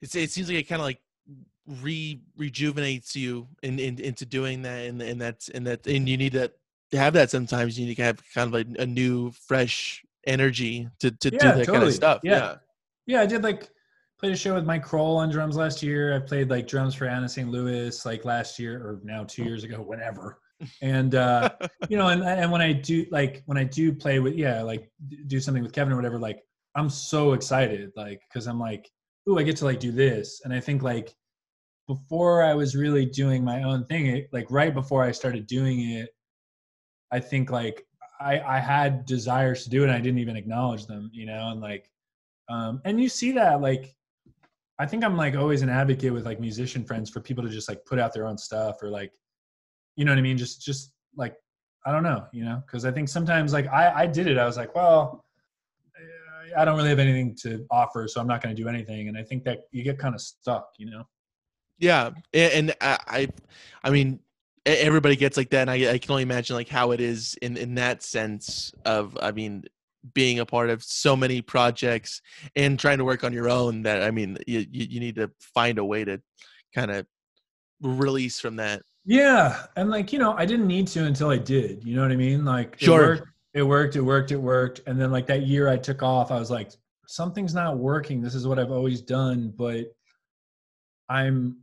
it's 0.00 0.14
it 0.14 0.30
seems 0.30 0.48
like 0.48 0.58
it 0.58 0.68
kind 0.68 0.80
of 0.80 0.86
like 0.86 1.00
re 1.82 2.20
rejuvenates 2.36 3.14
you 3.14 3.46
in, 3.62 3.78
in, 3.78 3.98
into 4.00 4.24
doing 4.24 4.62
that 4.62 4.86
and 4.86 5.02
and 5.02 5.20
that's 5.20 5.48
and 5.50 5.66
that 5.66 5.86
and 5.86 6.08
you 6.08 6.16
need 6.16 6.32
that 6.32 6.52
to 6.90 6.98
have 6.98 7.12
that 7.12 7.30
sometimes 7.30 7.78
you 7.78 7.86
need 7.86 7.96
to 7.96 8.02
have 8.02 8.22
kind 8.34 8.46
of 8.46 8.52
like 8.54 8.66
a 8.78 8.86
new 8.86 9.30
fresh 9.32 10.02
energy 10.26 10.88
to 10.98 11.10
to 11.10 11.30
yeah, 11.30 11.38
do 11.38 11.48
that 11.48 11.54
totally. 11.66 11.78
kind 11.78 11.84
of 11.84 11.94
stuff 11.94 12.20
yeah. 12.22 12.32
yeah 12.32 12.54
yeah 13.06 13.20
i 13.20 13.26
did 13.26 13.42
like 13.42 13.68
played 14.18 14.32
a 14.32 14.36
show 14.36 14.54
with 14.54 14.64
Mike 14.64 14.84
Krol 14.84 15.16
on 15.16 15.30
drums 15.30 15.56
last 15.56 15.82
year. 15.82 16.14
I 16.14 16.18
played 16.18 16.50
like 16.50 16.66
drums 16.66 16.94
for 16.94 17.06
anna 17.06 17.28
st 17.28 17.48
louis 17.48 18.04
like 18.04 18.24
last 18.24 18.58
year 18.58 18.76
or 18.78 19.00
now 19.02 19.24
two 19.24 19.44
years 19.44 19.64
ago 19.64 19.76
whenever. 19.82 20.40
And 20.82 21.14
uh 21.14 21.50
you 21.88 21.96
know 21.96 22.08
and 22.08 22.22
and 22.24 22.50
when 22.50 22.60
i 22.60 22.72
do 22.72 23.06
like 23.12 23.44
when 23.46 23.56
i 23.56 23.62
do 23.62 23.92
play 23.92 24.18
with 24.18 24.34
yeah 24.34 24.60
like 24.60 24.90
do 25.28 25.38
something 25.38 25.62
with 25.62 25.72
kevin 25.72 25.92
or 25.92 25.96
whatever 25.96 26.18
like 26.18 26.42
i'm 26.74 26.90
so 26.90 27.34
excited 27.34 27.92
like 27.94 28.20
because 28.28 28.48
i'm 28.48 28.58
like 28.58 28.90
ooh 29.28 29.38
i 29.38 29.44
get 29.44 29.56
to 29.58 29.64
like 29.64 29.78
do 29.78 29.92
this. 29.92 30.40
And 30.44 30.52
i 30.52 30.58
think 30.58 30.82
like 30.82 31.14
before 31.88 32.42
I 32.42 32.54
was 32.54 32.76
really 32.76 33.06
doing 33.06 33.42
my 33.42 33.62
own 33.62 33.84
thing, 33.86 34.06
it, 34.06 34.28
like 34.30 34.46
right 34.50 34.72
before 34.72 35.02
I 35.02 35.10
started 35.10 35.46
doing 35.46 35.80
it, 35.90 36.10
I 37.10 37.18
think 37.18 37.50
like 37.50 37.84
I, 38.20 38.38
I 38.40 38.60
had 38.60 39.06
desires 39.06 39.64
to 39.64 39.70
do 39.70 39.80
it 39.80 39.86
and 39.86 39.92
I 39.92 40.00
didn't 40.00 40.18
even 40.18 40.36
acknowledge 40.36 40.86
them, 40.86 41.10
you 41.14 41.24
know, 41.24 41.50
and 41.50 41.60
like, 41.60 41.90
um, 42.50 42.82
and 42.84 43.00
you 43.00 43.08
see 43.08 43.32
that 43.32 43.62
like, 43.62 43.94
I 44.78 44.86
think 44.86 45.04
I'm 45.04 45.16
like 45.16 45.34
always 45.34 45.62
an 45.62 45.68
advocate 45.68 46.12
with 46.12 46.24
like 46.24 46.40
musician 46.40 46.84
friends 46.84 47.10
for 47.10 47.20
people 47.20 47.42
to 47.44 47.50
just 47.50 47.68
like 47.68 47.84
put 47.84 47.98
out 47.98 48.12
their 48.12 48.26
own 48.26 48.38
stuff 48.38 48.82
or 48.82 48.90
like, 48.90 49.12
you 49.96 50.04
know 50.04 50.12
what 50.12 50.18
I 50.18 50.22
mean? 50.22 50.38
Just, 50.38 50.62
just 50.62 50.92
like, 51.16 51.34
I 51.84 51.92
don't 51.92 52.02
know, 52.04 52.26
you 52.32 52.44
know, 52.44 52.62
cause 52.70 52.84
I 52.84 52.92
think 52.92 53.08
sometimes 53.08 53.52
like 53.52 53.66
I, 53.68 54.02
I 54.02 54.06
did 54.06 54.26
it. 54.26 54.38
I 54.38 54.46
was 54.46 54.56
like, 54.56 54.74
well, 54.74 55.24
I 56.56 56.64
don't 56.64 56.76
really 56.76 56.88
have 56.88 56.98
anything 56.98 57.34
to 57.42 57.66
offer, 57.70 58.08
so 58.08 58.20
I'm 58.20 58.26
not 58.26 58.42
going 58.42 58.54
to 58.54 58.62
do 58.62 58.68
anything. 58.68 59.08
And 59.08 59.18
I 59.18 59.22
think 59.22 59.44
that 59.44 59.64
you 59.70 59.82
get 59.82 59.98
kind 59.98 60.14
of 60.14 60.20
stuck, 60.20 60.70
you 60.78 60.90
know? 60.90 61.04
Yeah, 61.78 62.10
and 62.32 62.74
I, 62.80 63.28
I 63.84 63.90
mean, 63.90 64.20
everybody 64.66 65.14
gets 65.16 65.36
like 65.36 65.50
that, 65.50 65.68
and 65.68 65.70
I, 65.70 65.92
I 65.92 65.98
can 65.98 66.10
only 66.10 66.24
imagine 66.24 66.56
like 66.56 66.68
how 66.68 66.90
it 66.90 67.00
is 67.00 67.36
in 67.40 67.56
in 67.56 67.76
that 67.76 68.02
sense 68.02 68.72
of, 68.84 69.16
I 69.20 69.30
mean, 69.30 69.64
being 70.14 70.38
a 70.38 70.46
part 70.46 70.70
of 70.70 70.82
so 70.82 71.16
many 71.16 71.42
projects 71.42 72.22
and 72.56 72.78
trying 72.78 72.98
to 72.98 73.04
work 73.04 73.24
on 73.24 73.32
your 73.32 73.48
own. 73.48 73.82
That 73.82 74.02
I 74.02 74.10
mean, 74.10 74.38
you 74.46 74.64
you 74.70 75.00
need 75.00 75.16
to 75.16 75.30
find 75.40 75.78
a 75.78 75.84
way 75.84 76.04
to 76.04 76.20
kind 76.74 76.90
of 76.90 77.06
release 77.80 78.40
from 78.40 78.56
that. 78.56 78.82
Yeah, 79.04 79.64
and 79.76 79.90
like 79.90 80.12
you 80.12 80.18
know, 80.18 80.34
I 80.34 80.44
didn't 80.44 80.66
need 80.66 80.86
to 80.88 81.04
until 81.04 81.30
I 81.30 81.38
did. 81.38 81.84
You 81.84 81.96
know 81.96 82.02
what 82.02 82.12
I 82.12 82.16
mean? 82.16 82.44
Like, 82.44 82.78
sure, 82.78 83.02
it 83.02 83.06
worked, 83.06 83.26
it 83.54 83.62
worked, 83.62 83.96
it 83.96 84.00
worked, 84.00 84.32
it 84.32 84.36
worked, 84.36 84.80
and 84.86 85.00
then 85.00 85.10
like 85.10 85.26
that 85.26 85.46
year 85.46 85.68
I 85.68 85.76
took 85.76 86.02
off, 86.02 86.30
I 86.30 86.38
was 86.38 86.50
like, 86.50 86.72
something's 87.06 87.54
not 87.54 87.78
working. 87.78 88.20
This 88.20 88.34
is 88.34 88.46
what 88.46 88.58
I've 88.58 88.70
always 88.70 89.00
done, 89.00 89.52
but 89.56 89.86
I'm 91.08 91.58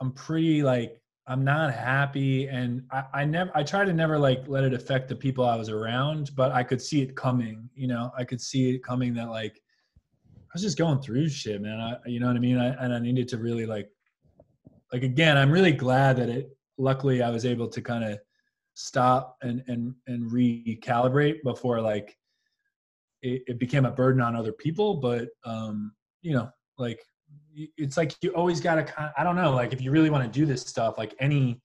I'm 0.00 0.12
pretty 0.12 0.62
like 0.62 1.00
I'm 1.26 1.42
not 1.42 1.72
happy 1.72 2.48
and 2.48 2.82
I, 2.90 3.04
I 3.14 3.24
never 3.24 3.50
I 3.54 3.62
try 3.62 3.84
to 3.84 3.92
never 3.92 4.18
like 4.18 4.46
let 4.46 4.62
it 4.64 4.74
affect 4.74 5.08
the 5.08 5.16
people 5.16 5.44
I 5.44 5.56
was 5.56 5.70
around, 5.70 6.32
but 6.36 6.52
I 6.52 6.62
could 6.62 6.82
see 6.82 7.00
it 7.00 7.16
coming, 7.16 7.68
you 7.74 7.86
know, 7.86 8.10
I 8.16 8.24
could 8.24 8.40
see 8.40 8.74
it 8.74 8.84
coming 8.84 9.14
that 9.14 9.30
like 9.30 9.60
I 10.38 10.52
was 10.52 10.62
just 10.62 10.76
going 10.76 11.00
through 11.00 11.28
shit, 11.30 11.62
man. 11.62 11.80
I 11.80 11.96
you 12.06 12.20
know 12.20 12.26
what 12.26 12.36
I 12.36 12.40
mean? 12.40 12.58
I, 12.58 12.68
and 12.84 12.92
I 12.92 12.98
needed 12.98 13.28
to 13.28 13.38
really 13.38 13.64
like 13.64 13.88
like 14.92 15.02
again, 15.02 15.38
I'm 15.38 15.50
really 15.50 15.72
glad 15.72 16.16
that 16.18 16.28
it 16.28 16.56
luckily 16.76 17.22
I 17.22 17.30
was 17.30 17.46
able 17.46 17.68
to 17.68 17.80
kind 17.80 18.04
of 18.04 18.18
stop 18.74 19.36
and 19.42 19.62
and 19.66 19.94
and 20.06 20.30
recalibrate 20.30 21.42
before 21.42 21.80
like 21.80 22.16
it, 23.22 23.42
it 23.46 23.58
became 23.58 23.86
a 23.86 23.90
burden 23.90 24.20
on 24.20 24.36
other 24.36 24.52
people. 24.52 24.96
But 24.96 25.28
um, 25.44 25.94
you 26.20 26.34
know, 26.34 26.50
like 26.76 27.00
it's 27.76 27.96
like 27.96 28.14
you 28.22 28.30
always 28.30 28.60
got 28.60 28.74
to 28.74 29.12
i 29.16 29.24
don't 29.24 29.36
know 29.36 29.52
like 29.52 29.72
if 29.72 29.80
you 29.80 29.90
really 29.90 30.10
want 30.10 30.24
to 30.24 30.38
do 30.38 30.46
this 30.46 30.62
stuff 30.62 30.98
like 30.98 31.14
any 31.20 31.60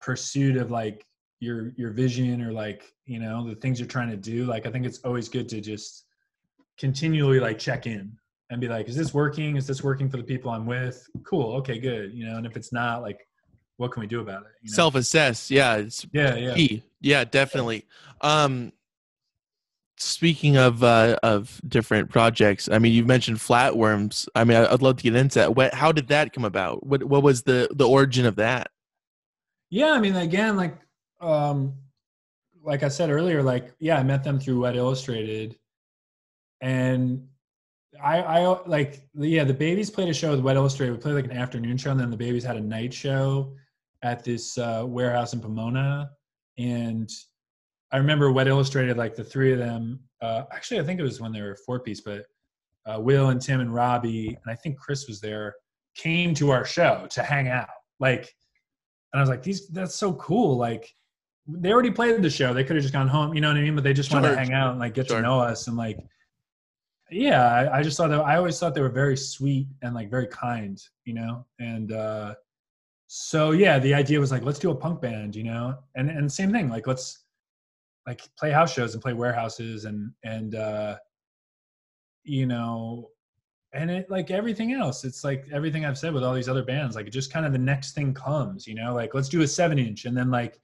pursuit 0.00 0.56
of 0.56 0.70
like 0.70 1.04
your 1.40 1.72
your 1.76 1.90
vision 1.90 2.42
or 2.42 2.52
like 2.52 2.92
you 3.04 3.18
know 3.18 3.46
the 3.48 3.54
things 3.56 3.78
you're 3.78 3.88
trying 3.88 4.10
to 4.10 4.16
do 4.16 4.44
like 4.44 4.66
i 4.66 4.70
think 4.70 4.86
it's 4.86 4.98
always 5.00 5.28
good 5.28 5.48
to 5.48 5.60
just 5.60 6.04
continually 6.78 7.40
like 7.40 7.58
check 7.58 7.86
in 7.86 8.12
and 8.50 8.60
be 8.60 8.68
like 8.68 8.88
is 8.88 8.96
this 8.96 9.12
working 9.12 9.56
is 9.56 9.66
this 9.66 9.82
working 9.82 10.08
for 10.08 10.16
the 10.16 10.22
people 10.22 10.50
i'm 10.50 10.66
with 10.66 11.06
cool 11.24 11.54
okay 11.54 11.78
good 11.78 12.12
you 12.12 12.24
know 12.26 12.36
and 12.36 12.46
if 12.46 12.56
it's 12.56 12.72
not 12.72 13.02
like 13.02 13.26
what 13.78 13.92
can 13.92 14.00
we 14.00 14.06
do 14.06 14.20
about 14.20 14.42
it 14.42 14.52
you 14.62 14.70
know? 14.70 14.74
self-assess 14.74 15.50
yeah 15.50 15.76
it's 15.76 16.06
yeah 16.12 16.34
yeah 16.36 16.54
key. 16.54 16.82
yeah 17.00 17.24
definitely 17.24 17.84
um 18.22 18.72
speaking 19.98 20.56
of 20.56 20.82
uh, 20.82 21.18
of 21.22 21.60
different 21.66 22.10
projects, 22.10 22.68
I 22.68 22.78
mean, 22.78 22.92
you've 22.92 23.06
mentioned 23.06 23.38
Flatworms. 23.38 24.28
I 24.34 24.44
mean, 24.44 24.56
I'd 24.56 24.82
love 24.82 24.96
to 24.96 25.02
get 25.02 25.16
into 25.16 25.38
that. 25.40 25.54
What, 25.54 25.74
how 25.74 25.92
did 25.92 26.08
that 26.08 26.32
come 26.32 26.44
about? 26.44 26.86
What 26.86 27.04
what 27.04 27.22
was 27.22 27.42
the 27.42 27.68
the 27.72 27.88
origin 27.88 28.26
of 28.26 28.36
that? 28.36 28.70
Yeah, 29.70 29.92
I 29.92 30.00
mean, 30.00 30.16
again, 30.16 30.56
like 30.56 30.76
um, 31.20 31.74
like 32.62 32.82
I 32.82 32.88
said 32.88 33.10
earlier, 33.10 33.42
like 33.42 33.72
yeah, 33.78 33.98
I 33.98 34.02
met 34.02 34.24
them 34.24 34.38
through 34.38 34.60
Wet 34.60 34.76
Illustrated, 34.76 35.58
and 36.60 37.26
I 38.02 38.20
I 38.20 38.62
like 38.66 39.08
yeah, 39.14 39.44
the 39.44 39.54
babies 39.54 39.90
played 39.90 40.08
a 40.08 40.14
show 40.14 40.30
with 40.30 40.40
Wet 40.40 40.56
Illustrated. 40.56 40.92
We 40.92 40.98
played 40.98 41.14
like 41.14 41.24
an 41.24 41.36
afternoon 41.36 41.76
show, 41.76 41.90
and 41.90 42.00
then 42.00 42.10
the 42.10 42.16
babies 42.16 42.44
had 42.44 42.56
a 42.56 42.60
night 42.60 42.92
show 42.92 43.54
at 44.02 44.24
this 44.24 44.58
uh, 44.58 44.84
warehouse 44.86 45.32
in 45.32 45.40
Pomona, 45.40 46.10
and 46.58 47.10
I 47.92 47.98
remember 47.98 48.32
Wet 48.32 48.48
Illustrated, 48.48 48.96
like 48.96 49.14
the 49.14 49.24
three 49.24 49.52
of 49.52 49.58
them. 49.58 50.00
Uh, 50.20 50.42
actually, 50.52 50.80
I 50.80 50.84
think 50.84 50.98
it 50.98 51.04
was 51.04 51.20
when 51.20 51.32
they 51.32 51.42
were 51.42 51.56
four 51.66 51.80
piece, 51.80 52.00
but 52.00 52.24
uh, 52.86 53.00
Will 53.00 53.30
and 53.30 53.40
Tim 53.40 53.60
and 53.60 53.72
Robbie, 53.72 54.28
and 54.28 54.52
I 54.52 54.54
think 54.54 54.78
Chris 54.78 55.06
was 55.06 55.20
there, 55.20 55.54
came 55.94 56.34
to 56.34 56.50
our 56.50 56.64
show 56.64 57.06
to 57.10 57.22
hang 57.22 57.48
out. 57.48 57.68
Like, 58.00 58.32
and 59.12 59.20
I 59.20 59.20
was 59.20 59.30
like, 59.30 59.42
these, 59.42 59.68
that's 59.68 59.94
so 59.94 60.14
cool. 60.14 60.56
Like, 60.56 60.92
they 61.48 61.72
already 61.72 61.90
played 61.90 62.20
the 62.22 62.30
show. 62.30 62.52
They 62.52 62.64
could 62.64 62.76
have 62.76 62.82
just 62.82 62.92
gone 62.92 63.08
home, 63.08 63.34
you 63.34 63.40
know 63.40 63.48
what 63.48 63.56
I 63.56 63.62
mean? 63.62 63.74
But 63.74 63.84
they 63.84 63.92
just 63.92 64.12
wanted 64.12 64.30
to 64.30 64.36
hang 64.36 64.52
out 64.52 64.72
and 64.72 64.80
like 64.80 64.94
get 64.94 65.08
sure. 65.08 65.16
to 65.16 65.22
know 65.22 65.40
us 65.40 65.68
and 65.68 65.76
like, 65.76 65.98
yeah, 67.10 67.46
I, 67.46 67.78
I, 67.78 67.82
just 67.84 67.96
thought 67.96 68.10
that 68.10 68.20
I 68.20 68.36
always 68.36 68.58
thought 68.58 68.74
they 68.74 68.80
were 68.80 68.88
very 68.88 69.16
sweet 69.16 69.68
and 69.82 69.94
like 69.94 70.10
very 70.10 70.26
kind, 70.26 70.80
you 71.04 71.14
know? 71.14 71.46
And, 71.60 71.92
uh, 71.92 72.34
so 73.06 73.52
yeah, 73.52 73.78
the 73.78 73.94
idea 73.94 74.18
was 74.18 74.32
like, 74.32 74.42
let's 74.42 74.58
do 74.58 74.72
a 74.72 74.74
punk 74.74 75.00
band, 75.00 75.36
you 75.36 75.44
know? 75.44 75.78
And, 75.94 76.10
and 76.10 76.30
same 76.30 76.50
thing, 76.50 76.68
like, 76.68 76.88
let's, 76.88 77.25
like 78.06 78.22
play 78.38 78.50
house 78.50 78.72
shows 78.72 78.94
and 78.94 79.02
play 79.02 79.12
warehouses 79.12 79.84
and 79.84 80.12
and 80.24 80.54
uh 80.54 80.96
you 82.24 82.46
know 82.46 83.10
and 83.72 83.90
it 83.90 84.10
like 84.10 84.30
everything 84.30 84.72
else 84.72 85.04
it's 85.04 85.24
like 85.24 85.46
everything 85.52 85.84
i've 85.84 85.98
said 85.98 86.14
with 86.14 86.24
all 86.24 86.34
these 86.34 86.48
other 86.48 86.64
bands 86.64 86.96
like 86.96 87.10
just 87.10 87.32
kind 87.32 87.44
of 87.44 87.52
the 87.52 87.58
next 87.58 87.92
thing 87.92 88.14
comes 88.14 88.66
you 88.66 88.74
know 88.74 88.94
like 88.94 89.14
let's 89.14 89.28
do 89.28 89.42
a 89.42 89.46
seven 89.46 89.78
inch 89.78 90.04
and 90.04 90.16
then 90.16 90.30
like 90.30 90.60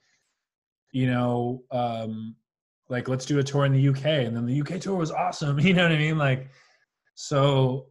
you 0.92 1.06
know 1.06 1.62
um 1.70 2.34
like 2.88 3.08
let's 3.08 3.24
do 3.24 3.38
a 3.38 3.42
tour 3.42 3.64
in 3.64 3.72
the 3.72 3.88
uk 3.88 4.04
and 4.04 4.36
then 4.36 4.46
the 4.46 4.60
uk 4.60 4.80
tour 4.80 4.96
was 4.96 5.10
awesome 5.10 5.58
you 5.66 5.72
know 5.74 5.82
what 5.82 5.92
i 5.92 5.98
mean? 5.98 6.18
Like 6.18 6.48
so 7.14 7.86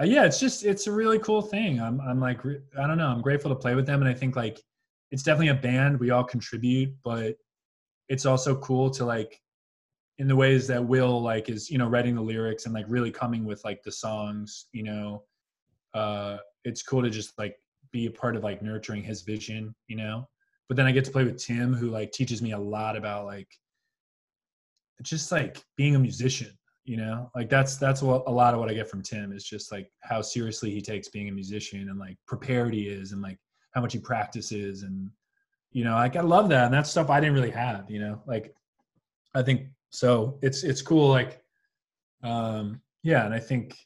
uh, 0.00 0.04
yeah 0.04 0.24
it's 0.24 0.40
just 0.40 0.64
it's 0.64 0.86
a 0.86 0.92
really 0.92 1.18
cool 1.18 1.42
thing. 1.42 1.80
I'm 1.80 2.00
i'm 2.00 2.20
like 2.20 2.40
i 2.78 2.86
don't 2.86 2.98
know 2.98 3.08
i'm 3.08 3.20
grateful 3.20 3.50
to 3.50 3.56
play 3.56 3.74
with 3.74 3.86
them 3.86 4.00
and 4.00 4.08
i 4.08 4.14
think 4.14 4.36
like 4.36 4.60
it's 5.10 5.22
definitely 5.22 5.48
a 5.48 5.54
band 5.54 5.98
we 5.98 6.10
all 6.10 6.24
contribute 6.24 6.94
but 7.02 7.36
it's 8.08 8.26
also 8.26 8.56
cool 8.56 8.90
to 8.90 9.04
like 9.04 9.40
in 10.18 10.26
the 10.26 10.36
ways 10.36 10.66
that 10.66 10.84
Will 10.84 11.22
like 11.22 11.48
is 11.48 11.70
you 11.70 11.78
know 11.78 11.88
writing 11.88 12.14
the 12.14 12.22
lyrics 12.22 12.66
and 12.66 12.74
like 12.74 12.86
really 12.88 13.10
coming 13.10 13.44
with 13.44 13.64
like 13.64 13.82
the 13.82 13.92
songs 13.92 14.66
you 14.72 14.82
know 14.82 15.22
uh 15.94 16.38
it's 16.64 16.82
cool 16.82 17.02
to 17.02 17.10
just 17.10 17.38
like 17.38 17.56
be 17.92 18.06
a 18.06 18.10
part 18.10 18.36
of 18.36 18.44
like 18.44 18.62
nurturing 18.62 19.02
his 19.02 19.22
vision 19.22 19.74
you 19.86 19.96
know? 19.96 20.28
But 20.68 20.76
then 20.76 20.84
I 20.84 20.92
get 20.92 21.06
to 21.06 21.10
play 21.10 21.24
with 21.24 21.38
Tim 21.38 21.72
who 21.72 21.88
like 21.88 22.12
teaches 22.12 22.42
me 22.42 22.52
a 22.52 22.58
lot 22.58 22.94
about 22.94 23.24
like 23.24 23.48
just 25.02 25.32
like 25.32 25.62
being 25.76 25.94
a 25.96 25.98
musician 25.98 26.50
you 26.84 26.96
know? 26.96 27.30
Like 27.34 27.50
that's 27.50 27.76
that's 27.76 28.02
what 28.02 28.24
a 28.26 28.30
lot 28.30 28.54
of 28.54 28.60
what 28.60 28.70
I 28.70 28.74
get 28.74 28.90
from 28.90 29.02
Tim 29.02 29.32
is 29.32 29.44
just 29.44 29.70
like 29.70 29.90
how 30.00 30.22
seriously 30.22 30.70
he 30.70 30.80
takes 30.80 31.08
being 31.08 31.28
a 31.28 31.32
musician 31.32 31.88
and 31.90 31.98
like 31.98 32.16
prepared 32.26 32.74
he 32.74 32.88
is 32.88 33.12
and 33.12 33.22
like 33.22 33.38
how 33.72 33.80
much 33.80 33.92
he 33.92 33.98
practices 33.98 34.82
and 34.82 35.10
you 35.72 35.84
know 35.84 35.94
like 35.94 36.16
i 36.16 36.20
love 36.20 36.48
that 36.48 36.66
and 36.66 36.74
that's 36.74 36.90
stuff 36.90 37.10
i 37.10 37.20
didn't 37.20 37.34
really 37.34 37.50
have 37.50 37.90
you 37.90 38.00
know 38.00 38.20
like 38.26 38.54
i 39.34 39.42
think 39.42 39.68
so 39.90 40.38
it's 40.42 40.64
it's 40.64 40.82
cool 40.82 41.08
like 41.08 41.42
um 42.22 42.80
yeah 43.02 43.24
and 43.24 43.34
i 43.34 43.38
think 43.38 43.76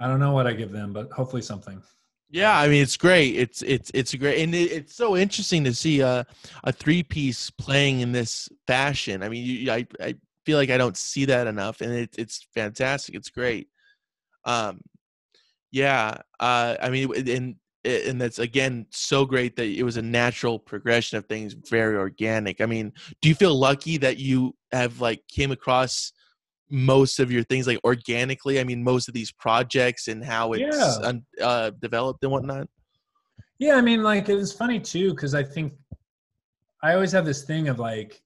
i 0.00 0.06
don't 0.06 0.20
know 0.20 0.32
what 0.32 0.46
i 0.46 0.52
give 0.52 0.72
them 0.72 0.92
but 0.92 1.10
hopefully 1.12 1.42
something 1.42 1.82
Yeah, 2.30 2.58
I 2.58 2.66
mean 2.68 2.82
it's 2.82 2.96
great. 2.96 3.36
It's 3.36 3.60
it's 3.62 3.90
it's 3.92 4.14
great, 4.14 4.42
and 4.42 4.54
it, 4.54 4.72
it's 4.72 4.94
so 4.96 5.16
interesting 5.18 5.64
to 5.64 5.74
see 5.74 6.00
a 6.00 6.24
a 6.64 6.72
three 6.72 7.02
piece 7.02 7.50
playing 7.50 8.00
in 8.00 8.12
this 8.12 8.48
fashion. 8.66 9.22
I 9.22 9.28
mean, 9.28 9.44
you, 9.44 9.70
I 9.70 9.86
I 10.00 10.14
feel 10.46 10.56
like 10.56 10.70
I 10.70 10.78
don't 10.78 10.96
see 10.96 11.26
that 11.26 11.46
enough, 11.46 11.82
and 11.82 11.92
it, 11.92 12.14
it's 12.16 12.46
fantastic. 12.54 13.14
It's 13.16 13.28
great. 13.28 13.68
Um, 14.46 14.80
yeah. 15.70 16.18
Uh, 16.40 16.76
I 16.80 16.90
mean, 16.90 17.12
and 17.28 17.56
and 17.84 18.20
that's 18.20 18.38
again 18.38 18.86
so 18.90 19.24
great 19.24 19.56
that 19.56 19.66
it 19.66 19.82
was 19.82 19.96
a 19.96 20.02
natural 20.02 20.58
progression 20.58 21.18
of 21.18 21.26
things, 21.26 21.54
very 21.54 21.96
organic. 21.96 22.60
I 22.60 22.66
mean, 22.66 22.92
do 23.20 23.28
you 23.28 23.34
feel 23.34 23.54
lucky 23.54 23.96
that 23.98 24.18
you 24.18 24.54
have 24.72 25.00
like 25.00 25.22
came 25.28 25.50
across? 25.50 26.12
most 26.74 27.20
of 27.20 27.30
your 27.30 27.42
things 27.42 27.66
like 27.66 27.78
organically 27.84 28.58
i 28.58 28.64
mean 28.64 28.82
most 28.82 29.06
of 29.06 29.12
these 29.12 29.30
projects 29.30 30.08
and 30.08 30.24
how 30.24 30.54
it's 30.54 30.98
yeah. 31.04 31.12
uh, 31.44 31.70
developed 31.82 32.22
and 32.22 32.32
whatnot 32.32 32.66
yeah 33.58 33.74
i 33.74 33.80
mean 33.82 34.02
like 34.02 34.26
it's 34.30 34.52
funny 34.52 34.80
too 34.80 35.10
because 35.10 35.34
i 35.34 35.42
think 35.42 35.74
i 36.82 36.94
always 36.94 37.12
have 37.12 37.26
this 37.26 37.44
thing 37.44 37.68
of 37.68 37.78
like 37.78 38.22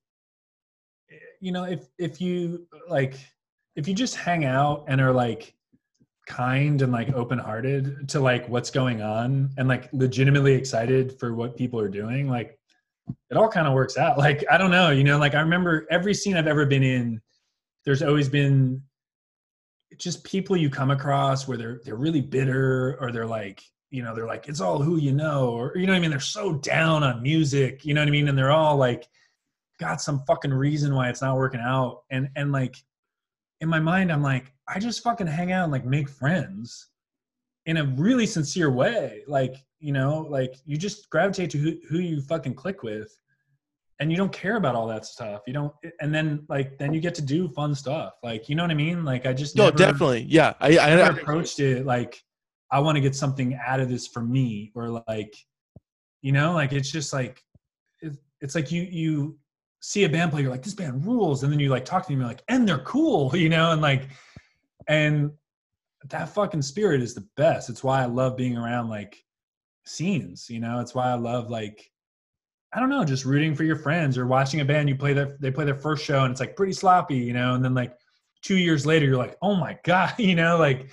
you 1.40 1.50
know 1.50 1.64
if 1.64 1.88
if 1.98 2.20
you 2.20 2.68
like 2.88 3.18
if 3.74 3.88
you 3.88 3.94
just 3.94 4.14
hang 4.14 4.44
out 4.44 4.84
and 4.86 5.00
are 5.00 5.12
like 5.12 5.55
kind 6.26 6.82
and 6.82 6.92
like 6.92 7.12
open 7.14 7.38
hearted 7.38 8.08
to 8.08 8.20
like 8.20 8.48
what's 8.48 8.70
going 8.70 9.00
on 9.00 9.50
and 9.56 9.68
like 9.68 9.88
legitimately 9.92 10.52
excited 10.54 11.18
for 11.18 11.34
what 11.34 11.56
people 11.56 11.80
are 11.80 11.88
doing 11.88 12.28
like 12.28 12.58
it 13.30 13.36
all 13.36 13.48
kind 13.48 13.68
of 13.68 13.72
works 13.72 13.96
out. 13.96 14.18
Like 14.18 14.44
i 14.50 14.58
don't 14.58 14.70
know 14.70 14.90
you 14.90 15.04
know 15.04 15.18
like 15.18 15.34
i 15.34 15.40
remember 15.40 15.86
every 15.90 16.14
scene 16.14 16.36
i've 16.36 16.48
ever 16.48 16.66
been 16.66 16.82
in 16.82 17.20
there's 17.84 18.02
always 18.02 18.28
been 18.28 18.82
just 19.98 20.24
people 20.24 20.56
you 20.56 20.68
come 20.68 20.90
across 20.90 21.46
where 21.46 21.56
they're 21.56 21.80
they're 21.84 21.94
really 21.96 22.20
bitter 22.20 22.98
or 23.00 23.12
they're 23.12 23.26
like 23.26 23.62
you 23.90 24.02
know 24.02 24.14
they're 24.14 24.26
like 24.26 24.48
it's 24.48 24.60
all 24.60 24.82
who 24.82 24.96
you 24.96 25.12
know 25.12 25.50
or 25.50 25.72
you 25.76 25.86
know 25.86 25.92
what 25.92 25.98
i 25.98 26.00
mean? 26.00 26.10
They're 26.10 26.20
so 26.20 26.54
down 26.54 27.04
on 27.04 27.22
music 27.22 27.84
you 27.84 27.94
know 27.94 28.00
what 28.00 28.08
i 28.08 28.10
mean? 28.10 28.28
And 28.28 28.36
they're 28.36 28.50
all 28.50 28.76
like 28.76 29.08
got 29.78 30.00
some 30.00 30.22
fucking 30.26 30.52
reason 30.52 30.94
why 30.94 31.08
it's 31.08 31.22
not 31.22 31.36
working 31.36 31.60
out. 31.60 32.02
And 32.10 32.28
and 32.36 32.52
like 32.52 32.76
in 33.60 33.68
my 33.68 33.80
mind 33.80 34.12
i'm 34.12 34.22
like 34.22 34.52
i 34.68 34.78
just 34.78 35.02
fucking 35.02 35.26
hang 35.26 35.52
out 35.52 35.64
and 35.64 35.72
like 35.72 35.84
make 35.84 36.08
friends 36.08 36.90
in 37.66 37.76
a 37.76 37.84
really 37.84 38.26
sincere 38.26 38.70
way. 38.70 39.22
Like 39.26 39.56
you 39.78 39.92
know 39.92 40.26
like 40.30 40.54
you 40.64 40.76
just 40.78 41.10
gravitate 41.10 41.50
to 41.50 41.58
who, 41.58 41.76
who 41.88 41.98
you 41.98 42.22
fucking 42.22 42.54
click 42.54 42.82
with 42.82 43.14
and 44.00 44.10
you 44.10 44.16
don't 44.16 44.32
care 44.32 44.56
about 44.56 44.74
all 44.74 44.86
that 44.86 45.04
stuff. 45.04 45.42
You 45.46 45.52
don't 45.52 45.74
and 46.00 46.14
then 46.14 46.44
like 46.48 46.78
then 46.78 46.94
you 46.94 47.00
get 47.00 47.14
to 47.16 47.22
do 47.22 47.48
fun 47.48 47.74
stuff. 47.74 48.14
Like 48.22 48.48
you 48.48 48.54
know 48.54 48.62
what 48.62 48.70
i 48.70 48.74
mean? 48.74 49.04
Like 49.04 49.26
i 49.26 49.32
just 49.32 49.56
no 49.56 49.64
never, 49.64 49.76
definitely. 49.76 50.26
Yeah. 50.28 50.54
I 50.60 50.78
i, 50.78 50.90
I 50.90 51.08
approached 51.08 51.60
it 51.60 51.84
like 51.84 52.22
i 52.72 52.80
want 52.80 52.96
to 52.96 53.00
get 53.00 53.14
something 53.14 53.58
out 53.64 53.80
of 53.80 53.88
this 53.88 54.08
for 54.08 54.20
me 54.20 54.72
or 54.74 55.02
like 55.06 55.36
you 56.20 56.32
know 56.32 56.52
like 56.52 56.72
it's 56.72 56.90
just 56.90 57.12
like 57.12 57.40
it, 58.00 58.16
it's 58.40 58.54
like 58.54 58.72
you 58.72 58.82
you 58.82 59.38
see 59.80 60.04
a 60.04 60.08
band 60.08 60.32
play 60.32 60.42
you're 60.42 60.50
like 60.50 60.62
this 60.62 60.74
band 60.74 61.04
rules 61.06 61.42
and 61.42 61.52
then 61.52 61.60
you 61.60 61.68
like 61.68 61.84
talk 61.84 62.02
to 62.04 62.08
them 62.08 62.20
you're 62.20 62.28
like 62.28 62.42
and 62.48 62.68
they're 62.68 62.78
cool 62.78 63.34
you 63.36 63.48
know 63.48 63.72
and 63.72 63.82
like 63.82 64.08
and 64.88 65.30
that 66.08 66.28
fucking 66.28 66.62
spirit 66.62 67.02
is 67.02 67.14
the 67.14 67.26
best. 67.36 67.68
It's 67.68 67.82
why 67.82 68.02
i 68.02 68.06
love 68.06 68.36
being 68.36 68.56
around 68.56 68.88
like 68.88 69.22
scenes 69.84 70.48
you 70.48 70.60
know? 70.60 70.80
It's 70.80 70.94
why 70.94 71.10
i 71.10 71.14
love 71.14 71.50
like 71.50 71.90
I 72.72 72.80
don't 72.80 72.90
know, 72.90 73.04
just 73.04 73.24
rooting 73.24 73.54
for 73.54 73.64
your 73.64 73.76
friends 73.76 74.18
or 74.18 74.26
watching 74.26 74.60
a 74.60 74.64
band 74.64 74.88
you 74.88 74.96
play 74.96 75.14
their 75.14 75.36
they 75.40 75.50
play 75.50 75.64
their 75.64 75.76
first 75.76 76.04
show 76.04 76.24
and 76.24 76.30
it's 76.30 76.40
like 76.40 76.56
pretty 76.56 76.74
sloppy, 76.74 77.16
you 77.16 77.32
know, 77.32 77.54
and 77.54 77.64
then 77.64 77.74
like 77.74 77.96
two 78.42 78.56
years 78.56 78.84
later 78.84 79.06
you're 79.06 79.16
like, 79.16 79.36
oh 79.40 79.54
my 79.54 79.78
god, 79.84 80.14
you 80.18 80.34
know, 80.34 80.58
like 80.58 80.90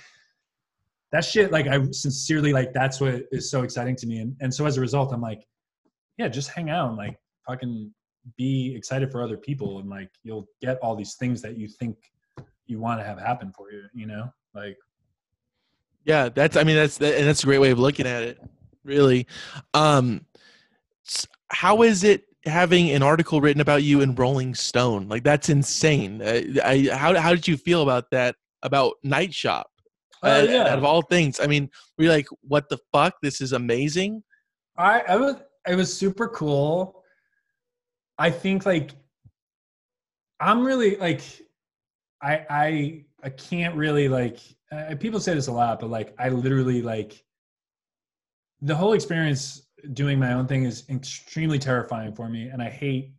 that 1.12 1.24
shit. 1.24 1.52
Like 1.52 1.66
I 1.66 1.80
sincerely 1.90 2.52
like 2.52 2.72
that's 2.72 3.00
what 3.00 3.22
is 3.30 3.50
so 3.50 3.62
exciting 3.62 3.96
to 3.96 4.06
me, 4.06 4.18
and 4.18 4.36
and 4.40 4.52
so 4.52 4.66
as 4.66 4.76
a 4.76 4.80
result, 4.80 5.12
I'm 5.12 5.20
like, 5.20 5.46
yeah, 6.18 6.28
just 6.28 6.50
hang 6.50 6.70
out 6.70 6.88
and 6.88 6.96
like 6.96 7.16
fucking 7.46 7.92
be 8.36 8.74
excited 8.74 9.10
for 9.10 9.22
other 9.22 9.36
people, 9.36 9.78
and 9.78 9.88
like 9.88 10.10
you'll 10.22 10.48
get 10.60 10.78
all 10.78 10.94
these 10.96 11.14
things 11.14 11.42
that 11.42 11.56
you 11.56 11.68
think 11.68 11.96
you 12.66 12.78
want 12.78 13.00
to 13.00 13.04
have 13.04 13.18
happen 13.18 13.52
for 13.52 13.70
you, 13.70 13.84
you 13.92 14.06
know, 14.06 14.32
like. 14.54 14.76
Yeah, 16.04 16.28
that's. 16.28 16.56
I 16.56 16.64
mean, 16.64 16.76
that's 16.76 16.98
that, 16.98 17.16
and 17.16 17.26
that's 17.26 17.42
a 17.42 17.46
great 17.46 17.60
way 17.60 17.70
of 17.70 17.78
looking 17.78 18.06
at 18.06 18.22
it. 18.22 18.38
Really, 18.84 19.26
um, 19.72 20.26
how 21.48 21.82
is 21.82 22.04
it 22.04 22.24
having 22.44 22.90
an 22.90 23.02
article 23.02 23.40
written 23.40 23.62
about 23.62 23.82
you 23.82 24.02
in 24.02 24.14
Rolling 24.14 24.54
Stone? 24.54 25.08
Like 25.08 25.24
that's 25.24 25.48
insane. 25.48 26.20
Uh, 26.20 26.42
I, 26.62 26.88
how 26.92 27.18
how 27.18 27.34
did 27.34 27.48
you 27.48 27.56
feel 27.56 27.82
about 27.82 28.10
that? 28.10 28.36
About 28.62 28.94
Night 29.02 29.34
Shop? 29.34 29.70
Uh, 30.22 30.46
yeah. 30.48 30.68
Out 30.68 30.78
of 30.78 30.84
all 30.84 31.02
things, 31.02 31.38
I 31.38 31.46
mean, 31.46 31.70
we're 31.98 32.08
like, 32.08 32.26
what 32.42 32.68
the 32.68 32.78
fuck? 32.92 33.14
This 33.22 33.40
is 33.42 33.52
amazing. 33.52 34.22
I, 34.76 35.00
I 35.08 35.16
was 35.16 35.36
it 35.66 35.74
was 35.74 35.96
super 35.96 36.28
cool. 36.28 37.03
I 38.18 38.30
think 38.30 38.66
like 38.66 38.92
I'm 40.40 40.64
really 40.64 40.96
like 40.96 41.22
I 42.22 42.46
I 42.50 43.04
I 43.22 43.30
can't 43.30 43.74
really 43.74 44.08
like 44.08 44.38
uh, 44.72 44.94
people 44.98 45.20
say 45.20 45.34
this 45.34 45.46
a 45.46 45.52
lot, 45.52 45.80
but 45.80 45.90
like 45.90 46.14
I 46.18 46.28
literally 46.28 46.82
like 46.82 47.24
the 48.60 48.74
whole 48.74 48.92
experience 48.92 49.66
doing 49.92 50.18
my 50.18 50.32
own 50.32 50.46
thing 50.46 50.64
is 50.64 50.84
extremely 50.88 51.58
terrifying 51.58 52.14
for 52.14 52.26
me 52.26 52.48
and 52.48 52.62
i 52.62 52.70
hate 52.70 53.12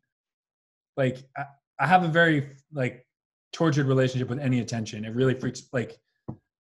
like 0.98 1.18
I, 1.38 1.44
I 1.80 1.88
have 1.88 2.04
a 2.04 2.08
very 2.08 2.56
like 2.74 3.06
tortured 3.54 3.88
relationship 3.88 4.30
with 4.30 4.40
any 4.40 4.60
attention. 4.60 5.06
It 5.06 5.16
really 5.16 5.34
freaks 5.34 5.64
like 5.72 5.98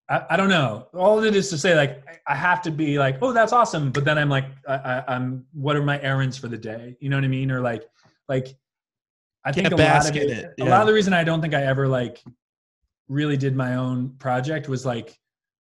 I, 0.09 0.21
I 0.31 0.37
don't 0.37 0.49
know. 0.49 0.87
All 0.93 1.21
it 1.23 1.35
is 1.35 1.49
to 1.49 1.57
say 1.57 1.75
like 1.75 2.03
i 2.27 2.35
have 2.35 2.61
to 2.63 2.71
be 2.71 2.97
like 2.97 3.17
oh 3.21 3.31
that's 3.31 3.53
awesome 3.53 3.91
but 3.91 4.03
then 4.03 4.17
i'm 4.17 4.29
like 4.29 4.45
I, 4.67 5.03
I, 5.07 5.15
am 5.15 5.45
what 5.53 5.75
are 5.75 5.83
my 5.83 6.01
errands 6.01 6.37
for 6.37 6.47
the 6.47 6.57
day? 6.57 6.95
You 6.99 7.09
know 7.09 7.17
what 7.17 7.25
i 7.25 7.27
mean? 7.27 7.51
Or 7.51 7.61
like 7.61 7.83
like 8.29 8.55
i 9.45 9.51
think 9.51 9.71
a 9.71 9.75
lot 9.75 10.09
of 10.09 10.15
it, 10.15 10.29
it. 10.29 10.53
Yeah. 10.57 10.65
a 10.65 10.69
lot 10.69 10.81
of 10.81 10.87
the 10.87 10.93
reason 10.93 11.13
i 11.13 11.23
don't 11.23 11.41
think 11.41 11.53
i 11.53 11.63
ever 11.63 11.87
like 11.87 12.23
really 13.07 13.37
did 13.37 13.55
my 13.55 13.75
own 13.75 14.09
project 14.17 14.67
was 14.67 14.85
like 14.85 15.17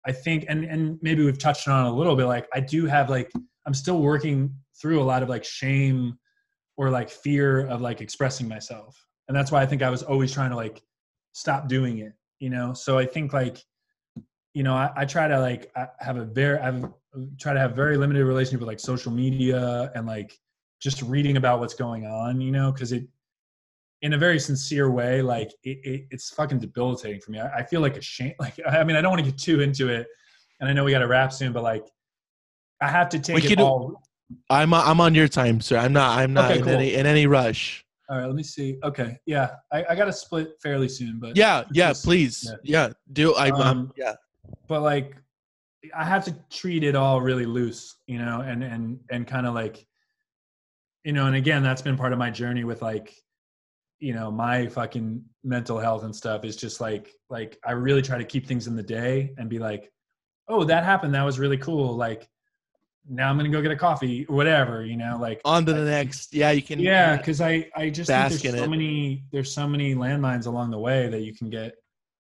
i 0.06 0.12
think 0.12 0.44
and 0.48 0.64
and 0.64 0.98
maybe 1.02 1.24
we've 1.24 1.38
touched 1.38 1.68
on 1.68 1.86
it 1.86 1.90
a 1.90 1.92
little 1.92 2.16
bit 2.16 2.26
like 2.26 2.46
i 2.54 2.60
do 2.60 2.86
have 2.86 3.08
like 3.08 3.30
I'm 3.66 3.74
still 3.74 4.00
working 4.00 4.54
through 4.80 5.00
a 5.00 5.04
lot 5.04 5.22
of 5.22 5.28
like 5.28 5.44
shame 5.44 6.18
or 6.76 6.90
like 6.90 7.10
fear 7.10 7.66
of 7.66 7.80
like 7.80 8.00
expressing 8.00 8.48
myself. 8.48 8.96
And 9.28 9.36
that's 9.36 9.52
why 9.52 9.62
I 9.62 9.66
think 9.66 9.82
I 9.82 9.90
was 9.90 10.02
always 10.02 10.32
trying 10.32 10.50
to 10.50 10.56
like 10.56 10.82
stop 11.32 11.68
doing 11.68 11.98
it, 11.98 12.12
you 12.40 12.50
know? 12.50 12.72
So 12.72 12.98
I 12.98 13.06
think 13.06 13.32
like, 13.32 13.62
you 14.54 14.62
know, 14.62 14.74
I, 14.74 14.90
I 14.96 15.04
try 15.04 15.28
to 15.28 15.38
like 15.38 15.70
I 15.76 15.86
have 16.00 16.16
a 16.16 16.24
very, 16.24 16.58
I 16.58 16.82
try 17.38 17.52
to 17.52 17.60
have 17.60 17.76
very 17.76 17.96
limited 17.96 18.24
relationship 18.24 18.60
with 18.60 18.68
like 18.68 18.80
social 18.80 19.12
media 19.12 19.92
and 19.94 20.06
like 20.06 20.36
just 20.80 21.02
reading 21.02 21.36
about 21.36 21.60
what's 21.60 21.74
going 21.74 22.06
on, 22.06 22.40
you 22.40 22.50
know, 22.50 22.72
cause 22.72 22.92
it, 22.92 23.04
in 24.02 24.14
a 24.14 24.18
very 24.18 24.38
sincere 24.38 24.90
way, 24.90 25.20
like 25.20 25.52
it, 25.62 25.78
it, 25.84 26.06
it's 26.10 26.30
fucking 26.30 26.58
debilitating 26.58 27.20
for 27.20 27.32
me. 27.32 27.38
I, 27.38 27.58
I 27.58 27.62
feel 27.64 27.80
like 27.82 27.96
a 27.96 28.02
shame. 28.02 28.32
Like, 28.40 28.58
I 28.66 28.82
mean, 28.82 28.96
I 28.96 29.02
don't 29.02 29.10
want 29.10 29.24
to 29.24 29.30
get 29.30 29.38
too 29.38 29.60
into 29.60 29.88
it 29.88 30.06
and 30.60 30.68
I 30.68 30.72
know 30.72 30.84
we 30.84 30.92
got 30.92 31.00
to 31.00 31.08
wrap 31.08 31.32
soon, 31.32 31.52
but 31.52 31.62
like, 31.62 31.84
I 32.80 32.88
have 32.88 33.08
to 33.10 33.18
take 33.18 33.42
we 33.42 33.50
it 33.50 33.60
all. 33.60 34.02
I'm 34.48 34.72
I'm 34.72 35.00
on 35.00 35.14
your 35.14 35.28
time, 35.28 35.60
sir. 35.60 35.76
I'm 35.76 35.92
not 35.92 36.18
I'm 36.18 36.32
not 36.32 36.50
okay, 36.50 36.58
in 36.58 36.64
cool. 36.64 36.74
any 36.74 36.94
in 36.94 37.06
any 37.06 37.26
rush. 37.26 37.84
All 38.08 38.18
right, 38.18 38.26
let 38.26 38.34
me 38.34 38.42
see. 38.42 38.78
Okay, 38.82 39.18
yeah, 39.26 39.50
I, 39.72 39.84
I 39.90 39.94
got 39.94 40.06
to 40.06 40.12
split 40.12 40.52
fairly 40.62 40.88
soon, 40.88 41.18
but 41.20 41.36
yeah, 41.36 41.64
yeah, 41.72 41.90
just, 41.90 42.04
please, 42.04 42.44
yeah, 42.62 42.88
yeah 42.88 42.92
do 43.12 43.34
I? 43.34 43.50
Um, 43.50 43.60
um, 43.60 43.92
yeah, 43.96 44.14
but 44.66 44.82
like, 44.82 45.16
I 45.96 46.04
have 46.04 46.24
to 46.24 46.34
treat 46.50 46.84
it 46.84 46.94
all 46.94 47.20
really 47.20 47.46
loose, 47.46 47.96
you 48.06 48.18
know, 48.18 48.40
and 48.40 48.62
and 48.62 48.98
and 49.10 49.26
kind 49.26 49.46
of 49.46 49.54
like, 49.54 49.86
you 51.04 51.12
know, 51.12 51.26
and 51.26 51.36
again, 51.36 51.62
that's 51.62 51.82
been 51.82 51.96
part 51.96 52.12
of 52.12 52.18
my 52.18 52.30
journey 52.30 52.64
with 52.64 52.82
like, 52.82 53.14
you 53.98 54.14
know, 54.14 54.30
my 54.30 54.66
fucking 54.66 55.22
mental 55.44 55.78
health 55.78 56.04
and 56.04 56.14
stuff 56.14 56.44
is 56.44 56.56
just 56.56 56.80
like 56.80 57.08
like 57.28 57.58
I 57.64 57.72
really 57.72 58.02
try 58.02 58.18
to 58.18 58.24
keep 58.24 58.46
things 58.46 58.66
in 58.66 58.76
the 58.76 58.82
day 58.82 59.34
and 59.38 59.48
be 59.48 59.58
like, 59.58 59.92
oh, 60.48 60.64
that 60.64 60.84
happened, 60.84 61.14
that 61.14 61.22
was 61.22 61.38
really 61.38 61.58
cool, 61.58 61.96
like 61.96 62.28
now 63.08 63.28
I'm 63.28 63.36
gonna 63.36 63.48
go 63.48 63.62
get 63.62 63.70
a 63.70 63.76
coffee, 63.76 64.26
or 64.26 64.36
whatever, 64.36 64.84
you 64.84 64.96
know, 64.96 65.18
like 65.20 65.40
on 65.44 65.64
to 65.66 65.72
the 65.72 65.84
next. 65.84 66.34
Yeah, 66.34 66.50
you 66.50 66.62
can. 66.62 66.78
Yeah, 66.78 67.16
because 67.16 67.40
I 67.40 67.68
I 67.74 67.90
just 67.90 68.08
think 68.10 68.42
there's 68.42 68.56
so 68.56 68.64
it. 68.64 68.70
many 68.70 69.24
there's 69.32 69.52
so 69.52 69.66
many 69.66 69.94
landmines 69.94 70.46
along 70.46 70.70
the 70.70 70.78
way 70.78 71.08
that 71.08 71.20
you 71.20 71.34
can 71.34 71.50
get 71.50 71.74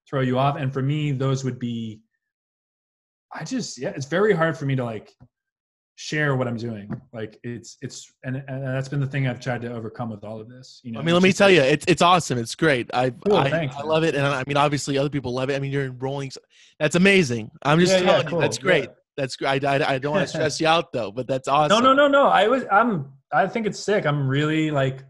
throw 0.08 0.20
you 0.20 0.38
off, 0.38 0.56
and 0.56 0.72
for 0.72 0.82
me 0.82 1.12
those 1.12 1.44
would 1.44 1.58
be. 1.58 2.00
I 3.32 3.44
just 3.44 3.78
yeah, 3.78 3.90
it's 3.90 4.06
very 4.06 4.32
hard 4.32 4.56
for 4.56 4.66
me 4.66 4.74
to 4.76 4.84
like 4.84 5.12
share 6.00 6.34
what 6.34 6.48
I'm 6.48 6.56
doing. 6.56 6.88
Like 7.12 7.38
it's 7.42 7.76
it's 7.82 8.10
and, 8.24 8.42
and 8.48 8.64
that's 8.64 8.88
been 8.88 9.00
the 9.00 9.06
thing 9.06 9.28
I've 9.28 9.38
tried 9.38 9.60
to 9.62 9.72
overcome 9.72 10.08
with 10.08 10.24
all 10.24 10.40
of 10.40 10.48
this. 10.48 10.80
You 10.82 10.92
know, 10.92 11.00
I 11.00 11.02
mean, 11.02 11.12
let 11.12 11.22
me 11.22 11.30
tell 11.30 11.48
like, 11.48 11.56
you, 11.56 11.62
it's 11.62 11.84
it's 11.86 12.00
awesome. 12.00 12.38
It's 12.38 12.54
great. 12.54 12.88
I 12.94 13.10
cool, 13.10 13.36
I, 13.36 13.50
thanks, 13.50 13.76
I 13.76 13.82
love 13.82 14.02
it, 14.02 14.14
and 14.14 14.26
I 14.26 14.42
mean, 14.46 14.56
obviously, 14.56 14.96
other 14.96 15.10
people 15.10 15.34
love 15.34 15.50
it. 15.50 15.56
I 15.56 15.58
mean, 15.58 15.70
you're 15.70 15.84
enrolling. 15.84 16.32
That's 16.78 16.96
amazing. 16.96 17.50
I'm 17.62 17.78
just 17.78 17.92
yeah, 17.92 18.00
telling 18.00 18.22
yeah, 18.22 18.30
cool. 18.30 18.38
you, 18.38 18.42
that's 18.42 18.58
great. 18.58 18.84
Yeah. 18.84 18.94
That's 19.18 19.36
great. 19.36 19.62
I, 19.62 19.76
I, 19.76 19.94
I 19.94 19.98
don't 19.98 20.12
want 20.12 20.22
to 20.22 20.28
stress 20.28 20.58
you 20.62 20.66
out 20.66 20.90
though, 20.92 21.12
but 21.12 21.26
that's 21.26 21.48
awesome. 21.48 21.84
No, 21.84 21.92
no, 21.92 22.08
no, 22.08 22.08
no. 22.08 22.28
I 22.28 22.48
was, 22.48 22.64
I'm, 22.72 23.12
I 23.30 23.46
think 23.46 23.66
it's 23.66 23.78
sick. 23.78 24.06
I'm 24.06 24.26
really 24.26 24.70
like 24.70 25.04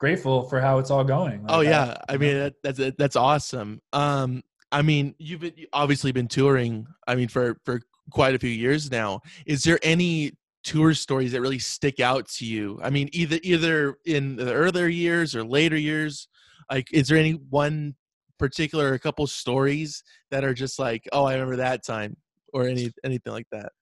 grateful 0.00 0.48
for 0.48 0.60
how 0.60 0.78
it's 0.78 0.90
all 0.90 1.04
going. 1.04 1.42
Like, 1.42 1.52
oh 1.52 1.60
yeah. 1.60 1.98
I, 2.08 2.14
I 2.14 2.16
mean, 2.16 2.38
that, 2.38 2.54
that's, 2.62 2.96
that's 2.96 3.16
awesome. 3.16 3.82
Um, 3.92 4.42
I 4.70 4.80
mean, 4.80 5.14
you've 5.18 5.40
been, 5.40 5.52
obviously 5.74 6.12
been 6.12 6.28
touring. 6.28 6.86
I 7.06 7.14
mean, 7.14 7.28
for, 7.28 7.58
for 7.66 7.82
quite 8.10 8.34
a 8.34 8.38
few 8.38 8.50
years 8.50 8.90
now. 8.90 9.20
Is 9.46 9.62
there 9.62 9.78
any 9.82 10.32
tour 10.64 10.94
stories 10.94 11.32
that 11.32 11.40
really 11.40 11.58
stick 11.58 12.00
out 12.00 12.28
to 12.28 12.44
you? 12.44 12.78
I 12.82 12.90
mean, 12.90 13.08
either 13.12 13.38
either 13.42 13.96
in 14.06 14.36
the 14.36 14.52
earlier 14.52 14.88
years 14.88 15.34
or 15.34 15.44
later 15.44 15.76
years. 15.76 16.28
Like, 16.70 16.88
is 16.92 17.08
there 17.08 17.18
any 17.18 17.32
one 17.32 17.94
particular, 18.38 18.94
a 18.94 18.98
couple 18.98 19.26
stories 19.26 20.02
that 20.30 20.44
are 20.44 20.54
just 20.54 20.78
like, 20.78 21.06
oh, 21.12 21.24
I 21.24 21.34
remember 21.34 21.56
that 21.56 21.84
time, 21.84 22.16
or 22.52 22.66
any 22.66 22.92
anything 23.04 23.32
like 23.32 23.46
that? 23.52 23.72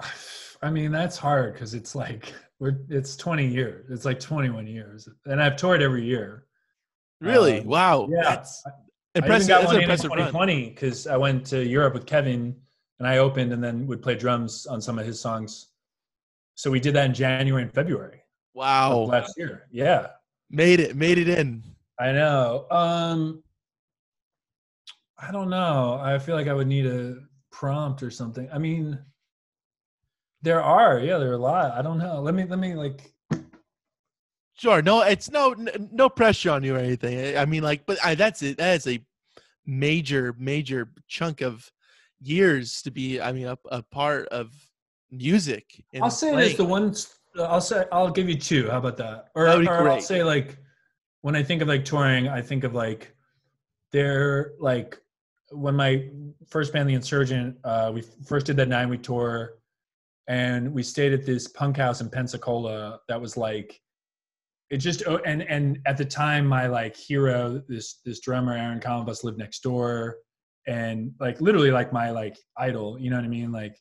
I 0.62 0.70
mean, 0.70 0.92
that's 0.92 1.16
hard 1.16 1.54
because 1.54 1.72
it's 1.72 1.94
like 1.94 2.34
we're 2.58 2.80
it's 2.90 3.16
20 3.16 3.46
years. 3.46 3.90
It's 3.90 4.04
like 4.04 4.20
21 4.20 4.66
years, 4.66 5.08
and 5.24 5.42
I've 5.42 5.56
toured 5.56 5.82
every 5.82 6.04
year. 6.04 6.44
Really? 7.20 7.60
Um, 7.60 7.66
wow. 7.66 8.08
Yeah. 8.10 8.22
That's 8.22 8.62
impressive. 9.14 9.50
I 9.50 9.60
even 9.60 9.66
got 9.66 9.74
one 9.74 9.90
in 9.90 9.98
2020 9.98 10.70
because 10.70 11.06
I 11.06 11.16
went 11.16 11.46
to 11.46 11.64
Europe 11.64 11.94
with 11.94 12.06
Kevin 12.06 12.56
and 13.00 13.08
I 13.08 13.18
opened 13.18 13.52
and 13.52 13.64
then 13.64 13.86
would 13.86 14.02
play 14.02 14.14
drums 14.14 14.66
on 14.66 14.80
some 14.80 14.98
of 14.98 15.06
his 15.06 15.18
songs. 15.18 15.68
So 16.54 16.70
we 16.70 16.78
did 16.78 16.94
that 16.94 17.06
in 17.06 17.14
January 17.14 17.62
and 17.62 17.72
February. 17.72 18.20
Wow. 18.54 18.98
Last 18.98 19.34
year. 19.38 19.66
Yeah. 19.72 20.08
Made 20.50 20.80
it, 20.80 20.94
made 20.94 21.16
it 21.16 21.28
in. 21.28 21.64
I 21.98 22.12
know. 22.12 22.66
Um 22.70 23.42
I 25.18 25.32
don't 25.32 25.50
know. 25.50 25.98
I 26.00 26.18
feel 26.18 26.34
like 26.34 26.46
I 26.46 26.54
would 26.54 26.66
need 26.66 26.86
a 26.86 27.16
prompt 27.50 28.02
or 28.02 28.10
something. 28.10 28.48
I 28.52 28.58
mean, 28.58 28.98
there 30.42 30.62
are, 30.62 30.98
yeah, 30.98 31.18
there 31.18 31.30
are 31.30 31.34
a 31.34 31.38
lot. 31.38 31.72
I 31.72 31.82
don't 31.82 31.98
know. 31.98 32.20
Let 32.20 32.34
me 32.34 32.44
let 32.44 32.58
me 32.58 32.74
like 32.74 33.14
Sure. 34.54 34.82
No, 34.82 35.00
it's 35.00 35.30
no 35.30 35.54
no 35.90 36.10
pressure 36.10 36.50
on 36.50 36.62
you 36.64 36.76
or 36.76 36.78
anything. 36.78 37.38
I 37.38 37.46
mean, 37.46 37.62
like, 37.62 37.86
but 37.86 37.96
I, 38.04 38.14
that's 38.14 38.42
it. 38.42 38.58
That 38.58 38.76
is 38.76 38.86
a 38.86 39.02
major 39.64 40.34
major 40.38 40.90
chunk 41.08 41.40
of 41.40 41.70
years 42.20 42.82
to 42.82 42.90
be. 42.90 43.20
I 43.20 43.32
mean, 43.32 43.46
a, 43.46 43.58
a 43.70 43.82
part 43.82 44.28
of 44.28 44.52
music. 45.10 45.84
I'll 46.00 46.10
say 46.10 46.34
this: 46.34 46.56
the 46.56 46.64
ones 46.64 47.20
I'll 47.38 47.60
say 47.60 47.84
I'll 47.92 48.10
give 48.10 48.28
you 48.28 48.36
two. 48.36 48.68
How 48.70 48.78
about 48.78 48.96
that? 48.98 49.28
Or, 49.34 49.46
or 49.46 49.88
I'll 49.88 50.00
say 50.00 50.22
like 50.22 50.58
when 51.22 51.36
I 51.36 51.42
think 51.42 51.62
of 51.62 51.68
like 51.68 51.84
touring, 51.84 52.28
I 52.28 52.42
think 52.42 52.64
of 52.64 52.74
like 52.74 53.14
they're 53.92 54.52
like 54.58 54.98
when 55.50 55.74
my 55.74 56.08
first 56.48 56.72
band, 56.72 56.88
The 56.88 56.94
Insurgent, 56.94 57.56
uh, 57.64 57.90
we 57.92 58.02
first 58.24 58.46
did 58.46 58.56
that 58.56 58.68
nine 58.68 58.88
week 58.88 59.02
tour, 59.02 59.58
and 60.28 60.72
we 60.72 60.82
stayed 60.82 61.12
at 61.12 61.26
this 61.26 61.48
punk 61.48 61.76
house 61.76 62.00
in 62.00 62.08
Pensacola 62.08 63.00
that 63.08 63.20
was 63.20 63.36
like 63.36 63.80
it 64.70 64.78
just 64.78 65.02
oh, 65.06 65.18
and 65.26 65.42
and 65.42 65.80
at 65.86 65.96
the 65.96 66.04
time 66.04 66.46
my 66.46 66.66
like 66.66 66.96
hero 66.96 67.62
this 67.68 68.00
this 68.04 68.20
drummer 68.20 68.56
Aaron 68.56 68.80
Cometbus 68.80 69.24
lived 69.24 69.38
next 69.38 69.62
door 69.62 70.18
and 70.66 71.12
like 71.20 71.40
literally 71.40 71.70
like 71.70 71.92
my 71.92 72.10
like 72.10 72.36
idol 72.56 72.98
you 72.98 73.10
know 73.10 73.16
what 73.16 73.24
i 73.24 73.28
mean 73.28 73.50
like 73.50 73.76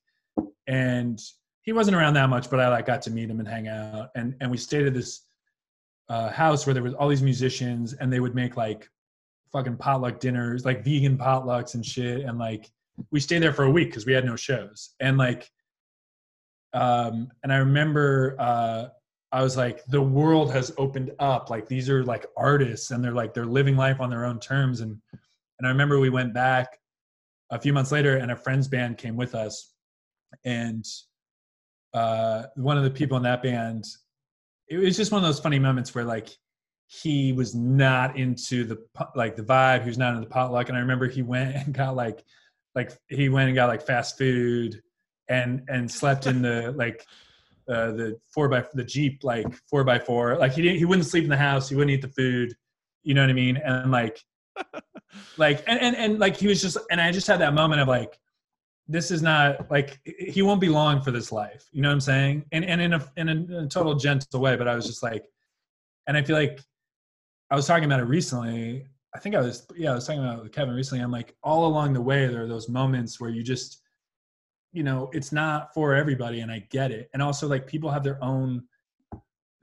and 0.67 1.19
he 1.61 1.73
wasn't 1.73 1.95
around 1.95 2.13
that 2.13 2.29
much 2.29 2.49
but 2.49 2.59
i 2.59 2.67
like 2.67 2.85
got 2.85 3.01
to 3.01 3.11
meet 3.11 3.29
him 3.29 3.39
and 3.39 3.47
hang 3.47 3.67
out 3.67 4.09
and 4.15 4.35
and 4.41 4.49
we 4.49 4.57
stayed 4.57 4.87
at 4.87 4.93
this 4.93 5.25
uh, 6.09 6.31
house 6.31 6.65
where 6.65 6.73
there 6.73 6.81
was 6.81 6.95
all 6.95 7.07
these 7.07 7.21
musicians 7.21 7.93
and 7.93 8.11
they 8.11 8.19
would 8.19 8.33
make 8.33 8.57
like 8.57 8.89
fucking 9.51 9.77
potluck 9.77 10.19
dinners 10.19 10.65
like 10.65 10.83
vegan 10.83 11.15
potlucks 11.15 11.75
and 11.75 11.85
shit 11.85 12.21
and 12.21 12.39
like 12.39 12.71
we 13.11 13.19
stayed 13.19 13.43
there 13.43 13.53
for 13.53 13.65
a 13.65 13.69
week 13.69 13.89
because 13.89 14.07
we 14.07 14.13
had 14.13 14.25
no 14.25 14.35
shows 14.35 14.95
and 14.99 15.19
like 15.19 15.51
um 16.73 17.29
and 17.43 17.53
i 17.53 17.57
remember 17.57 18.35
uh 18.39 18.87
I 19.31 19.43
was 19.43 19.55
like, 19.55 19.85
the 19.85 20.01
world 20.01 20.51
has 20.51 20.73
opened 20.77 21.11
up. 21.19 21.49
Like 21.49 21.67
these 21.67 21.89
are 21.89 22.03
like 22.03 22.25
artists 22.35 22.91
and 22.91 23.03
they're 23.03 23.11
like 23.11 23.33
they're 23.33 23.45
living 23.45 23.77
life 23.77 23.99
on 23.99 24.09
their 24.09 24.25
own 24.25 24.39
terms. 24.39 24.81
And 24.81 24.99
and 25.59 25.67
I 25.67 25.71
remember 25.71 25.99
we 25.99 26.09
went 26.09 26.33
back 26.33 26.79
a 27.51 27.59
few 27.59 27.73
months 27.73 27.91
later 27.91 28.17
and 28.17 28.31
a 28.31 28.35
friend's 28.35 28.67
band 28.67 28.97
came 28.97 29.15
with 29.15 29.35
us. 29.35 29.73
And 30.45 30.85
uh 31.93 32.43
one 32.55 32.77
of 32.77 32.83
the 32.83 32.91
people 32.91 33.17
in 33.17 33.23
that 33.23 33.43
band, 33.43 33.85
it 34.67 34.77
was 34.77 34.95
just 34.95 35.11
one 35.11 35.23
of 35.23 35.27
those 35.27 35.39
funny 35.39 35.59
moments 35.59 35.93
where 35.93 36.03
like 36.03 36.29
he 36.87 37.33
was 37.33 37.53
not 37.53 38.17
into 38.17 38.63
the 38.63 38.77
like 39.15 39.35
the 39.35 39.43
vibe, 39.43 39.81
he 39.81 39.87
was 39.87 39.97
not 39.97 40.15
into 40.15 40.21
the 40.21 40.33
potluck. 40.33 40.69
And 40.69 40.77
I 40.77 40.81
remember 40.81 41.07
he 41.07 41.21
went 41.21 41.55
and 41.55 41.73
got 41.73 41.95
like 41.95 42.23
like 42.75 42.91
he 43.07 43.29
went 43.29 43.47
and 43.49 43.55
got 43.55 43.67
like 43.67 43.81
fast 43.81 44.17
food 44.17 44.81
and 45.27 45.63
and 45.67 45.89
slept 45.89 46.27
in 46.27 46.41
the 46.41 46.71
like 46.77 47.05
uh, 47.69 47.91
the 47.91 48.19
four 48.33 48.49
by 48.49 48.65
the 48.73 48.83
Jeep 48.83 49.23
like 49.23 49.45
four 49.69 49.83
by 49.83 49.99
four. 49.99 50.37
Like 50.37 50.53
he 50.53 50.61
didn't, 50.63 50.79
he 50.79 50.85
wouldn't 50.85 51.07
sleep 51.07 51.23
in 51.23 51.29
the 51.29 51.37
house. 51.37 51.69
He 51.69 51.75
wouldn't 51.75 51.91
eat 51.91 52.01
the 52.01 52.07
food. 52.07 52.55
You 53.03 53.13
know 53.13 53.21
what 53.21 53.29
I 53.29 53.33
mean? 53.33 53.57
And 53.57 53.91
like, 53.91 54.19
like 55.37 55.63
and, 55.67 55.79
and 55.79 55.95
and 55.95 56.19
like 56.19 56.37
he 56.37 56.47
was 56.47 56.61
just 56.61 56.77
and 56.91 56.99
I 57.01 57.11
just 57.11 57.27
had 57.27 57.39
that 57.41 57.53
moment 57.53 57.81
of 57.81 57.87
like, 57.87 58.19
this 58.87 59.11
is 59.11 59.21
not 59.21 59.69
like 59.69 59.99
he 60.05 60.41
won't 60.41 60.61
be 60.61 60.69
long 60.69 61.01
for 61.01 61.11
this 61.11 61.31
life. 61.31 61.67
You 61.71 61.81
know 61.81 61.89
what 61.89 61.93
I'm 61.93 62.01
saying? 62.01 62.45
And 62.51 62.65
and 62.65 62.81
in 62.81 62.93
a 62.93 63.11
in 63.17 63.29
a, 63.29 63.31
in 63.31 63.53
a 63.53 63.67
total 63.67 63.95
gentle 63.95 64.39
way. 64.39 64.55
But 64.55 64.67
I 64.67 64.75
was 64.75 64.85
just 64.85 65.03
like, 65.03 65.25
and 66.07 66.15
I 66.17 66.23
feel 66.23 66.35
like 66.35 66.61
I 67.49 67.55
was 67.55 67.67
talking 67.67 67.85
about 67.85 67.99
it 67.99 68.05
recently. 68.05 68.85
I 69.15 69.19
think 69.19 69.35
I 69.35 69.41
was 69.41 69.65
yeah 69.75 69.91
I 69.91 69.95
was 69.95 70.05
talking 70.05 70.23
about 70.23 70.43
with 70.43 70.51
Kevin 70.51 70.75
recently. 70.75 71.03
I'm 71.03 71.11
like 71.11 71.35
all 71.43 71.65
along 71.65 71.93
the 71.93 72.01
way 72.01 72.27
there 72.27 72.43
are 72.43 72.47
those 72.47 72.69
moments 72.69 73.19
where 73.19 73.29
you 73.29 73.43
just 73.43 73.81
you 74.71 74.83
know 74.83 75.09
it's 75.13 75.31
not 75.31 75.73
for 75.73 75.95
everybody 75.95 76.41
and 76.41 76.51
i 76.51 76.59
get 76.69 76.91
it 76.91 77.09
and 77.13 77.21
also 77.21 77.47
like 77.47 77.65
people 77.65 77.89
have 77.89 78.03
their 78.03 78.23
own 78.23 78.63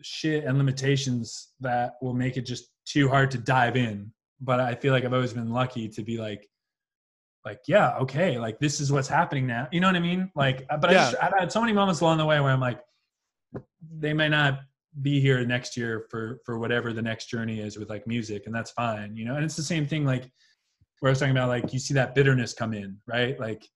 shit 0.02 0.44
and 0.44 0.58
limitations 0.58 1.52
that 1.60 1.94
will 2.02 2.14
make 2.14 2.36
it 2.36 2.42
just 2.42 2.70
too 2.84 3.08
hard 3.08 3.30
to 3.30 3.38
dive 3.38 3.76
in 3.76 4.10
but 4.40 4.60
i 4.60 4.74
feel 4.74 4.92
like 4.92 5.04
i've 5.04 5.14
always 5.14 5.32
been 5.32 5.50
lucky 5.50 5.88
to 5.88 6.02
be 6.02 6.18
like 6.18 6.48
like 7.44 7.60
yeah 7.68 7.96
okay 7.96 8.38
like 8.38 8.58
this 8.58 8.80
is 8.80 8.90
what's 8.90 9.08
happening 9.08 9.46
now. 9.46 9.68
You 9.70 9.80
know 9.80 9.86
what 9.86 9.96
i 9.96 10.00
mean? 10.00 10.30
Like 10.34 10.66
uh, 10.68 10.76
but 10.76 10.90
yeah. 10.90 10.96
I 10.96 11.10
just, 11.10 11.22
i've 11.22 11.38
had 11.38 11.52
so 11.52 11.60
many 11.60 11.72
moments 11.72 12.00
along 12.00 12.18
the 12.18 12.26
way 12.26 12.40
where 12.40 12.50
i'm 12.50 12.60
like 12.60 12.80
they 13.98 14.12
may 14.12 14.28
not 14.28 14.60
be 15.02 15.20
here 15.20 15.44
next 15.46 15.76
year 15.76 16.06
for 16.10 16.40
for 16.44 16.58
whatever 16.58 16.92
the 16.92 17.02
next 17.02 17.26
journey 17.26 17.60
is 17.60 17.78
with 17.78 17.88
like 17.88 18.06
music 18.06 18.46
and 18.46 18.54
that's 18.54 18.70
fine 18.72 19.16
you 19.16 19.24
know? 19.24 19.36
And 19.36 19.44
it's 19.44 19.56
the 19.56 19.62
same 19.62 19.86
thing 19.86 20.04
like 20.04 20.30
where 21.00 21.10
i 21.10 21.12
was 21.12 21.18
talking 21.18 21.32
about 21.32 21.48
like 21.48 21.72
you 21.72 21.78
see 21.78 21.94
that 21.94 22.14
bitterness 22.14 22.52
come 22.52 22.74
in 22.74 22.98
right? 23.06 23.38
Like 23.38 23.66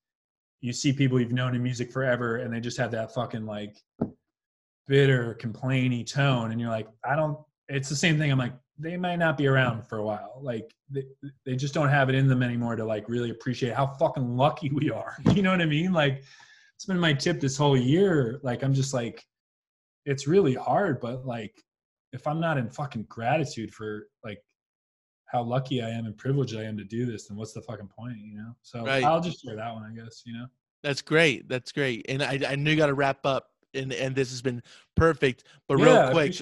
you 0.61 0.73
see 0.73 0.93
people 0.93 1.21
you've 1.21 1.33
known 1.33 1.55
in 1.55 1.63
music 1.63 1.93
forever 1.93 2.37
and 2.37 2.53
they 2.53 2.61
just 2.61 2.77
have 2.77 2.91
that 2.91 3.15
fucking 3.15 3.47
like 3.47 3.77
bitter 4.89 5.39
complainy 5.41 6.05
tone 6.05 6.51
and 6.51 6.61
you're 6.61 6.71
like 6.71 6.89
i 7.05 7.15
don't 7.15 7.39
it's 7.71 7.89
the 7.89 7.97
same 7.97 8.19
thing. 8.19 8.31
I'm 8.31 8.39
like 8.39 8.53
they 8.81 8.97
might 8.97 9.16
not 9.16 9.37
be 9.37 9.47
around 9.47 9.87
for 9.87 9.99
a 9.99 10.03
while 10.03 10.39
like 10.43 10.74
they, 10.91 11.05
they 11.45 11.57
just 11.57 11.74
don't 11.74 11.89
have 11.89 12.09
it 12.09 12.14
in 12.14 12.28
them 12.28 12.43
anymore 12.43 12.76
to 12.76 12.85
like 12.85 13.09
really 13.09 13.31
appreciate 13.31 13.74
how 13.74 13.87
fucking 13.87 14.37
lucky 14.37 14.70
we 14.70 14.91
are 14.91 15.16
you 15.35 15.43
know 15.43 15.51
what 15.51 15.61
i 15.61 15.66
mean 15.66 15.93
like 15.93 16.22
it's 16.76 16.87
been 16.87 16.99
my 16.99 17.12
tip 17.12 17.41
this 17.41 17.57
whole 17.57 17.76
year 17.76 18.41
like 18.43 18.62
i'm 18.62 18.74
just 18.74 18.95
like 18.95 19.24
it's 20.07 20.26
really 20.26 20.55
hard 20.55 21.01
but 21.01 21.26
like 21.26 21.55
if 22.12 22.26
i'm 22.26 22.41
not 22.41 22.59
in 22.59 22.68
fucking 22.70 23.05
gratitude 23.09 23.72
for 23.72 24.07
like 24.24 24.43
how 25.31 25.43
lucky 25.43 25.81
I 25.81 25.89
am 25.89 26.07
and 26.07 26.16
privileged 26.16 26.57
I 26.57 26.64
am 26.64 26.76
to 26.76 26.85
do 26.85 27.07
this, 27.07 27.28
then 27.28 27.37
what's 27.37 27.53
the 27.53 27.62
fucking 27.62 27.89
point, 27.97 28.18
you 28.18 28.37
know? 28.37 28.53
So 28.62 28.85
right. 28.85 29.05
I'll 29.05 29.20
just 29.20 29.45
share 29.45 29.55
that 29.57 29.72
one, 29.72 29.85
I 29.85 29.95
guess, 29.95 30.22
you 30.26 30.33
know? 30.33 30.47
That's 30.83 31.03
great. 31.03 31.49
That's 31.49 31.72
great. 31.72 32.07
And 32.09 32.22
I, 32.22 32.41
I 32.49 32.57
knew 32.57 32.72
you 32.72 32.76
got 32.76 32.87
to 32.87 32.95
wrap 32.95 33.24
up 33.24 33.47
and, 33.75 33.93
and 33.93 34.14
this 34.14 34.31
has 34.31 34.41
been 34.43 34.62
perfect, 34.97 35.43
but 35.68 35.79
yeah, 35.79 36.05
real 36.05 36.12
quick, 36.12 36.35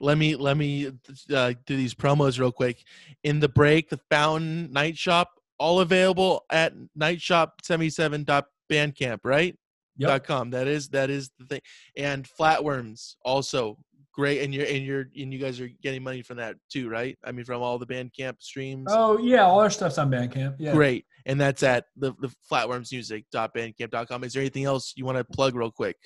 let 0.00 0.18
me, 0.18 0.36
let 0.36 0.56
me 0.56 0.92
uh, 1.34 1.52
do 1.66 1.76
these 1.76 1.94
promos 1.94 2.38
real 2.38 2.52
quick. 2.52 2.84
In 3.24 3.40
the 3.40 3.48
break, 3.48 3.88
the 3.88 3.98
Fountain 4.10 4.70
Night 4.72 4.96
Shop, 4.96 5.30
all 5.58 5.80
available 5.80 6.44
at 6.50 6.72
nightshop77.bandcamp, 6.98 9.18
right? 9.24 9.56
Yep. 9.96 10.08
Dot 10.08 10.24
com. 10.24 10.50
That 10.50 10.68
is, 10.68 10.90
that 10.90 11.10
is 11.10 11.30
the 11.40 11.46
thing. 11.46 11.60
And 11.96 12.24
Flatworms 12.24 13.16
also 13.24 13.76
great 14.18 14.42
and 14.42 14.52
you're 14.52 14.66
and 14.66 14.84
you're 14.84 15.08
and 15.16 15.32
you 15.32 15.38
guys 15.38 15.60
are 15.60 15.70
getting 15.80 16.02
money 16.02 16.22
from 16.22 16.38
that 16.38 16.56
too 16.68 16.88
right 16.88 17.16
i 17.24 17.30
mean 17.30 17.44
from 17.44 17.62
all 17.62 17.78
the 17.78 17.86
bandcamp 17.86 18.34
streams 18.40 18.88
oh 18.90 19.16
yeah 19.18 19.44
all 19.44 19.60
our 19.60 19.70
stuff's 19.70 19.96
on 19.96 20.10
bandcamp 20.10 20.56
yeah 20.58 20.72
great 20.72 21.04
and 21.26 21.40
that's 21.40 21.62
at 21.62 21.84
the, 21.96 22.12
the 22.18 22.28
flatwormsmusic.bandcamp.com 22.50 24.24
is 24.24 24.32
there 24.32 24.40
anything 24.40 24.64
else 24.64 24.92
you 24.96 25.04
want 25.04 25.16
to 25.16 25.22
plug 25.22 25.54
real 25.54 25.70
quick 25.70 25.96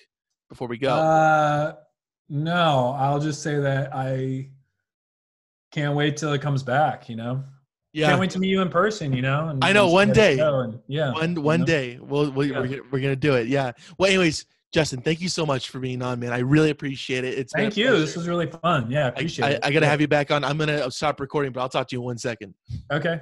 before 0.52 0.68
we 0.68 0.76
go 0.76 0.90
uh 0.90 1.72
no 2.28 2.94
i'll 2.98 3.18
just 3.18 3.42
say 3.42 3.58
that 3.58 3.88
i 3.94 4.46
can't 5.70 5.96
wait 5.96 6.14
till 6.14 6.34
it 6.34 6.42
comes 6.42 6.62
back 6.62 7.08
you 7.08 7.16
know 7.16 7.42
yeah 7.94 8.08
can't 8.08 8.20
wait 8.20 8.28
to 8.28 8.38
meet 8.38 8.48
you 8.48 8.60
in 8.60 8.68
person 8.68 9.14
you 9.14 9.22
know 9.22 9.48
and, 9.48 9.64
i 9.64 9.72
know 9.72 9.88
one 9.88 10.12
day 10.12 10.38
and, 10.38 10.78
yeah 10.88 11.10
one 11.12 11.42
one 11.42 11.60
know? 11.60 11.66
day 11.66 11.98
we'll, 12.02 12.30
we'll 12.32 12.46
yeah. 12.46 12.60
we're, 12.60 12.82
we're 12.90 13.00
gonna 13.00 13.16
do 13.16 13.32
it 13.32 13.48
yeah 13.48 13.72
well 13.98 14.10
anyways 14.10 14.44
Justin, 14.72 15.02
thank 15.02 15.20
you 15.20 15.28
so 15.28 15.44
much 15.44 15.68
for 15.68 15.80
being 15.80 16.00
on, 16.00 16.18
man. 16.18 16.32
I 16.32 16.38
really 16.38 16.70
appreciate 16.70 17.24
it. 17.24 17.38
It's 17.38 17.52
thank 17.52 17.76
you. 17.76 17.90
This 17.90 18.16
was 18.16 18.26
really 18.26 18.46
fun. 18.46 18.90
Yeah, 18.90 19.04
I 19.04 19.08
appreciate 19.08 19.44
I, 19.44 19.50
it. 19.50 19.60
I, 19.62 19.68
I 19.68 19.70
got 19.70 19.80
to 19.80 19.86
have 19.86 20.00
you 20.00 20.08
back 20.08 20.30
on. 20.30 20.44
I'm 20.44 20.56
gonna 20.56 20.90
stop 20.90 21.20
recording, 21.20 21.52
but 21.52 21.60
I'll 21.60 21.68
talk 21.68 21.88
to 21.88 21.94
you 21.94 22.00
in 22.00 22.06
one 22.06 22.16
second. 22.16 22.54
Okay. 22.90 23.20